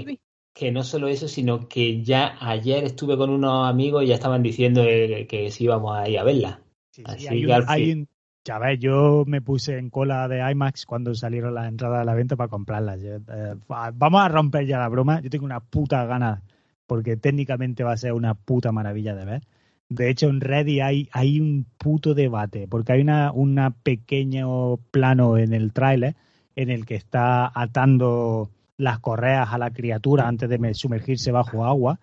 que 0.53 0.73
no 0.73 0.83
solo 0.83 1.09
eso, 1.09 1.29
sino 1.29 1.69
que 1.69 2.03
ya 2.03 2.37
ayer 2.41 2.85
estuve 2.85 3.17
con 3.17 3.31
unos 3.31 3.69
amigos 3.69 4.03
y 4.03 4.09
ya 4.09 4.15
estaban 4.15 4.43
diciendo 4.43 4.83
que, 4.83 5.49
sí 5.51 5.65
íbamos 5.65 5.97
a 5.97 6.09
ir 6.09 6.19
a 6.19 6.25
verla. 6.25 6.61
Así 7.05 7.29
que 7.29 8.07
ya 8.45 8.59
ves, 8.59 8.79
yo 8.81 9.25
me 9.27 9.43
puse 9.43 9.77
en 9.77 9.91
cola 9.91 10.27
de 10.27 10.39
IMAX 10.51 10.87
cuando 10.87 11.15
salieron 11.15 11.55
las 11.55 11.69
entradas 11.69 12.01
a 12.01 12.05
la 12.05 12.15
venta 12.15 12.35
para 12.35 12.49
comprarlas. 12.49 12.99
Eh, 13.03 13.21
vamos 13.67 14.23
a 14.23 14.29
romper 14.29 14.65
ya 14.65 14.79
la 14.79 14.89
broma. 14.89 15.21
Yo 15.21 15.29
tengo 15.29 15.45
una 15.45 15.61
puta 15.61 16.07
gana, 16.07 16.43
porque 16.87 17.19
técnicamente 17.19 17.85
va 17.85 17.93
a 17.93 17.97
ser 17.99 18.15
una 18.15 18.33
puta 18.33 18.73
maravilla 18.73 19.15
de 19.15 19.25
ver. 19.27 19.43
De 19.91 20.11
hecho, 20.11 20.29
en 20.29 20.41
Reddit 20.41 20.83
hay, 20.83 21.09
hay 21.13 21.41
un 21.41 21.67
puto 21.79 22.15
debate, 22.15 22.69
porque 22.69 22.93
hay 22.93 23.01
una, 23.01 23.33
una 23.33 23.71
pequeño 23.71 24.77
plano 24.91 25.39
en 25.39 25.55
el 25.55 25.73
tráiler 25.73 26.15
en 26.57 26.71
el 26.71 26.85
que 26.85 26.95
está 26.95 27.51
atando 27.55 28.51
las 28.77 28.99
correas 28.99 29.53
a 29.53 29.59
la 29.59 29.71
criatura 29.71 30.29
antes 30.29 30.49
de 30.49 30.75
sumergirse 30.75 31.33
bajo 31.33 31.65
agua. 31.65 32.01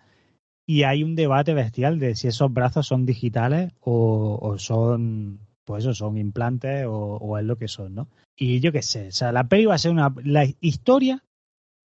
Y 0.66 0.82
hay 0.82 1.04
un 1.04 1.14
debate 1.14 1.54
bestial 1.54 2.00
de 2.00 2.16
si 2.16 2.26
esos 2.26 2.52
brazos 2.52 2.88
son 2.88 3.06
digitales 3.06 3.72
o, 3.80 4.56
son, 4.58 5.38
pues 5.64 5.84
eso, 5.84 5.94
son 5.94 6.18
implantes 6.18 6.86
o, 6.88 7.38
es 7.38 7.44
lo 7.44 7.56
que 7.56 7.68
son, 7.68 7.94
¿no? 7.94 8.08
Y 8.36 8.58
yo 8.58 8.72
qué 8.72 8.82
sé, 8.82 9.08
o 9.08 9.12
sea, 9.12 9.30
la 9.30 9.44
peli 9.44 9.66
va 9.66 9.76
a 9.76 9.78
ser 9.78 9.92
una, 9.92 10.12
la 10.24 10.44
historia 10.60 11.22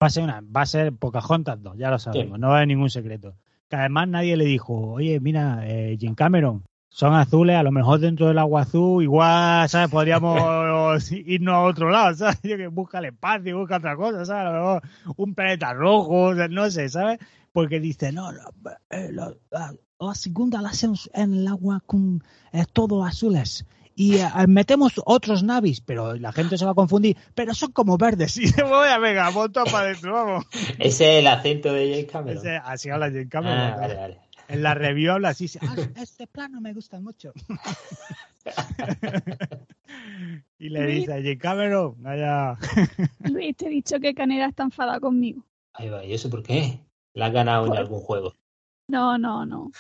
Va 0.03 0.07
a 0.07 0.11
ser 0.11 0.22
una, 0.22 0.40
va 0.40 0.62
a 0.62 0.66
ser 0.66 0.94
Pocahontas 0.94 1.62
2, 1.62 1.76
ya 1.76 1.90
lo 1.90 1.98
sabemos, 1.98 2.38
no 2.38 2.48
va 2.48 2.55
a 2.55 2.57
haber 2.59 2.68
ningún 2.68 2.88
secreto. 2.88 3.34
Que 3.70 3.76
además 3.76 4.08
nadie 4.08 4.36
le 4.36 4.44
dijo, 4.46 4.74
oye, 4.74 5.20
mira, 5.20 5.60
eh, 5.62 5.96
Jim 5.98 6.16
Cameron, 6.16 6.64
son 6.88 7.14
azules, 7.14 7.54
a 7.54 7.62
lo 7.62 7.70
mejor 7.70 8.00
dentro 8.00 8.26
del 8.26 8.38
agua 8.38 8.62
azul, 8.62 9.00
igual, 9.00 9.68
¿sabes? 9.68 9.88
Podríamos 9.88 11.12
irnos 11.12 11.54
a 11.54 11.60
otro 11.60 11.88
lado, 11.88 12.16
¿sabes? 12.16 12.40
Yo 12.42 12.56
que 12.56 12.66
busca 12.66 12.98
el 12.98 13.04
espacio, 13.06 13.56
busca 13.56 13.76
otra 13.76 13.94
cosa, 13.94 14.24
¿sabes? 14.24 14.42
A 14.42 14.50
lo 14.50 14.52
mejor 14.52 14.82
un 15.16 15.34
planeta 15.36 15.72
rojo, 15.72 16.34
no 16.34 16.68
sé, 16.68 16.88
¿sabes? 16.88 17.20
Porque 17.52 17.78
dice, 17.78 18.10
no, 18.10 18.32
la, 18.32 18.50
eh, 18.90 19.10
la, 19.12 19.32
la 19.52 20.14
segunda 20.14 20.60
la 20.60 20.70
hacemos 20.70 21.08
en 21.14 21.34
el 21.34 21.46
agua 21.46 21.80
con 21.86 22.24
eh, 22.52 22.64
todo 22.72 23.04
azules 23.04 23.64
y 23.95 24.16
eh, 24.16 24.28
metemos 24.49 24.95
otros 25.05 25.43
navis, 25.43 25.80
pero 25.80 26.14
la 26.14 26.32
gente 26.32 26.57
se 26.57 26.64
va 26.64 26.72
a 26.72 26.74
confundir, 26.74 27.16
pero 27.34 27.55
son 27.55 27.72
como 27.72 27.99
verdes. 27.99 28.36
Y 28.41 28.49
se 28.49 28.62
voy 28.62 28.88
a 28.88 28.99
venga, 28.99 29.30
montón 29.30 29.64
para 29.64 29.86
adentro, 29.86 30.12
vamos. 30.12 30.47
Ese 30.78 31.18
es 31.18 31.20
el 31.20 31.26
acento 31.26 31.72
de 31.72 31.91
James 31.91 32.11
Cameron. 32.11 32.38
Ese, 32.38 32.57
así 32.57 32.91
habla 32.91 33.07
James 33.07 33.28
Cameron. 33.28 33.59
Ah, 33.59 33.76
vale, 33.78 33.95
vale. 33.95 34.20
En 34.49 34.62
la 34.62 34.74
review 34.74 35.12
habla 35.12 35.28
así, 35.28 35.47
ah, 35.61 35.76
este 35.97 36.26
plano 36.26 36.61
me 36.61 36.72
gusta 36.72 37.01
mucho. 37.01 37.32
y 40.59 40.68
le 40.70 40.86
dice 40.86 41.12
a 41.12 41.16
James 41.16 41.38
Cameron, 41.38 41.95
vaya. 42.03 42.57
Luis, 43.20 43.57
te 43.57 43.66
he 43.66 43.70
dicho 43.70 44.01
que 44.01 44.14
Caneda 44.14 44.47
está 44.47 44.64
enfadada 44.64 44.99
conmigo. 44.99 45.45
Ahí 45.74 45.88
va, 45.88 46.05
¿y 46.05 46.14
eso 46.14 46.30
por 46.30 46.43
qué? 46.43 46.80
¿La 47.12 47.26
ha 47.26 47.30
ganado 47.30 47.66
en 47.66 47.76
algún 47.76 48.01
juego? 48.01 48.34
No, 48.88 49.18
no, 49.18 49.47
no. 49.47 49.70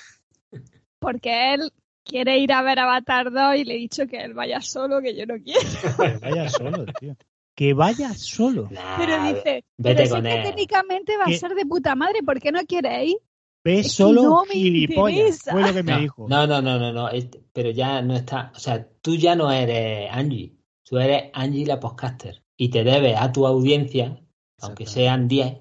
Porque 0.98 1.54
él 1.54 1.72
quiere 2.04 2.38
ir 2.38 2.52
a 2.52 2.62
ver 2.62 2.78
Avatar 2.78 3.30
2 3.30 3.56
y 3.56 3.64
le 3.64 3.74
he 3.74 3.78
dicho 3.78 4.06
que 4.06 4.18
él 4.22 4.34
vaya 4.34 4.60
solo, 4.60 5.00
que 5.00 5.16
yo 5.16 5.26
no 5.26 5.34
quiero. 5.42 5.60
Que 5.96 6.18
vaya 6.20 6.48
solo, 6.48 6.84
tío. 6.98 7.16
Que 7.54 7.74
vaya 7.74 8.14
solo. 8.14 8.68
Nah, 8.70 8.96
Pero 8.98 9.22
dice, 9.24 9.64
vete 9.76 10.02
pero 10.04 10.10
con 10.10 10.22
que 10.22 10.34
él. 10.34 10.42
técnicamente 10.44 11.16
va 11.18 11.24
a 11.24 11.32
ser 11.32 11.54
de 11.54 11.66
puta 11.66 11.94
madre, 11.94 12.22
¿por 12.22 12.40
qué 12.40 12.52
no 12.52 12.60
quiere 12.66 13.04
ir? 13.06 13.16
Ve 13.62 13.80
Es 13.80 13.92
solo 13.92 14.22
no 14.22 14.44
gilipollas. 14.44 15.40
Fue 15.50 15.60
lo 15.60 15.74
que 15.74 15.82
me 15.82 15.92
no, 15.92 16.00
dijo. 16.00 16.26
no, 16.28 16.46
no, 16.46 16.62
no, 16.62 16.78
no, 16.78 16.92
no, 16.92 17.08
pero 17.52 17.70
ya 17.70 18.00
no 18.00 18.14
está, 18.16 18.52
o 18.54 18.58
sea, 18.58 18.88
tú 19.02 19.16
ya 19.16 19.34
no 19.36 19.52
eres 19.52 20.08
Angie, 20.10 20.56
tú 20.84 20.98
eres 20.98 21.24
Angie 21.34 21.66
la 21.66 21.78
podcaster 21.78 22.42
y 22.56 22.70
te 22.70 22.84
debes 22.84 23.16
a 23.18 23.30
tu 23.32 23.46
audiencia, 23.46 24.18
aunque 24.60 24.86
sean 24.86 25.28
10, 25.28 25.58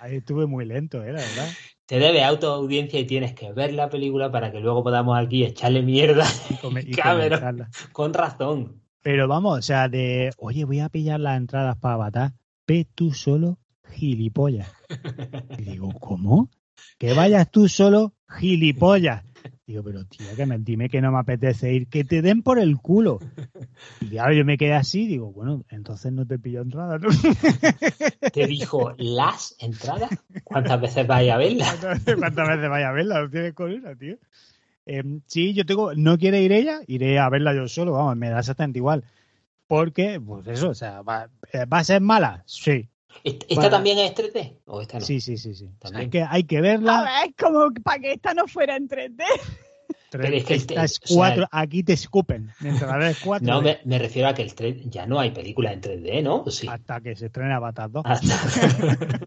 Ahí 0.00 0.16
estuve 0.16 0.46
muy 0.46 0.64
lento, 0.64 1.04
¿eh? 1.04 1.12
La 1.12 1.20
verdad. 1.20 1.48
te 1.90 1.98
debe 1.98 2.22
a 2.22 2.38
tu 2.38 2.46
audiencia 2.46 3.00
y 3.00 3.04
tienes 3.04 3.34
que 3.34 3.52
ver 3.52 3.72
la 3.74 3.88
película 3.90 4.30
para 4.30 4.52
que 4.52 4.60
luego 4.60 4.84
podamos 4.84 5.18
aquí 5.18 5.42
echarle 5.44 5.82
mierda 5.82 6.24
Y 6.50 6.54
come- 6.54 6.82
y 6.86 6.90
Cameron. 6.94 7.40
comentarla. 7.40 7.68
con 7.90 8.14
razón. 8.14 8.80
Pero 9.02 9.26
vamos, 9.26 9.58
o 9.58 9.62
sea, 9.62 9.88
de, 9.88 10.30
oye, 10.38 10.64
voy 10.64 10.78
a 10.78 10.88
pillar 10.88 11.18
las 11.18 11.36
entradas 11.36 11.76
para 11.78 11.94
Avatar. 11.94 12.32
Ve 12.64 12.86
tú 12.94 13.12
solo, 13.12 13.58
gilipollas. 13.92 14.68
Y 15.58 15.62
digo, 15.62 15.90
¿cómo? 15.98 16.48
Que 16.96 17.12
vayas 17.12 17.50
tú 17.50 17.66
solo, 17.68 18.14
gilipollas. 18.38 19.24
Digo, 19.66 19.82
pero 19.84 20.04
tío, 20.04 20.26
que 20.36 20.46
me, 20.46 20.58
dime 20.58 20.88
que 20.88 21.00
no 21.00 21.12
me 21.12 21.18
apetece 21.18 21.72
ir, 21.72 21.88
que 21.88 22.04
te 22.04 22.22
den 22.22 22.42
por 22.42 22.58
el 22.58 22.76
culo. 22.76 23.20
Y 24.00 24.10
claro, 24.10 24.32
yo 24.34 24.44
me 24.44 24.58
quedé 24.58 24.74
así, 24.74 25.06
digo, 25.06 25.32
bueno, 25.32 25.64
entonces 25.68 26.12
no 26.12 26.26
te 26.26 26.38
pillo 26.38 26.62
entrada, 26.62 26.98
¿no? 26.98 27.08
Te 28.32 28.46
dijo 28.46 28.94
las 28.98 29.56
entradas, 29.60 30.10
¿cuántas 30.44 30.80
veces 30.80 31.06
vais 31.06 31.30
a 31.30 31.36
verla? 31.36 31.66
¿Cuántas 31.80 32.04
veces, 32.04 32.16
cuántas 32.18 32.48
veces 32.48 32.70
vaya 32.70 32.88
a 32.88 32.92
verla? 32.92 33.22
No 33.22 33.30
tienes 33.30 33.54
con 33.54 33.72
una, 33.72 33.94
tío. 33.94 34.16
Eh, 34.86 35.02
sí, 35.26 35.54
yo 35.54 35.64
tengo, 35.64 35.94
no 35.94 36.18
quiere 36.18 36.42
ir 36.42 36.52
ella, 36.52 36.80
iré 36.86 37.18
a 37.18 37.28
verla 37.28 37.54
yo 37.54 37.68
solo, 37.68 37.92
vamos, 37.92 38.16
me 38.16 38.28
da 38.28 38.40
exactamente 38.40 38.80
igual. 38.80 39.04
Porque, 39.68 40.20
pues 40.20 40.48
eso, 40.48 40.70
o 40.70 40.74
sea, 40.74 41.02
va, 41.02 41.30
eh, 41.52 41.64
¿va 41.64 41.78
a 41.78 41.84
ser 41.84 42.00
mala? 42.00 42.42
Sí, 42.46 42.89
¿Esta 43.24 43.54
Bueno. 43.54 43.70
también 43.70 43.98
es 43.98 44.14
3D? 44.14 44.58
¿O 44.66 44.80
esta 44.80 44.98
no? 44.98 45.04
sí, 45.04 45.20
sí, 45.20 45.36
sí. 45.36 45.54
sí. 45.54 45.68
También. 45.78 46.02
hay, 46.04 46.10
que, 46.10 46.22
hay 46.22 46.44
que 46.44 46.58
A 46.58 46.60
verla. 46.62 47.02
ver, 47.02 47.34
como 47.38 47.70
para 47.82 47.98
que 48.00 48.12
esta 48.12 48.32
no 48.34 48.46
fuera 48.46 48.76
en 48.76 48.88
3D. 48.88 49.22
Pero 50.12 50.24
es 50.34 50.44
que 50.44 50.54
el 50.54 50.66
te- 50.66 50.74
Estas 50.74 51.00
o 51.04 51.06
sea, 51.06 51.16
cuatro, 51.16 51.48
aquí 51.52 51.82
te 51.84 51.92
escupen. 51.92 52.50
Mientras 52.60 52.90
la 52.90 52.96
ves 52.96 53.18
cuatro, 53.24 53.46
No, 53.46 53.62
me, 53.62 53.78
me 53.84 53.98
refiero 53.98 54.28
a 54.28 54.34
que 54.34 54.42
el 54.42 54.54
3 54.54 54.90
ya 54.90 55.06
no 55.06 55.20
hay 55.20 55.30
película 55.30 55.72
en 55.72 55.80
3D, 55.80 56.22
¿no? 56.22 56.42
¿O 56.42 56.50
Sí. 56.50 56.66
hasta 56.68 57.00
que 57.00 57.14
se 57.14 57.26
estrene 57.26 57.54
Avatar 57.54 57.90
2. 57.90 58.02
Hasta- 58.06 58.26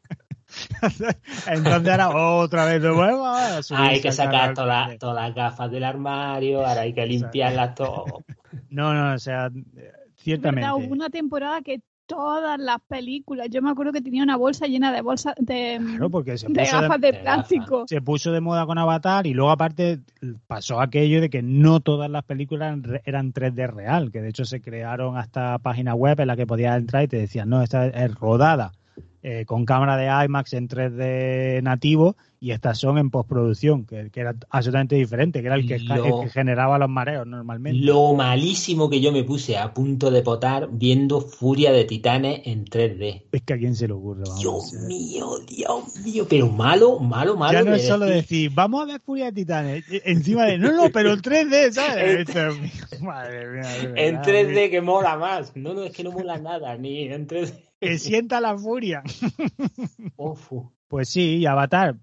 Entonces 1.47 1.89
ahora 1.99 2.09
otra 2.35 2.65
vez 2.65 2.81
de 2.81 2.89
nuevo. 2.89 3.25
a 3.25 3.59
hay 3.77 4.01
que 4.01 4.11
sacar 4.11 4.53
todas 4.53 4.67
las- 4.69 4.89
de- 4.89 4.97
todas 4.97 5.15
las 5.15 5.33
gafas 5.35 5.71
del 5.71 5.83
armario, 5.83 6.65
ahora 6.65 6.81
hay 6.81 6.93
que 6.93 7.05
limpiarlas 7.05 7.75
todo. 7.75 8.23
No, 8.69 8.93
no, 8.93 9.13
o 9.15 9.19
sea, 9.19 9.47
eh, 9.47 9.91
Es 10.15 10.23
ciertamente. 10.23 10.69
hubo 10.71 10.91
una 10.93 11.09
temporada 11.09 11.61
que 11.61 11.81
todas 12.05 12.59
las 12.59 12.79
películas, 12.87 13.47
yo 13.49 13.61
me 13.61 13.71
acuerdo 13.71 13.91
que 13.91 14.01
tenía 14.01 14.23
una 14.23 14.37
bolsa 14.37 14.67
llena 14.67 14.91
de 14.91 15.01
bolsas 15.01 15.33
de, 15.37 15.79
Claro, 15.79 16.09
porque 16.09 16.37
se 16.37 16.47
de 16.47 16.53
puso 16.53 16.75
de, 16.75 16.81
gafas 16.81 17.01
de 17.01 17.11
de 17.11 17.19
plástico. 17.19 17.85
se 17.87 18.01
puso 18.01 18.31
de 18.31 18.41
moda 18.41 18.65
con 18.65 18.77
Avatar 18.77 19.27
y 19.27 19.33
luego 19.33 19.51
aparte 19.51 19.99
pasó 20.47 20.81
aquello 20.81 21.21
de 21.21 21.29
que 21.29 21.41
no 21.41 21.79
todas 21.79 22.09
las 22.09 22.23
películas 22.23 22.77
eran 23.05 23.33
3D 23.33 23.71
real, 23.71 24.11
que 24.11 24.21
de 24.21 24.29
hecho 24.29 24.45
se 24.45 24.61
crearon 24.61 25.17
hasta 25.17 25.59
páginas 25.59 25.95
web 25.95 26.19
en 26.19 26.27
la 26.27 26.35
que 26.35 26.47
podías 26.47 26.77
entrar 26.77 27.03
y 27.03 27.07
te 27.07 27.17
decían, 27.17 27.49
no, 27.49 27.61
esta 27.61 27.87
es 27.87 28.15
rodada 28.15 28.73
eh, 29.21 29.45
con 29.45 29.65
cámara 29.65 29.95
de 29.95 30.25
IMAX 30.25 30.53
en 30.53 30.67
3D 30.67 31.63
nativo 31.63 32.17
y 32.43 32.51
estas 32.51 32.77
son 32.77 32.97
en 32.97 33.09
postproducción, 33.09 33.85
que, 33.85 34.09
que 34.11 34.19
era 34.19 34.35
absolutamente 34.49 34.95
diferente, 34.97 35.39
que 35.39 35.47
era 35.47 35.55
el 35.55 35.65
que, 35.65 35.77
ca- 35.85 35.95
Lo- 35.95 36.05
el 36.21 36.25
que 36.25 36.29
generaba 36.33 36.77
los 36.77 36.89
mareos 36.89 37.25
normalmente. 37.25 37.79
Lo 37.85 38.13
malísimo 38.13 38.89
que 38.89 38.99
yo 38.99 39.13
me 39.13 39.23
puse 39.23 39.57
a 39.57 39.73
punto 39.73 40.11
de 40.11 40.21
potar 40.23 40.67
viendo 40.69 41.21
Furia 41.21 41.71
de 41.71 41.85
Titanes 41.85 42.41
en 42.45 42.65
3D. 42.65 43.27
Es 43.31 43.41
que 43.43 43.53
a 43.53 43.57
quién 43.57 43.75
se 43.75 43.87
le 43.87 43.93
ocurre, 43.93 44.23
vamos. 44.25 44.41
Dios 44.41 44.73
mío, 44.73 45.39
Dios 45.47 45.95
mío, 46.03 46.25
pero 46.29 46.49
malo, 46.49 46.99
malo, 46.99 47.37
malo. 47.37 47.53
Ya 47.53 47.63
no 47.63 47.73
es 47.75 47.87
solo 47.87 48.05
decir- 48.07 48.51
vamos 48.53 48.81
a 48.81 48.85
ver 48.91 48.99
Furia 48.99 49.25
de 49.27 49.31
Titanes. 49.31 49.85
e- 49.89 50.01
Encima 50.03 50.43
de, 50.43 50.57
no, 50.57 50.73
no, 50.73 50.89
pero 50.91 51.13
en 51.13 51.21
3D, 51.21 51.71
¿sabes? 51.71 52.27
Madre 53.01 53.47
mía, 53.51 53.61
En 53.85 53.93
verdad, 53.93 54.23
3D 54.25 54.69
que 54.69 54.81
mola 54.81 55.15
más. 55.17 55.55
No, 55.55 55.73
no, 55.73 55.83
es 55.83 55.93
que 55.93 56.03
no 56.03 56.11
mola 56.11 56.37
nada, 56.39 56.75
ni 56.77 57.03
en 57.07 57.25
3D. 57.25 57.53
Que 57.79 57.97
sienta 57.97 58.41
la 58.41 58.57
furia. 58.57 59.01
Ofu. 60.15 60.71
Pues 60.87 61.09
sí, 61.09 61.37
y 61.37 61.45
Avatar, 61.45 61.95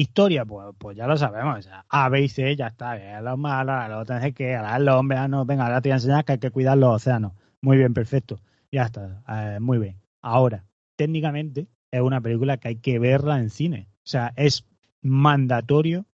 historia, 0.00 0.44
pues, 0.44 0.68
pues 0.78 0.96
ya 0.96 1.06
lo 1.06 1.16
sabemos. 1.16 1.58
O 1.58 1.62
sea, 1.62 1.84
A, 1.88 2.08
B 2.08 2.22
y 2.22 2.28
C, 2.28 2.56
ya 2.56 2.68
está. 2.68 2.96
Que 2.96 3.16
es 3.16 3.22
lo 3.22 3.36
malo, 3.36 3.72
a 3.72 3.88
lo 3.88 3.98
otro 4.00 4.16
es 4.16 4.34
que, 4.34 4.54
a 4.54 4.78
los 4.78 4.94
hombres, 4.94 5.28
no, 5.28 5.44
venga, 5.44 5.64
ahora 5.64 5.80
te 5.80 5.88
voy 5.88 5.92
a 5.92 5.96
enseñar 5.96 6.24
que 6.24 6.32
hay 6.32 6.38
que 6.38 6.50
cuidar 6.50 6.78
los 6.78 6.96
océanos. 6.96 7.32
Muy 7.60 7.76
bien, 7.76 7.94
perfecto. 7.94 8.40
Ya 8.70 8.84
está, 8.84 9.22
eh, 9.28 9.60
muy 9.60 9.78
bien. 9.78 9.96
Ahora, 10.20 10.64
técnicamente, 10.96 11.68
es 11.90 12.00
una 12.00 12.20
película 12.20 12.58
que 12.58 12.68
hay 12.68 12.76
que 12.76 12.98
verla 12.98 13.38
en 13.38 13.50
cine. 13.50 13.88
O 13.98 14.08
sea, 14.08 14.32
es 14.36 14.64
mandatorio 15.02 16.06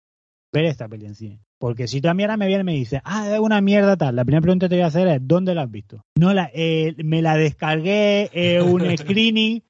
ver 0.52 0.66
esta 0.66 0.88
peli 0.88 1.06
en 1.06 1.16
cine. 1.16 1.40
Porque 1.58 1.88
si 1.88 2.02
tú 2.02 2.10
a 2.10 2.14
mí 2.14 2.24
ahora 2.24 2.38
me 2.38 2.48
viene 2.48 2.62
y 2.62 2.66
me 2.66 2.74
dices, 2.74 3.02
ah, 3.04 3.30
es 3.32 3.40
una 3.40 3.62
mierda 3.62 3.96
tal, 3.96 4.16
la 4.16 4.26
primera 4.26 4.42
pregunta 4.42 4.66
que 4.66 4.70
te 4.70 4.76
voy 4.78 4.84
a 4.84 4.88
hacer 4.88 5.08
es, 5.08 5.20
¿dónde 5.22 5.54
la 5.54 5.64
has 5.64 5.72
visto? 5.72 6.04
No, 6.16 6.34
la, 6.34 6.50
eh, 6.54 6.96
me 7.04 7.22
la 7.22 7.38
descargué 7.38 8.30
eh, 8.34 8.62
un 8.62 8.82
screening 8.98 9.62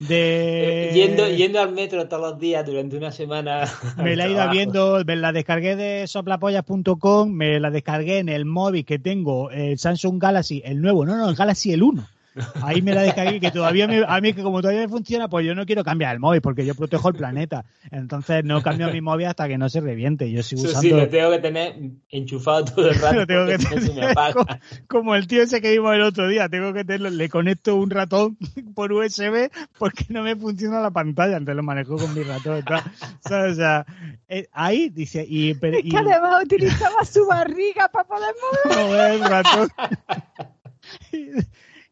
de... 0.00 0.90
Yendo, 0.94 1.28
yendo 1.28 1.60
al 1.60 1.72
metro 1.72 2.08
todos 2.08 2.32
los 2.32 2.40
días 2.40 2.66
durante 2.66 2.96
una 2.96 3.12
semana. 3.12 3.70
Me 3.96 4.16
la 4.16 4.26
he 4.26 4.32
ido 4.32 4.50
viendo, 4.50 5.04
me 5.04 5.16
la 5.16 5.32
descargué 5.32 5.76
de 5.76 6.06
soplapollas.com, 6.06 7.30
me 7.30 7.60
la 7.60 7.70
descargué 7.70 8.18
en 8.18 8.28
el 8.28 8.44
móvil 8.44 8.84
que 8.84 8.98
tengo, 8.98 9.50
el 9.50 9.78
Samsung 9.78 10.20
Galaxy, 10.20 10.62
el 10.64 10.80
nuevo, 10.80 11.04
no, 11.04 11.16
no, 11.16 11.28
el 11.28 11.36
Galaxy 11.36 11.72
el 11.72 11.82
1. 11.82 12.06
Ahí 12.62 12.82
me 12.82 12.94
la 12.94 13.02
descargué, 13.02 13.40
que 13.40 13.50
todavía 13.50 13.86
me, 13.88 14.04
a 14.06 14.20
mí 14.20 14.32
que 14.32 14.42
como 14.42 14.60
todavía 14.60 14.82
me 14.82 14.88
funciona, 14.88 15.28
pues 15.28 15.46
yo 15.46 15.54
no 15.54 15.66
quiero 15.66 15.82
cambiar 15.84 16.14
el 16.14 16.20
móvil 16.20 16.40
porque 16.40 16.64
yo 16.66 16.74
protejo 16.74 17.08
el 17.08 17.14
planeta. 17.14 17.64
Entonces 17.90 18.44
no 18.44 18.62
cambio 18.62 18.90
mi 18.92 19.00
móvil 19.00 19.26
hasta 19.26 19.48
que 19.48 19.58
no 19.58 19.68
se 19.68 19.80
reviente. 19.80 20.30
Yo 20.30 20.42
sigo 20.42 20.62
Eso 20.62 20.70
usando 20.70 20.88
sí, 20.88 20.94
lo 20.94 21.08
tengo 21.08 21.30
que 21.30 21.38
tener 21.38 21.74
enchufado 22.10 22.64
todo 22.64 22.88
el 22.88 22.94
rato. 22.96 23.14
Lo 23.20 23.26
tengo 23.26 23.46
que 23.46 23.58
no 23.58 23.86
tener 23.86 24.10
apaga. 24.10 24.60
como 24.88 25.14
el 25.14 25.26
tío 25.26 25.42
ese 25.42 25.60
que 25.60 25.70
vimos 25.72 25.94
el 25.94 26.02
otro 26.02 26.28
día, 26.28 26.48
tengo 26.48 26.72
que 26.72 26.84
tenerlo, 26.84 27.10
le 27.10 27.28
conecto 27.28 27.76
un 27.76 27.90
ratón 27.90 28.36
por 28.74 28.92
USB 28.92 29.50
porque 29.78 30.04
no 30.08 30.22
me 30.22 30.36
funciona 30.36 30.80
la 30.80 30.90
pantalla, 30.90 31.36
entonces 31.36 31.56
lo 31.56 31.62
manejo 31.62 31.96
con 31.96 32.14
mi 32.14 32.22
ratón. 32.22 32.62
eh, 34.28 34.48
ahí 34.52 34.88
dice, 34.90 35.24
y, 35.28 35.54
pero- 35.54 35.76
Es 35.78 35.84
y- 35.84 35.88
que 35.90 35.96
además 35.98 36.44
utilizaba 36.44 37.04
su 37.04 37.26
barriga 37.26 37.88
para 37.88 38.04
poder 38.08 38.34
mover. 38.66 38.78
mover 38.86 39.10
el 39.12 39.20
ratón. 39.22 39.68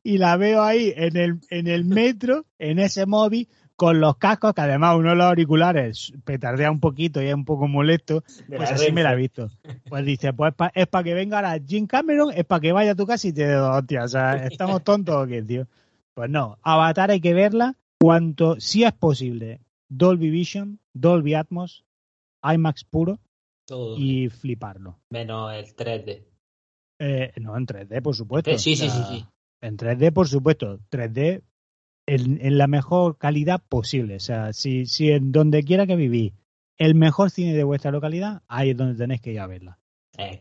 Y 0.09 0.17
la 0.17 0.39
veo 0.39 0.63
ahí 0.63 0.93
en 0.97 1.17
el, 1.19 1.39
en 1.51 1.67
el 1.67 1.85
metro, 1.85 2.47
en 2.59 2.79
ese 2.79 3.05
móvil, 3.05 3.47
con 3.77 4.01
los 4.01 4.17
cascos, 4.17 4.55
que 4.55 4.63
además 4.63 4.97
uno 4.97 5.11
de 5.11 5.17
los 5.17 5.27
auriculares 5.27 6.13
petardea 6.25 6.71
un 6.71 6.81
poquito 6.81 7.21
y 7.21 7.27
es 7.27 7.35
un 7.35 7.45
poco 7.45 7.69
molesto, 7.69 8.25
pues 8.49 8.71
así 8.71 8.91
me 8.91 9.03
la 9.03 9.13
he 9.13 9.17
visto. 9.17 9.51
Pues 9.87 10.07
dice, 10.07 10.33
pues 10.33 10.55
pa- 10.55 10.73
es 10.75 10.87
para 10.87 11.05
que 11.05 11.13
venga 11.13 11.43
la 11.43 11.61
Jim 11.61 11.87
Cameron, 11.87 12.33
es 12.35 12.45
para 12.47 12.61
que 12.61 12.73
vaya 12.73 12.93
a 12.93 12.95
tu 12.95 13.07
casa 13.07 13.29
y 13.29 13.33
te 13.35 13.47
dé 13.47 13.53
dos 13.53 13.77
hostias. 13.77 14.05
O 14.07 14.09
sea, 14.09 14.47
estamos 14.47 14.83
tontos 14.83 15.15
o 15.15 15.27
qué, 15.27 15.43
tío. 15.43 15.67
Pues 16.15 16.31
no, 16.31 16.57
Avatar 16.63 17.11
hay 17.11 17.21
que 17.21 17.35
verla 17.35 17.77
cuanto, 18.01 18.59
si 18.59 18.85
es 18.85 18.93
posible, 18.95 19.61
Dolby 19.91 20.31
Vision, 20.31 20.79
Dolby 20.95 21.35
Atmos, 21.35 21.85
IMAX 22.43 22.85
puro 22.85 23.19
Todo. 23.67 23.97
y 23.99 24.31
fliparlo. 24.31 24.99
Menos 25.11 25.53
el 25.53 25.67
3D. 25.77 26.25
Eh, 26.99 27.33
no, 27.37 27.57
en 27.57 27.67
3D, 27.67 28.01
por 28.03 28.17
supuesto. 28.17 28.57
Sí, 28.59 28.75
sí, 28.75 28.89
sí, 28.89 28.97
sea, 28.97 29.05
sí. 29.05 29.25
En 29.61 29.77
3D, 29.77 30.13
por 30.13 30.29
supuesto. 30.29 30.81
3D 30.91 31.43
en, 32.07 32.59
la 32.59 32.67
mejor 32.67 33.19
calidad 33.19 33.63
posible. 33.69 34.17
O 34.17 34.21
sea, 34.21 34.53
si, 34.53 34.87
si 34.87 35.11
en 35.11 35.33
donde 35.33 35.63
quiera 35.63 35.87
que 35.87 35.97
vivís, 35.97 36.33
el 36.79 36.95
mejor 36.95 37.31
cine 37.31 37.55
de 37.55 37.65
vuestra 37.65 37.91
localidad, 37.91 38.43
ahí 38.49 38.71
es 38.71 38.77
donde 38.77 38.97
tenéis 38.97 39.21
que 39.21 39.33
ir 39.33 39.41
a 39.41 39.47
verla. 39.47 39.79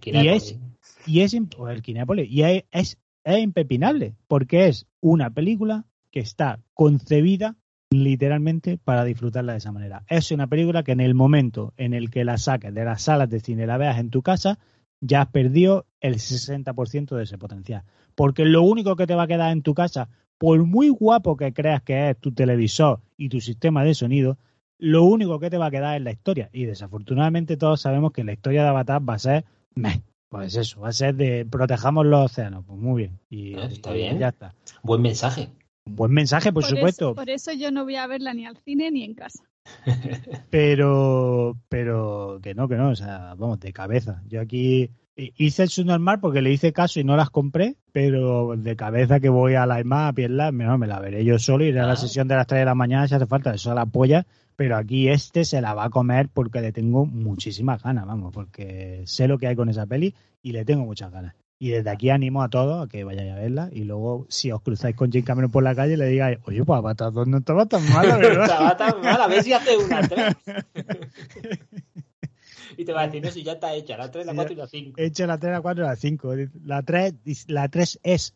Y 0.03 0.27
es, 0.27 0.57
y 1.05 1.21
es, 1.21 1.33
el 1.33 1.81
Kinépolis, 1.81 2.29
y 2.31 2.43
es, 2.43 2.63
es, 2.71 2.97
es 3.23 3.39
impepinable, 3.39 4.15
porque 4.27 4.67
es 4.67 4.87
una 5.01 5.29
película 5.29 5.85
que 6.11 6.19
está 6.19 6.59
concebida 6.73 7.55
literalmente 7.89 8.77
para 8.77 9.03
disfrutarla 9.03 9.53
de 9.53 9.59
esa 9.59 9.71
manera. 9.71 10.03
Es 10.07 10.31
una 10.31 10.47
película 10.47 10.83
que 10.83 10.91
en 10.93 10.99
el 10.99 11.13
momento 11.13 11.73
en 11.77 11.93
el 11.93 12.09
que 12.09 12.25
la 12.25 12.37
saques 12.37 12.73
de 12.73 12.85
las 12.85 13.03
salas 13.03 13.29
de 13.29 13.39
cine 13.39 13.67
la 13.67 13.77
veas 13.77 13.99
en 13.99 14.09
tu 14.09 14.21
casa, 14.21 14.59
ya 15.01 15.21
has 15.21 15.27
perdido 15.27 15.85
el 16.01 16.15
60% 16.15 17.15
de 17.15 17.23
ese 17.23 17.37
potencial. 17.37 17.83
Porque 18.15 18.45
lo 18.45 18.63
único 18.63 18.95
que 18.95 19.07
te 19.07 19.15
va 19.15 19.23
a 19.23 19.27
quedar 19.27 19.51
en 19.51 19.61
tu 19.61 19.73
casa, 19.73 20.09
por 20.37 20.63
muy 20.63 20.89
guapo 20.89 21.37
que 21.37 21.53
creas 21.53 21.81
que 21.83 22.09
es 22.09 22.17
tu 22.19 22.33
televisor 22.33 23.01
y 23.15 23.29
tu 23.29 23.41
sistema 23.41 23.83
de 23.83 23.93
sonido, 23.93 24.37
lo 24.79 25.03
único 25.03 25.39
que 25.39 25.49
te 25.49 25.57
va 25.57 25.67
a 25.67 25.71
quedar 25.71 25.97
es 25.97 26.03
la 26.03 26.11
historia. 26.11 26.49
Y 26.53 26.65
desafortunadamente 26.65 27.57
todos 27.57 27.81
sabemos 27.81 28.11
que 28.11 28.23
la 28.23 28.33
historia 28.33 28.63
de 28.63 28.69
Avatar 28.69 29.07
va 29.07 29.15
a 29.15 29.19
ser 29.19 29.45
meh. 29.75 30.01
Pues 30.29 30.55
eso, 30.55 30.81
va 30.81 30.89
a 30.89 30.93
ser 30.93 31.15
de 31.15 31.45
protejamos 31.45 32.05
los 32.05 32.31
océanos. 32.31 32.65
Pues 32.65 32.79
muy 32.79 33.03
bien. 33.03 33.19
Y, 33.29 33.55
ah, 33.55 33.65
está 33.65 33.93
bien. 33.93 34.19
ya 34.19 34.29
está. 34.29 34.53
Buen 34.83 35.01
mensaje. 35.01 35.49
Buen 35.85 36.11
mensaje, 36.11 36.51
por, 36.51 36.65
supuesto. 36.65 37.15
por 37.15 37.29
eso 37.29 37.53
yo 37.53 37.71
no 37.71 37.85
voy 37.85 37.95
a 37.95 38.07
verla 38.07 38.33
ni 38.33 38.45
al 38.45 38.57
cine 38.57 38.91
ni 38.91 39.03
en 39.03 39.13
casa. 39.13 39.45
Pero, 40.49 41.57
pero 41.69 42.39
que 42.41 42.53
no, 42.55 42.67
que 42.67 42.75
no, 42.75 42.89
o 42.89 42.95
sea, 42.95 43.35
vamos, 43.35 43.59
de 43.59 43.73
cabeza. 43.73 44.21
Yo 44.27 44.41
aquí 44.41 44.91
hice 45.15 45.63
el 45.63 45.69
subnormal 45.69 46.19
porque 46.19 46.41
le 46.41 46.51
hice 46.51 46.73
caso 46.73 46.99
y 46.99 47.03
no 47.03 47.17
las 47.17 47.29
compré, 47.29 47.75
pero 47.91 48.55
de 48.55 48.75
cabeza 48.75 49.19
que 49.19 49.29
voy 49.29 49.55
a 49.55 49.65
la 49.65 49.79
IMA 49.79 50.09
a 50.09 50.13
pierla, 50.13 50.51
no, 50.51 50.77
me 50.77 50.87
la 50.87 50.99
veré 50.99 51.25
yo 51.25 51.39
solo, 51.39 51.65
iré 51.65 51.79
a 51.79 51.87
la 51.87 51.95
sesión 51.95 52.27
de 52.27 52.35
las 52.35 52.47
3 52.47 52.59
de 52.59 52.65
la 52.65 52.75
mañana 52.75 53.07
si 53.07 53.15
hace 53.15 53.25
falta, 53.25 53.53
eso 53.53 53.71
a 53.71 53.75
la 53.75 53.85
polla, 53.85 54.25
pero 54.55 54.77
aquí 54.77 55.07
este 55.09 55.43
se 55.45 55.61
la 55.61 55.73
va 55.73 55.85
a 55.85 55.89
comer 55.89 56.29
porque 56.29 56.61
le 56.61 56.71
tengo 56.71 57.05
muchísimas 57.05 57.81
ganas, 57.81 58.05
vamos, 58.05 58.33
porque 58.33 59.03
sé 59.05 59.27
lo 59.27 59.37
que 59.37 59.47
hay 59.47 59.55
con 59.55 59.69
esa 59.69 59.85
peli 59.85 60.13
y 60.41 60.51
le 60.51 60.65
tengo 60.65 60.85
muchas 60.85 61.11
ganas. 61.11 61.35
Y 61.59 61.69
desde 61.69 61.89
aquí 61.89 62.11
animo 62.11 62.43
a 62.43 62.49
todos 62.49 62.85
a 62.85 62.87
que 62.87 63.03
vayáis 63.03 63.31
a 63.31 63.35
verla 63.35 63.69
y 63.71 63.83
luego 63.83 64.27
si 64.29 64.51
os 64.51 64.61
cruzáis 64.61 64.95
con 64.95 65.11
Jim 65.11 65.23
Cameron 65.23 65.49
por 65.49 65.63
la 65.63 65.73
calle 65.73 65.97
le 65.97 66.05
digáis, 66.05 66.37
oye, 66.45 66.63
pues 66.63 66.77
Avatar 66.77 67.11
no 67.27 67.37
estaba 67.37 67.65
tan 67.65 67.83
mala, 67.89 68.17
¿verdad? 68.17 68.43
estaba 68.43 68.77
tan 68.77 69.01
mala, 69.01 69.23
a 69.23 69.27
ver 69.27 69.43
si 69.43 69.53
hace 69.53 69.75
una 69.75 70.07
tres. 70.07 70.35
y 72.77 72.85
te 72.85 72.93
va 72.93 73.01
a 73.01 73.05
decir, 73.07 73.23
no, 73.23 73.31
si 73.31 73.41
ya 73.41 73.53
está 73.53 73.73
hecha, 73.73 73.97
la 73.97 74.11
3, 74.11 74.27
la 74.27 74.35
4 74.35 74.53
y 74.53 74.55
la 74.55 74.67
5. 74.67 75.01
Hecha 75.01 75.25
la 75.25 75.39
3, 75.39 75.51
la 75.51 75.61
4 75.61 75.83
y 75.83 75.87
la 75.87 75.95
5. 75.95 76.33
La 76.63 76.83
3, 76.83 77.13
la 77.47 77.69
3 77.69 77.99
es 78.03 78.35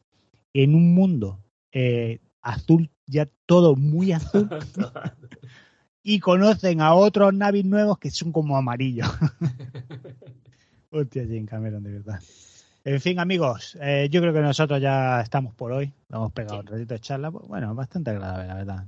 en 0.53 0.73
un 0.73 0.95
mundo 0.95 1.43
eh, 1.71 2.21
azul, 2.41 2.89
ya 3.05 3.29
todo 3.45 3.75
muy 3.75 4.13
azul. 4.13 4.49
y 6.03 6.19
conocen 6.19 6.81
a 6.81 6.95
otros 6.95 7.35
navis 7.35 7.65
nuevos 7.65 7.99
que 7.99 8.09
son 8.09 8.31
como 8.31 8.57
amarillos. 8.57 9.07
Hostia, 10.89 11.23
Jim 11.25 11.45
Cameron, 11.45 11.83
de 11.83 11.91
verdad. 11.91 12.19
En 12.83 12.99
fin, 12.99 13.19
amigos, 13.19 13.77
eh, 13.79 14.07
yo 14.09 14.21
creo 14.21 14.33
que 14.33 14.41
nosotros 14.41 14.81
ya 14.81 15.21
estamos 15.21 15.53
por 15.53 15.71
hoy. 15.71 15.93
Hemos 16.09 16.31
pegado 16.31 16.61
un 16.61 16.65
ratito 16.65 16.95
de 16.95 16.99
charla. 16.99 17.29
Bueno, 17.29 17.75
bastante 17.75 18.09
agradable, 18.09 18.47
la 18.47 18.55
verdad. 18.55 18.87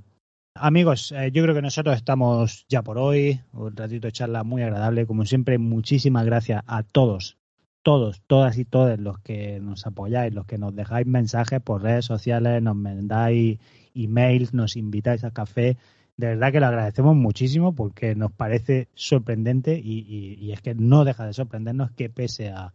Amigos, 0.56 1.12
eh, 1.12 1.30
yo 1.32 1.44
creo 1.44 1.54
que 1.54 1.62
nosotros 1.62 1.94
estamos 1.94 2.66
ya 2.68 2.82
por 2.82 2.98
hoy. 2.98 3.40
Un 3.52 3.76
ratito 3.76 4.08
de 4.08 4.12
charla 4.12 4.42
muy 4.42 4.62
agradable. 4.62 5.06
Como 5.06 5.24
siempre, 5.24 5.58
muchísimas 5.58 6.26
gracias 6.26 6.64
a 6.66 6.82
todos, 6.82 7.38
todos, 7.84 8.20
todas 8.26 8.58
y 8.58 8.64
todos 8.64 8.98
los 8.98 9.20
que 9.20 9.60
nos 9.60 9.86
apoyáis, 9.86 10.34
los 10.34 10.46
que 10.46 10.58
nos 10.58 10.74
dejáis 10.74 11.06
mensajes 11.06 11.60
por 11.60 11.82
redes 11.82 12.04
sociales, 12.04 12.60
nos 12.62 12.74
mandáis 12.74 13.60
emails, 13.94 14.54
nos 14.54 14.76
invitáis 14.76 15.22
a 15.22 15.30
café. 15.30 15.76
De 16.16 16.28
verdad 16.28 16.50
que 16.50 16.58
lo 16.58 16.66
agradecemos 16.66 17.14
muchísimo 17.14 17.76
porque 17.76 18.16
nos 18.16 18.32
parece 18.32 18.88
sorprendente 18.94 19.80
y 19.80 20.50
es 20.52 20.60
que 20.62 20.74
no 20.74 21.04
deja 21.04 21.26
de 21.26 21.32
sorprendernos 21.32 21.92
que 21.92 22.08
pese 22.08 22.50
a, 22.50 22.72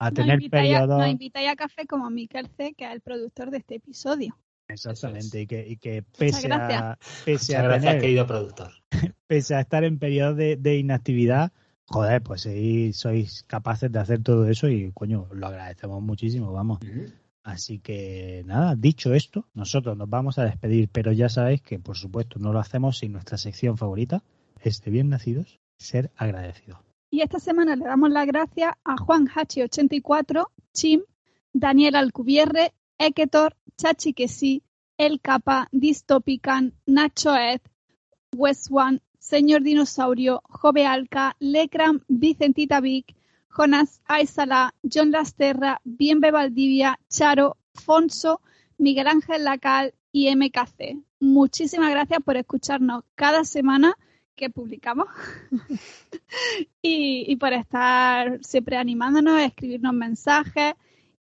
a 0.00 0.10
tener 0.10 0.40
periodos. 0.50 0.98
Nos 0.98 1.08
invitáis 1.08 1.50
a 1.50 1.56
café 1.56 1.86
como 1.86 2.10
Miquel 2.10 2.48
C, 2.56 2.74
que 2.74 2.86
es 2.86 2.90
el 2.90 3.02
productor 3.02 3.50
de 3.50 3.58
este 3.58 3.76
episodio. 3.76 4.36
Exactamente, 4.66 5.42
y 5.42 5.46
que, 5.46 5.68
y 5.68 5.76
que 5.76 6.02
pese 6.02 6.50
a, 6.50 6.98
pese 7.24 7.56
a 7.56 7.62
gracias, 7.62 8.00
querido 8.00 8.26
productor. 8.26 8.72
Pese 9.26 9.54
a 9.54 9.60
estar 9.60 9.84
en 9.84 9.98
periodo 9.98 10.34
de, 10.34 10.76
inactividad, 10.76 11.52
joder, 11.84 12.20
pues 12.22 12.42
sí, 12.42 12.92
sois 12.92 13.44
capaces 13.44 13.92
de 13.92 13.98
hacer 14.00 14.22
todo 14.22 14.48
eso 14.48 14.68
y 14.68 14.90
coño, 14.92 15.28
lo 15.32 15.46
agradecemos 15.46 16.02
muchísimo, 16.02 16.52
vamos. 16.52 16.80
Así 17.44 17.78
que 17.78 18.42
nada, 18.46 18.74
dicho 18.76 19.14
esto, 19.14 19.46
nosotros 19.54 19.96
nos 19.96 20.10
vamos 20.10 20.38
a 20.38 20.44
despedir, 20.44 20.88
pero 20.90 21.12
ya 21.12 21.28
sabéis 21.28 21.62
que 21.62 21.78
por 21.78 21.96
supuesto 21.96 22.40
no 22.40 22.52
lo 22.52 22.58
hacemos 22.58 22.98
sin 22.98 23.12
nuestra 23.12 23.38
sección 23.38 23.76
favorita, 23.76 24.24
es 24.60 24.82
de 24.82 24.90
bien 24.90 25.08
nacidos, 25.08 25.60
ser 25.78 26.10
agradecidos. 26.16 26.89
Y 27.10 27.22
esta 27.22 27.40
semana 27.40 27.74
le 27.74 27.84
damos 27.84 28.10
las 28.10 28.26
gracias 28.26 28.72
a 28.84 28.96
Juan 28.96 29.26
Hachi84, 29.26 30.46
Chim, 30.72 31.02
Daniel 31.52 31.96
Alcubierre, 31.96 32.72
Eketor, 32.98 33.56
Chachi 33.76 34.14
sí, 34.28 34.62
El 34.96 35.20
Capa, 35.20 35.68
Distopican, 35.72 36.74
Nacho 36.86 37.34
Ed, 37.34 37.62
West 38.36 38.68
One, 38.70 39.00
Señor 39.18 39.62
Dinosaurio, 39.62 40.40
Jove 40.44 40.86
Alca, 40.86 41.34
Lecram, 41.40 42.04
Vicentita 42.06 42.80
Vic, 42.80 43.16
Jonas 43.48 44.00
Aizala, 44.06 44.74
John 44.82 45.10
Lasterra, 45.10 45.80
Bienve 45.82 46.30
Valdivia, 46.30 47.00
Charo, 47.08 47.56
Fonso, 47.74 48.40
Miguel 48.78 49.08
Ángel 49.08 49.42
Lacal 49.42 49.94
y 50.12 50.34
MKC. 50.34 51.02
Muchísimas 51.18 51.90
gracias 51.90 52.22
por 52.22 52.36
escucharnos 52.36 53.02
cada 53.16 53.44
semana 53.44 53.96
que 54.40 54.50
publicamos 54.50 55.06
y, 56.82 57.36
por 57.36 57.52
estar 57.52 58.38
siempre 58.42 58.76
animándonos, 58.76 59.34
a 59.34 59.44
escribirnos 59.44 59.92
mensajes 59.92 60.74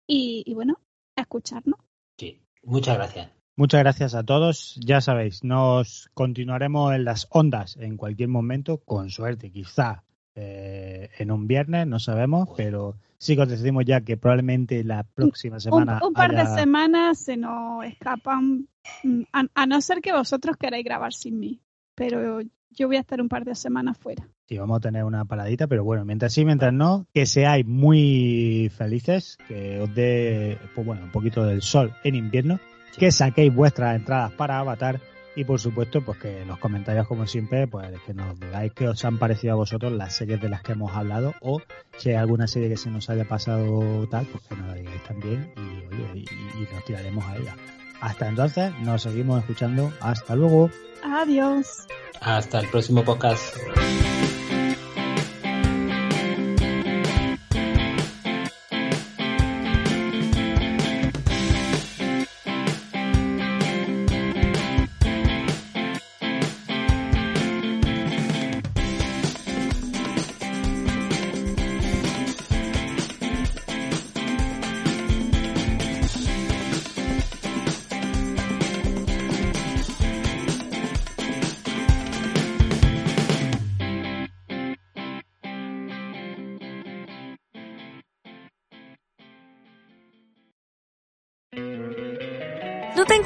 y, 0.07 0.53
bueno, 0.55 0.79
a 1.17 1.23
escucharnos. 1.23 1.81
Sí, 2.19 2.41
muchas 2.63 2.97
gracias. 2.97 3.31
Muchas 3.57 3.81
gracias 3.81 4.15
a 4.15 4.23
todos. 4.23 4.79
Ya 4.85 5.01
sabéis, 5.01 5.43
nos 5.43 6.11
continuaremos 6.13 6.95
en 6.95 7.05
las 7.05 7.27
ondas 7.31 7.77
en 7.79 7.97
cualquier 7.97 8.29
momento, 8.29 8.79
con 8.85 9.09
suerte, 9.09 9.51
quizá 9.51 10.05
eh, 10.35 11.09
en 11.19 11.31
un 11.31 11.47
viernes, 11.47 11.87
no 11.87 11.99
sabemos, 11.99 12.51
pero 12.55 12.99
sí 13.17 13.35
que 13.35 13.43
os 13.43 13.49
decimos 13.49 13.87
ya 13.87 14.03
que 14.03 14.19
probablemente 14.19 14.85
la 14.85 15.05
próxima 15.05 15.59
semana. 15.59 16.01
Un, 16.05 16.13
par 16.13 16.37
de 16.37 16.45
semanas 16.55 17.19
se 17.19 17.39
nos 17.39 17.83
escapan, 17.87 18.69
mm, 19.03 19.23
a, 19.33 19.67
no 19.67 19.81
ser 19.81 20.03
que 20.03 20.13
vosotros 20.13 20.59
queráis 20.59 20.85
grabar 20.85 21.15
sin 21.15 21.41
mí. 21.41 21.63
Pero 21.95 22.43
yo 22.77 22.87
voy 22.87 22.97
a 22.97 23.01
estar 23.01 23.21
un 23.21 23.29
par 23.29 23.45
de 23.45 23.55
semanas 23.55 23.99
fuera. 23.99 24.29
Sí, 24.49 24.59
vamos 24.59 24.77
a 24.77 24.81
tener 24.81 25.05
una 25.05 25.25
paradita, 25.25 25.67
pero 25.67 25.83
bueno, 25.83 26.05
mientras 26.05 26.33
sí, 26.33 26.45
mientras 26.45 26.73
no, 26.73 27.07
que 27.13 27.27
seáis 27.27 27.67
muy 27.67 28.71
felices, 28.77 29.39
que 29.49 29.81
os 29.81 29.93
dé, 29.95 30.59
pues 30.75 30.87
bueno, 30.87 31.05
un 31.05 31.11
poquito 31.11 31.45
del 31.45 31.63
sol 31.63 31.93
en 32.05 32.15
invierno, 32.15 32.61
que 32.97 33.11
saquéis 33.11 33.53
vuestras 33.53 33.97
entradas 33.97 34.33
para 34.33 34.59
Avatar 34.59 35.01
y 35.35 35.45
por 35.45 35.61
supuesto, 35.61 36.03
pues 36.03 36.19
que 36.19 36.43
en 36.43 36.49
los 36.49 36.59
comentarios, 36.59 37.07
como 37.07 37.27
siempre, 37.27 37.67
pues 37.67 37.89
que 38.07 38.15
nos 38.15 38.39
digáis 38.41 38.73
qué 38.73 38.89
os 38.89 39.05
han 39.05 39.19
parecido 39.19 39.53
a 39.53 39.57
vosotros 39.57 39.93
las 39.93 40.15
series 40.15 40.41
de 40.41 40.49
las 40.49 40.63
que 40.63 40.73
hemos 40.73 40.93
hablado 40.93 41.35
o 41.41 41.61
si 41.99 42.11
hay 42.11 42.17
alguna 42.17 42.47
serie 42.47 42.71
que 42.71 42.79
se 42.79 42.91
nos 42.91 43.11
haya 43.11 43.27
pasado 43.27 44.07
tal, 44.09 44.27
pues 44.27 44.45
que 44.45 44.57
nos 44.57 44.69
la 44.69 44.75
digáis 44.75 45.03
también 45.03 45.53
y, 45.57 46.21
y 46.21 46.69
nos 46.73 46.85
tiraremos 46.87 47.25
a 47.25 47.37
ella. 47.37 47.55
Hasta 48.01 48.29
entonces, 48.29 48.73
nos 48.81 49.03
seguimos 49.03 49.41
escuchando. 49.41 49.93
Hasta 50.01 50.35
luego. 50.35 50.71
Adiós. 51.03 51.87
Hasta 52.21 52.61
el 52.61 52.69
próximo 52.69 53.05
podcast. 53.05 53.57